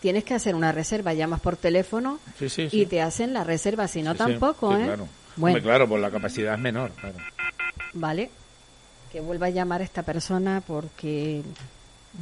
tienes 0.00 0.24
que 0.24 0.34
hacer 0.34 0.54
una 0.54 0.72
reserva, 0.72 1.14
llamas 1.14 1.40
por 1.40 1.56
teléfono 1.56 2.20
y 2.70 2.86
te 2.86 3.00
hacen 3.00 3.32
la 3.32 3.44
reserva, 3.44 3.88
si 3.88 4.02
no 4.02 4.14
tampoco, 4.14 4.76
¿eh? 4.76 4.84
Claro. 4.84 5.08
Bueno. 5.36 5.60
claro, 5.60 5.88
pues 5.88 6.00
la 6.00 6.10
capacidad 6.10 6.54
es 6.54 6.60
menor. 6.60 6.92
Vale. 7.94 8.30
Que 9.16 9.22
vuelva 9.22 9.46
a 9.46 9.48
llamar 9.48 9.80
a 9.80 9.84
esta 9.84 10.02
persona 10.02 10.62
porque 10.66 11.40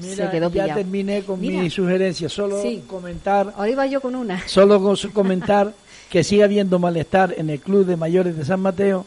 se 0.01 0.31
quedó 0.31 0.49
ya 0.53 0.73
terminé 0.77 1.25
con 1.25 1.41
mi 1.41 1.69
sugerencia, 1.69 2.29
solo 2.29 2.63
comentar. 2.87 3.53
Ahora 3.57 3.69
iba 3.69 3.85
yo 3.87 4.01
con 4.01 4.15
una. 4.15 4.47
Solo 4.47 4.81
con 4.81 4.97
comentar 5.13 5.75
que 6.09 6.23
sigue 6.23 6.45
habiendo 6.45 6.79
malestar 6.79 7.35
en 7.37 7.51
el 7.51 7.59
Club 7.59 7.85
de 7.85 7.97
Mayores 7.97 8.37
de 8.37 8.45
San 8.45 8.61
Mateo 8.61 9.07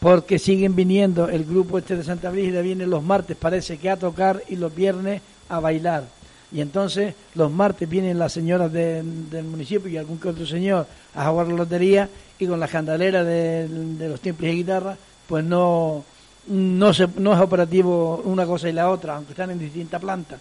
porque 0.00 0.40
siguen 0.40 0.74
viniendo, 0.74 1.28
el 1.28 1.44
grupo 1.44 1.78
este 1.78 1.94
de 1.94 2.02
Santa 2.02 2.28
Brígida 2.30 2.60
viene 2.60 2.88
los 2.88 3.04
martes, 3.04 3.36
parece 3.36 3.78
que 3.78 3.88
a 3.88 3.96
tocar, 3.96 4.42
y 4.48 4.56
los 4.56 4.74
viernes 4.74 5.22
a 5.48 5.60
bailar. 5.60 6.08
Y 6.50 6.60
entonces 6.60 7.14
los 7.36 7.52
martes 7.52 7.88
vienen 7.88 8.18
las 8.18 8.32
señoras 8.32 8.72
del 8.72 9.44
municipio 9.44 9.88
y 9.88 9.96
algún 9.96 10.18
que 10.18 10.30
otro 10.30 10.44
señor 10.44 10.88
a 11.14 11.30
jugar 11.30 11.46
la 11.46 11.54
lotería 11.54 12.08
y 12.36 12.48
con 12.48 12.58
la 12.58 12.66
candalera 12.66 13.22
de, 13.22 13.68
los 14.08 14.18
tiempos 14.18 14.42
de 14.42 14.52
guitarra, 14.54 14.96
pues 15.28 15.44
no, 15.44 16.04
no, 16.48 16.94
se, 16.94 17.08
no 17.16 17.34
es 17.34 17.40
operativo 17.40 18.22
una 18.24 18.46
cosa 18.46 18.68
y 18.68 18.72
la 18.72 18.90
otra, 18.90 19.16
aunque 19.16 19.32
están 19.32 19.50
en 19.50 19.58
distintas 19.58 20.00
plantas. 20.00 20.40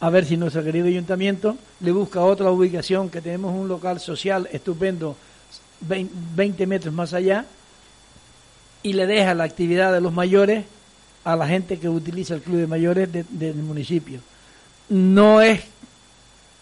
A 0.00 0.10
ver 0.10 0.24
si 0.24 0.36
nuestro 0.36 0.64
querido 0.64 0.86
ayuntamiento 0.86 1.56
le 1.80 1.92
busca 1.92 2.20
otra 2.22 2.50
ubicación, 2.50 3.08
que 3.08 3.20
tenemos 3.20 3.54
un 3.54 3.68
local 3.68 4.00
social 4.00 4.48
estupendo 4.52 5.16
20 5.80 6.66
metros 6.66 6.92
más 6.92 7.14
allá, 7.14 7.46
y 8.82 8.92
le 8.94 9.06
deja 9.06 9.34
la 9.34 9.44
actividad 9.44 9.92
de 9.92 10.00
los 10.00 10.12
mayores 10.12 10.64
a 11.24 11.36
la 11.36 11.46
gente 11.46 11.78
que 11.78 11.88
utiliza 11.88 12.34
el 12.34 12.42
club 12.42 12.58
de 12.58 12.66
mayores 12.66 13.08
del 13.12 13.54
municipio. 13.56 14.20
No 14.88 15.40
es 15.40 15.60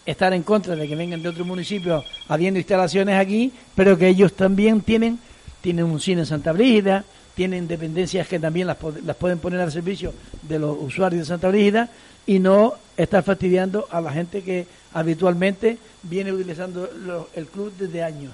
estar 0.05 0.33
en 0.33 0.43
contra 0.43 0.75
de 0.75 0.87
que 0.87 0.95
vengan 0.95 1.21
de 1.21 1.29
otro 1.29 1.45
municipio 1.45 2.03
habiendo 2.27 2.59
instalaciones 2.59 3.19
aquí, 3.19 3.51
pero 3.75 3.97
que 3.97 4.07
ellos 4.07 4.33
también 4.33 4.81
tienen, 4.81 5.19
tienen 5.61 5.85
un 5.85 5.99
cine 5.99 6.21
en 6.21 6.27
Santa 6.27 6.51
Brígida, 6.51 7.05
tienen 7.35 7.67
dependencias 7.67 8.27
que 8.27 8.39
también 8.39 8.67
las, 8.67 8.77
las 9.03 9.15
pueden 9.15 9.39
poner 9.39 9.59
al 9.61 9.71
servicio 9.71 10.13
de 10.43 10.59
los 10.59 10.77
usuarios 10.79 11.21
de 11.21 11.25
Santa 11.25 11.49
Brígida 11.49 11.89
y 12.25 12.39
no 12.39 12.73
estar 12.97 13.23
fastidiando 13.23 13.87
a 13.89 14.01
la 14.01 14.11
gente 14.11 14.43
que 14.43 14.67
habitualmente 14.93 15.77
viene 16.03 16.31
utilizando 16.31 16.87
el 17.33 17.45
club 17.47 17.73
desde 17.77 18.03
años. 18.03 18.33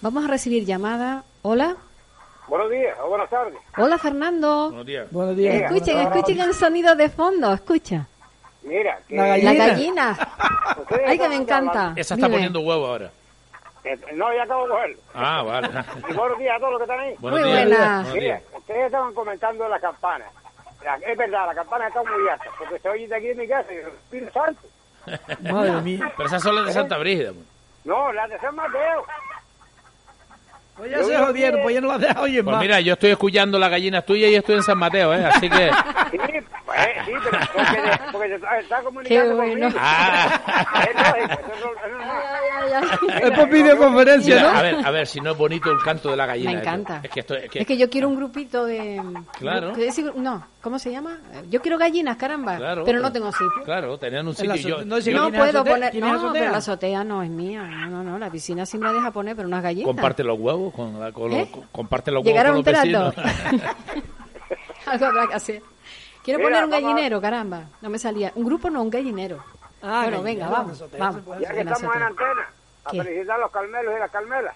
Vamos 0.00 0.24
a 0.24 0.28
recibir 0.28 0.64
llamada. 0.64 1.24
Hola. 1.42 1.76
Buenos 2.48 2.70
días 2.70 2.96
o 3.02 3.08
buenas 3.08 3.28
tardes. 3.28 3.58
Hola 3.76 3.98
Fernando. 3.98 4.66
Buenos 4.68 4.86
días. 4.86 5.10
Buenos 5.10 5.36
días. 5.36 5.54
Escuchen, 5.54 5.98
escuchen 5.98 6.40
el 6.40 6.54
sonido 6.54 6.94
de 6.94 7.08
fondo, 7.08 7.52
escucha. 7.52 8.06
Mira, 8.62 9.00
la 9.08 9.54
gallina. 9.54 10.16
Ay, 11.06 11.18
que 11.18 11.28
me 11.28 11.36
encanta. 11.36 11.92
Esa 11.96 12.14
está 12.14 12.28
poniendo 12.28 12.60
huevo 12.60 12.86
ahora. 12.86 13.10
Eh, 13.86 13.96
no, 14.14 14.34
ya 14.34 14.42
acabo 14.42 14.64
de 14.64 14.70
cogerlo. 14.70 14.98
Ah, 15.14 15.42
vale. 15.42 15.68
y 16.08 16.12
buenos 16.12 16.38
días 16.38 16.56
a 16.56 16.58
todos 16.58 16.72
los 16.72 16.80
que 16.80 16.84
están 16.84 17.00
ahí. 17.00 17.14
Muy 17.20 17.30
buenas. 17.30 18.12
Mira, 18.12 18.40
ustedes 18.52 18.86
estaban 18.86 19.14
comentando 19.14 19.68
las 19.68 19.80
campanas. 19.80 20.28
Es 21.06 21.16
verdad, 21.16 21.46
la 21.46 21.54
campana 21.54 21.88
está 21.88 22.02
muy 22.02 22.28
alta, 22.28 22.46
porque 22.58 22.78
se 22.78 22.88
oye 22.88 23.08
de 23.08 23.16
aquí 23.16 23.28
en 23.28 23.38
mi 23.38 23.48
casa 23.48 23.72
y 23.72 23.76
el 23.76 23.86
Espíritu 23.86 24.32
Santo. 24.32 24.60
Madre 25.52 25.80
mía. 25.82 26.12
Pero 26.16 26.28
esas 26.28 26.42
son 26.42 26.56
las 26.56 26.66
de 26.66 26.72
Santa 26.72 26.98
Brígida. 26.98 27.32
Pues. 27.32 27.46
No, 27.84 28.12
las 28.12 28.28
de 28.28 28.38
San 28.40 28.54
Mateo. 28.54 29.04
Pues 30.76 30.90
ya 30.90 31.02
se 31.02 31.16
jodieron, 31.16 31.62
pues 31.62 31.74
ya 31.74 31.80
no 31.80 31.88
las 31.88 32.00
dejas 32.00 32.18
oír 32.18 32.44
pues 32.44 32.58
mira, 32.58 32.80
yo 32.80 32.92
estoy 32.92 33.10
escuchando 33.10 33.58
las 33.58 33.70
gallinas 33.70 34.04
tuyas 34.04 34.30
y 34.30 34.34
estoy 34.34 34.56
en 34.56 34.62
San 34.62 34.76
Mateo, 34.76 35.14
¿eh? 35.14 35.24
Así 35.24 35.48
que... 35.48 35.70
Sí, 36.76 36.90
pues, 37.04 37.06
sí 37.06 37.12
pero 37.24 37.38
porque, 38.12 38.38
porque 38.38 38.60
está 38.60 38.82
comunicando 38.82 39.36
conmigo. 39.36 39.68
Ah. 39.78 40.40
Es 43.22 43.30
por 43.30 43.48
videoconferencia, 43.48 44.42
¿no? 44.42 44.48
A 44.48 44.62
ver, 44.62 44.86
a 44.86 44.90
ver, 44.90 45.06
si 45.06 45.20
no 45.20 45.32
es 45.32 45.38
bonito 45.38 45.70
el 45.70 45.78
canto 45.82 46.10
de 46.10 46.16
la 46.16 46.26
gallina. 46.26 46.52
Me 46.52 46.58
encanta. 46.58 47.00
Es 47.02 47.10
que, 47.10 47.20
esto, 47.20 47.34
es, 47.34 47.50
que... 47.50 47.60
es 47.60 47.66
que 47.66 47.76
yo 47.76 47.88
quiero 47.88 48.08
un 48.08 48.16
grupito 48.16 48.64
de... 48.64 49.02
Claro. 49.38 49.72
No, 50.16 50.46
¿cómo 50.60 50.78
se 50.78 50.90
llama? 50.90 51.18
Yo 51.48 51.62
quiero 51.62 51.78
gallinas, 51.78 52.16
caramba. 52.16 52.56
Claro, 52.56 52.84
pero 52.84 53.00
no 53.00 53.12
tengo 53.12 53.30
sitio. 53.32 53.62
Claro, 53.64 53.96
tenían 53.98 54.26
un 54.26 54.34
sitio. 54.34 54.54
Yo, 54.56 54.84
no, 54.84 54.98
no 54.98 55.32
puedo 55.32 55.64
poner... 55.64 55.94
No, 55.94 56.32
pero 56.32 56.50
la 56.50 56.58
azotea 56.58 57.04
no 57.04 57.22
es 57.22 57.30
mía. 57.30 57.62
No, 57.62 57.88
no, 57.88 58.02
no, 58.02 58.18
la 58.18 58.30
piscina 58.30 58.66
sí 58.66 58.78
me 58.78 58.92
deja 58.92 59.10
poner, 59.10 59.36
pero 59.36 59.48
unas 59.48 59.62
gallinas. 59.62 59.86
Comparte 59.86 60.24
los 60.24 60.38
huevos 60.38 60.74
con, 60.74 61.00
la, 61.00 61.12
con 61.12 61.32
¿Eh? 61.32 61.50
comparte 61.72 62.10
los 62.10 62.24
Llegar 62.24 62.46
huevos 62.50 62.64
con 62.64 62.72
los 62.72 62.82
vecinos. 62.82 63.14
Algo 64.86 65.06
habrá 65.06 65.26
que 65.26 65.34
hacer. 65.34 65.62
Quiero 66.26 66.42
poner 66.42 66.64
un 66.64 66.70
gallinero, 66.70 67.20
caramba. 67.20 67.66
No 67.80 67.88
me 67.88 68.00
salía. 68.00 68.32
Un 68.34 68.44
grupo 68.44 68.68
no, 68.68 68.82
un 68.82 68.90
gallinero. 68.90 69.38
Ah, 69.80 70.02
bueno, 70.02 70.24
venga, 70.24 70.48
vamos. 70.48 70.84
vamos. 70.98 71.22
Ya 71.38 71.52
que 71.52 71.60
estamos 71.60 71.94
en 71.94 72.02
antena, 72.02 72.48
a 72.84 72.90
felicitar 72.90 73.36
a 73.36 73.38
los 73.38 73.50
calmelos 73.52 73.94
y 73.94 74.00
las 74.00 74.10
calmelas. 74.10 74.54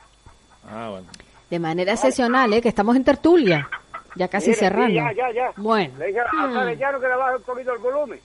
Ah, 0.69 0.89
bueno. 0.91 1.07
De 1.49 1.59
manera 1.61 1.93
excepcional, 1.93 2.53
¿eh? 2.55 2.61
Que 2.61 2.71
estamos 2.71 2.97
en 2.97 3.05
tertulia. 3.05 3.71
Ya 4.17 4.27
casi 4.27 4.53
cerrando. 4.53 4.93
ya, 4.93 5.13
ya, 5.13 5.31
ya. 5.31 5.53
Bueno. 5.57 5.95
Le 5.99 6.07
dije 6.09 6.19
a 6.19 6.25
hmm. 6.33 7.01
que 7.01 7.07
le 7.07 7.17
baje 7.17 7.37
un 7.37 7.43
poquito 7.45 7.73
el 7.73 7.79
volumen. 7.79 8.21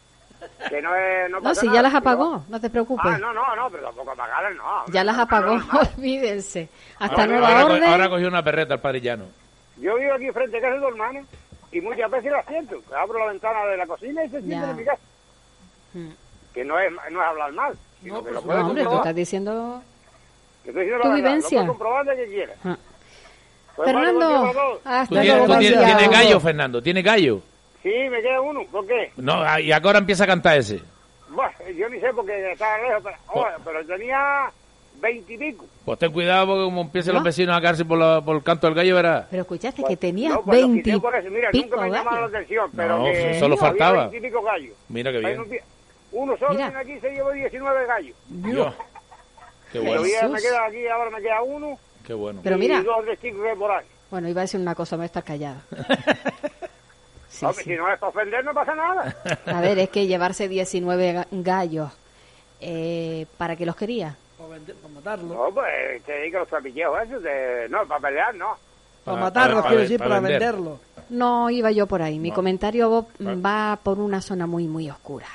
Que 0.68 0.82
no, 0.82 0.96
es, 0.96 1.30
no, 1.30 1.40
no 1.40 1.54
si 1.54 1.72
ya 1.72 1.84
las 1.84 1.94
apagó, 1.94 2.44
no 2.50 2.60
te 2.60 2.72
preocupes. 2.72 3.14
Ah, 3.14 3.20
no, 3.20 3.32
no, 3.32 3.56
no, 3.56 3.70
pero 3.70 3.84
tampoco 3.84 4.10
apagarlas, 4.10 4.56
no. 4.56 4.92
Ya 4.92 5.04
las 5.04 5.20
apagó, 5.20 5.60
olvídense. 5.98 6.68
Hasta 6.98 7.28
nueva 7.28 7.48
ahora, 7.50 7.66
orden. 7.66 7.84
Ahora 7.84 8.10
cogió 8.10 8.28
una 8.28 8.44
perreta 8.44 8.74
el 8.74 8.80
padrillano. 8.80 9.26
Yo 9.78 9.96
vivo 9.98 10.14
aquí 10.14 10.32
frente 10.32 10.58
a 10.58 10.62
casa 10.62 10.74
de 10.74 10.80
tu 10.80 10.88
hermano 10.88 11.26
y 11.72 11.82
muchas 11.82 12.10
veces 12.10 12.32
la 12.32 12.44
siento. 12.44 12.82
Abro 12.96 13.20
la 13.20 13.28
ventana 13.28 13.66
de 13.66 13.78
la 13.78 13.86
cocina 13.86 14.24
y 14.24 14.30
se 14.30 14.42
siente 14.42 14.70
en 14.70 14.76
mi 14.76 14.84
casa. 14.84 15.02
Hmm. 15.94 16.10
Que 16.54 16.64
no 16.64 16.80
es, 16.80 16.92
no 17.12 17.22
es 17.22 17.28
hablar 17.28 17.52
mal. 17.52 17.78
No, 18.02 18.24
que 18.24 18.32
lo 18.32 18.42
no 18.42 18.68
hombre, 18.68 18.84
tú 18.84 18.96
estás 18.96 19.16
diciendo 19.16 19.82
tu 20.64 21.14
vivencia. 21.14 21.62
Lo 21.62 21.68
comprobar 21.68 22.06
de 22.06 22.16
que 22.16 22.26
quieras. 22.28 22.58
Ah. 22.64 22.78
Pues 23.76 23.92
Fernando, 23.92 24.82
hasta 24.86 25.24
luego. 25.24 25.58
¿Tiene 25.60 26.08
gallo, 26.08 26.40
Fernando? 26.40 26.82
¿Tiene 26.82 27.02
gallo? 27.02 27.42
Sí, 27.84 27.94
me 28.10 28.22
queda 28.22 28.42
uno. 28.42 28.64
¿Por 28.72 28.88
qué? 28.88 29.12
No, 29.18 29.44
ah, 29.44 29.60
y 29.60 29.72
ahora 29.72 30.00
empieza 30.00 30.24
a 30.24 30.28
cantar 30.28 30.58
ese. 30.58 30.82
Bueno, 31.30 31.52
yo 31.76 31.90
ni 31.90 32.00
sé 32.00 32.14
porque 32.14 32.52
estaba 32.52 32.78
lejos, 32.78 33.04
pero, 33.04 33.18
oh, 33.28 33.48
pero 33.64 33.86
tenía 33.86 34.50
veintipico. 35.02 35.66
Pues 35.86 36.00
ten 36.00 36.12
cuidado 36.12 36.48
porque 36.48 36.64
como 36.64 36.82
empiecen 36.82 37.14
¿No? 37.14 37.20
los 37.20 37.26
vecinos 37.26 37.56
a 37.56 37.62
caerse 37.62 37.86
por, 37.86 38.00
la, 38.00 38.20
por 38.20 38.36
el 38.36 38.42
canto 38.42 38.66
del 38.66 38.76
gallo, 38.76 38.96
verás. 38.96 39.28
Pero 39.30 39.44
escuchaste 39.44 39.84
que 39.84 39.96
tenías 39.96 40.34
no, 40.34 40.42
pues 40.42 40.58
veintipico 40.58 41.12
Mira, 41.30 41.52
nunca 41.54 41.82
me 41.82 41.90
llamaba 41.92 42.22
la 42.22 42.26
atención, 42.26 42.72
pero 42.76 42.98
no, 42.98 43.06
que 43.06 43.40
solo 43.40 43.56
faltaba. 43.56 44.10
Mira 44.90 45.12
que 45.12 45.20
bien. 45.20 45.46
Uno 46.12 46.36
solo 46.38 46.56
viene 46.56 46.76
aquí 46.76 47.00
se 47.00 47.12
llevó 47.12 47.32
19 47.32 47.86
gallos. 47.86 48.16
Dios. 48.28 48.74
Qué 49.72 49.80
bueno. 49.80 50.02
me 50.02 50.42
queda 50.42 50.66
aquí, 50.66 50.88
ahora 50.88 51.12
me 51.12 51.22
queda 51.22 51.42
uno. 51.44 51.78
Qué 52.04 52.14
bueno. 52.14 52.40
Pero 52.44 52.58
mira. 52.58 52.80
Y 52.80 52.84
dos 52.84 53.06
chicos 53.22 53.42
que 53.44 53.56
por 53.56 53.72
ahí. 53.72 53.86
Bueno, 54.10 54.30
iba 54.30 54.42
a 54.42 54.44
decir 54.44 54.60
una 54.60 54.74
cosa, 54.74 54.98
me 54.98 55.06
estás 55.06 55.24
callada. 55.24 55.62
sí, 57.30 57.46
Si 57.64 57.76
no 57.76 57.92
es 57.92 58.00
para 58.00 58.10
ofender, 58.10 58.44
no 58.44 58.54
pasa 58.54 58.74
nada. 58.74 59.16
A 59.46 59.62
ver, 59.62 59.78
es 59.78 59.90
que 59.90 60.08
llevarse 60.08 60.48
19 60.48 61.26
gallos, 61.32 61.92
eh, 62.62 63.26
¿para 63.38 63.56
qué 63.56 63.66
los 63.66 63.76
quería? 63.76 64.16
Para, 64.38 64.94
matarlos. 64.94 65.32
No, 65.32 65.52
pues 65.54 66.04
te 66.04 66.22
digo 66.24 66.40
los 66.40 66.48
trapilleos 66.48 67.04
esos, 67.04 67.24
de... 67.24 67.68
no, 67.70 67.86
para 67.86 68.02
pelear, 68.02 68.36
no. 68.36 68.58
Para, 69.04 69.22
matarlos, 69.22 69.66
quiero 69.66 69.82
decir, 69.82 70.00
para, 70.00 70.20
venderlos. 70.20 70.80
No, 71.10 71.50
iba 71.50 71.72
yo 71.72 71.88
por 71.88 72.02
ahí. 72.02 72.20
Mi 72.20 72.32
comentario 72.32 73.08
va 73.22 73.80
por 73.82 74.00
una 74.00 74.22
zona 74.22 74.48
muy, 74.48 74.68
muy 74.68 74.90
oscura. 74.90 75.28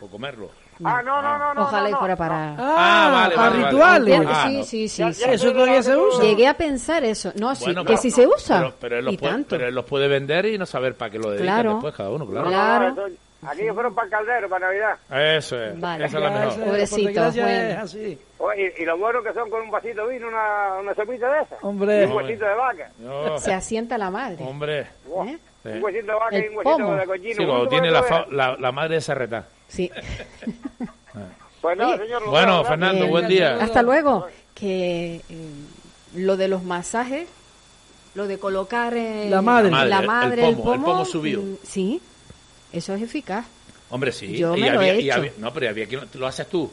¿O 0.00 0.06
comerlo? 0.06 0.50
Ah, 0.82 1.02
no, 1.02 1.22
no, 1.22 1.38
no, 1.38 1.54
no. 1.54 1.62
Ojalá 1.62 1.90
y 1.90 1.94
fuera 1.94 2.16
para. 2.16 2.56
Ah, 2.58 3.10
vale, 3.12 3.36
para 3.36 3.50
rituales. 3.50 4.28
sí, 4.66 4.88
sí, 4.88 4.88
sí, 4.88 5.24
Eso 5.24 5.52
todavía 5.52 5.82
se 5.82 5.96
usa. 5.96 6.24
Llegué 6.24 6.48
a 6.48 6.54
pensar 6.54 7.04
eso. 7.04 7.32
No, 7.36 7.54
sí, 7.54 7.72
que 7.86 7.96
si 7.96 8.10
se 8.10 8.26
usa. 8.26 8.72
Pero, 8.80 8.98
él 8.98 9.04
los 9.04 9.16
puede, 9.16 9.44
pero 9.44 9.68
él 9.68 9.74
los 9.74 9.84
puede 9.84 10.08
vender 10.08 10.46
y 10.46 10.58
no 10.58 10.66
saber 10.66 10.96
para 10.96 11.10
qué 11.10 11.18
lo 11.18 11.30
dedica 11.30 11.44
claro. 11.44 11.72
después 11.74 11.94
cada 11.94 12.10
uno, 12.10 12.26
claro. 12.26 12.48
Claro. 12.48 12.96
Aquí 13.46 13.62
fueron 13.72 13.94
para 13.94 14.06
el 14.06 14.10
caldero, 14.10 14.48
para 14.48 14.66
Navidad. 14.66 14.96
Eso 15.36 15.62
es. 15.62 15.80
Vale. 15.80 16.04
Esa 16.06 16.16
es 16.18 16.22
la 16.22 16.30
mejor. 16.30 16.64
Pobrecito. 16.64 17.30
Bueno. 17.32 17.82
así. 17.82 18.18
y, 18.56 18.82
y, 18.82 18.84
lo 18.84 18.98
bueno 18.98 19.22
que 19.22 19.32
son 19.32 19.50
con 19.50 19.62
un 19.62 19.70
vasito 19.70 20.06
de 20.06 20.14
vino, 20.14 20.28
una, 20.28 20.80
una 20.80 20.94
sopita 20.94 21.32
de 21.32 21.42
esa. 21.42 21.56
Hombre. 21.62 22.02
Y 22.02 22.04
un 22.06 22.12
huesito 22.12 22.44
de 22.44 22.54
vaca. 22.54 22.90
No. 22.98 23.38
Se 23.38 23.52
asienta 23.52 23.98
la 23.98 24.10
madre. 24.10 24.44
Hombre. 24.44 24.80
¿Eh? 24.80 25.38
Un 25.64 25.82
huesito 25.82 26.06
de 26.06 26.18
vaca 26.18 26.38
y 26.38 26.48
un 26.48 26.56
huesito 26.56 26.96
de 26.96 27.06
cochino. 27.06 27.34
Sí, 27.36 27.46
cuando 27.46 27.68
tiene 27.68 27.90
la, 27.90 28.26
la, 28.30 28.56
la, 28.58 28.72
madre 28.72 28.96
de 28.96 29.00
Sarretá. 29.00 29.46
Sí. 29.68 29.90
Pues 31.64 31.78
señor 31.78 32.28
bueno, 32.28 32.62
Fernando, 32.62 33.06
buen 33.06 33.26
día. 33.26 33.56
Hasta 33.56 33.80
luego. 33.80 34.26
Que 34.54 35.22
eh, 35.30 35.48
lo 36.14 36.36
de 36.36 36.46
los 36.46 36.62
masajes, 36.62 37.26
lo 38.14 38.26
de 38.26 38.38
colocar 38.38 38.94
eh, 38.94 39.28
la 39.30 39.40
madre, 39.40 39.70
la 39.70 40.02
madre 40.02 40.46
el, 40.46 40.56
pomo, 40.56 40.74
el, 40.74 40.80
pomo, 40.82 41.04
subido. 41.06 41.40
Mm, 41.40 41.56
sí, 41.62 42.02
eso 42.74 42.94
es 42.94 43.02
eficaz. 43.02 43.46
Hombre, 43.90 44.12
sí. 44.12 44.36
Yo 44.36 44.56
me 44.56 44.70
lo 44.70 44.82
he 44.82 44.98
hecho. 44.98 45.22
no, 45.38 45.52
pero 45.52 45.68
había 45.68 45.86
quien 45.86 46.02
lo 46.14 46.26
haces 46.26 46.48
tú. 46.48 46.70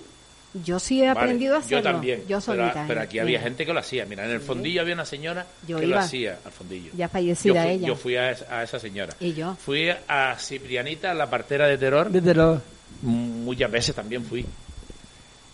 Yo 0.53 0.79
sí 0.79 1.01
he 1.01 1.07
aprendido 1.07 1.55
a 1.55 1.59
hacerlo. 1.59 1.77
Yo 1.77 1.83
también. 1.83 2.23
Yo 2.27 2.39
pero, 2.45 2.71
pero, 2.85 3.01
aquí 3.01 3.19
había 3.19 3.39
gente 3.39 3.65
que 3.65 3.71
lo 3.71 3.79
hacía. 3.79 4.05
Mira, 4.05 4.25
en 4.25 4.31
el 4.31 4.41
fondillo 4.41 4.81
había 4.81 4.95
una 4.95 5.05
señora 5.05 5.45
que 5.65 5.87
lo 5.87 5.97
hacía 5.97 6.39
al 6.43 6.51
fondillo. 6.51 6.91
Ya 6.93 7.07
fallecida 7.07 7.65
yo 7.65 7.69
ella. 7.69 7.87
Yo 7.87 7.95
fui 7.95 8.17
a, 8.17 8.35
a, 8.49 8.63
esa 8.63 8.77
señora. 8.77 9.15
¿Y 9.19 9.33
yo? 9.33 9.55
Fui 9.55 9.89
a 9.89 10.35
Ciprianita, 10.37 11.13
la 11.13 11.29
partera 11.29 11.67
de 11.67 11.77
terror. 11.77 12.09
De 12.09 12.21
terror. 12.21 12.61
Muchas 13.01 13.71
veces 13.71 13.95
también 13.95 14.25
fui. 14.25 14.45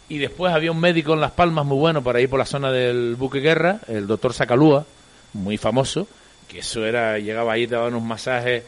Y 0.09 0.17
después 0.17 0.53
había 0.53 0.71
un 0.71 0.79
médico 0.79 1.13
en 1.13 1.21
Las 1.21 1.31
Palmas 1.31 1.65
muy 1.65 1.77
bueno 1.77 2.01
por 2.01 2.15
ahí 2.15 2.27
por 2.27 2.39
la 2.39 2.45
zona 2.45 2.71
del 2.71 3.15
buque 3.15 3.39
guerra, 3.39 3.81
el 3.87 4.07
doctor 4.07 4.33
Sacalúa, 4.33 4.85
muy 5.33 5.57
famoso, 5.57 6.07
que 6.47 6.59
eso 6.59 6.85
era, 6.85 7.19
llegaba 7.19 7.53
ahí, 7.53 7.67
te 7.67 7.75
daban 7.75 7.93
unos 7.93 8.07
masajes 8.07 8.63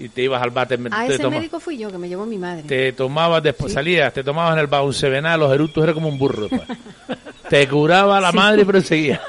y 0.00 0.08
te 0.08 0.22
ibas 0.22 0.42
al 0.42 0.50
bate. 0.50 0.78
A 0.90 1.06
ese 1.06 1.28
médico 1.28 1.60
fui 1.60 1.76
yo, 1.76 1.90
que 1.92 1.98
me 1.98 2.08
llevó 2.08 2.24
mi 2.24 2.38
madre. 2.38 2.62
Te 2.62 2.92
tomabas, 2.92 3.42
después 3.42 3.74
salías, 3.74 4.12
te 4.14 4.24
tomabas 4.24 4.54
en 4.54 4.60
el 4.60 4.66
baúl 4.66 4.94
sevenal, 4.94 5.38
los 5.38 5.52
eructos, 5.52 5.84
era 5.84 5.92
como 5.92 6.08
un 6.08 6.18
burro. 6.18 6.48
Pues. 6.48 6.62
te 7.50 7.68
curaba 7.68 8.18
la 8.18 8.32
madre, 8.32 8.64
pero 8.64 8.80
seguía. 8.80 9.20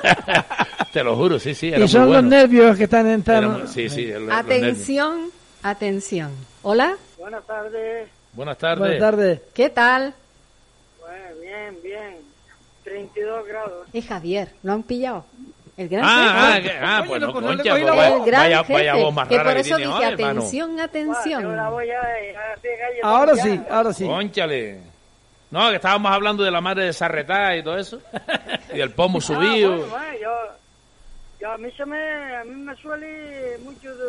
te 0.93 1.03
lo 1.03 1.17
juro, 1.17 1.39
sí, 1.39 1.53
sí. 1.53 1.73
y 1.75 1.87
son 1.89 2.09
los 2.09 2.23
nervios 2.23 2.77
que 2.77 2.85
están 2.85 3.05
entrando. 3.07 3.67
sí, 3.67 3.89
sí. 3.89 4.11
atención, 4.31 5.29
atención. 5.61 6.31
Hola. 6.61 6.95
Buenas 7.17 7.45
tardes. 7.45 8.07
Buenas 8.31 8.57
tardes. 8.57 8.79
Buenas 8.79 8.99
tardes. 8.99 9.41
¿Qué 9.53 9.69
tal? 9.69 10.13
bien, 11.41 11.77
bien. 11.83 12.15
32 12.85 13.45
grados. 13.45 13.87
Es 13.91 14.07
Javier, 14.07 14.53
¿lo 14.63 14.71
han 14.71 14.83
pillado? 14.83 15.25
El 15.77 15.89
gran 15.89 16.03
ah, 16.05 16.51
jefe. 16.55 16.77
Ah, 16.77 16.97
ah, 16.97 17.03
pues 17.07 17.21
no, 17.21 17.31
pues 17.31 17.45
concha, 17.45 17.71
pues 17.71 17.85
vaya, 17.85 18.17
vaya, 18.19 18.61
vaya 18.63 18.95
voz 18.95 19.13
más 19.13 19.27
que 19.27 19.37
rara 19.37 19.49
por 19.49 19.59
eso 19.59 19.77
que 19.77 19.85
dije, 19.85 19.95
hoy, 19.95 20.03
atención, 20.03 20.79
atención. 20.79 21.59
ahora 23.01 23.35
sí, 23.35 23.61
ahora 23.69 23.93
sí. 23.93 24.05
Conchale. 24.05 24.79
No, 25.49 25.69
que 25.69 25.75
estábamos 25.75 26.11
hablando 26.11 26.43
de 26.43 26.51
la 26.51 26.61
madre 26.61 26.85
de 26.85 26.93
Sarretá 26.93 27.57
y 27.57 27.63
todo 27.63 27.77
eso. 27.77 28.01
y 28.73 28.79
el 28.79 28.91
pomo 28.91 29.17
ah, 29.19 29.21
subido. 29.21 29.69
Bueno, 29.69 29.87
bueno, 29.87 30.13
yo, 30.21 30.31
yo, 31.41 31.51
a, 31.51 31.57
mí 31.57 31.69
se 31.71 31.85
me, 31.85 32.35
a 32.35 32.43
mí 32.43 32.55
me 32.55 32.75
suele 32.75 33.57
mucho 33.63 33.93
de 33.95 34.05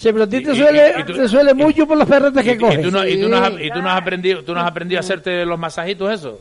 Sí, 0.00 0.10
pero 0.12 0.24
a 0.24 0.26
ti 0.26 0.42
te 0.42 0.54
suele, 0.54 1.04
te 1.04 1.28
suele 1.28 1.52
mucho 1.52 1.86
por 1.86 1.98
las 1.98 2.08
perretas 2.08 2.42
que 2.42 2.56
coges. 2.56 2.78
¿Y 2.78 2.82
tú 2.82 2.90
no, 2.90 3.06
y 3.06 3.20
tú 3.20 3.28
no, 3.28 3.36
has, 3.36 3.52
y 3.60 3.70
tú 3.70 3.82
no 3.82 3.90
has 3.90 4.00
aprendido, 4.00 4.42
tú 4.42 4.54
no 4.54 4.60
has 4.60 4.66
aprendido 4.66 4.98
a 4.98 5.00
hacerte 5.00 5.44
los 5.44 5.58
masajitos 5.58 6.10
eso? 6.10 6.40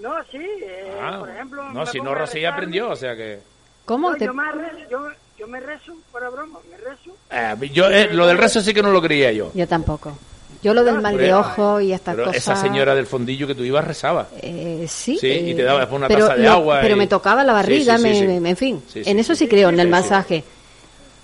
No, 0.00 0.14
sí, 0.30 0.38
eh, 0.38 0.92
ah, 1.00 1.16
por 1.18 1.30
ejemplo... 1.30 1.64
No, 1.72 1.86
si 1.86 2.00
no, 2.00 2.14
Rosy 2.14 2.44
aprendió, 2.44 2.90
o 2.90 2.96
sea 2.96 3.16
que... 3.16 3.40
¿Cómo? 3.84 4.14
te... 4.14 4.26
yo, 4.26 4.34
me 4.34 4.52
rezo, 4.52 4.78
yo, 4.90 5.08
yo, 5.38 5.48
me 5.48 5.60
rezo, 5.60 5.92
para 6.12 6.28
broma, 6.28 6.58
me 6.70 6.76
rezo. 6.76 7.16
Eh, 7.30 7.70
yo, 7.72 7.88
eh, 7.90 8.12
lo 8.12 8.26
del 8.26 8.38
rezo 8.38 8.60
sí 8.60 8.74
que 8.74 8.82
no 8.82 8.90
lo 8.90 9.02
creía 9.02 9.32
yo. 9.32 9.50
Yo 9.54 9.66
tampoco. 9.66 10.16
Yo 10.62 10.74
lo 10.74 10.82
del 10.82 11.00
mal 11.00 11.16
de 11.16 11.32
ojo 11.32 11.80
y 11.80 11.92
estas 11.92 12.16
pero 12.16 12.26
cosas. 12.26 12.42
Esa 12.42 12.56
señora 12.56 12.94
del 12.94 13.06
fondillo 13.06 13.46
que 13.46 13.54
tú 13.54 13.62
ibas 13.62 13.84
rezaba. 13.84 14.26
Eh, 14.42 14.86
sí. 14.88 15.16
Sí, 15.18 15.28
y 15.28 15.54
te 15.54 15.62
daba 15.62 15.80
después 15.80 15.98
una 15.98 16.08
pero, 16.08 16.26
taza 16.26 16.36
de 16.36 16.48
agua. 16.48 16.80
Pero 16.80 16.96
me 16.96 17.06
tocaba 17.06 17.44
la 17.44 17.52
barriga, 17.52 17.96
me, 17.96 18.40
me, 18.40 18.50
en 18.50 18.56
fin. 18.56 18.82
en 18.94 19.18
eso 19.18 19.34
sí 19.34 19.46
creo, 19.46 19.68
en 19.68 19.78
el 19.80 19.88
masaje 19.88 20.44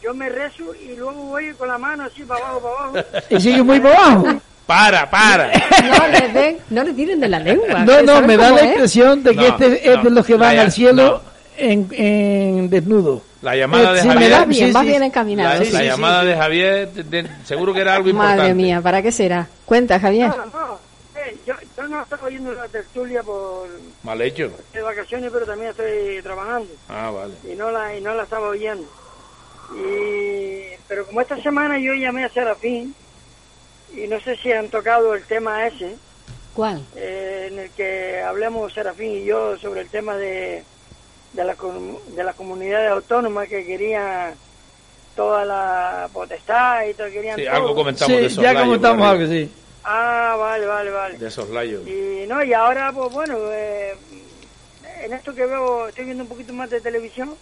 yo 0.05 0.12
me 0.12 0.28
rezo 0.28 0.74
y 0.74 0.94
luego 0.96 1.12
voy 1.12 1.55
con 1.55 1.66
la 1.66 1.78
mano 1.78 2.05
así 2.05 2.24
para 2.24 2.46
abajo, 2.46 2.60
para 2.60 3.01
abajo. 3.01 3.26
Y 3.30 3.40
sigue 3.40 3.62
muy 3.62 3.80
para 3.80 3.96
abajo. 3.96 4.40
Para, 4.66 5.11
para. 5.11 5.51
No 5.85 6.09
le, 6.09 6.28
den, 6.28 6.59
no 6.70 6.82
le 6.82 6.93
tiren 6.95 7.20
de 7.20 7.28
la 7.28 7.39
lengua. 7.39 7.85
No, 7.85 8.03
no, 8.03 8.23
me 8.23 8.36
da 8.36 8.51
la 8.51 8.65
impresión 8.65 9.23
de 9.23 9.36
que 9.36 9.49
este 9.49 9.93
es 9.93 10.03
de 10.03 10.11
los 10.11 10.24
que 10.24 10.36
van 10.36 10.59
al 10.59 10.73
cielo 10.73 11.23
en, 11.57 11.89
en, 11.93 12.70
desnudo. 12.70 13.23
La 13.43 13.55
llamada 13.55 13.93
de 13.93 14.01
sí, 14.01 14.09
Javier. 14.09 14.31
Me 14.31 14.39
va 14.39 14.45
bien, 14.47 14.74
va 14.74 14.82
bien 14.82 15.03
encaminado. 15.03 15.62
La, 15.65 15.70
la 15.70 15.82
llamada 15.82 16.24
de 16.24 16.36
Javier, 16.36 16.91
de, 16.91 17.28
seguro 17.45 17.74
que 17.74 17.81
era 17.81 17.95
algo 17.95 18.09
importante. 18.09 18.43
Madre 18.43 18.55
mía, 18.55 18.81
¿para 18.81 19.03
qué 19.03 19.12
será? 19.12 19.47
Cuenta, 19.66 20.01
Javier. 20.01 20.28
No, 20.28 20.47
no, 20.47 20.78
eh, 21.16 21.36
yo, 21.47 21.55
yo, 21.77 21.89
no 21.89 22.03
estoy 22.03 22.19
oyendo 22.23 22.55
la 22.55 22.69
tertulia 22.69 23.23
por. 23.23 23.69
Mal 24.03 24.20
hecho. 24.23 24.51
De 24.73 24.81
vacaciones, 24.81 25.31
pero 25.31 25.45
también 25.45 25.70
estoy 25.70 26.23
trabajando. 26.23 26.69
Ah, 26.89 27.11
vale. 27.11 27.35
Y 27.53 27.55
no 27.55 27.70
la, 27.70 27.95
y 27.95 28.01
no 28.01 28.15
la 28.15 28.23
estaba 28.23 28.49
oyendo. 28.49 28.86
Y, 29.74 30.62
pero 30.89 31.07
como 31.07 31.20
esta 31.20 31.41
semana 31.43 31.78
yo 31.78 31.93
llamé 31.95 32.24
a 32.24 32.28
Serafín, 32.31 32.95
y 33.96 34.06
no 34.06 34.20
sé 34.20 34.36
si 34.36 34.52
han 34.52 34.68
tocado 34.68 35.14
el 35.14 35.24
tema 35.24 35.66
ese. 35.66 35.96
¿Cuál? 36.54 36.84
Eh, 36.94 37.48
en 37.50 37.58
el 37.58 37.70
que 37.70 38.20
hablamos 38.20 38.72
Serafín 38.72 39.10
y 39.12 39.24
yo 39.24 39.56
sobre 39.58 39.82
el 39.82 39.88
tema 39.88 40.16
de, 40.16 40.62
de, 41.32 41.44
la, 41.44 41.56
de 42.08 42.24
las 42.24 42.36
comunidades 42.36 42.90
autónomas 42.90 43.48
que 43.48 43.64
querían 43.66 44.34
toda 45.16 45.44
la 45.44 46.08
potestad 46.12 46.86
y 46.86 46.94
todo, 46.94 47.08
querían 47.10 47.38
sí, 47.38 47.46
algo 47.46 47.74
comentamos 47.74 48.16
de 48.16 48.26
eso. 48.26 48.42
ya 48.42 48.54
comentamos 48.54 49.06
algo, 49.06 49.26
sí. 49.26 49.50
Ah, 49.84 50.36
vale, 50.38 50.66
vale, 50.66 50.90
vale. 50.90 51.18
De 51.18 51.28
esos 51.28 51.50
layos. 51.50 51.86
Y 51.86 52.24
no, 52.26 52.42
y 52.42 52.52
ahora, 52.52 52.90
pues 52.92 53.12
bueno, 53.12 53.36
eh, 53.50 53.94
en 55.02 55.12
esto 55.12 55.34
que 55.34 55.44
veo, 55.44 55.88
estoy 55.88 56.06
viendo 56.06 56.22
un 56.22 56.28
poquito 56.28 56.52
más 56.52 56.70
de 56.70 56.80
televisión, 56.80 57.36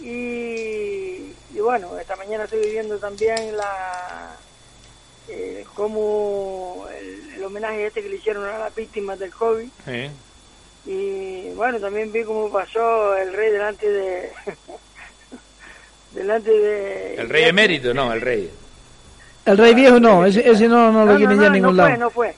y, 0.00 1.32
bueno, 1.58 1.98
esta 1.98 2.16
mañana 2.16 2.44
estoy 2.44 2.70
viendo 2.70 2.98
también 2.98 3.56
la 3.56 4.36
eh, 5.28 5.64
como 5.74 6.86
el, 6.98 7.42
homenaje 7.42 7.86
este 7.86 8.02
que 8.02 8.08
le 8.08 8.16
hicieron 8.16 8.44
a 8.44 8.58
las 8.58 8.74
víctimas 8.74 9.18
del 9.18 9.30
COVID. 9.30 9.68
Y 10.86 11.50
bueno, 11.54 11.80
también 11.80 12.12
vi 12.12 12.22
cómo 12.22 12.50
pasó 12.50 13.16
el 13.16 13.32
rey 13.32 13.50
delante 13.50 13.88
de... 13.88 14.30
delante 16.12 16.50
de... 16.50 17.14
El 17.16 17.28
rey 17.28 17.44
emérito, 17.44 17.92
no, 17.92 18.12
el 18.12 18.20
rey. 18.20 18.50
El 19.44 19.58
rey 19.58 19.74
viejo 19.74 20.00
no, 20.00 20.24
ese, 20.24 20.48
ese 20.48 20.68
no, 20.68 20.90
no, 20.90 21.04
lo 21.04 21.16
quieren 21.16 21.40
ya 21.40 21.46
a 21.46 21.50
ningún 21.50 21.76
lado. 21.76 21.96
no 21.96 22.10
fue. 22.10 22.34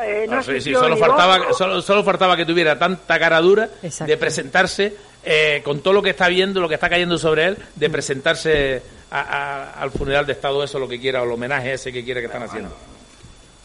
Eh, 0.00 0.26
no, 0.28 0.42
sí, 0.42 0.60
sí, 0.60 0.72
solo, 0.72 0.96
faltaba, 0.96 1.52
solo, 1.52 1.82
solo, 1.82 2.04
faltaba 2.04 2.36
que 2.36 2.44
tuviera 2.44 2.78
tanta 2.78 3.18
cara 3.18 3.40
dura 3.40 3.68
de 3.82 4.16
presentarse 4.16 4.94
eh, 5.24 5.60
con 5.64 5.80
todo 5.80 5.94
lo 5.94 6.02
que 6.02 6.10
está 6.10 6.28
viendo, 6.28 6.60
lo 6.60 6.68
que 6.68 6.76
está 6.76 6.88
cayendo 6.88 7.18
sobre 7.18 7.46
él, 7.46 7.58
de 7.74 7.90
presentarse 7.90 8.82
al 9.10 9.90
funeral 9.90 10.26
de 10.26 10.32
Estado, 10.32 10.62
eso, 10.62 10.78
lo 10.78 10.88
que 10.88 11.00
quiera, 11.00 11.22
o 11.22 11.24
el 11.24 11.32
homenaje 11.32 11.72
ese 11.72 11.92
que 11.92 12.04
quiere 12.04 12.20
que 12.20 12.26
están 12.26 12.42
haciendo. 12.42 12.74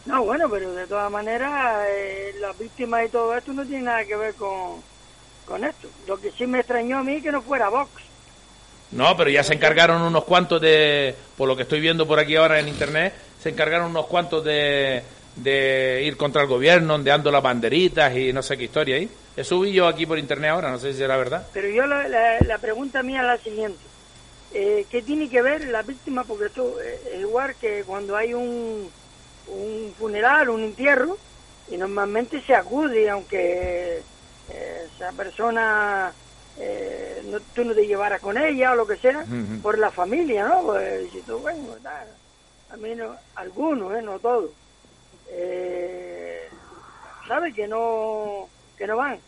No, 0.05 0.23
bueno, 0.23 0.49
pero 0.49 0.73
de 0.73 0.85
todas 0.85 1.09
maneras, 1.11 1.85
eh, 1.89 2.35
las 2.39 2.57
víctimas 2.57 3.05
y 3.05 3.09
todo 3.09 3.35
esto 3.35 3.53
no 3.53 3.65
tiene 3.65 3.83
nada 3.83 4.03
que 4.05 4.15
ver 4.15 4.33
con, 4.35 4.81
con 5.45 5.63
esto. 5.63 5.87
Lo 6.07 6.19
que 6.19 6.31
sí 6.31 6.45
me 6.45 6.59
extrañó 6.59 6.99
a 6.99 7.03
mí 7.03 7.21
que 7.21 7.31
no 7.31 7.41
fuera 7.41 7.69
Vox. 7.69 7.89
No, 8.91 9.15
pero 9.17 9.29
ya 9.29 9.43
se 9.43 9.53
encargaron 9.53 10.01
unos 10.01 10.23
cuantos 10.25 10.61
de, 10.61 11.15
por 11.37 11.47
lo 11.47 11.55
que 11.55 11.63
estoy 11.63 11.79
viendo 11.79 12.05
por 12.05 12.19
aquí 12.19 12.35
ahora 12.35 12.59
en 12.59 12.67
internet, 12.67 13.13
se 13.41 13.49
encargaron 13.49 13.89
unos 13.89 14.05
cuantos 14.05 14.43
de, 14.43 15.03
de 15.35 16.03
ir 16.05 16.15
contra 16.17 16.43
el 16.43 16.47
gobierno, 16.47 16.95
ondeando 16.95 17.31
las 17.31 17.41
banderitas 17.41 18.15
y 18.15 18.31
no 18.31 18.43
sé 18.43 18.57
qué 18.57 18.65
historia 18.65 18.97
ahí. 18.97 19.09
Eso 19.35 19.59
vi 19.59 19.73
yo 19.73 19.87
aquí 19.87 20.05
por 20.05 20.19
internet 20.19 20.51
ahora, 20.51 20.69
no 20.69 20.77
sé 20.77 20.91
si 20.91 20.99
será 20.99 21.17
verdad. 21.17 21.47
Pero 21.53 21.69
yo 21.69 21.87
la, 21.87 22.07
la, 22.39 22.57
pregunta 22.59 23.01
mía 23.01 23.21
es 23.21 23.27
la 23.27 23.37
siguiente. 23.37 23.79
Eh, 24.55 24.85
¿Qué 24.87 25.01
tiene 25.01 25.27
que 25.29 25.41
ver 25.41 25.65
la 25.65 25.81
víctima? 25.81 26.25
Porque 26.25 26.45
esto 26.45 26.79
es 26.79 27.19
igual 27.19 27.55
que 27.55 27.83
cuando 27.83 28.15
hay 28.15 28.35
un, 28.35 28.91
un 29.47 29.95
funeral, 29.97 30.49
un 30.49 30.63
entierro, 30.63 31.17
y 31.67 31.75
normalmente 31.75 32.39
se 32.45 32.53
acude, 32.53 33.09
aunque 33.09 34.03
eh, 34.49 34.87
esa 34.95 35.11
persona 35.13 36.13
eh, 36.57 37.23
no, 37.25 37.39
tú 37.55 37.65
no 37.65 37.73
te 37.73 37.87
llevaras 37.87 38.21
con 38.21 38.37
ella 38.37 38.73
o 38.73 38.75
lo 38.75 38.85
que 38.85 38.97
sea, 38.97 39.25
por 39.63 39.79
la 39.79 39.89
familia, 39.89 40.47
¿no? 40.47 40.61
Pues 40.65 41.11
si 41.11 41.21
tú, 41.23 41.39
bueno, 41.39 41.75
a 42.69 42.77
mí 42.77 42.93
no, 42.93 43.15
algunos, 43.35 43.97
¿eh? 43.97 44.03
no 44.03 44.19
todos, 44.19 44.51
eh, 45.31 46.47
sabe 47.27 47.51
que 47.53 47.67
no, 47.67 48.49
que 48.77 48.85
no 48.85 48.97
van, 48.97 49.19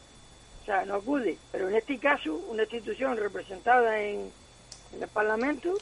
o 0.62 0.66
sea, 0.66 0.86
no 0.86 0.96
acude, 0.96 1.40
pero 1.52 1.68
en 1.68 1.78
este 1.78 1.98
caso, 1.98 2.36
una 2.48 2.62
institución 2.62 3.18
representada 3.18 4.00
en, 4.00 4.32
en 4.96 5.04
el 5.04 5.10
Parlamento, 5.10 5.74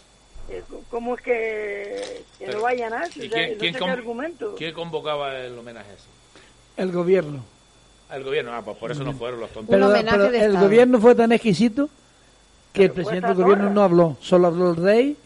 eh, 0.50 0.64
¿cómo 0.90 1.16
es 1.16 1.22
que, 1.22 2.24
no 2.52 2.62
vayan 2.62 2.94
a 2.94 3.06
eso? 3.06 3.20
quién, 3.60 3.84
argumento? 3.84 4.56
¿Quién 4.58 4.74
convocaba 4.74 5.38
el 5.40 5.58
homenaje 5.58 5.94
ese? 5.94 6.82
El 6.82 6.92
gobierno. 6.92 7.44
El 8.12 8.24
gobierno, 8.24 8.54
ah, 8.54 8.62
pues 8.64 8.78
por 8.78 8.92
eso 8.92 9.04
no 9.04 9.14
fueron 9.14 9.40
los 9.40 9.50
tontos. 9.52 9.74
Pero, 9.74 9.96
el 9.96 10.58
gobierno 10.58 11.00
fue 11.00 11.16
tan 11.16 11.32
exquisito 11.32 11.90
que 12.72 12.86
el 12.86 12.92
presidente 12.92 13.28
del 13.28 13.38
gobierno 13.38 13.70
no 13.70 13.84
habló, 13.84 14.18
solo 14.20 14.48
habló 14.48 14.72
el 14.72 14.76
rey, 14.78 15.18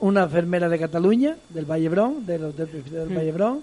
una 0.00 0.24
enfermera 0.24 0.68
de 0.68 0.78
Cataluña, 0.78 1.36
del 1.48 1.64
Vallebrón, 1.64 2.26
del, 2.26 2.54
del, 2.56 2.84
del 2.84 3.08
Vallebrón, 3.08 3.62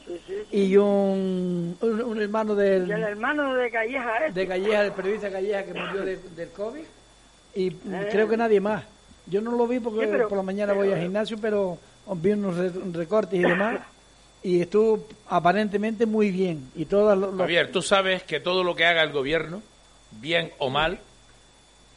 y 0.52 0.78
un, 0.78 1.78
un, 1.82 2.22
hermano 2.22 2.56
del... 2.56 2.90
el 2.90 3.04
hermano 3.04 3.56
de 3.56 3.70
Calleja, 3.70 4.26
¿eh? 4.26 4.32
De 4.32 4.48
Calleja, 4.48 4.84
del 4.84 4.92
periodista 4.94 5.30
Calleja 5.30 5.64
que 5.64 5.74
murió 5.74 6.06
del 6.06 6.50
COVID, 6.56 6.84
y 7.56 7.68
eh. 7.68 8.08
creo 8.12 8.30
que 8.30 8.38
nadie 8.38 8.62
más. 8.62 8.84
Yo 9.30 9.42
no 9.42 9.52
lo 9.52 9.68
vi 9.68 9.80
porque 9.80 10.08
por 10.08 10.38
la 10.38 10.44
mañana 10.44 10.74
voy 10.74 10.92
al 10.92 11.02
gimnasio, 11.02 11.38
pero 11.40 11.78
vi 12.16 12.32
unos 12.32 12.56
recortes 12.94 13.40
y 13.40 13.44
demás 13.44 13.80
y 14.42 14.62
estuvo 14.62 15.08
aparentemente 15.28 16.06
muy 16.06 16.32
bien. 16.32 16.72
Y 16.76 16.86
todas 16.86 17.18
los... 17.18 17.36
Javier, 17.38 17.72
tú 17.72 17.82
sabes 17.82 18.24
que 18.24 18.40
todo 18.40 18.64
lo 18.64 18.76
que 18.76 18.86
haga 18.86 19.04
el 19.04 19.12
gobierno, 19.12 19.62
bien 20.12 20.52
o 20.60 20.70
mal, 20.70 21.00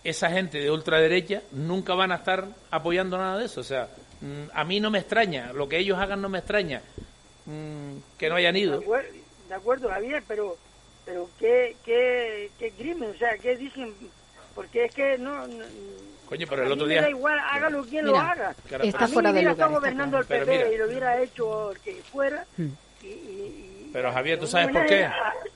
esa 0.04 0.30
gente 0.30 0.58
de 0.58 0.70
ultraderecha 0.70 1.42
nunca 1.52 1.94
van 1.94 2.12
a 2.12 2.16
estar 2.16 2.48
apoyando 2.70 3.16
nada 3.16 3.38
de 3.38 3.44
eso. 3.44 3.60
O 3.60 3.64
sea, 3.64 3.88
mm, 4.20 4.50
a 4.52 4.64
mí 4.64 4.80
no 4.80 4.90
me 4.90 4.98
extraña, 4.98 5.52
lo 5.52 5.68
que 5.68 5.78
ellos 5.78 5.98
hagan 5.98 6.20
no 6.20 6.28
me 6.28 6.38
extraña, 6.38 6.82
mm, 7.46 8.18
que 8.18 8.28
no 8.28 8.34
hayan 8.36 8.56
ido. 8.56 8.80
De 9.48 9.54
acuerdo, 9.54 9.88
Javier, 9.90 10.22
pero, 10.26 10.56
pero 11.04 11.28
¿qué, 11.38 11.76
qué, 11.84 12.50
qué 12.58 12.70
crimen? 12.72 13.10
O 13.10 13.18
sea, 13.18 13.36
¿qué 13.38 13.56
dicen? 13.56 13.94
Porque 14.54 14.86
es 14.86 14.94
que 14.94 15.18
no 15.18 15.46
Coño, 16.32 16.46
pero 16.48 16.64
el 16.64 16.72
otro 16.72 16.86
día. 16.86 17.02
Da 17.02 17.10
igual, 17.10 17.38
hágalo 17.38 17.84
quien 17.84 18.06
lo 18.06 18.16
haga. 18.16 18.56
Está 18.82 19.06
fuera 19.06 19.34
de 19.34 19.42
lugar. 19.42 19.70
gobernando 19.70 20.18
el 20.18 20.24
PP 20.24 20.74
y 20.74 20.78
lo 20.78 20.86
hubiera 20.86 21.22
hecho 21.22 21.74
que 21.84 21.96
fuera. 22.10 22.46
Hmm. 22.56 22.70
pero 23.92 24.10
Javier, 24.10 24.40
¿tú 24.40 24.46
sabes 24.46 24.70
por 24.70 24.86
qué? 24.86 25.10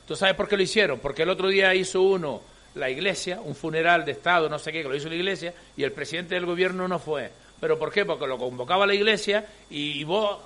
¿Tú 0.07 0.15
sabes 0.15 0.35
por 0.35 0.47
qué 0.47 0.55
lo 0.59 0.63
hicieron? 0.63 0.99
Porque 0.99 1.23
el 1.23 1.31
otro 1.31 1.49
día 1.49 1.75
hizo 1.75 2.03
uno 2.03 2.43
la 2.75 2.91
iglesia, 2.91 3.41
un 3.43 3.55
funeral 3.55 4.05
de 4.05 4.13
Estado, 4.13 4.51
no 4.51 4.59
sé 4.59 4.71
qué, 4.71 4.83
que 4.83 4.89
lo 4.91 4.95
hizo 4.95 5.09
la 5.09 5.15
iglesia, 5.15 5.55
y 5.79 5.83
el 5.83 5.93
presidente 5.93 6.35
del 6.35 6.45
gobierno 6.45 6.87
no 6.87 6.99
fue. 6.99 7.31
¿Pero 7.59 7.79
por 7.79 7.91
qué? 7.91 8.05
Porque 8.05 8.27
lo 8.27 8.37
convocaba 8.37 8.87
la 8.87 8.93
iglesia 8.93 9.47
y, 9.71 10.05
vos, 10.05 10.39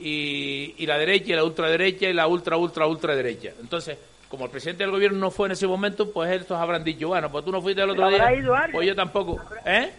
y, 0.00 0.74
y 0.78 0.86
la 0.86 0.98
derecha, 0.98 1.30
y 1.30 1.36
la 1.36 1.44
ultraderecha, 1.44 2.08
y 2.08 2.12
la 2.12 2.26
ultra, 2.26 2.56
ultra, 2.56 2.88
ultraderecha. 2.88 3.52
Entonces, 3.60 3.96
como 4.28 4.46
el 4.46 4.50
presidente 4.50 4.82
del 4.82 4.90
gobierno 4.90 5.18
no 5.18 5.30
fue 5.30 5.46
en 5.46 5.52
ese 5.52 5.66
momento, 5.66 6.10
pues 6.12 6.30
estos 6.32 6.58
habrán 6.58 6.82
dicho, 6.82 7.08
bueno, 7.08 7.30
pues 7.30 7.44
tú 7.44 7.52
no 7.52 7.62
fuiste 7.62 7.82
el 7.82 7.90
otro 7.90 8.08
día, 8.08 8.28
pues 8.72 8.86
yo 8.86 8.94
tampoco. 8.94 9.40
¿Eh? 9.64 9.92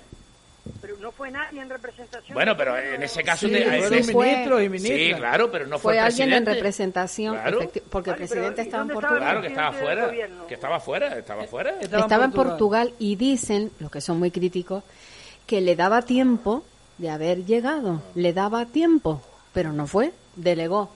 Pero 0.82 0.98
no 0.98 1.12
fue 1.12 1.32
nadie 1.32 1.62
en 1.62 1.70
representación. 1.70 2.34
Bueno, 2.34 2.58
pero 2.58 2.78
en 2.78 3.02
ese 3.02 3.24
caso... 3.24 3.48
Sí, 3.48 3.54
ministros 3.54 4.64
y 4.64 4.70
ministras. 4.70 5.00
Sí, 5.00 5.14
claro, 5.16 5.50
pero 5.50 5.66
no 5.66 5.80
fue, 5.80 5.94
fue 5.94 6.00
alguien 6.00 6.34
en 6.34 6.46
representación, 6.46 7.38
porque 7.90 8.12
el 8.12 8.16
presidente 8.18 8.64
estaba 8.64 8.84
en 8.84 8.90
Portugal. 8.90 9.18
Claro, 9.18 9.42
que 9.42 9.48
estaba 9.48 9.72
fuera, 9.72 10.12
que 10.48 10.54
estaba 10.54 10.80
fuera, 10.80 11.18
estaba 11.18 11.44
fuera. 11.46 11.80
Estaba, 11.80 12.26
en 12.26 12.32
Portugal 12.32 12.94
y 13.00 13.16
dicen, 13.16 13.72
los 13.80 13.90
que 13.90 14.02
son 14.02 14.20
muy 14.20 14.32
críticos, 14.32 14.84
que 15.46 15.62
le 15.62 15.76
daba 15.78 16.02
tiempo 16.02 16.66
de 16.98 17.10
haber 17.10 17.46
llegado, 17.46 18.02
le 18.16 18.34
daba 18.34 18.66
tiempo, 18.66 19.22
pero 19.54 19.72
no 19.72 19.88
fue, 19.88 20.12
delegó 20.36 20.92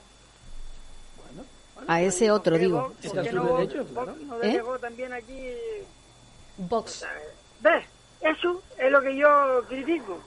a 1.86 2.00
ese 2.02 2.30
otro, 2.30 2.58
digo. 2.58 2.92
no, 3.32 3.60
¿Eh? 4.42 4.62
también 4.80 5.12
aquí... 5.12 5.50
Vox. 6.56 7.06
¿Ves? 7.60 7.84
Eso 8.20 8.62
es 8.78 8.90
lo 8.90 9.00
que 9.00 9.16
yo 9.16 9.64
critico. 9.68 10.20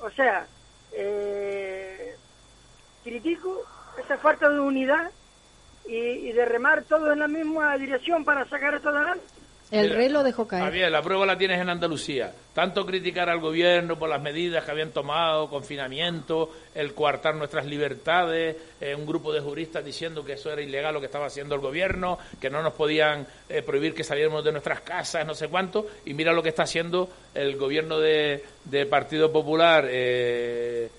O 0.00 0.10
sea, 0.10 0.46
eh, 0.92 2.16
critico 3.04 3.62
esa 4.02 4.16
falta 4.18 4.48
de 4.48 4.58
unidad 4.58 5.10
y, 5.86 5.96
y, 5.96 6.32
de 6.32 6.44
remar 6.44 6.84
todo 6.84 7.12
en 7.12 7.18
la 7.18 7.28
misma 7.28 7.76
dirección 7.76 8.24
para 8.24 8.48
sacar 8.48 8.74
esto 8.74 8.88
adelante. 8.88 9.24
El 9.70 9.90
rey 9.90 10.08
lo 10.08 10.24
dejó 10.24 10.48
caer. 10.48 10.64
Javier, 10.64 10.90
la 10.90 11.00
prueba 11.00 11.24
la 11.24 11.38
tienes 11.38 11.60
en 11.60 11.68
Andalucía. 11.68 12.32
Tanto 12.52 12.84
criticar 12.84 13.30
al 13.30 13.38
gobierno 13.38 13.96
por 13.96 14.08
las 14.08 14.20
medidas 14.20 14.64
que 14.64 14.70
habían 14.72 14.90
tomado, 14.90 15.48
confinamiento, 15.48 16.50
el 16.74 16.92
coartar 16.92 17.36
nuestras 17.36 17.66
libertades, 17.66 18.56
eh, 18.80 18.94
un 18.96 19.06
grupo 19.06 19.32
de 19.32 19.40
juristas 19.40 19.84
diciendo 19.84 20.24
que 20.24 20.32
eso 20.32 20.52
era 20.52 20.60
ilegal 20.60 20.94
lo 20.94 21.00
que 21.00 21.06
estaba 21.06 21.26
haciendo 21.26 21.54
el 21.54 21.60
gobierno, 21.60 22.18
que 22.40 22.50
no 22.50 22.62
nos 22.62 22.72
podían 22.72 23.24
eh, 23.48 23.62
prohibir 23.62 23.94
que 23.94 24.02
saliéramos 24.02 24.44
de 24.44 24.50
nuestras 24.50 24.80
casas, 24.80 25.24
no 25.24 25.34
sé 25.34 25.46
cuánto. 25.46 25.86
Y 26.04 26.14
mira 26.14 26.32
lo 26.32 26.42
que 26.42 26.48
está 26.48 26.64
haciendo 26.64 27.08
el 27.32 27.56
gobierno 27.56 27.98
de, 27.98 28.42
Partido 28.90 29.30
Popular. 29.32 29.86
Eh, 29.88 30.90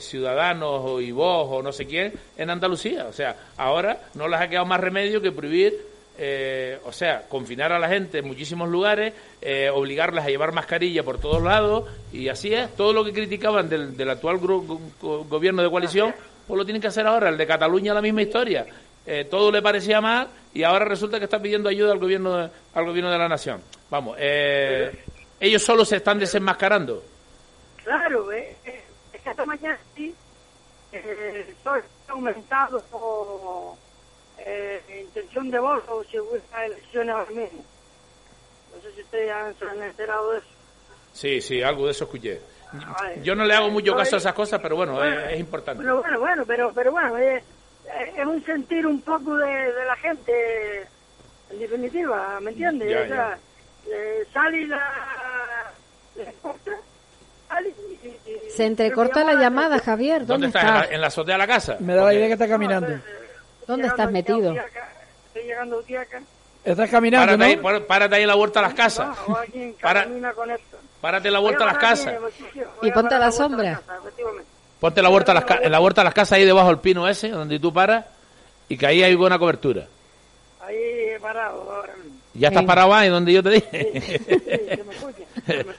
ciudadanos 0.00 1.00
y 1.00 1.12
vos 1.12 1.46
o 1.48 1.62
no 1.62 1.70
sé 1.70 1.86
quién 1.86 2.12
en 2.36 2.50
Andalucía. 2.50 3.06
O 3.06 3.12
sea, 3.12 3.36
ahora 3.56 4.08
no 4.14 4.26
les 4.26 4.40
ha 4.40 4.48
quedado 4.48 4.66
más 4.66 4.80
remedio 4.80 5.22
que 5.22 5.30
prohibir 5.30 5.87
eh, 6.20 6.80
o 6.84 6.90
sea, 6.90 7.22
confinar 7.28 7.72
a 7.72 7.78
la 7.78 7.88
gente 7.88 8.18
en 8.18 8.26
muchísimos 8.26 8.68
lugares, 8.68 9.14
eh, 9.40 9.70
obligarlas 9.70 10.26
a 10.26 10.28
llevar 10.28 10.52
mascarilla 10.52 11.04
por 11.04 11.20
todos 11.20 11.40
lados, 11.40 11.88
y 12.12 12.28
así 12.28 12.52
es. 12.52 12.74
Todo 12.74 12.92
lo 12.92 13.04
que 13.04 13.12
criticaban 13.12 13.68
del, 13.68 14.10
actual 14.10 14.38
gobierno 14.38 15.62
de 15.62 15.70
coalición, 15.70 16.12
pues 16.46 16.58
lo 16.58 16.64
tienen 16.64 16.82
que 16.82 16.88
hacer 16.88 17.06
ahora. 17.06 17.28
El 17.28 17.38
de 17.38 17.46
Cataluña, 17.46 17.94
la 17.94 18.02
misma 18.02 18.22
historia. 18.22 18.66
Eh, 19.06 19.26
todo 19.30 19.52
le 19.52 19.62
parecía 19.62 20.00
mal 20.00 20.26
y 20.52 20.64
ahora 20.64 20.84
resulta 20.84 21.18
que 21.18 21.24
está 21.24 21.40
pidiendo 21.40 21.68
ayuda 21.68 21.92
al 21.92 21.98
gobierno 21.98 22.36
de, 22.36 22.50
al 22.74 22.84
gobierno 22.84 23.12
de 23.12 23.18
la 23.18 23.28
nación. 23.28 23.62
Vamos, 23.88 24.18
ellos 24.18 25.62
solo 25.62 25.84
se 25.84 25.96
están 25.96 26.18
desenmascarando. 26.18 27.02
Claro, 27.84 28.32
es 28.32 28.56
que 28.64 29.30
esta 29.30 29.46
mañana 29.46 29.78
sí, 29.94 30.12
el 30.92 31.46
sol 31.62 31.82
ha 32.08 32.12
aumentado 32.12 32.82
eh, 34.48 35.02
intención 35.06 35.50
de 35.50 35.58
voto 35.58 36.02
si 36.10 36.18
hubiera 36.18 36.64
elecciones 36.64 37.14
ahora 37.14 37.30
mismo. 37.30 37.64
No 38.74 38.82
sé 38.82 38.94
si 38.94 39.02
ustedes 39.02 39.30
han, 39.30 39.82
enterado 39.82 40.32
de 40.32 40.38
eso. 40.38 40.48
Sí, 41.12 41.40
sí, 41.40 41.62
algo 41.62 41.84
de 41.84 41.92
eso 41.92 42.04
escuché. 42.04 42.40
Yo 43.22 43.34
no 43.34 43.44
le 43.44 43.54
hago 43.54 43.70
mucho 43.70 43.94
caso 43.94 44.16
a 44.16 44.18
esas 44.18 44.34
cosas, 44.34 44.60
pero 44.60 44.76
bueno, 44.76 45.02
es, 45.02 45.40
importante. 45.40 45.82
Pero 45.82 46.00
bueno, 46.00 46.20
bueno, 46.20 46.44
pero, 46.46 46.72
pero 46.74 46.92
bueno, 46.92 47.16
es, 47.16 47.42
un 48.26 48.44
sentir 48.44 48.86
un 48.86 49.00
poco 49.00 49.36
de, 49.36 49.84
la 49.86 49.96
gente, 49.96 50.86
en 51.50 51.58
definitiva, 51.58 52.38
¿me 52.40 52.50
entiendes? 52.50 53.04
o 53.04 53.08
sea, 53.08 53.38
eh, 53.90 54.26
sale 54.32 54.66
la... 54.66 55.72
Se 58.50 58.66
entrecorta 58.66 59.24
la 59.24 59.34
llamada, 59.34 59.78
Javier. 59.78 60.26
¿Dónde, 60.26 60.48
está? 60.48 60.60
está? 60.60 60.68
¿En, 60.68 60.74
la, 60.74 60.94
¿En 60.96 61.00
la 61.00 61.06
azotea 61.06 61.34
de 61.34 61.38
la 61.38 61.46
casa? 61.46 61.76
Me 61.80 61.94
da 61.94 62.04
la 62.04 62.14
idea 62.14 62.26
que 62.26 62.32
está 62.34 62.48
caminando. 62.48 63.00
¿Dónde 63.68 63.86
estás 63.86 64.10
metido? 64.10 64.54
Estoy 64.54 65.42
llegando 65.44 65.78
acá. 65.78 66.22
Estás 66.64 66.90
caminando, 66.90 67.26
párate 67.38 67.56
¿no? 67.56 67.68
Ahí, 67.68 67.80
párate 67.86 68.14
ahí 68.16 68.22
en 68.22 68.28
la 68.28 68.34
vuelta 68.34 68.60
a 68.60 68.62
las 68.62 68.74
casas. 68.74 69.16
Párate 71.00 71.28
en 71.28 71.32
la 71.32 71.38
vuelta 71.38 71.62
a 71.62 71.66
las 71.66 71.78
casas. 71.78 72.14
Y 72.82 72.90
ponte 72.90 73.14
a 73.14 73.18
la 73.18 73.30
sombra. 73.30 73.80
Ponte 74.80 75.02
la 75.02 75.08
vuelta 75.10 75.32
a 75.32 75.34
las, 75.34 75.44
en 75.62 75.70
la 75.70 75.78
vuelta 75.78 76.00
a 76.00 76.04
las 76.04 76.14
casas 76.14 76.32
ahí 76.32 76.44
debajo 76.44 76.68
del 76.68 76.78
pino 76.78 77.06
ese, 77.06 77.28
donde 77.28 77.60
tú 77.60 77.72
paras, 77.72 78.06
y 78.68 78.76
que 78.76 78.86
ahí 78.86 79.02
hay 79.02 79.14
buena 79.14 79.38
cobertura. 79.38 79.86
Ahí 80.60 80.76
he 80.76 81.20
parado 81.20 81.70
ahora 81.70 81.94
¿Ya 82.34 82.48
estás 82.48 82.64
parado 82.64 82.94
ahí 82.94 83.08
donde 83.08 83.32
yo 83.32 83.42
te 83.42 83.50
dije? 83.50 84.82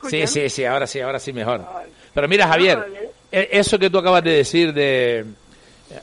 Sí, 0.09 0.27
sí, 0.27 0.49
sí, 0.49 0.65
ahora 0.65 0.87
sí, 0.87 1.01
ahora 1.01 1.19
sí 1.19 1.33
mejor. 1.33 1.65
Pero 2.13 2.27
mira, 2.27 2.47
Javier, 2.47 3.11
e, 3.31 3.49
eso 3.51 3.77
que 3.77 3.89
tú 3.89 3.97
acabas 3.97 4.23
de 4.23 4.31
decir 4.31 4.73
de 4.73 5.25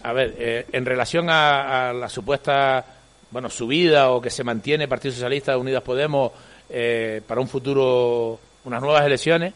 a 0.03 0.13
ver, 0.13 0.35
eh, 0.39 0.67
en 0.73 0.85
relación 0.85 1.29
a, 1.31 1.93
la 1.93 2.09
supuesta 2.09 2.85
bueno 3.31 3.51
subida 3.51 4.11
o 4.11 4.21
que 4.21 4.31
se 4.31 4.45
mantiene 4.45 4.89
Partido 4.89 5.13
Socialista 5.13 5.57
Unidas 5.59 5.83
Podemos 5.83 6.33
eh, 6.69 7.21
para 7.27 7.41
un 7.41 7.49
futuro, 7.49 8.39
unas 8.65 8.81
nuevas 8.81 9.05
elecciones, 9.05 9.53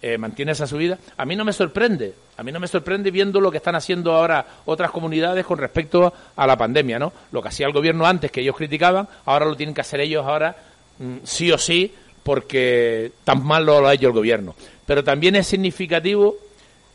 eh, 0.00 0.18
mantiene 0.18 0.52
esa 0.52 0.66
subida, 0.66 0.98
a 1.16 1.24
mí 1.24 1.36
no 1.36 1.44
me 1.44 1.52
sorprende. 1.52 2.14
A 2.36 2.42
mí 2.42 2.50
no 2.50 2.58
me 2.58 2.66
sorprende 2.66 3.10
viendo 3.10 3.40
lo 3.40 3.50
que 3.50 3.58
están 3.58 3.74
haciendo 3.74 4.14
ahora 4.14 4.44
otras 4.64 4.90
comunidades 4.90 5.44
con 5.44 5.58
respecto 5.58 6.12
a 6.34 6.46
la 6.46 6.56
pandemia, 6.56 6.98
¿no? 6.98 7.12
Lo 7.30 7.42
que 7.42 7.48
hacía 7.48 7.66
el 7.66 7.72
gobierno 7.72 8.06
antes, 8.06 8.32
que 8.32 8.40
ellos 8.40 8.56
criticaban, 8.56 9.06
ahora 9.26 9.44
lo 9.44 9.54
tienen 9.54 9.74
que 9.74 9.82
hacer 9.82 10.00
ellos 10.00 10.26
ahora 10.26 10.56
mm, 10.98 11.16
sí 11.24 11.52
o 11.52 11.58
sí, 11.58 11.94
porque 12.22 13.12
tan 13.22 13.44
mal 13.44 13.66
lo 13.66 13.86
ha 13.86 13.94
hecho 13.94 14.08
el 14.08 14.14
gobierno. 14.14 14.54
Pero 14.86 15.04
también 15.04 15.36
es 15.36 15.46
significativo 15.46 16.36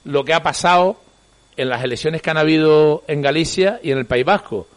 lo 0.06 0.26
que 0.26 0.34
ha 0.34 0.42
pasado 0.42 0.98
en 1.58 1.70
las 1.70 1.84
elecciones 1.84 2.22
que 2.22 2.30
han 2.30 2.38
habido 2.38 3.04
en 3.08 3.22
Galicia 3.22 3.80
y 3.84 3.92
en 3.92 3.98
el 3.98 4.06
País 4.06 4.24
Vasco. 4.24 4.68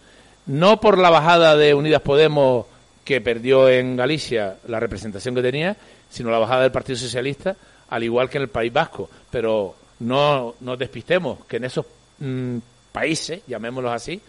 No 0.47 0.81
por 0.81 0.99
la 0.99 1.11
bajada 1.11 1.57
de 1.57 1.75
Unidas 1.75 2.03
Podemos 2.03 2.67
que 3.05 3.21
perdió 3.21 3.69
en 3.69 3.97
Galicia 3.97 4.57
la 4.67 4.81
representación 4.81 5.35
que 5.35 5.43
tenía, 5.43 5.77
sino 6.09 6.31
la 6.31 6.39
bajada 6.39 6.63
del 6.63 6.73
Partido 6.73 6.99
Socialista, 6.99 7.55
al 7.89 8.03
igual 8.03 8.31
que 8.31 8.39
en 8.39 8.43
el 8.43 8.49
País 8.49 8.73
Vasco. 8.73 9.11
Pero 9.31 9.77
no 10.01 10.55
nos 10.61 10.79
despistemos 10.79 11.45
que 11.45 11.59
en 11.59 11.65
esos 11.65 11.85
mm, 12.19 12.57
países, 12.93 13.43
llamémoslos 13.47 13.93
así, 13.93 14.21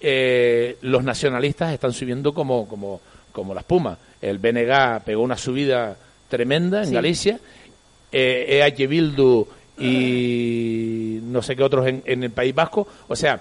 eh, 0.00 0.78
los 0.82 1.04
nacionalistas 1.04 1.72
están 1.72 1.92
subiendo 1.92 2.32
como, 2.32 2.66
como, 2.66 3.00
como 3.32 3.52
la 3.52 3.60
espuma. 3.60 3.98
El 4.20 4.38
BNG 4.38 5.04
pegó 5.04 5.22
una 5.22 5.36
subida 5.36 5.96
tremenda 6.28 6.82
en 6.82 6.92
Galicia, 6.92 7.38
eh, 8.10 8.62
EH 8.66 8.86
Bildu 8.86 9.46
y 9.80 11.20
no 11.22 11.42
sé 11.42 11.56
qué 11.56 11.62
otros 11.62 11.86
en, 11.86 12.02
en 12.04 12.22
el 12.22 12.30
País 12.30 12.54
Vasco. 12.54 12.86
O 13.08 13.16
sea, 13.16 13.40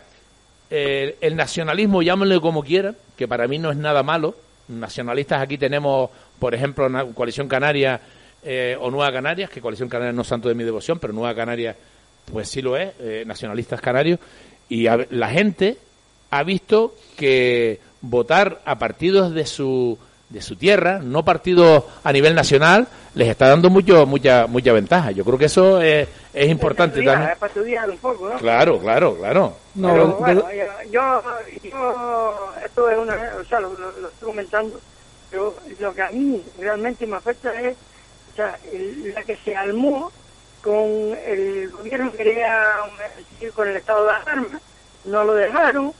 el 0.69 1.35
nacionalismo, 1.35 2.01
llámenlo 2.01 2.39
como 2.41 2.63
quieran, 2.63 2.95
que 3.17 3.27
para 3.27 3.47
mí 3.47 3.57
no 3.57 3.71
es 3.71 3.77
nada 3.77 4.03
malo. 4.03 4.35
Nacionalistas 4.67 5.41
aquí 5.41 5.57
tenemos, 5.57 6.09
por 6.37 6.53
ejemplo, 6.53 6.85
una 6.85 7.05
Coalición 7.05 7.47
Canaria 7.47 7.99
eh, 8.43 8.77
o 8.79 8.89
Nueva 8.89 9.11
Canarias, 9.11 9.49
que 9.49 9.61
Coalición 9.61 9.89
Canaria 9.89 10.13
no 10.13 10.21
es 10.21 10.27
santo 10.27 10.47
de 10.47 10.55
mi 10.55 10.63
devoción, 10.63 10.99
pero 10.99 11.11
Nueva 11.11 11.35
Canaria 11.35 11.75
pues 12.31 12.47
sí 12.47 12.61
lo 12.61 12.77
es, 12.77 12.91
eh, 12.99 13.23
nacionalistas 13.25 13.81
canarios, 13.81 14.19
y 14.69 14.83
la 14.83 15.29
gente 15.29 15.77
ha 16.29 16.43
visto 16.43 16.95
que 17.17 17.79
votar 18.01 18.61
a 18.65 18.77
partidos 18.77 19.33
de 19.33 19.47
su 19.47 19.97
de 20.29 20.41
su 20.41 20.55
tierra, 20.55 20.99
no 20.99 21.25
partidos 21.25 21.83
a 22.03 22.11
nivel 22.13 22.35
nacional, 22.35 22.87
les 23.15 23.27
está 23.27 23.49
dando 23.49 23.69
mucho 23.69 24.05
mucha 24.05 24.45
mucha 24.47 24.71
ventaja. 24.71 25.11
Yo 25.11 25.25
creo 25.25 25.37
que 25.37 25.45
eso 25.45 25.81
es, 25.81 26.07
es 26.33 26.49
importante 26.49 27.03
también. 27.03 27.31
para 27.39 27.47
estudiar 27.47 27.89
un 27.89 27.97
poco, 27.97 28.29
¿no? 28.29 28.37
Claro, 28.37 28.79
claro, 28.79 29.17
claro. 29.17 29.57
No, 29.75 30.07
bueno, 30.13 30.43
yo, 30.91 31.23
yo, 31.63 32.53
esto 32.63 32.89
es 32.89 32.97
una, 32.97 33.15
o 33.41 33.45
sea, 33.45 33.59
lo, 33.59 33.71
estoy 33.71 34.09
comentando, 34.21 34.79
pero 35.31 35.55
lo 35.79 35.93
que 35.93 36.01
a 36.01 36.11
mí 36.11 36.43
realmente 36.59 37.07
me 37.07 37.17
afecta 37.17 37.59
es, 37.59 37.75
o 38.33 38.35
sea, 38.35 38.57
la 39.15 39.23
que 39.23 39.35
se 39.37 39.55
armó 39.55 40.11
con 40.61 41.17
el 41.25 41.69
gobierno 41.71 42.11
quería 42.11 42.65
seguir 43.33 43.53
con 43.53 43.67
el 43.67 43.77
estado 43.77 44.05
de 44.05 44.11
alarma, 44.11 44.61
no 45.05 45.23
lo 45.23 45.33
dejaron, 45.33 45.93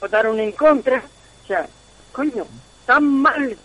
votaron 0.00 0.38
en 0.38 0.52
contra, 0.52 1.02
o 1.42 1.46
sea, 1.46 1.66
coño, 2.12 2.46
tan 2.86 3.04
mal 3.04 3.56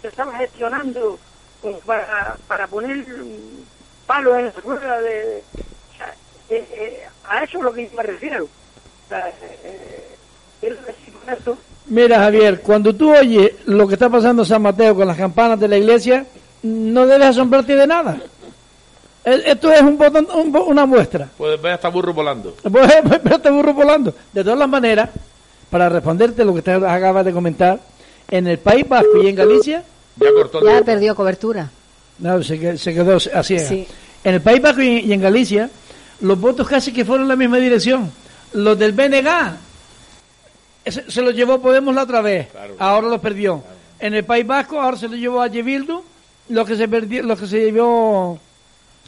se 0.00 0.08
estaba 0.08 0.36
gestionando 0.38 1.18
como 1.60 1.78
para, 1.80 2.36
para 2.46 2.66
poner 2.66 3.04
palos 4.06 4.38
en 4.38 4.46
la 4.46 4.52
rueda 4.52 5.00
de... 5.00 5.38
Eh, 6.50 6.66
eh, 6.72 7.06
a 7.26 7.42
eso 7.42 7.58
es 7.58 7.64
lo 7.64 7.72
que 7.72 7.90
me 7.96 8.02
refiero. 8.02 8.44
O 8.44 9.08
sea, 9.08 9.32
eh, 9.64 10.16
decir 10.60 11.14
con 11.14 11.34
eso 11.34 11.58
Mira, 11.86 12.18
Javier, 12.18 12.60
cuando 12.62 12.94
tú 12.94 13.14
oyes 13.14 13.52
lo 13.66 13.86
que 13.86 13.94
está 13.94 14.08
pasando 14.08 14.42
en 14.42 14.48
San 14.48 14.62
Mateo 14.62 14.94
con 14.94 15.06
las 15.06 15.18
campanas 15.18 15.60
de 15.60 15.68
la 15.68 15.76
iglesia, 15.76 16.24
no 16.62 17.06
debes 17.06 17.28
asombrarte 17.28 17.76
de 17.76 17.86
nada. 17.86 18.16
Esto 19.22 19.70
es 19.70 19.82
un 19.82 19.98
botón, 19.98 20.26
una 20.66 20.86
muestra. 20.86 21.28
Pues 21.36 21.60
ver 21.60 21.74
hasta 21.74 21.88
burro 21.88 22.14
volando. 22.14 22.54
Pues 22.62 22.88
ver 23.22 23.32
hasta 23.34 23.50
burro 23.50 23.74
volando. 23.74 24.14
De 24.32 24.42
todas 24.42 24.58
las 24.58 24.68
maneras, 24.68 25.10
para 25.70 25.90
responderte 25.90 26.44
lo 26.44 26.54
que 26.54 26.62
te 26.62 26.72
acabas 26.72 27.24
de 27.24 27.32
comentar, 27.32 27.78
en 28.36 28.48
el 28.48 28.58
País 28.58 28.88
Vasco 28.88 29.22
y 29.22 29.28
en 29.28 29.36
Galicia... 29.36 29.84
Ya 30.16 30.32
cortó 30.32 30.64
Ya 30.64 30.82
perdió 30.82 31.14
cobertura. 31.14 31.70
No, 32.18 32.42
se, 32.42 32.58
quedó 32.58 33.16
así. 33.16 33.86
En 34.24 34.34
el 34.34 34.40
País 34.40 34.60
Vasco 34.60 34.82
y, 34.82 35.12
en 35.12 35.20
Galicia, 35.20 35.70
los 36.20 36.40
votos 36.40 36.68
casi 36.68 36.92
que 36.92 37.04
fueron 37.04 37.24
en 37.24 37.28
la 37.28 37.36
misma 37.36 37.58
dirección. 37.58 38.10
Los 38.52 38.76
del 38.78 38.92
BNG 38.92 39.28
se, 40.86 41.22
los 41.22 41.34
llevó 41.34 41.60
Podemos 41.60 41.94
la 41.94 42.02
otra 42.02 42.20
vez, 42.22 42.48
ahora 42.78 43.08
los 43.08 43.20
perdió. 43.20 43.62
En 44.00 44.14
el 44.14 44.24
País 44.24 44.46
Vasco 44.46 44.80
ahora 44.80 44.96
se 44.96 45.08
lo 45.08 45.16
llevó 45.16 45.40
a 45.40 45.46
Yebildu, 45.46 46.02
lo 46.48 46.64
que 46.64 46.76
se 46.76 46.88
perdió, 46.88 47.22
lo 47.22 47.36
que 47.36 47.46
se 47.46 47.60
llevó 47.60 48.38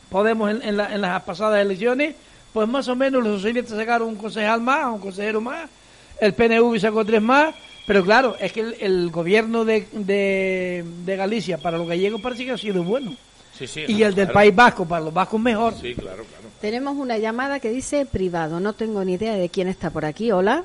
Podemos 0.09 0.51
en, 0.63 0.77
las 0.77 1.23
pasadas 1.25 1.61
elecciones, 1.61 2.15
pues 2.53 2.69
más 2.69 2.87
o 2.87 2.95
menos 2.95 3.25
los 3.25 3.37
socialistas 3.37 3.77
sacaron 3.77 4.09
un 4.09 4.17
concejal 4.17 4.61
más, 4.61 4.87
un 4.87 5.01
consejero 5.01 5.41
más, 5.41 5.69
el 6.21 6.33
PNV 6.33 6.79
sacó 6.79 7.05
tres 7.05 7.21
más, 7.21 7.55
pero 7.87 8.05
claro, 8.05 8.37
es 8.41 8.53
que 8.53 8.61
el, 8.81 9.11
gobierno 9.11 9.65
de, 9.65 9.87
de, 9.93 11.17
Galicia 11.17 11.59
para 11.59 11.79
los 11.79 11.87
gallegos 11.87 12.21
parece 12.21 12.45
que 12.45 12.51
ha 12.51 12.59
sido 12.59 12.83
bueno. 12.83 13.17
y 13.89 14.03
el 14.03 14.15
del 14.15 14.29
País 14.29 14.55
Vasco 14.55 14.87
para 14.87 15.05
los 15.05 15.15
vascos 15.15 15.41
mejor. 15.41 15.75
Tenemos 16.61 16.97
una 16.97 17.19
llamada 17.19 17.61
que 17.61 17.71
dice 17.71 18.05
privado, 18.07 18.61
no 18.61 18.73
tengo 18.73 19.05
ni 19.05 19.15
idea 19.15 19.35
de 19.35 19.49
quién 19.49 19.69
está 19.69 19.91
por 19.91 20.05
aquí. 20.05 20.33
Hola. 20.33 20.65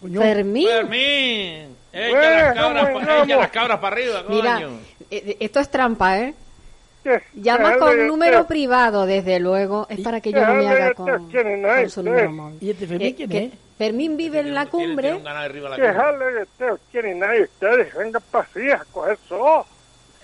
Fermín. 0.00 0.68
Fermín. 0.68 1.76
Echa, 1.92 2.54
las 2.54 2.54
cabras, 2.54 3.28
las 3.28 3.50
cabras 3.50 3.78
para 3.78 3.94
arriba, 3.94 4.24
Mira, 4.28 4.68
eh, 5.10 5.36
esto 5.38 5.60
es 5.60 5.70
trampa, 5.70 6.18
¿eh? 6.18 6.34
Llama 7.34 7.76
con 7.78 8.06
número 8.06 8.46
privado, 8.46 9.06
desde 9.06 9.38
luego. 9.40 9.86
Es 9.88 10.00
para 10.00 10.20
que 10.20 10.32
yo 10.32 10.46
no 10.46 10.54
me 10.54 10.68
haga 10.68 10.94
con, 10.94 11.30
su 11.88 12.02
número 12.02 12.32
móvil. 12.32 12.58
¿Y 12.60 12.70
este 12.70 12.86
Fermín 12.86 13.14
quién 13.14 13.32
es? 13.32 13.52
Fermín 13.76 14.16
vive 14.16 14.40
en 14.40 14.54
la 14.54 14.66
cumbre. 14.66 15.20
Que 15.76 15.92
ustedes 16.72 17.16
nadie 17.16 17.42
ustedes. 17.42 17.94
Vengan 17.94 18.22
para 18.30 18.46
arriba, 18.52 18.84
coger 18.92 19.18
eso. 19.24 19.66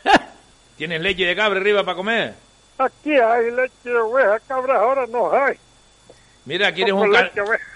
¿Tienes 0.77 1.01
leche 1.01 1.25
de 1.25 1.37
cabra 1.37 1.61
arriba 1.61 1.85
para 1.85 1.97
comer? 1.97 2.35
Aquí 2.79 3.13
hay 3.13 3.51
leche 3.51 3.91
de 3.91 3.99
oveja, 3.99 4.41
cabras 4.49 4.79
ahora 4.79 5.07
no 5.07 5.31
hay. 5.33 5.57
Mira, 6.47 6.73
¿quieres 6.73 6.95
un, 6.95 7.15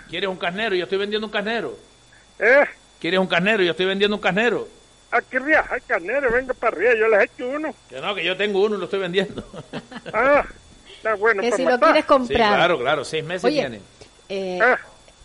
¿quieres 0.09 0.31
un 0.31 0.37
carnero? 0.37 0.75
Yo 0.75 0.85
estoy 0.85 0.99
vendiendo 0.99 1.27
un 1.27 1.33
carnero. 1.33 1.77
¿Eh? 2.39 2.65
¿Quieres 2.99 3.21
un 3.21 3.27
carnero? 3.27 3.63
Yo 3.63 3.73
estoy 3.73 3.87
vendiendo 3.87 4.17
un 4.17 4.23
carnero. 4.23 4.67
Aquí 5.15 5.37
hay 5.37 5.81
carnero, 5.87 6.29
venga 6.33 6.53
para 6.55 6.77
arriba, 6.77 6.93
yo 6.99 7.07
les 7.07 7.21
he 7.21 7.25
hecho 7.25 7.49
uno. 7.49 7.73
Que 7.89 8.01
no, 8.01 8.15
que 8.17 8.25
yo 8.25 8.37
tengo 8.37 8.65
uno 8.65 8.75
y 8.75 8.79
lo 8.79 8.85
estoy 8.87 8.99
vendiendo. 8.99 9.45
ah, 10.13 10.45
está 10.97 11.15
bueno. 11.15 11.41
Que 11.41 11.53
si 11.53 11.65
lo 11.65 11.79
quieres 11.79 12.05
comprar. 12.05 12.49
Sí, 12.51 12.55
claro, 12.57 12.79
claro, 12.81 13.05
seis 13.05 13.23
meses 13.23 13.49
tiene. 13.49 13.81
Eh, 14.29 14.59
ah. 14.61 14.77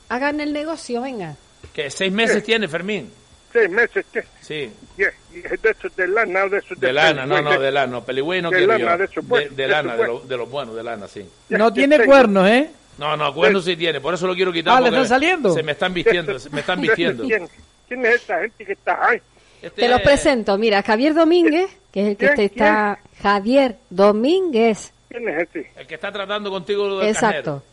Hagan 0.10 0.42
el 0.42 0.54
negocio, 0.54 1.02
venga. 1.02 1.36
¿Que 1.74 1.90
seis 1.90 2.12
meses 2.12 2.44
tiene, 2.44 2.68
Fermín? 2.68 3.12
Seis 3.52 3.68
meses, 3.68 4.06
¿qué? 4.14 4.24
Sí. 4.42 4.72
¿Y 4.96 5.40
de 5.40 5.70
esos 5.72 5.96
de 5.96 6.08
lana 6.08 6.44
o 6.44 6.50
de 6.50 6.60
esos 6.60 6.80
de 6.80 6.86
De 6.86 6.94
lana, 6.94 7.26
no, 7.26 7.42
no, 7.42 7.60
de 7.60 7.72
lana. 7.72 8.02
Peligüey 8.02 8.44
no 8.44 8.52
quiero 8.52 8.78
yo. 8.78 8.98
De, 9.38 9.50
de, 9.50 9.68
lana, 9.68 9.96
de, 9.96 10.06
lo, 10.06 10.20
de 10.20 10.38
los 10.38 10.52
buenos, 10.52 10.76
de 10.76 10.84
lana, 10.84 11.08
sí. 11.08 11.28
No 11.50 11.74
tiene 11.74 12.06
cuernos, 12.06 12.48
¿eh? 12.48 12.70
No, 13.00 13.18
no, 13.18 13.34
cuernos 13.34 13.66
sí 13.66 13.76
tiene, 13.76 14.02
por 14.02 14.14
eso 14.14 14.28
lo 14.28 14.36
quiero 14.36 14.54
quitar. 14.54 14.78
Ah, 14.78 14.82
¿le 14.82 14.90
están 14.90 15.08
saliendo? 15.08 15.52
Se 15.52 15.64
me 15.64 15.72
están 15.72 15.96
vistiendo, 15.96 16.38
se 16.38 16.50
me 16.52 16.60
están 16.60 16.80
vistiendo. 16.82 17.24
¿Quién, 17.24 17.50
quién 17.88 18.06
es 18.06 18.16
esa 18.16 18.42
gente 18.42 18.66
que 18.66 18.74
está 18.74 19.08
ahí? 19.08 19.20
Este 19.62 19.82
Te 19.82 19.90
los 19.90 20.02
presento. 20.02 20.58
Mira, 20.58 20.82
Javier 20.82 21.14
Domínguez, 21.14 21.70
que 21.92 22.02
es 22.02 22.08
el 22.10 22.18
que 22.18 22.30
te 22.30 22.46
está... 22.46 23.00
Javier 23.22 23.78
Domínguez. 23.90 24.94
¿Quién 25.10 25.28
es 25.28 25.42
este? 25.44 25.72
El 25.76 25.88
que 25.88 25.96
está 25.96 26.12
tratando 26.12 26.50
contigo 26.50 27.00
del 27.00 27.10
Exacto. 27.10 27.64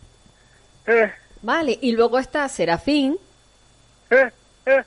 Eh. 0.87 1.13
Vale, 1.43 1.79
y 1.81 1.93
luego 1.93 2.19
está 2.19 2.49
Serafín. 2.49 3.17
Eh, 4.11 4.31
eh. 4.67 4.83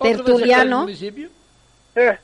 Tertuliano. 0.00 0.86
Eh. 0.88 2.18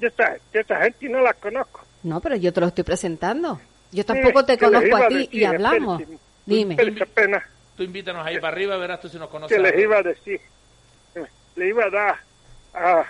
Yo 0.00 0.08
esta, 0.08 0.36
esta 0.52 0.82
gente 0.82 1.08
no 1.10 1.20
la 1.20 1.34
conozco. 1.34 1.82
No, 2.02 2.20
pero 2.20 2.36
yo 2.36 2.52
te 2.52 2.60
lo 2.60 2.68
estoy 2.68 2.84
presentando. 2.84 3.60
Yo 3.92 4.06
tampoco 4.06 4.44
te 4.46 4.56
conozco 4.56 4.96
a 4.96 5.08
ti 5.08 5.28
y 5.32 5.44
hablamos. 5.44 6.02
Dime. 6.46 6.76
pena. 7.14 7.46
Tú 7.76 7.82
invítanos 7.82 8.26
ahí 8.26 8.36
para 8.36 8.48
arriba, 8.54 8.76
verás 8.78 9.00
tú 9.00 9.08
si 9.10 9.18
nos 9.18 9.28
conoces. 9.28 9.56
Que 9.56 9.62
les 9.62 9.78
iba 9.78 9.98
a 9.98 10.02
decir 10.02 10.40
le 11.60 11.68
iba 11.68 11.84
a 11.84 11.90
dar 11.90 12.16
ah, 12.72 13.04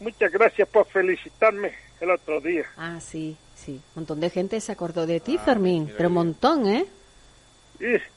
muchas 0.00 0.32
gracias 0.32 0.68
por 0.68 0.84
felicitarme 0.88 1.72
el 2.00 2.10
otro 2.10 2.40
día. 2.40 2.64
Ah, 2.76 2.98
sí, 3.00 3.36
sí. 3.54 3.72
Un 3.72 4.02
montón 4.02 4.20
de 4.20 4.30
gente 4.30 4.60
se 4.60 4.72
acordó 4.72 5.06
de 5.06 5.20
ti, 5.20 5.36
ah, 5.38 5.44
Fermín, 5.44 5.92
pero 5.96 6.08
un 6.08 6.14
montón, 6.14 6.66
¿eh? 6.66 6.86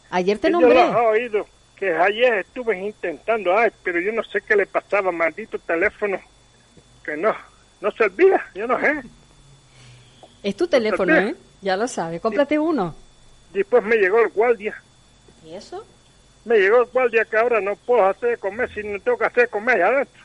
ayer 0.09 0.39
te 0.39 0.49
nombré. 0.49 0.73
Yo 0.73 0.91
lo 0.91 0.99
he 0.99 1.21
oído, 1.21 1.45
que 1.75 1.93
ayer 1.93 2.39
estuve 2.39 2.79
intentando, 2.79 3.55
ay, 3.55 3.71
pero 3.83 3.99
yo 3.99 4.11
no 4.11 4.23
sé 4.23 4.41
qué 4.41 4.55
le 4.55 4.65
pasaba, 4.65 5.11
maldito 5.11 5.59
teléfono, 5.59 6.19
que 7.03 7.15
no, 7.15 7.35
no 7.81 7.91
servía, 7.91 8.43
yo 8.55 8.65
no 8.65 8.79
sé. 8.79 9.03
Es 10.41 10.55
tu 10.55 10.67
teléfono, 10.67 11.15
¿eh? 11.15 11.35
Ya 11.61 11.77
lo 11.77 11.87
sabes, 11.87 12.19
cómprate 12.19 12.57
uno. 12.57 12.95
Después 13.53 13.83
me 13.83 13.97
llegó 13.97 14.21
el 14.21 14.29
guardia. 14.29 14.81
¿Y 15.45 15.53
eso? 15.53 15.85
Me 16.45 16.57
llegó 16.57 16.81
el 16.81 16.85
guardia 16.85 17.25
que 17.25 17.37
ahora 17.37 17.61
no 17.61 17.75
puedo 17.75 18.05
hacer 18.05 18.39
comer 18.39 18.71
si 18.73 18.83
no 18.83 18.99
tengo 18.99 19.17
que 19.17 19.25
hacer 19.25 19.49
comer 19.49 19.75
allá 19.75 19.87
adentro. 19.87 20.21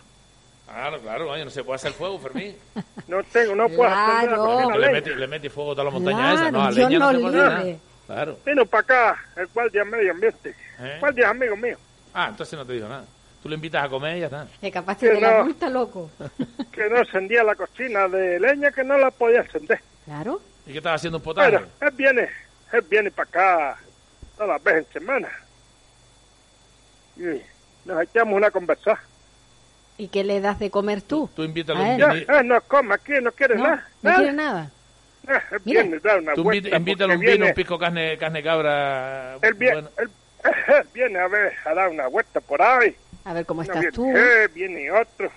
Claro, 0.67 1.01
claro, 1.01 1.45
no 1.45 1.51
se 1.51 1.63
puede 1.63 1.77
hacer 1.77 1.93
fuego, 1.93 2.19
Fermín. 2.19 2.57
No 3.09 3.23
tengo, 3.23 3.55
no 3.55 3.69
puedo 3.69 3.89
hacer 3.89 4.31
nada. 4.31 4.77
Le 4.77 4.91
metí, 4.91 5.11
le 5.11 5.27
metí 5.29 5.49
fuego 5.49 5.73
a 5.73 5.75
toda 5.75 5.85
la 5.85 5.91
montaña 5.91 6.35
esa, 6.35 6.51
no, 6.51 6.65
a 6.65 6.71
leña 6.73 6.99
no, 6.99 7.13
se 7.13 7.19
puede 7.19 7.37
nada. 7.37 7.65
Claro. 8.07 8.39
Vino 8.45 8.67
para 8.67 8.81
acá 8.81 9.25
el 9.37 9.47
guardia 9.49 9.85
medio 9.85 10.11
ambiente. 10.11 10.51
¿Eh? 10.51 10.93
El 10.95 11.01
guardia 11.01 11.25
es 11.27 11.31
amigo 11.31 11.57
mío. 11.57 11.77
Ah, 12.13 12.27
entonces 12.31 12.59
no 12.59 12.67
te 12.67 12.73
dijo 12.73 12.89
nada. 12.89 13.05
Tú 13.43 13.49
le 13.49 13.55
invitas 13.55 13.85
a 13.85 13.89
comer 13.89 14.17
y 14.17 14.21
ya 14.21 14.27
está. 14.27 14.49
Es 14.61 14.73
capaz 14.73 14.99
de 14.99 15.21
la 15.21 15.45
multa, 15.45 15.71
loco. 15.71 16.11
que 16.73 16.89
no 16.89 16.99
encendía 16.99 17.45
la 17.45 17.55
cocina 17.55 18.09
de 18.09 18.41
leña, 18.41 18.73
que 18.73 18.83
no 18.83 18.99
la 18.99 19.13
podía 19.13 19.41
encender. 19.41 19.81
Claro. 20.05 20.41
¿Y 20.67 20.73
qué 20.73 20.79
estás 20.79 20.97
haciendo 20.97 21.19
un 21.19 21.25
potaje? 21.25 21.51
Bueno, 21.51 21.67
él 21.81 21.91
viene, 21.97 22.29
él 22.73 22.85
viene 22.91 23.11
para 23.13 23.29
acá 23.29 23.79
todas 24.37 24.49
las 24.49 24.63
veces 24.65 24.87
en 24.89 24.93
semana. 25.01 25.29
Y 27.17 27.43
nos 27.89 28.03
echamos 28.03 28.35
una 28.35 28.51
conversa. 28.51 28.99
¿Y 29.99 30.09
qué 30.09 30.25
le 30.25 30.41
das 30.41 30.59
de 30.59 30.71
comer 30.71 31.01
tú? 31.03 31.31
Tú 31.35 31.43
invítalo. 31.43 31.81
A 31.81 31.95
él. 31.95 31.99
Ya, 32.27 32.41
eh, 32.41 32.45
no 32.45 32.61
come 32.63 32.95
aquí, 32.95 33.13
no 33.23 33.33
quiere 33.33 33.57
No, 33.57 33.63
nada. 33.65 33.89
no 34.03 34.15
quiere 34.17 34.33
nada. 34.33 34.71
Eh, 35.29 35.33
Mira. 35.65 35.83
viene, 35.83 35.99
da 35.99 36.17
una 36.19 36.35
Tú 36.35 36.53
invítalo 36.53 37.15
un 37.15 37.21
vino, 37.21 37.47
un 37.47 37.55
pisco 37.55 37.79
carne, 37.79 38.17
carne 38.19 38.43
cabra. 38.43 39.35
Él 39.43 39.55
viene, 39.55 39.75
bueno. 39.75 39.89
él, 39.99 40.11
él 40.45 40.87
viene 40.93 41.19
a 41.19 41.27
ver, 41.29 41.53
a 41.65 41.75
dar 41.75 41.89
una 41.89 42.07
vuelta 42.09 42.41
por 42.41 42.61
ahí. 42.63 42.95
A 43.25 43.33
ver 43.33 43.45
cómo 43.47 43.63
estás 43.63 43.81
viene, 43.81 43.93
tú. 43.93 44.07
eh, 44.15 44.49
viene 44.55 44.91
otro. 44.93 45.31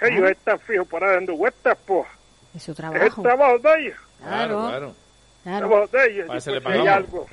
Ellos 0.00 0.24
Ah. 0.26 0.30
están 0.30 0.58
fijos 0.60 0.88
por 0.88 1.04
ahí 1.04 1.14
dando 1.16 1.36
vueltas, 1.36 1.76
pues. 1.86 2.06
Es 2.56 2.62
su 2.62 2.72
Es 2.72 2.78
el 2.80 2.90
trabajo. 2.90 3.22
trabajo 3.22 3.58
de 3.58 3.80
ellos. 3.80 3.98
Claro, 4.18 4.66
claro. 4.68 4.86
El 4.88 5.42
claro. 5.44 5.68
trabajo 5.68 5.86
de 5.96 6.10
ellos. 6.10 6.26
Para 6.26 6.38
eso 6.38 6.50
le 6.52 6.60
pagamos. 6.62 6.88
algo. 6.88 7.26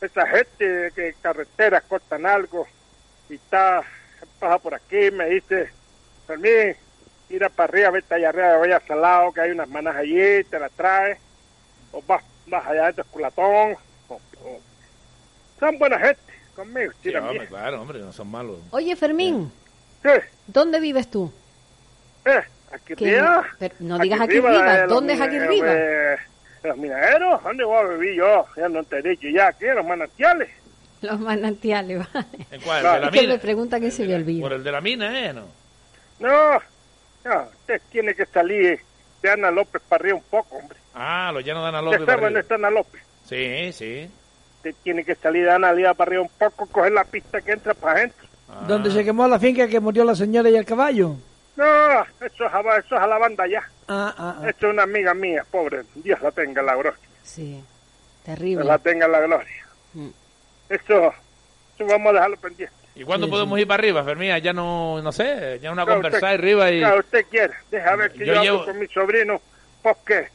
Esa 0.00 0.26
gente 0.28 0.92
que 0.94 1.14
carreteras 1.20 1.82
cortan 1.88 2.24
algo 2.24 2.66
y 3.28 3.34
está, 3.34 3.82
pasa 4.38 4.58
por 4.58 4.74
aquí, 4.74 5.10
me 5.12 5.26
dice, 5.26 5.70
Fermín, 6.26 6.76
mira 7.28 7.48
para 7.48 7.70
arriba, 7.72 7.90
vete 7.90 8.14
allá 8.14 8.28
arriba, 8.30 8.56
vaya 8.58 8.80
salado, 8.86 9.32
que 9.32 9.40
hay 9.40 9.50
unas 9.50 9.68
manas 9.68 9.96
allí, 9.96 10.44
te 10.44 10.58
las 10.58 10.70
traes, 10.72 11.18
o 11.92 12.02
vas, 12.02 12.22
vas 12.46 12.66
allá 12.66 12.92
de 12.92 13.02
esculatón, 13.02 13.76
o, 14.08 14.14
o- 14.14 14.60
son 15.58 15.78
buena 15.78 15.98
gente 15.98 16.20
conmigo, 16.54 16.92
Sí, 17.02 17.14
hombre, 17.14 17.46
claro, 17.48 17.80
hombre, 17.82 17.98
no 18.00 18.12
son 18.12 18.30
malos. 18.30 18.58
Oye, 18.70 18.94
Fermín, 18.96 19.50
¿Qué? 20.02 20.22
¿dónde 20.46 20.78
vives 20.80 21.10
tú? 21.10 21.32
Eh, 22.26 22.40
aquí 22.72 22.92
arriba. 22.92 23.46
no 23.80 23.98
digas 23.98 24.20
aquí 24.20 24.38
arriba, 24.38 24.78
los 24.78 24.88
¿dónde 24.88 25.12
es 25.14 25.20
aquí 25.20 25.36
arriba? 25.36 25.66
eh, 25.72 26.16
Los 26.62 26.76
minaderos, 26.76 27.42
¿dónde 27.42 27.64
voy 27.64 27.76
a 27.76 27.88
vivir 27.88 28.14
yo? 28.16 28.46
Ya 28.56 28.68
no 28.68 28.82
te 28.84 28.98
he 28.98 29.02
dicho, 29.02 29.28
ya 29.28 29.48
aquí, 29.48 29.64
en 29.66 29.76
los 29.76 29.86
manantiales. 29.86 30.50
Los 31.10 31.20
manantiales, 31.20 31.98
vale. 32.12 32.26
¿En 32.50 32.60
cuál? 32.62 32.80
Claro. 32.80 32.94
¿El 32.96 33.00
de 33.00 33.00
la 33.00 33.06
Es 33.06 33.12
que 33.12 33.20
me 33.20 33.26
mina? 33.28 33.40
preguntan 33.42 33.80
que 33.80 33.90
se 33.90 34.06
me 34.06 34.14
olvida. 34.14 34.42
Por 34.42 34.52
el 34.52 34.64
de 34.64 34.72
la 34.72 34.80
mina, 34.80 35.20
¿eh? 35.26 35.32
¿No? 35.32 35.46
No, 36.20 36.58
no, 37.24 37.42
usted 37.60 37.80
tiene 37.90 38.14
que 38.14 38.26
salir 38.26 38.80
de 39.22 39.30
Ana 39.30 39.50
López 39.50 39.82
para 39.88 40.00
arriba 40.02 40.16
un 40.18 40.24
poco, 40.24 40.56
hombre. 40.56 40.78
Ah, 40.94 41.30
los 41.32 41.44
llanos 41.44 41.62
de 41.64 41.68
Ana 41.68 41.80
¿Usted 41.82 41.90
López. 41.98 42.06
sabe 42.06 42.16
para 42.16 42.26
dónde 42.26 42.40
está 42.40 42.54
Ana 42.54 42.70
López? 42.70 43.02
Sí, 43.28 43.72
sí. 43.72 44.10
Usted 44.58 44.74
tiene 44.82 45.04
que 45.04 45.14
salir 45.16 45.44
de 45.44 45.50
Ana 45.50 45.72
Lía 45.72 45.92
para 45.94 46.08
arriba 46.10 46.22
un 46.22 46.30
poco, 46.38 46.66
coger 46.66 46.92
la 46.92 47.04
pista 47.04 47.40
que 47.40 47.52
entra 47.52 47.74
para 47.74 47.98
adentro. 47.98 48.26
Ah. 48.48 48.64
Donde 48.68 48.90
se 48.90 49.04
quemó 49.04 49.26
la 49.26 49.38
finca 49.38 49.66
que 49.66 49.80
murió 49.80 50.04
la 50.04 50.14
señora 50.14 50.48
y 50.50 50.56
el 50.56 50.64
caballo. 50.64 51.16
No, 51.56 51.64
eso 52.20 52.46
es, 52.46 52.52
a, 52.52 52.60
eso 52.78 52.94
es 52.96 53.00
a 53.02 53.06
la 53.06 53.18
banda 53.18 53.46
ya. 53.46 53.62
Ah, 53.88 54.14
ah, 54.16 54.36
ah. 54.40 54.48
Eso 54.48 54.66
es 54.68 54.72
una 54.72 54.82
amiga 54.84 55.14
mía, 55.14 55.44
pobre. 55.50 55.82
Dios 55.96 56.20
la 56.22 56.30
tenga 56.30 56.60
en 56.60 56.66
la 56.66 56.74
gloria. 56.74 56.98
Sí, 57.22 57.52
Dios 57.52 57.64
terrible. 58.24 58.64
la 58.64 58.78
tenga 58.78 59.06
en 59.06 59.12
la 59.12 59.20
gloria. 59.20 59.63
Eso, 60.68 61.12
eso 61.74 61.86
vamos 61.86 62.10
a 62.10 62.12
dejarlo 62.14 62.36
pendiente. 62.38 62.74
¿Y 62.94 63.02
cuándo 63.04 63.26
Sí, 63.26 63.30
podemos 63.32 63.58
ir 63.58 63.66
para 63.66 63.80
arriba, 63.80 64.04
Fermín? 64.04 64.36
Ya 64.42 64.52
no, 64.52 65.02
no 65.02 65.12
sé, 65.12 65.58
ya 65.60 65.72
una 65.72 65.84
Claro, 65.84 66.00
conversar 66.00 66.22
usted- 66.34 66.38
arriba 66.38 66.70
y... 66.70 66.78
Claro, 66.80 67.00
usted 67.00 67.26
quiere. 67.28 67.54
Deja 67.70 67.96
ver 67.96 68.12
que 68.12 68.18
Yo 68.24 68.34
yo, 68.34 68.42
llevo- 68.42 68.60
hablo 68.60 68.72
con 68.72 68.78
mi 68.80 68.86
sobrino, 68.86 69.40
porque 69.82 70.28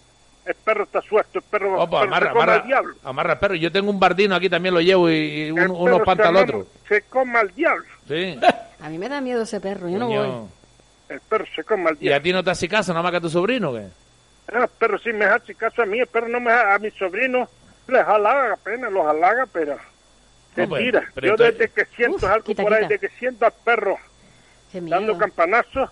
el 0.45 0.56
perro 0.56 0.84
está 0.84 1.01
suelto, 1.01 1.39
el 1.39 1.43
perro, 1.45 1.80
Oh, 1.80 1.84
el 1.84 1.89
pues 1.89 2.01
perro 2.01 2.07
amarra, 2.15 2.27
se 2.27 2.31
come 2.34 2.43
amarra, 2.43 2.61
al 2.61 2.68
diablo. 2.68 2.95
amarra 3.03 3.34
el 3.34 3.39
perro. 3.39 3.56
Yo 3.56 3.72
tengo 3.72 3.89
un 3.89 3.99
bardino 3.99 4.35
aquí, 4.35 4.49
también 4.49 4.73
lo 4.73 4.81
llevo 4.81 5.10
y, 5.10 5.14
y 5.47 5.51
un- 5.51 5.69
unos 5.72 5.85
perro 5.93 6.06
pantas 6.06 6.27
al 6.27 6.35
se 6.35 6.41
otro. 6.43 6.68
Se 6.88 7.01
come 7.03 7.39
al 7.39 7.49
diablo. 7.56 7.85
Sí. 8.07 8.38
A 8.81 8.89
mí 8.89 8.97
me 8.97 9.07
da 9.10 9.22
miedo 9.22 9.43
ese 9.43 9.60
perro, 9.61 9.88
yo 9.89 9.97
no 9.97 10.07
voy. 10.07 10.47
El 11.10 11.19
perro 11.22 11.45
se 11.56 11.64
come 11.64 11.89
al 11.89 11.95
¿Y 11.99 12.07
a 12.07 12.19
diablo. 12.19 12.23
ti 12.23 12.34
no 12.34 12.43
te 12.43 12.51
hace 12.51 12.68
caso, 12.69 12.91
nada 12.93 13.03
más 13.03 13.11
que 13.11 13.18
a 13.18 13.22
tu 13.22 13.30
sobrino, 13.30 13.73
qué? 13.73 13.88
Ah, 14.53 14.64
el 14.64 14.68
perro 14.69 14.97
sí 14.99 15.11
me 15.14 15.26
hace 15.26 15.56
caso 15.56 15.81
a 15.81 15.85
mí, 15.85 15.99
el 15.99 16.07
perro 16.07 16.27
no 16.27 16.39
me 16.39 16.51
ha- 16.51 16.76
a 16.76 16.80
mi 16.80 16.91
sobrino 16.91 17.47
les 17.88 18.01
halaga 18.06 18.53
apenas, 18.53 18.91
los 18.91 19.06
halaga, 19.06 19.45
pero 19.51 19.77
No, 20.55 20.67
pues, 20.69 20.81
mentira. 20.84 21.09
pero 21.13 21.27
yo 21.27 21.34
entonces- 21.34 21.57
desde 21.59 21.73
que 21.73 21.85
siento 21.95 22.15
Uf, 22.17 22.23
algo 22.26 22.43
quita, 22.43 22.63
por 22.63 22.73
ahí, 22.73 22.80
quita. 22.84 22.93
desde 22.93 23.07
que 23.07 23.15
siento 23.19 23.45
al 23.45 23.53
perro 23.63 23.97
Qué 24.71 24.81
dando 24.81 25.17
campanazos, 25.17 25.89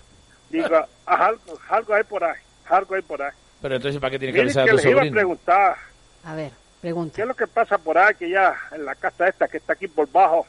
digo, 0.49 0.67
"Ah, 1.05 1.25
algo, 1.27 1.59
algo 1.69 1.93
hay 1.93 2.03
por 2.03 2.23
ahí, 2.23 2.35
algo 2.69 2.95
hay 2.95 3.01
por 3.01 3.21
ahí. 3.21 3.31
Pero 3.61 3.75
entonces, 3.75 3.99
¿para 3.99 4.11
qué 4.11 4.19
tiene 4.19 4.33
que 4.33 4.41
avisar 4.41 4.65
que 4.65 4.69
a 4.71 4.73
tu 4.73 4.77
les 4.77 4.85
iba 4.85 4.93
a 4.93 4.97
sobrino? 4.99 5.13
preguntar, 5.15 5.77
A 6.23 6.35
ver, 6.35 6.49
¿qué 6.51 6.55
pregunta. 6.81 7.21
es 7.21 7.27
lo 7.27 7.35
que 7.35 7.47
pasa 7.47 7.77
por 7.77 7.97
ahí? 7.97 8.13
Que 8.15 8.29
ya 8.29 8.55
en 8.71 8.85
la 8.85 8.95
casa 8.95 9.27
esta 9.27 9.47
que 9.47 9.57
está 9.57 9.73
aquí 9.73 9.87
por 9.87 10.11
bajo, 10.11 10.45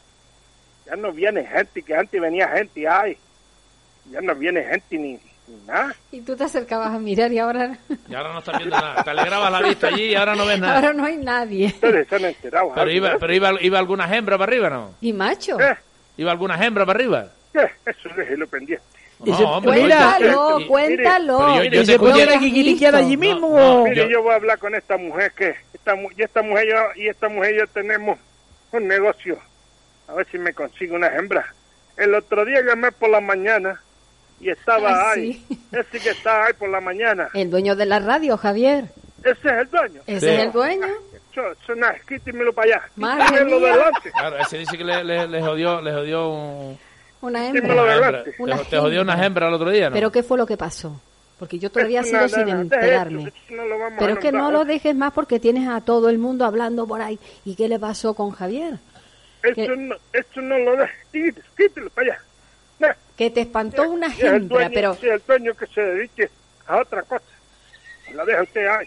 ya 0.87 0.97
no 0.97 1.13
viene 1.13 1.45
gente, 1.47 1.83
que 1.83 1.95
antes 1.95 2.21
venía 2.21 2.49
gente, 2.49 2.87
ay, 2.89 3.17
ya 4.11 4.21
no 4.21 4.35
viene 4.35 4.63
gente 4.65 4.99
ni 4.99 5.21
nada. 5.67 5.95
Y 6.13 6.21
tú 6.23 6.37
te 6.37 6.45
acercabas 6.45 6.95
a 6.95 6.99
mirar 6.99 7.33
y 7.33 7.39
ahora, 7.39 7.77
Y 8.09 8.15
ahora 8.15 8.33
no 8.33 8.39
estás 8.41 8.59
viendo 8.59 8.77
nada. 8.77 9.03
Te 9.05 9.11
alegrabas 9.11 9.53
la 9.53 9.63
vista 9.63 9.87
allí 9.89 10.05
y 10.05 10.15
ahora 10.15 10.35
no 10.37 10.47
ves 10.47 10.61
nada. 10.61 10.77
ahora 10.77 10.93
no 10.93 11.05
hay 11.05 11.17
nadie. 11.17 11.67
Ustedes. 11.67 12.07
Pero 12.43 12.59
algo 12.75 12.91
iba, 12.91 13.17
pero 13.19 13.33
iba, 13.35 13.53
iba 13.63 13.79
alguna 13.79 14.15
hembra 14.17 14.39
para 14.39 14.51
arriba, 14.51 14.71
¿no? 14.71 14.95
¿Y 15.01 15.13
macho? 15.13 15.59
¿Eh? 15.61 15.77
¿Iba 16.17 16.31
alguna 16.33 16.65
hembra 16.65 16.85
para 16.87 16.99
arriba? 16.99 17.27
¿Qué? 17.53 17.71
Eso 17.87 18.09
déjelo 18.17 18.47
pendiente. 18.47 18.85
No, 19.25 19.35
hombre, 19.57 19.81
Cuéntalo, 19.81 20.59
cuéntalo. 20.69 21.39
Pero 21.39 21.55
yo- 21.57 21.63
yo 21.63 21.65
¿Y 21.65 21.71
te 21.71 21.87
se 21.87 21.93
escuché- 21.97 21.99
pudiera 22.13 22.31
¿Lo 22.33 22.37
has 22.37 22.43
quiquiliquear 22.45 22.93
visto? 22.95 23.07
allí 23.07 23.17
mismo? 23.17 23.59
No, 23.59 23.85
Mire, 23.85 23.97
yo- 23.97 24.09
yo... 24.09 24.23
voy 24.23 24.33
a 24.33 24.37
hablar 24.37 24.59
con 24.59 24.75
esta 24.77 24.97
mujer 24.97 25.33
que 25.37 25.57
esta, 25.75 25.97
mu- 25.97 26.11
y 26.17 26.23
esta 26.23 26.43
mujer 26.43 26.69
yo, 26.69 27.03
y 27.03 27.09
esta 27.09 27.29
mujer 27.29 27.57
yo 27.59 27.67
tenemos 27.67 28.17
un 28.71 28.87
negocio. 28.87 29.37
A 30.07 30.13
ver 30.15 30.27
si 30.31 30.39
me 30.39 30.53
consigo 30.55 30.95
una 30.95 31.09
hembra. 31.09 31.53
El 31.97 32.15
otro 32.15 32.45
día 32.45 32.61
llamé 32.65 32.93
por 32.93 33.11
la 33.11 33.21
mañana 33.21 33.81
y 34.41 34.51
estaba 34.51 35.11
ahí. 35.13 35.45
sí. 35.49 35.59
Ese 35.73 36.01
que 36.01 36.11
estaba 36.11 36.47
ahí 36.47 36.53
por 36.55 36.69
la 36.69 36.81
mañana. 36.81 37.29
El 37.35 37.51
dueño 37.51 37.75
de 37.77 37.87
la 37.87 37.99
radio, 37.99 38.37
Javier. 38.37 38.87
Ese 39.23 39.49
es 39.49 39.53
el 39.59 39.71
dueño. 39.71 40.01
Ese 40.07 40.21
Sí. 40.21 40.27
es 40.35 40.41
el 40.41 40.53
dueño. 40.53 40.87
Eso, 41.33 41.43
eso 41.63 41.75
nada, 41.75 41.97
quítemelo 42.09 42.53
para 42.53 42.77
allá. 42.77 42.83
Madre 42.97 43.45
mía. 43.45 43.57
delante. 43.73 44.11
Claro, 44.13 44.39
ese 44.39 44.59
dice 44.59 44.77
que 44.79 44.85
le, 44.85 45.05
le, 45.05 45.29
le 45.29 45.41
jodió, 45.43 45.81
le 45.81 45.93
jodió 45.93 46.29
un, 46.31 46.79
Una 47.21 47.47
hembra. 47.49 47.63
una 47.63 47.73
hembra. 47.83 47.95
delante. 48.07 48.31
Te, 48.33 48.43
Una 48.43 48.57
te 48.59 48.79
jodió 48.79 49.03
una 49.03 49.25
hembra 49.27 49.49
el 49.49 49.55
otro 49.55 49.71
día, 49.71 49.89
¿no? 49.91 49.95
¿Pero 49.95 50.11
qué 50.13 50.23
fue 50.23 50.39
lo 50.39 50.47
que 50.47 50.57
pasó? 50.57 51.01
Porque 51.39 51.59
yo 51.61 51.71
todavía 51.71 52.03
sigo 52.03 52.21
no, 52.23 52.29
sin 52.29 52.47
no, 52.49 52.61
enterarme. 52.63 53.23
eso 53.29 53.55
no 53.55 53.63
Pero 53.99 54.15
es 54.15 54.19
que 54.19 54.33
no 54.33 54.51
lo 54.51 54.65
dejes 54.65 54.97
más 54.97 55.13
porque 55.13 55.39
tienes 55.39 55.69
a 55.69 55.81
todo 55.81 56.09
el 56.09 56.19
mundo 56.19 56.45
hablando 56.45 56.85
por 56.87 57.01
ahí. 57.01 57.19
¿Y 57.45 57.55
qué 57.55 57.69
le 57.69 57.79
pasó 57.79 58.15
con 58.15 58.33
Javier? 58.33 58.79
Eso 59.45 59.55
que- 59.55 59.69
no, 59.77 59.95
eso 60.13 60.41
no 60.41 60.59
lo 60.59 60.73
dejes. 60.77 60.97
Quítelo, 61.13 61.47
quítelo 61.57 61.91
para 61.91 62.07
allá. 62.15 62.23
No, 63.19 63.25
Que 63.25 63.31
te 63.31 63.41
espantó 63.41 63.91
una 63.91 64.07
el 64.07 64.21
hembra, 64.27 64.57
dueño, 64.59 64.71
pero 64.75 64.93
es 64.93 65.03
el 65.03 65.23
dueño 65.27 65.55
que 65.55 65.67
se 65.67 65.81
dedique 65.81 66.31
a 66.67 66.77
otra 66.79 67.03
cosa. 67.03 67.25
La 68.15 68.25
deja 68.25 68.43
usted 68.43 68.67
ahí. 68.67 68.87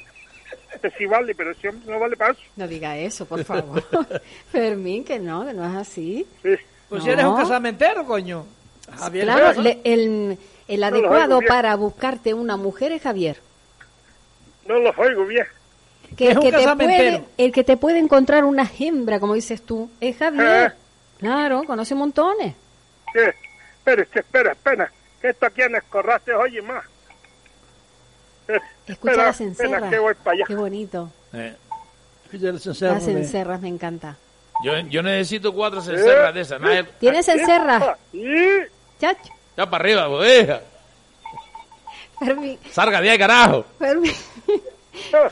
Este 0.73 0.89
sí 0.97 1.05
vale, 1.05 1.35
pero 1.35 1.51
ese 1.51 1.67
hombre 1.69 1.91
no 1.91 1.99
vale 1.99 2.15
para 2.15 2.31
eso. 2.31 2.41
no 2.55 2.67
diga 2.67 2.97
eso, 2.97 3.25
por 3.25 3.43
favor. 3.43 3.83
Fermín, 4.51 5.03
que 5.03 5.19
no, 5.19 5.45
que 5.45 5.53
no 5.53 5.65
es 5.69 5.75
así. 5.75 6.25
Sí. 6.41 6.55
Pues 6.89 7.01
No. 7.01 7.05
si 7.05 7.09
eres 7.11 7.25
un 7.25 7.35
casamentero, 7.35 8.05
coño. 8.05 8.45
Javier 8.97 9.25
Claro, 9.25 9.61
le- 9.61 9.79
el, 9.83 10.37
el 10.67 10.79
lo 10.79 10.85
adecuado 10.87 11.39
para 11.47 11.75
buscarte 11.75 12.33
una 12.33 12.55
mujer 12.57 12.91
es 12.93 13.01
Javier. 13.01 13.37
No 14.65 14.79
los 14.79 14.97
oigo 14.97 15.25
bien. 15.25 15.45
Que 16.17 16.31
Es 16.31 16.39
que, 16.39 16.51
te 16.51 16.75
puede, 16.75 17.23
el 17.37 17.51
que 17.51 17.63
te 17.63 17.77
puede 17.77 17.99
encontrar 17.99 18.43
una 18.45 18.69
hembra, 18.79 19.19
como 19.19 19.33
dices 19.33 19.61
tú, 19.61 19.89
es 20.01 20.17
Javier. 20.17 20.73
Ah. 20.73 20.73
Claro, 21.19 21.63
conoce 21.65 21.95
montones. 21.95 22.55
¿Qué? 23.13 23.33
Espérese, 23.91 24.19
espera, 24.19 24.51
espera. 24.53 24.91
Que 25.21 25.29
esto 25.29 25.45
aquí 25.45 25.61
en 25.61 25.75
Escorra 25.75 26.19
se 26.23 26.33
oye 26.33 26.61
más. 26.61 26.83
Eh, 28.47 28.59
Escucha 28.87 29.11
espera, 29.11 29.25
las 29.27 29.41
encerras. 29.41 29.71
espera, 29.73 29.89
que 29.89 29.99
voy 29.99 30.13
para 30.15 30.31
allá. 30.31 30.45
Qué 30.47 30.55
bonito. 30.55 31.11
Eh, 31.33 31.55
Escucha 32.25 32.51
los 32.53 32.65
encerros 32.67 32.95
Las 33.03 33.07
encerras 33.07 33.61
me 33.61 33.67
encanta. 33.67 34.17
yo, 34.63 34.77
yo 34.89 35.03
necesito 35.03 35.53
cuatro 35.53 35.81
cencerras 35.81 36.33
de 36.33 36.41
esas. 36.41 36.61
Nadie- 36.61 36.87
¿Tienes 36.99 37.27
encerras? 37.27 37.83
Sí. 38.11 38.27
Chacho. 38.99 39.33
Ya 39.57 39.69
para 39.69 39.83
arriba, 39.83 40.07
bodega. 40.07 40.61
Fermín. 42.19 42.57
Salga 42.71 43.01
de 43.01 43.09
ahí, 43.09 43.17
carajo. 43.17 43.65
Fermín. 43.79 44.13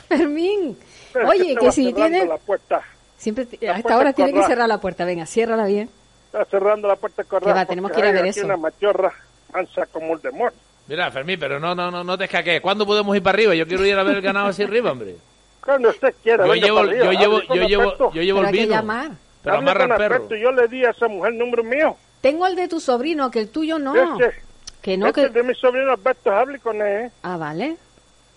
Fermín. 0.08 0.78
Espera, 1.06 1.28
Oye, 1.28 1.56
que 1.56 1.72
si 1.72 1.92
tienes... 1.92 2.28
La 2.28 2.36
puerta. 2.36 2.82
Siempre 3.16 3.44
a 3.44 3.46
esta 3.54 3.72
puerta 3.74 3.96
hora 3.96 4.12
tiene 4.12 4.32
que 4.32 4.42
cerrar 4.44 4.68
la 4.68 4.78
puerta. 4.80 5.04
Venga, 5.04 5.24
ciérrala 5.26 5.64
bien. 5.66 5.90
Está 6.32 6.44
cerrando 6.44 6.86
la 6.88 6.96
puerta. 6.96 7.24
Que 7.24 7.38
va, 7.40 7.64
tenemos 7.66 7.90
que 7.90 7.98
ir 8.00 8.06
a 8.06 8.12
ver 8.12 8.26
eso. 8.26 8.44
una 8.44 8.56
machorra 8.56 9.12
ansa 9.52 9.86
como 9.86 10.14
el 10.14 10.20
demonio. 10.22 10.52
Mira, 10.86 11.10
Fermín, 11.10 11.38
pero 11.40 11.58
no, 11.58 11.74
no, 11.74 11.90
no, 11.90 12.04
no 12.04 12.18
te 12.18 12.24
escaques. 12.24 12.60
¿Cuándo 12.60 12.86
podemos 12.86 13.16
ir 13.16 13.22
para 13.22 13.34
arriba? 13.36 13.54
Yo 13.54 13.66
quiero 13.66 13.84
ir 13.84 13.96
a 13.98 14.02
ver 14.02 14.16
el 14.16 14.22
ganado 14.22 14.48
hacia 14.48 14.64
arriba, 14.66 14.92
hombre. 14.92 15.16
Cuando 15.64 15.88
usted 15.90 16.14
quiera, 16.22 16.46
Yo 16.46 16.54
llevo, 16.54 16.78
arriba, 16.80 17.04
yo 17.04 17.12
llevo, 17.12 17.40
yo 17.42 17.54
llevo, 17.66 18.12
yo 18.12 18.22
llevo 18.22 18.38
Pero 18.38 18.40
el 18.40 18.46
hay 18.46 18.52
que 18.52 18.60
vino. 18.66 18.74
llamar. 18.74 19.10
Pero 19.42 19.56
Hable 19.56 19.70
amarra 19.70 19.84
el 19.84 19.98
perro. 19.98 20.14
Alberto, 20.16 20.36
Yo 20.36 20.52
le 20.52 20.68
di 20.68 20.84
a 20.84 20.90
esa 20.90 21.08
mujer 21.08 21.32
el 21.32 21.38
número 21.38 21.64
mío. 21.64 21.96
Tengo 22.20 22.46
el 22.46 22.54
de 22.56 22.68
tu 22.68 22.80
sobrino, 22.80 23.30
que 23.30 23.40
el 23.40 23.48
tuyo 23.50 23.78
no. 23.78 23.94
Ese, 24.20 24.34
Que 24.82 24.96
no, 24.96 25.06
ese 25.08 25.14
que... 25.22 25.28
de 25.30 25.42
mi 25.42 25.54
sobrino 25.54 25.92
Alberto, 25.92 26.32
hable 26.32 26.58
con 26.60 26.76
él. 26.80 27.06
¿eh? 27.06 27.10
Ah, 27.22 27.36
vale. 27.36 27.76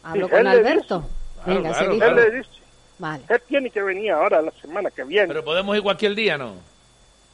Hablo 0.03 0.27
Sí, 0.27 0.31
con 0.31 0.47
Alberto. 0.47 1.05
Claro, 1.43 1.59
Venga, 1.59 1.69
claro, 1.71 1.85
se 1.85 1.91
dijo. 1.93 1.97
claro. 2.05 2.21
Él 2.21 2.31
le 2.31 2.37
dice. 2.37 2.49
Vale. 2.99 3.23
Él 3.29 3.41
tiene 3.47 3.69
que 3.69 3.81
venir 3.81 4.11
ahora, 4.11 4.41
la 4.41 4.51
semana 4.61 4.89
que 4.91 5.03
viene. 5.03 5.27
Pero 5.27 5.43
podemos 5.43 5.75
ir 5.75 5.81
cualquier 5.83 6.15
día, 6.15 6.37
¿no? 6.37 6.53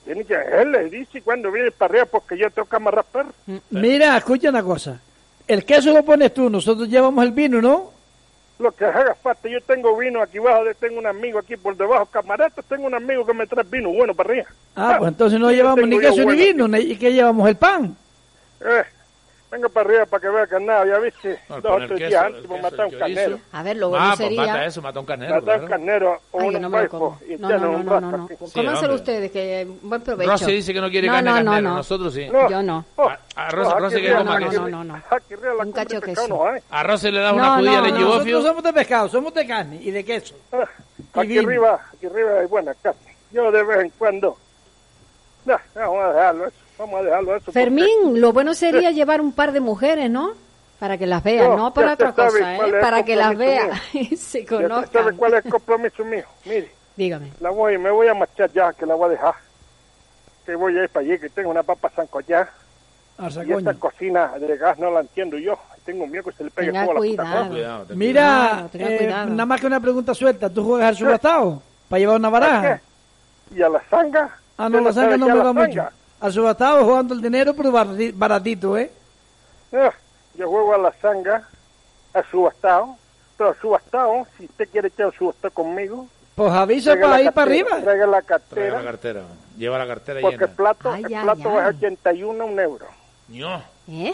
Tiene 0.10 0.26
que, 0.26 0.34
él 0.34 0.72
le 0.72 0.90
dice 0.90 1.22
cuando 1.22 1.52
viene 1.52 1.70
para 1.70 1.92
arriba 1.92 2.06
porque 2.08 2.36
yo 2.36 2.50
tengo 2.50 2.68
que 2.68 2.76
amarrar 2.76 3.06
perro. 3.06 3.30
Mira, 3.70 4.18
escucha 4.18 4.50
una 4.50 4.64
cosa. 4.64 5.00
El 5.48 5.64
queso 5.64 5.94
lo 5.94 6.04
pones 6.04 6.34
tú, 6.34 6.50
nosotros 6.50 6.90
llevamos 6.90 7.24
el 7.24 7.32
vino, 7.32 7.62
¿no? 7.62 7.92
lo 8.58 8.72
que 8.72 8.86
haga 8.86 9.14
falta. 9.14 9.48
Yo 9.48 9.62
tengo 9.62 9.96
vino 9.96 10.20
aquí 10.20 10.40
abajo, 10.40 10.64
tengo 10.80 10.98
un 10.98 11.06
amigo 11.06 11.38
aquí 11.38 11.56
por 11.58 11.78
debajo, 11.78 12.08
camaretas, 12.08 12.66
tengo 12.66 12.88
un 12.88 12.96
amigo 12.96 13.24
que 13.24 13.36
me 13.36 13.46
trae 13.46 13.64
vino 13.70 13.92
bueno 13.92 14.16
para 14.16 14.32
arriba. 14.32 14.48
Ah, 14.76 14.96
pues 14.98 15.10
entonces 15.10 15.40
no 15.40 15.52
llevamos 15.52 15.88
ni 15.88 16.00
queso 16.00 16.26
ni 16.26 16.36
vino, 16.36 16.76
¿y 16.76 16.98
qué 16.98 17.14
llevamos? 17.14 17.48
¿El 17.48 17.56
pan? 17.56 17.96
Eh, 18.62 18.84
Venga 19.52 19.68
para 19.68 19.90
arriba 19.90 20.06
para 20.06 20.22
que 20.22 20.30
vea 20.30 20.46
carnero, 20.46 20.86
ya 20.86 21.00
viste, 21.00 21.40
dos 21.50 21.66
o 21.66 21.88
tres 21.88 21.98
días 21.98 22.24
antes 22.24 22.48
me 22.48 22.62
matar 22.62 22.86
un 22.86 23.00
carnero. 23.00 23.40
A 23.52 23.64
ver, 23.64 23.78
lo 23.78 23.90
bueno 23.90 24.06
ah, 24.06 24.14
pues 24.16 24.20
sería... 24.20 24.46
mata 24.46 24.66
eso, 24.66 24.82
mata 24.82 25.00
un 25.00 25.06
carnero. 25.08 25.36
Mata 25.42 25.58
un 25.58 25.68
carnero 25.68 26.22
o 26.32 26.38
un 26.38 26.54
no 26.54 26.60
y 27.28 27.36
no, 27.38 27.50
no, 27.50 27.84
no, 27.84 28.00
no, 28.00 28.12
no. 28.12 28.30
Cómanselo 28.54 28.94
ustedes, 28.94 29.32
que 29.32 29.68
buen 29.82 30.02
provecho. 30.02 30.30
Rosy 30.30 30.52
dice 30.52 30.72
que 30.72 30.82
no 30.82 30.90
quiere 30.90 31.08
carne 31.08 31.32
de 31.32 31.44
carnero, 31.44 31.70
nosotros 31.76 32.14
sí. 32.14 32.28
Yo 32.28 32.62
no. 32.62 32.86
A 33.36 33.50
Rosy 33.50 34.02
que 34.02 34.14
coma 34.14 34.38
queso. 34.38 34.70
No, 34.70 34.84
no, 34.84 34.96
no. 34.96 35.64
Un 35.64 35.72
cacho 35.72 36.00
queso. 36.00 36.46
A 36.70 36.84
Rosy 36.84 37.12
le 37.12 37.20
da 37.20 37.34
una 37.34 37.58
judía 37.58 37.82
de. 37.82 37.92
Nosotros 37.92 38.44
somos 38.44 38.64
de 38.64 38.74
pescado, 38.74 39.10
somos 39.10 39.34
de 39.34 39.48
carne 39.48 39.80
y 39.82 39.90
de 39.90 40.06
queso. 40.06 40.36
Aquí 41.14 41.40
arriba, 41.40 41.80
aquí 41.94 42.06
arriba 42.06 42.40
hay 42.40 42.46
buena 42.46 42.74
carne. 42.76 43.16
Yo 43.32 43.52
de 43.52 43.64
vez 43.64 43.80
en 43.86 43.90
cuando... 43.92 44.38
No, 45.46 45.58
vamos 45.76 46.04
a 46.04 46.14
dejarlo 46.14 46.48
eso. 46.48 46.58
Vamos 46.80 47.02
a 47.02 47.04
dejarlo 47.04 47.36
eso. 47.36 47.52
Fermín, 47.52 47.88
lo 48.22 48.32
bueno 48.32 48.54
sería 48.54 48.92
llevar 48.92 49.20
un 49.20 49.34
par 49.34 49.52
de 49.52 49.60
mujeres, 49.60 50.10
¿no? 50.10 50.32
Para 50.80 50.98
que 50.98 51.06
las 51.06 51.22
vean, 51.22 51.58
no, 51.58 51.74
por 51.74 51.86
otra 51.86 52.14
cosa, 52.14 52.56
¿eh? 52.56 52.72
Para 52.80 53.04
que 53.04 53.18
las 53.18 53.38
vean 53.38 53.72
y 53.94 54.16
se 54.16 54.46
conozcan. 54.46 55.04
¿Sabe 55.04 55.18
cuál 55.18 55.34
es 55.34 55.46
el 55.46 55.52
compromiso 55.52 56.06
mío? 56.06 56.24
Mire. 56.46 56.72
Dígame. 56.96 57.32
La 57.42 57.50
voy, 57.50 57.78
me 57.78 57.92
voy 57.92 58.08
a 58.08 58.14
marchar 58.14 58.52
ya, 58.54 58.72
que 58.72 58.86
la 58.86 58.96
voy 58.96 59.08
a 59.08 59.10
dejar. 59.10 59.36
Que 60.46 60.56
voy 60.56 60.78
a 60.78 60.84
ir 60.84 60.90
para 60.90 61.06
allí, 61.06 61.20
que 61.20 61.30
tengo 61.30 61.50
una 61.50 61.64
papa 61.64 61.92
sancollada. 61.94 62.50
Y 63.46 63.52
esta 63.52 63.74
cocina 63.74 64.32
de 64.40 64.58
gas 64.58 64.80
no 64.80 64.90
la 64.90 65.02
entiendo 65.02 65.38
yo. 65.38 65.60
Tengo 65.86 66.08
miedo 66.08 66.24
que 66.24 66.32
se 66.32 66.46
le 66.46 66.52
pegue 66.52 66.78
a 66.78 66.86
la 66.86 66.94
cuidado. 66.94 67.86
Mira, 67.96 68.70
eh, 68.74 69.08
nada 69.08 69.46
más 69.46 69.60
que 69.60 69.68
una 69.68 69.82
pregunta 69.82 70.14
suelta. 70.14 70.50
¿Tú 70.50 70.64
juegas 70.64 70.90
al 70.90 70.96
subastado? 70.96 71.62
¿Para 71.90 72.00
llevar 72.00 72.16
una 72.18 72.30
baraja? 72.30 72.82
¿Y 73.54 73.62
a 73.62 73.68
la 73.68 73.82
zanga? 73.90 74.30
Ah, 74.58 74.70
no, 74.70 74.80
la 74.80 74.94
zanga 74.94 75.18
no 75.18 75.28
me 75.28 75.36
va 75.36 75.54
mucho. 75.54 75.99
Al 76.22 76.34
subastado 76.34 76.84
jugando 76.84 77.14
el 77.14 77.22
dinero, 77.22 77.54
pero 77.54 77.72
baratito, 77.72 78.78
¿eh? 78.78 78.92
Ah, 79.74 79.92
yo 80.36 80.50
juego 80.50 80.74
a 80.74 80.78
la 80.78 80.92
zanga, 80.94 81.48
al 82.14 82.26
subastado, 82.30 82.98
pero 83.38 83.56
subastado, 83.62 84.28
si 84.38 84.46
usted 84.46 84.68
quiere 84.70 84.88
echar 84.90 85.08
un 85.08 85.14
subastado 85.14 85.54
conmigo... 85.54 86.08
Pues 86.36 86.52
avisa 86.52 86.96
para 87.00 87.22
ir 87.22 87.32
para 87.34 87.52
arriba. 87.52 87.82
Traiga 87.82 88.08
la 88.08 88.22
cartera. 88.22 88.62
Traiga 88.62 88.78
la 88.80 88.84
cartera. 88.92 89.22
Lleva 89.58 89.78
la 89.78 89.88
cartera 89.88 90.22
Porque 90.22 90.38
llena. 90.38 90.46
el 90.46 90.56
plato, 90.56 90.96
el 90.96 91.04
plato 91.04 91.62
es 91.62 91.76
81 91.76 92.46
un 92.46 92.60
euro. 92.60 92.86
No. 93.28 93.62
¿Eh? 93.90 94.14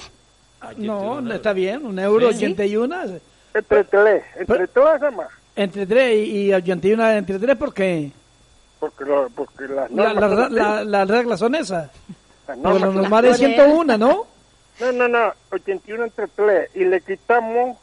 No, 0.78 1.22
no 1.22 1.34
está 1.34 1.54
bien, 1.54 1.86
un 1.86 2.00
euro 2.00 2.32
¿Sí? 2.32 2.38
81. 2.38 2.96
Entre 3.54 3.84
tres, 3.84 4.24
entre 4.36 4.68
tres 4.68 5.14
más. 5.16 5.28
Entre 5.56 5.86
tres 5.86 6.16
y, 6.16 6.48
y 6.48 6.54
81 6.54 7.12
entre 7.12 7.40
tres, 7.40 7.56
¿por 7.56 7.74
qué? 7.74 8.12
Porque, 8.80 9.06
lo, 9.06 9.30
porque 9.30 9.68
las 9.68 9.90
normas... 9.90 10.52
La, 10.52 10.84
la, 10.84 10.86
las 10.86 11.08
reglas 11.08 11.40
son 11.40 11.56
esas. 11.56 11.90
Las 12.48 12.58
porque 12.58 12.80
lo 12.80 12.94
normal 12.94 13.26
es 13.26 13.38
101, 13.38 13.98
¿no? 13.98 14.28
No, 14.80 14.92
no, 14.92 15.08
no, 15.08 15.34
81 15.52 16.04
entre 16.04 16.28
3 16.28 16.70
y 16.76 16.86
le 16.86 17.02
quitamos... 17.02 17.78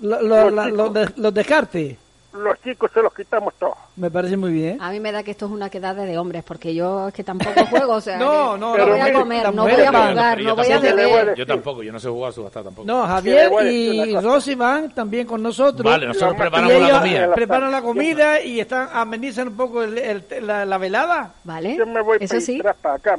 Lo, 0.00 0.22
lo, 0.22 0.50
los, 0.50 0.72
los, 0.72 1.18
los 1.18 1.34
descartes. 1.34 1.98
Los 2.32 2.60
chicos 2.62 2.90
se 2.94 3.02
los 3.02 3.12
quitamos 3.12 3.54
todos. 3.54 3.74
Me 3.96 4.08
parece 4.08 4.36
muy 4.36 4.52
bien. 4.52 4.80
A 4.80 4.90
mí 4.90 5.00
me 5.00 5.10
da 5.10 5.24
que 5.24 5.32
esto 5.32 5.46
es 5.46 5.52
una 5.52 5.68
quedada 5.68 6.04
de 6.04 6.16
hombres, 6.16 6.44
porque 6.44 6.72
yo 6.72 7.08
es 7.08 7.14
que 7.14 7.24
tampoco 7.24 7.66
juego, 7.66 7.94
o 7.94 8.00
sea, 8.00 8.18
no, 8.20 8.56
no, 8.56 8.76
no 8.76 8.86
voy 8.86 9.00
a 9.00 9.12
comer, 9.12 9.54
no 9.54 9.62
voy 9.64 9.72
a 9.72 9.88
jugar, 9.88 10.40
no 10.40 10.54
voy 10.54 10.70
a 10.70 10.78
beber. 10.78 11.34
Yo 11.34 11.44
tampoco, 11.44 11.82
yo 11.82 11.92
no 11.92 11.98
sé 11.98 12.08
jugar 12.08 12.30
a 12.30 12.32
subastar 12.32 12.62
tampoco. 12.62 12.86
No, 12.86 13.04
Javier 13.04 13.50
y 13.68 14.16
Rosy 14.16 14.54
van 14.54 14.94
también 14.94 15.26
con 15.26 15.42
nosotros. 15.42 15.82
Vale, 15.84 16.06
nosotros 16.06 16.36
preparamos 16.36 16.80
la 16.80 17.00
comida. 17.00 17.34
Preparan 17.34 17.72
la 17.72 17.82
comida 17.82 18.40
y 18.40 18.60
están 18.60 18.88
amenizan 18.92 19.48
un 19.48 19.56
poco 19.56 19.82
el, 19.82 19.98
el, 19.98 20.46
la, 20.46 20.64
la, 20.64 20.78
velada. 20.78 21.34
Vale, 21.42 21.76
yo 21.76 21.86
me 21.86 22.00
voy 22.00 22.18
eso 22.20 22.34
para 22.34 22.40
sí. 22.40 22.62
para 22.80 22.94
acá. 22.94 23.18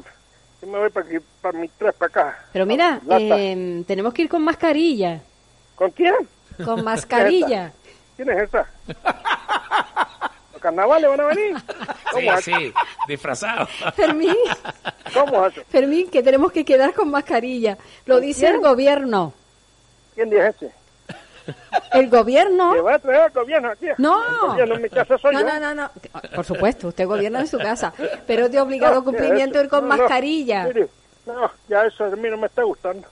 Yo 0.61 0.67
me 0.67 0.79
voy 0.79 0.89
para, 0.89 1.05
aquí, 1.05 1.17
para 1.41 1.59
mi 1.59 1.67
tres 1.67 1.93
para 1.95 2.09
acá. 2.09 2.45
Pero 2.53 2.65
mira, 2.65 3.01
eh, 3.09 3.83
tenemos 3.85 4.13
que 4.13 4.21
ir 4.23 4.29
con 4.29 4.43
mascarilla. 4.43 5.21
¿Con 5.75 5.91
quién? 5.91 6.13
Con 6.63 6.83
mascarilla. 6.83 7.73
¿Quién 8.23 8.37
es 8.37 8.49
esa? 8.49 8.67
¿Los 10.53 10.61
carnavales 10.61 11.09
van 11.09 11.21
a 11.21 11.25
venir? 11.25 11.57
¿Cómo 12.11 12.37
sí, 12.37 12.53
sí, 12.53 12.73
disfrazado. 13.07 13.65
Fermín. 13.95 14.35
¿Cómo 15.11 15.47
es 15.47 15.57
eso? 15.57 15.65
Fermín, 15.69 16.07
que 16.07 16.21
tenemos 16.21 16.51
que 16.51 16.63
quedar 16.63 16.93
con 16.93 17.09
mascarilla. 17.09 17.79
Lo 18.05 18.19
dice 18.19 18.41
quién? 18.41 18.55
el 18.55 18.61
gobierno. 18.61 19.33
¿Quién 20.13 20.29
dice 20.29 20.47
ese? 20.49 20.71
El 21.93 22.09
gobierno. 22.11 22.73
¿Que 22.73 22.81
va 22.81 22.93
a 22.93 22.99
traer 22.99 23.21
al 23.21 23.31
gobierno 23.31 23.71
aquí? 23.71 23.87
No. 23.97 24.23
El 24.23 24.49
gobierno 24.49 24.75
en 24.75 24.81
mi 24.83 24.89
casa 24.89 25.17
soy 25.17 25.33
no, 25.33 25.41
yo. 25.41 25.47
no, 25.47 25.59
no, 25.59 25.73
no. 25.73 25.91
Por 26.35 26.45
supuesto, 26.45 26.89
usted 26.89 27.07
gobierna 27.07 27.39
en 27.39 27.47
su 27.47 27.57
casa. 27.57 27.91
Pero 28.27 28.45
es 28.45 28.51
de 28.51 28.61
obligado 28.61 28.95
no, 28.95 29.03
cumplimiento 29.03 29.59
ir 29.59 29.67
con 29.67 29.87
no, 29.87 29.97
mascarilla. 29.97 30.65
Mire, 30.65 30.89
no, 31.25 31.51
ya 31.67 31.85
eso 31.85 32.05
a 32.05 32.09
mí 32.09 32.29
no 32.29 32.37
me 32.37 32.47
está 32.47 32.63
gustando. 32.63 33.07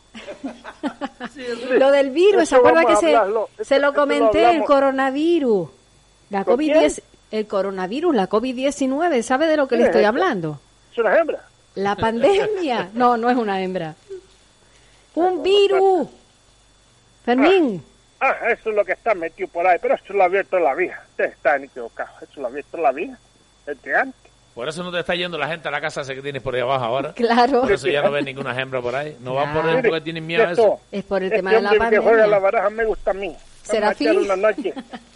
sí, 1.33 1.45
lo 1.69 1.91
del 1.91 2.11
virus, 2.11 2.49
¿se 2.49 2.55
acuerda 2.55 2.85
que 2.85 2.95
se, 2.95 3.15
se 3.63 3.79
lo 3.79 3.93
comenté, 3.93 4.43
lo 4.43 4.49
el 4.49 4.63
coronavirus? 4.63 5.69
La 6.29 6.45
COVID-10, 6.45 7.01
el 7.31 7.47
coronavirus, 7.47 8.15
la 8.15 8.29
COVID-19, 8.29 9.21
¿sabe 9.21 9.47
de 9.47 9.57
lo 9.57 9.67
que 9.67 9.77
le 9.77 9.85
estoy 9.85 10.01
es 10.01 10.07
hablando? 10.07 10.59
¿Es 10.91 10.97
una 10.97 11.17
hembra? 11.17 11.43
La 11.75 11.95
pandemia. 11.95 12.89
No, 12.93 13.17
no 13.17 13.29
es 13.29 13.37
una 13.37 13.61
hembra. 13.61 13.95
Un 15.15 15.43
virus. 15.43 16.07
Fermín. 17.23 17.83
Ah, 18.19 18.35
ah, 18.41 18.51
eso 18.51 18.69
es 18.69 18.75
lo 18.75 18.83
que 18.83 18.93
está 18.93 19.13
metido 19.13 19.47
por 19.49 19.65
ahí, 19.65 19.77
pero 19.81 19.95
eso 19.95 20.13
lo 20.13 20.23
ha 20.23 20.25
abierto 20.25 20.59
la 20.59 20.73
vida. 20.73 21.03
Ustedes 21.11 21.33
están 21.33 21.63
equivocados. 21.63 22.21
Eso 22.21 22.41
lo 22.41 22.47
ha 22.47 22.49
abierto 22.49 22.77
la 22.77 22.91
vida. 22.91 23.17
Desde 23.65 23.95
antes. 23.95 24.28
Por 24.53 24.67
eso 24.67 24.83
no 24.83 24.91
te 24.91 24.99
está 24.99 25.15
yendo 25.15 25.37
la 25.37 25.47
gente 25.47 25.67
a 25.67 25.71
la 25.71 25.79
casa 25.79 26.01
esa 26.01 26.13
que 26.13 26.21
tienes 26.21 26.41
por 26.41 26.53
ahí 26.53 26.61
abajo 26.61 26.83
ahora. 26.83 27.13
Claro. 27.13 27.61
Por 27.61 27.71
eso 27.71 27.87
ya 27.87 28.01
no 28.01 28.11
ves 28.11 28.25
ninguna 28.25 28.59
hembra 28.59 28.81
por 28.81 28.95
ahí. 28.95 29.15
No 29.21 29.35
van 29.35 29.53
por 29.53 29.65
ahí 29.65 29.81
porque 29.81 30.01
tienen 30.01 30.25
miedo 30.27 30.47
a 30.47 30.51
eso. 30.51 30.79
Es 30.91 31.03
por 31.03 31.23
el 31.23 31.29
tema 31.29 31.51
este 31.51 31.63
de 31.63 31.63
la 31.63 31.69
pandemia. 31.77 31.99
que 31.99 32.05
juega 32.05 32.27
la 32.27 32.39
baraja 32.39 32.69
me 32.69 32.85
gusta 32.85 33.11
a 33.11 33.13
mí. 33.13 33.35
¿Será 33.63 33.87
Vamos 33.87 34.01
a 34.01 34.03
echar 34.03 34.17
una 34.17 34.35
noche, 34.35 34.73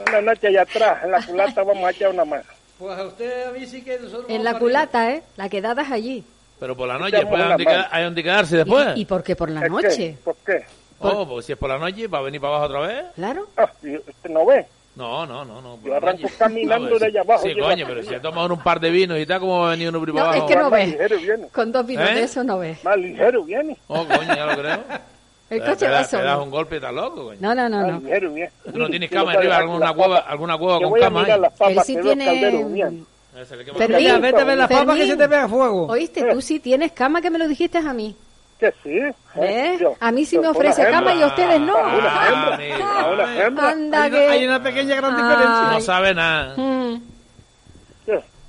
una 0.08 0.22
noche 0.22 0.48
allá 0.48 0.62
atrás, 0.62 1.04
en 1.04 1.12
la 1.12 1.26
culata 1.26 1.64
vamos 1.64 1.84
a 1.84 1.90
echar 1.90 2.10
una 2.12 2.24
mano. 2.26 2.44
Pues 2.78 3.00
a 3.00 3.04
usted 3.06 3.48
a 3.48 3.52
mí 3.52 3.66
sí 3.66 3.82
que 3.82 3.98
nosotros 4.00 4.26
En 4.30 4.44
la 4.44 4.60
culata, 4.60 5.10
¿eh? 5.12 5.24
La 5.38 5.50
quedada 5.50 5.82
es 5.82 5.92
allí. 5.92 6.24
Pero 6.60 6.78
por 6.78 6.88
la 6.88 6.98
noche, 7.00 7.18
después 7.18 7.42
hay 7.42 7.48
donde, 7.50 7.66
queda, 7.66 7.88
hay 7.92 8.04
donde 8.04 8.24
quedarse 8.24 8.58
después. 8.58 8.88
¿Y, 8.96 9.02
¿Y 9.02 9.06
por 9.06 9.24
qué 9.24 9.36
por 9.36 9.50
la 9.50 9.66
¿Es 9.66 9.72
noche? 9.72 9.90
qué? 9.98 10.18
¿Por 10.24 10.36
qué? 10.46 10.66
Oh, 11.00 11.28
porque 11.28 11.46
si 11.46 11.52
es 11.52 11.58
por 11.58 11.70
la 11.70 11.78
noche, 11.78 12.08
¿va 12.08 12.20
a 12.20 12.22
venir 12.22 12.40
para 12.40 12.56
abajo 12.56 12.74
otra 12.74 12.88
vez? 12.88 13.06
Claro. 13.16 13.48
Ah, 13.58 13.70
¿y 13.82 13.98
¿Usted 13.98 14.30
no 14.30 14.46
ve? 14.46 14.66
No, 14.96 15.26
no, 15.26 15.44
no. 15.44 15.62
no 15.62 15.80
Yo 15.84 15.96
arranco 15.96 16.22
noche. 16.24 16.36
caminando 16.38 16.90
No, 16.92 17.00
de 17.00 17.06
allá 17.08 17.22
abajo. 17.22 17.44
Sí, 17.44 17.56
coño, 17.60 17.86
pero 17.88 18.04
si 18.04 18.14
ha 18.14 18.22
tomado 18.22 18.54
un 18.54 18.62
par 18.62 18.80
de 18.80 18.92
vinos 18.92 19.18
y 19.20 19.26
tal, 19.26 19.40
¿cómo 19.40 19.62
va 19.62 19.68
a 19.68 19.72
venir 19.72 19.90
uno 19.90 20.00
por 20.00 20.10
No, 20.10 20.14
para 20.16 20.30
es 20.30 20.36
abajo? 20.38 20.48
que 20.48 20.56
no 20.56 20.62
Más 20.70 20.72
ve. 20.72 20.86
ligero 20.88 21.18
viene. 21.18 21.48
Con 21.50 21.72
dos 21.72 21.86
vinos 21.88 22.10
¿Eh? 22.10 22.14
de 22.14 22.24
eso 22.24 22.44
no 22.44 22.60
ve. 22.60 22.78
Más 22.84 22.98
ligero 22.98 23.44
viene. 23.44 23.78
Oh, 23.88 24.06
coño, 24.06 24.36
ya 24.36 24.46
lo 24.46 24.56
creo. 24.58 24.84
El 25.50 25.60
Te- 25.60 25.66
coche 25.66 25.78
te, 25.78 25.86
va 25.88 25.92
das- 25.98 26.10
te 26.10 26.22
das 26.22 26.40
un 26.40 26.50
golpe 26.50 26.76
y 26.76 26.78
estás 26.78 26.94
loco, 26.94 27.26
coño. 27.26 27.38
No, 27.42 27.54
no, 27.54 27.70
no, 27.70 27.86
no. 27.86 28.00
ligero 28.00 28.32
viene. 28.34 28.52
¿Tú 28.72 28.78
no 28.78 28.88
tienes 28.90 29.10
cama 29.10 29.34
arriba, 29.34 29.58
alguna 29.58 29.94
cueva, 29.94 30.18
alguna 30.20 30.58
cueva 30.58 30.80
con 30.80 31.00
cama 31.00 31.28
las 31.38 31.52
papas 31.54 31.72
Él 31.78 31.80
sí 31.86 32.02
tiene- 32.02 32.26
se 32.26 34.20
vete 34.20 34.42
a 34.42 34.44
ver 34.44 34.58
la 34.58 34.68
papa 34.68 34.96
que 34.96 35.08
se 35.08 35.18
te 35.18 35.28
pega 35.28 35.48
fuego. 35.48 35.88
Oíste, 35.88 36.24
tú 36.32 36.40
sí 36.42 36.60
tienes 36.60 36.92
cama 36.92 37.20
que 37.22 37.30
me 37.32 37.40
lo 37.40 37.48
dijiste 37.48 37.80
a 37.80 37.94
mí. 37.94 38.16
Que 38.64 38.74
sí. 38.82 39.00
¿Eh? 39.42 39.78
Yo- 39.82 39.96
A 40.00 40.10
mí 40.12 40.24
sí 40.24 40.40
me 40.40 40.48
ofrece 40.48 40.90
cama 40.90 41.14
y 41.14 41.22
a 41.22 41.26
hembra. 41.26 41.28
ustedes 41.28 41.60
no. 41.60 41.76
Una 41.78 42.28
hembra. 42.30 42.60
Ah, 42.82 43.10
Una 43.14 43.44
hembra. 43.46 43.70
Anda 43.72 44.04
Hay 44.04 44.12
que... 44.12 44.18
una, 44.24 44.32
hay 44.32 44.46
una 44.46 44.64
pequeña 44.64 44.96
gran 44.96 45.16
Ay. 45.16 45.22
diferencia. 45.22 45.68
No 45.74 45.82
sabe 45.82 46.14
nada. 46.14 46.56
Mm. 46.56 47.02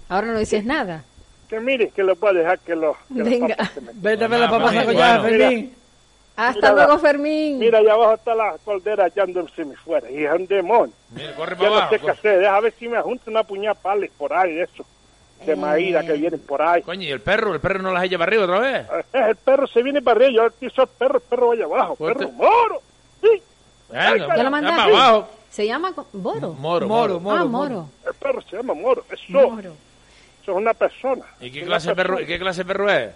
Ahora 0.09 0.27
no 0.29 0.39
dices 0.39 0.65
nada. 0.65 1.03
Que 1.49 1.59
mire, 1.59 1.89
que 1.91 2.03
lo 2.05 2.15
puedo 2.15 2.35
dejar 2.35 2.59
que 2.61 2.77
los... 2.77 2.97
que 3.13 3.23
Venga. 3.23 3.57
papas 3.57 3.73
Vete 3.95 4.25
a 4.25 4.29
ver 4.29 4.41
la 4.41 4.47
papa 4.51 4.65
Bueno, 4.65 4.79
sancollada, 4.81 5.21
bueno. 5.21 5.39
Fermín. 5.39 5.75
Hasta 6.37 6.61
Mira, 6.61 6.73
luego, 6.87 6.99
Fermín. 7.01 7.59
Mira, 7.59 7.79
allá 7.79 7.93
abajo 7.95 8.15
está 8.15 8.35
la 8.35 8.55
caldera 8.65 9.07
echándose 9.09 9.65
mi 9.65 9.75
fuera. 9.77 10.11
Y 10.11 10.25
es 10.25 10.33
un 10.33 10.47
demonio. 10.47 10.95
Mira, 11.11 11.35
corre 11.35 11.53
Ya 11.53 11.59
para 11.59 11.71
no 11.71 11.77
abajo. 11.77 11.95
sé 11.95 12.01
qué 12.01 12.11
hacer. 12.11 12.39
Deja 12.41 12.61
ver 12.61 12.75
si 12.79 12.89
me 12.89 13.01
junta 13.01 13.31
una 13.31 13.43
puñada 13.45 13.75
pales 13.75 14.11
por 14.17 14.33
ahí, 14.33 14.61
eso. 14.61 14.85
De 15.47 15.57
maíz 15.57 15.97
que 16.05 16.13
vienen 16.15 16.41
por 16.41 16.63
ahí. 16.63 16.83
Coño, 16.83 17.03
¿y 17.03 17.11
el 17.11 17.21
perro? 17.21 17.53
¿El 17.55 17.61
perro 17.61 17.83
no 17.83 17.93
las 17.93 18.05
echa 18.05 18.17
para 18.19 18.29
arriba 18.31 18.45
otra 18.45 18.59
vez? 18.61 18.87
Eh, 19.13 19.21
El 19.29 19.37
perro 19.37 19.67
se 19.67 19.83
viene 19.83 20.01
para 20.03 20.17
arriba. 20.25 20.33
Yo 20.33 20.43
aquí 20.47 20.69
soy 20.75 20.85
el 20.85 20.89
perro, 20.99 21.17
el 21.17 21.23
perro 21.23 21.49
vaya 21.49 21.65
abajo. 21.65 21.97
Fuerte. 21.97 22.27
Perro 22.27 22.33
moro. 22.37 22.83
Sí, 23.21 23.43
Venga, 23.91 24.37
¿Ya 24.37 24.43
lo 24.43 24.51
mandaste? 24.51 24.81
para 24.93 24.93
abajo. 25.09 25.29
Se 25.51 25.67
llama 25.67 25.93
Boro. 26.13 26.53
Moro, 26.55 26.89
Moro, 26.89 26.89
moro. 26.89 27.21
moro. 27.21 27.41
ah, 27.41 27.45
Moro. 27.45 27.89
el 28.07 28.15
perro 28.15 28.43
se 28.43 28.57
llama 28.57 28.75
moro. 28.75 29.05
Eso, 29.11 29.23
Moro. 29.33 29.61
eso 30.43 30.51
es 30.53 30.57
una 30.57 30.75
persona. 30.75 31.25
¿Y 31.41 31.51
qué 31.51 31.65
clase 31.65 31.89
de 31.91 31.95
perro. 31.95 32.21
¿y 32.21 32.27
qué 32.27 32.39
clase 32.39 32.63
de 32.63 32.65
perro 32.67 32.91
es? 32.91 33.13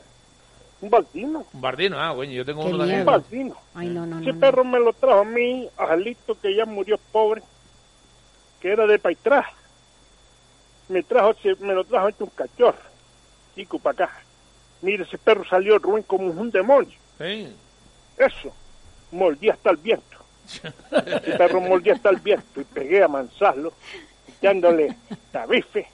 Un 0.81 0.91
baldino. 0.91 1.45
Un 1.53 1.61
bardino, 1.61 2.01
ah, 2.01 2.13
coño, 2.15 2.31
yo 2.31 2.45
tengo 2.45 2.61
Qué 2.63 2.69
uno 2.69 2.75
Un 2.77 2.81
también. 2.83 2.99
miedo. 3.01 3.11
baldino. 3.11 3.57
Ay, 3.75 3.89
no, 3.89 4.07
no, 4.07 4.21
Ese 4.21 4.33
no. 4.33 4.39
perro 4.39 4.63
me 4.65 4.79
lo 4.79 4.93
trajo 4.93 5.21
a 5.21 5.25
mí, 5.25 5.69
Angelito, 5.77 6.39
que 6.41 6.55
ya 6.55 6.65
murió 6.67 6.97
pobre, 7.11 7.43
que 8.61 8.71
era 8.73 8.87
de 8.87 8.99
Paitrás. 9.01 9.47
Me 10.89 11.02
trajo, 11.02 11.31
ese- 11.32 11.56
me 11.62 11.74
lo 11.74 11.85
trajo 11.85 12.09
hecho 12.09 12.24
un 12.24 12.31
cachorro, 12.31 12.78
chico 13.55 13.78
para 13.78 14.05
acá. 14.06 14.20
Mire, 14.82 15.05
ese 15.05 15.19
perro 15.19 15.44
salió 15.44 15.78
ruin 15.78 16.02
como 16.05 16.27
un 16.31 16.51
demonio. 16.51 16.97
Sí. 17.19 17.55
Eso, 18.16 18.52
mordía 19.10 19.52
hasta 19.52 19.70
el 19.70 19.77
viento. 19.77 20.16
El 20.90 21.36
perro 21.36 21.60
mordía 21.60 21.94
hasta 21.94 22.09
el 22.10 22.16
viento 22.16 22.60
y 22.60 22.65
pegué 22.65 23.02
a 23.02 23.09
mansarlo, 23.09 23.73
echándole 24.39 24.97
tabife 25.31 25.86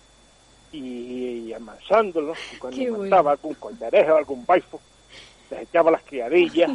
y, 0.72 1.52
amansándolo. 1.52 2.34
Cuando 2.58 2.76
estaba 3.04 3.32
algún 3.32 3.54
coldarejo, 3.54 4.16
algún 4.16 4.44
baifo, 4.46 4.80
les 5.50 5.62
echaba 5.62 5.90
las 5.90 6.02
criadillas 6.02 6.70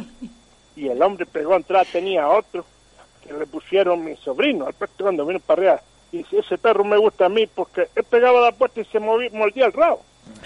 y 0.76 0.88
el 0.88 1.00
hombre 1.02 1.26
pegó 1.26 1.54
a 1.54 1.56
entrar, 1.56 1.86
tenía 1.86 2.28
otro 2.28 2.64
que 3.22 3.32
le 3.32 3.46
pusieron 3.46 4.04
mi 4.04 4.16
sobrino, 4.16 4.66
al 4.66 4.74
puesto 4.74 5.04
cuando 5.04 5.24
vino 5.26 5.40
para 5.40 5.60
arriba. 5.62 5.82
Y 6.12 6.18
dice, 6.18 6.38
ese 6.38 6.58
perro 6.58 6.84
me 6.84 6.96
gusta 6.96 7.26
a 7.26 7.28
mí 7.28 7.46
porque 7.46 7.88
él 7.94 8.04
pegaba 8.04 8.40
la 8.40 8.52
puerta 8.52 8.80
y 8.80 8.84
se 8.86 8.98
movía, 8.98 9.30
mordía 9.32 9.66
el 9.66 9.72
rabo. 9.72 10.02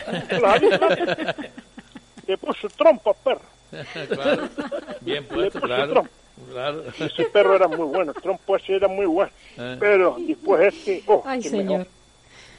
le 2.27 2.39
puso 2.39 2.69
trompo 2.71 3.11
al 3.11 3.17
perro. 3.25 3.41
Claro. 4.09 4.49
Bien 5.01 5.25
puesto, 5.25 5.61
claro. 5.61 6.05
claro. 6.51 6.85
Ese 6.99 7.25
perro 7.25 7.57
era 7.57 7.69
muy 7.69 7.87
bueno, 7.87 8.13
el 8.15 8.23
trompo 8.23 8.57
ese 8.57 8.77
era 8.77 8.89
muy 8.89 9.07
bueno. 9.07 9.31
Eh. 9.57 9.77
Pero 9.81 10.17
después 10.19 10.75
este, 10.75 11.03
oh, 11.07 11.23
Ay, 11.25 11.43
señor. 11.43 11.81
Mejor. 11.81 11.87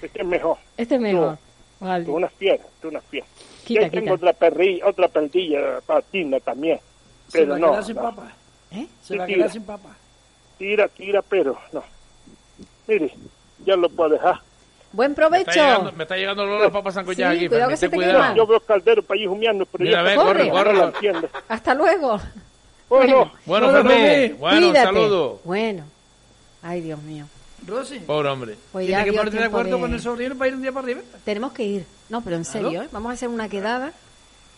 Este 0.02 0.22
es 0.22 0.26
mejor. 0.26 0.58
Este 0.78 0.96
es 0.96 1.02
mejor. 1.02 1.38
Tú, 1.80 1.86
vale. 1.86 2.10
una 2.10 2.30
fiera, 2.30 2.64
tú 2.82 2.88
una 2.90 3.02
fiera. 3.02 3.26
Quita, 3.64 3.82
y 3.82 3.84
ahí 3.84 3.90
tengo 3.90 4.14
otra 4.14 4.34
perrilla, 4.34 4.88
otra 4.88 5.08
perdilla 5.08 5.82
patina 5.86 6.40
también. 6.40 6.80
Pero 7.32 7.56
Se 7.56 7.60
no. 7.60 7.84
sin 7.84 7.96
papá. 7.96 8.32
¿Eh? 8.72 8.88
Se 9.02 9.18
va 9.18 9.24
a 9.24 9.28
quedar 9.28 9.52
sin 9.52 9.64
papá. 9.64 9.96
Tira, 10.58 10.88
tira, 10.88 11.22
pero 11.22 11.58
no. 11.72 11.84
Mire, 12.88 13.14
ya 13.66 13.76
lo 13.76 13.90
puedo 13.90 14.12
dejar. 14.12 14.42
Buen 14.92 15.14
provecho. 15.14 15.46
Me 15.46 15.52
está 15.52 15.62
llegando, 15.66 15.92
me 15.92 16.04
está 16.04 16.16
llegando 16.16 16.46
los 16.46 16.72
papas 16.72 16.94
sancochadas 16.94 17.34
Sí, 17.34 17.40
aquí. 17.40 17.48
cuidado 17.50 17.68
pero 17.68 17.70
que 17.70 17.78
se 17.78 17.90
te 17.90 17.96
cuidado. 17.96 18.14
quema. 18.22 18.36
Yo 18.36 18.48
veo 18.48 18.60
caldero 18.62 19.04
para 19.04 19.20
ir 19.20 19.28
humeando, 19.28 19.66
pero 19.66 19.84
Mira, 19.84 19.98
ya 19.98 20.04
ve, 20.04 20.16
corre, 20.16 20.50
corre, 20.50 20.80
corre. 20.80 21.30
Hasta 21.50 21.74
luego. 21.74 22.20
Bueno, 22.88 23.32
Bueno, 23.46 23.72
Bueno, 23.72 23.90
Fermín, 23.90 24.38
bueno, 24.40 24.68
un 24.70 24.76
saludo. 24.76 25.42
Bueno. 25.44 25.84
Ay, 26.62 26.82
Dios 26.82 27.02
mío. 27.02 27.26
Rosy, 27.68 28.00
Pobre 28.00 28.30
hombre. 28.30 28.56
Pues 28.72 28.88
ya 28.88 28.98
tiene 28.98 29.12
que 29.12 29.18
ponerte 29.18 29.40
de 29.40 29.46
acuerdo 29.46 29.76
de- 29.76 29.82
con 29.82 29.94
el 29.94 30.00
sobrino 30.00 30.36
para 30.36 30.50
ir 30.50 30.56
un 30.56 30.62
día 30.62 30.72
para 30.72 30.86
arriba. 30.86 31.02
Tenemos 31.26 31.52
que 31.52 31.64
ir. 31.64 31.86
No, 32.10 32.22
pero 32.22 32.36
en 32.36 32.46
serio, 32.46 32.84
¿eh? 32.84 32.88
Vamos 32.92 33.10
a 33.10 33.14
hacer 33.14 33.28
una 33.28 33.50
quedada 33.50 33.92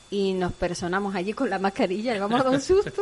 y 0.10 0.34
nos 0.34 0.54
personamos 0.54 1.16
allí 1.16 1.34
con 1.34 1.50
la 1.50 1.60
mascarilla. 1.60 2.14
Le 2.14 2.20
vamos 2.20 2.40
a 2.42 2.44
dar 2.44 2.54
un 2.54 2.62
susto. 2.62 3.02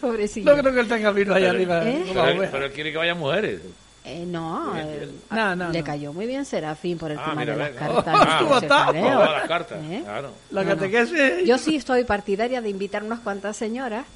Pobrecillo. 0.00 0.54
No 0.54 0.60
creo 0.62 0.74
que 0.74 0.80
él 0.80 0.88
tenga 0.88 1.10
vino 1.10 1.34
allá 1.34 1.50
arriba. 1.50 1.88
¿Eh? 1.88 2.04
Pero, 2.12 2.64
él 2.64 2.72
quiere 2.72 2.92
que 2.92 2.98
vayan 2.98 3.18
mujeres. 3.18 3.60
Eh, 4.04 4.24
no, 4.26 4.74
eh, 4.78 4.96
bien. 4.98 5.20
No, 5.30 5.54
no, 5.56 5.68
le 5.70 5.82
cayó 5.82 6.12
muy 6.12 6.26
bien 6.26 6.44
Serafín 6.46 6.96
por 6.96 7.10
el 7.10 7.18
Ah, 7.18 7.26
tema 7.30 7.40
mira, 7.42 7.52
de 7.52 7.58
las 7.58 7.70
cartas. 7.72 8.04
Ah, 8.06 8.38
y 8.40 8.44
¿cómo 8.44 8.56
ese 8.56 8.66
está? 8.66 8.78
jaleo. 8.84 9.12
Todas 9.12 9.30
las 9.32 9.48
cartas. 9.48 9.78
¿Eh? 9.84 10.00
Claro, 10.04 10.32
La 10.50 10.64
No, 10.64 10.74
no. 10.74 11.40
Yo 11.44 11.58
sí 11.58 11.76
estoy 11.76 12.04
partidaria 12.04 12.62
de 12.62 12.70
invitar 12.70 13.02
unas 13.02 13.20
cuantas 13.20 13.56
señoras, 13.58 14.06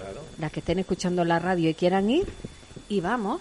claro. 0.00 0.22
las 0.38 0.50
que 0.50 0.58
estén 0.60 0.80
escuchando 0.80 1.24
la 1.24 1.38
radio 1.38 1.70
y 1.70 1.74
quieran 1.74 2.10
ir, 2.10 2.26
y 2.88 3.00
vamos. 3.00 3.40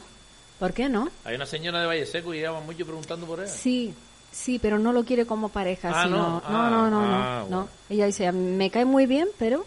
¿Por 0.60 0.73
qué 0.73 0.88
no? 0.88 1.10
Hay 1.26 1.34
una 1.36 1.48
señora 1.48 1.82
de 1.82 1.88
Valle 1.88 2.06
Seco 2.06 2.32
y 2.36 2.38
lleva 2.38 2.60
mucho 2.61 2.86
preguntando 2.86 3.26
por 3.26 3.40
ella. 3.40 3.49
Sí, 3.49 3.91
sí, 4.32 4.60
pero 4.60 4.80
no 4.80 4.94
lo 4.94 5.03
quiere 5.03 5.26
como 5.26 5.49
pareja. 5.49 5.91
Ah, 5.94 6.03
sino, 6.06 6.18
¿no? 6.18 6.49
no, 6.49 6.70
no, 6.70 6.90
no, 6.90 7.02
no, 7.02 7.16
Ah, 7.16 7.40
no. 7.49 7.58
bueno. 7.58 7.70
Ella 7.90 8.06
dice, 8.06 8.32
me 8.32 8.70
cae 8.70 8.86
muy 8.86 9.06
bien, 9.06 9.28
pero 9.38 9.64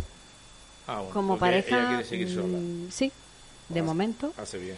Ah, 0.86 0.97
bueno, 0.99 1.11
como 1.15 1.32
Ella 1.35 1.41
pareja, 1.41 1.89
quiere 1.89 2.05
seguir 2.05 2.28
sola. 2.35 2.59
mm, 2.59 2.91
sí, 2.91 3.11
de 3.69 3.82
momento. 3.82 4.32
Hace 4.36 4.59
bien. 4.59 4.77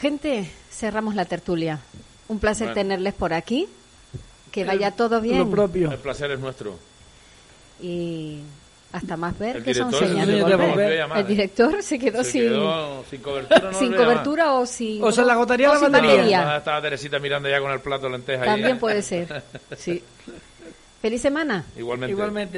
Gente, 0.00 0.50
cerramos 0.70 1.14
la 1.14 1.24
tertulia. 1.24 1.80
Un 2.28 2.38
placer 2.38 2.68
Bueno. 2.68 2.74
tenerles 2.74 3.14
por 3.14 3.32
aquí. 3.32 3.68
Que 4.52 4.64
vaya 4.64 4.92
todo 4.92 5.16
Lo 5.16 5.20
bien. 5.20 5.50
propio. 5.50 5.90
El 5.92 5.98
placer 5.98 6.30
es 6.30 6.40
nuestro. 6.40 6.78
Y 7.80 8.40
hasta 8.90 9.16
más 9.16 9.38
ver 9.38 9.56
El 9.56 9.64
que 9.64 9.74
son 9.74 9.90
director 9.90 10.08
señales 10.08 10.42
se 10.42 10.48
de 10.48 10.56
volver. 10.56 10.92
El 10.92 11.12
¿eh? 11.18 11.24
director 11.24 11.82
se 11.82 11.98
quedó 11.98 12.24
Se 12.24 12.30
sin, 12.32 12.42
quedó 12.42 13.04
sin 13.10 13.20
cobertura. 13.20 13.60
No 13.60 13.78
sin 13.78 13.94
cobertura 13.94 14.52
o 14.54 14.66
sin... 14.66 15.04
O 15.04 15.12
se 15.12 15.24
le 15.24 15.32
agotaría 15.32 15.68
la 15.68 15.78
sin 15.78 15.92
batería. 15.92 16.54
Ah, 16.54 16.56
estaba 16.58 16.80
Teresita 16.80 17.18
mirando 17.18 17.48
ya 17.48 17.60
con 17.60 17.70
el 17.70 17.80
plato 17.80 18.06
de 18.06 18.12
lentejas. 18.12 18.42
ahí. 18.42 18.54
También 18.54 18.78
puede 18.80 19.02
ser. 19.02 19.42
Sí. 19.76 20.02
Feliz 21.02 21.20
semana. 21.22 21.64
Igualmente. 21.76 22.12
Igualmente. 22.12 22.56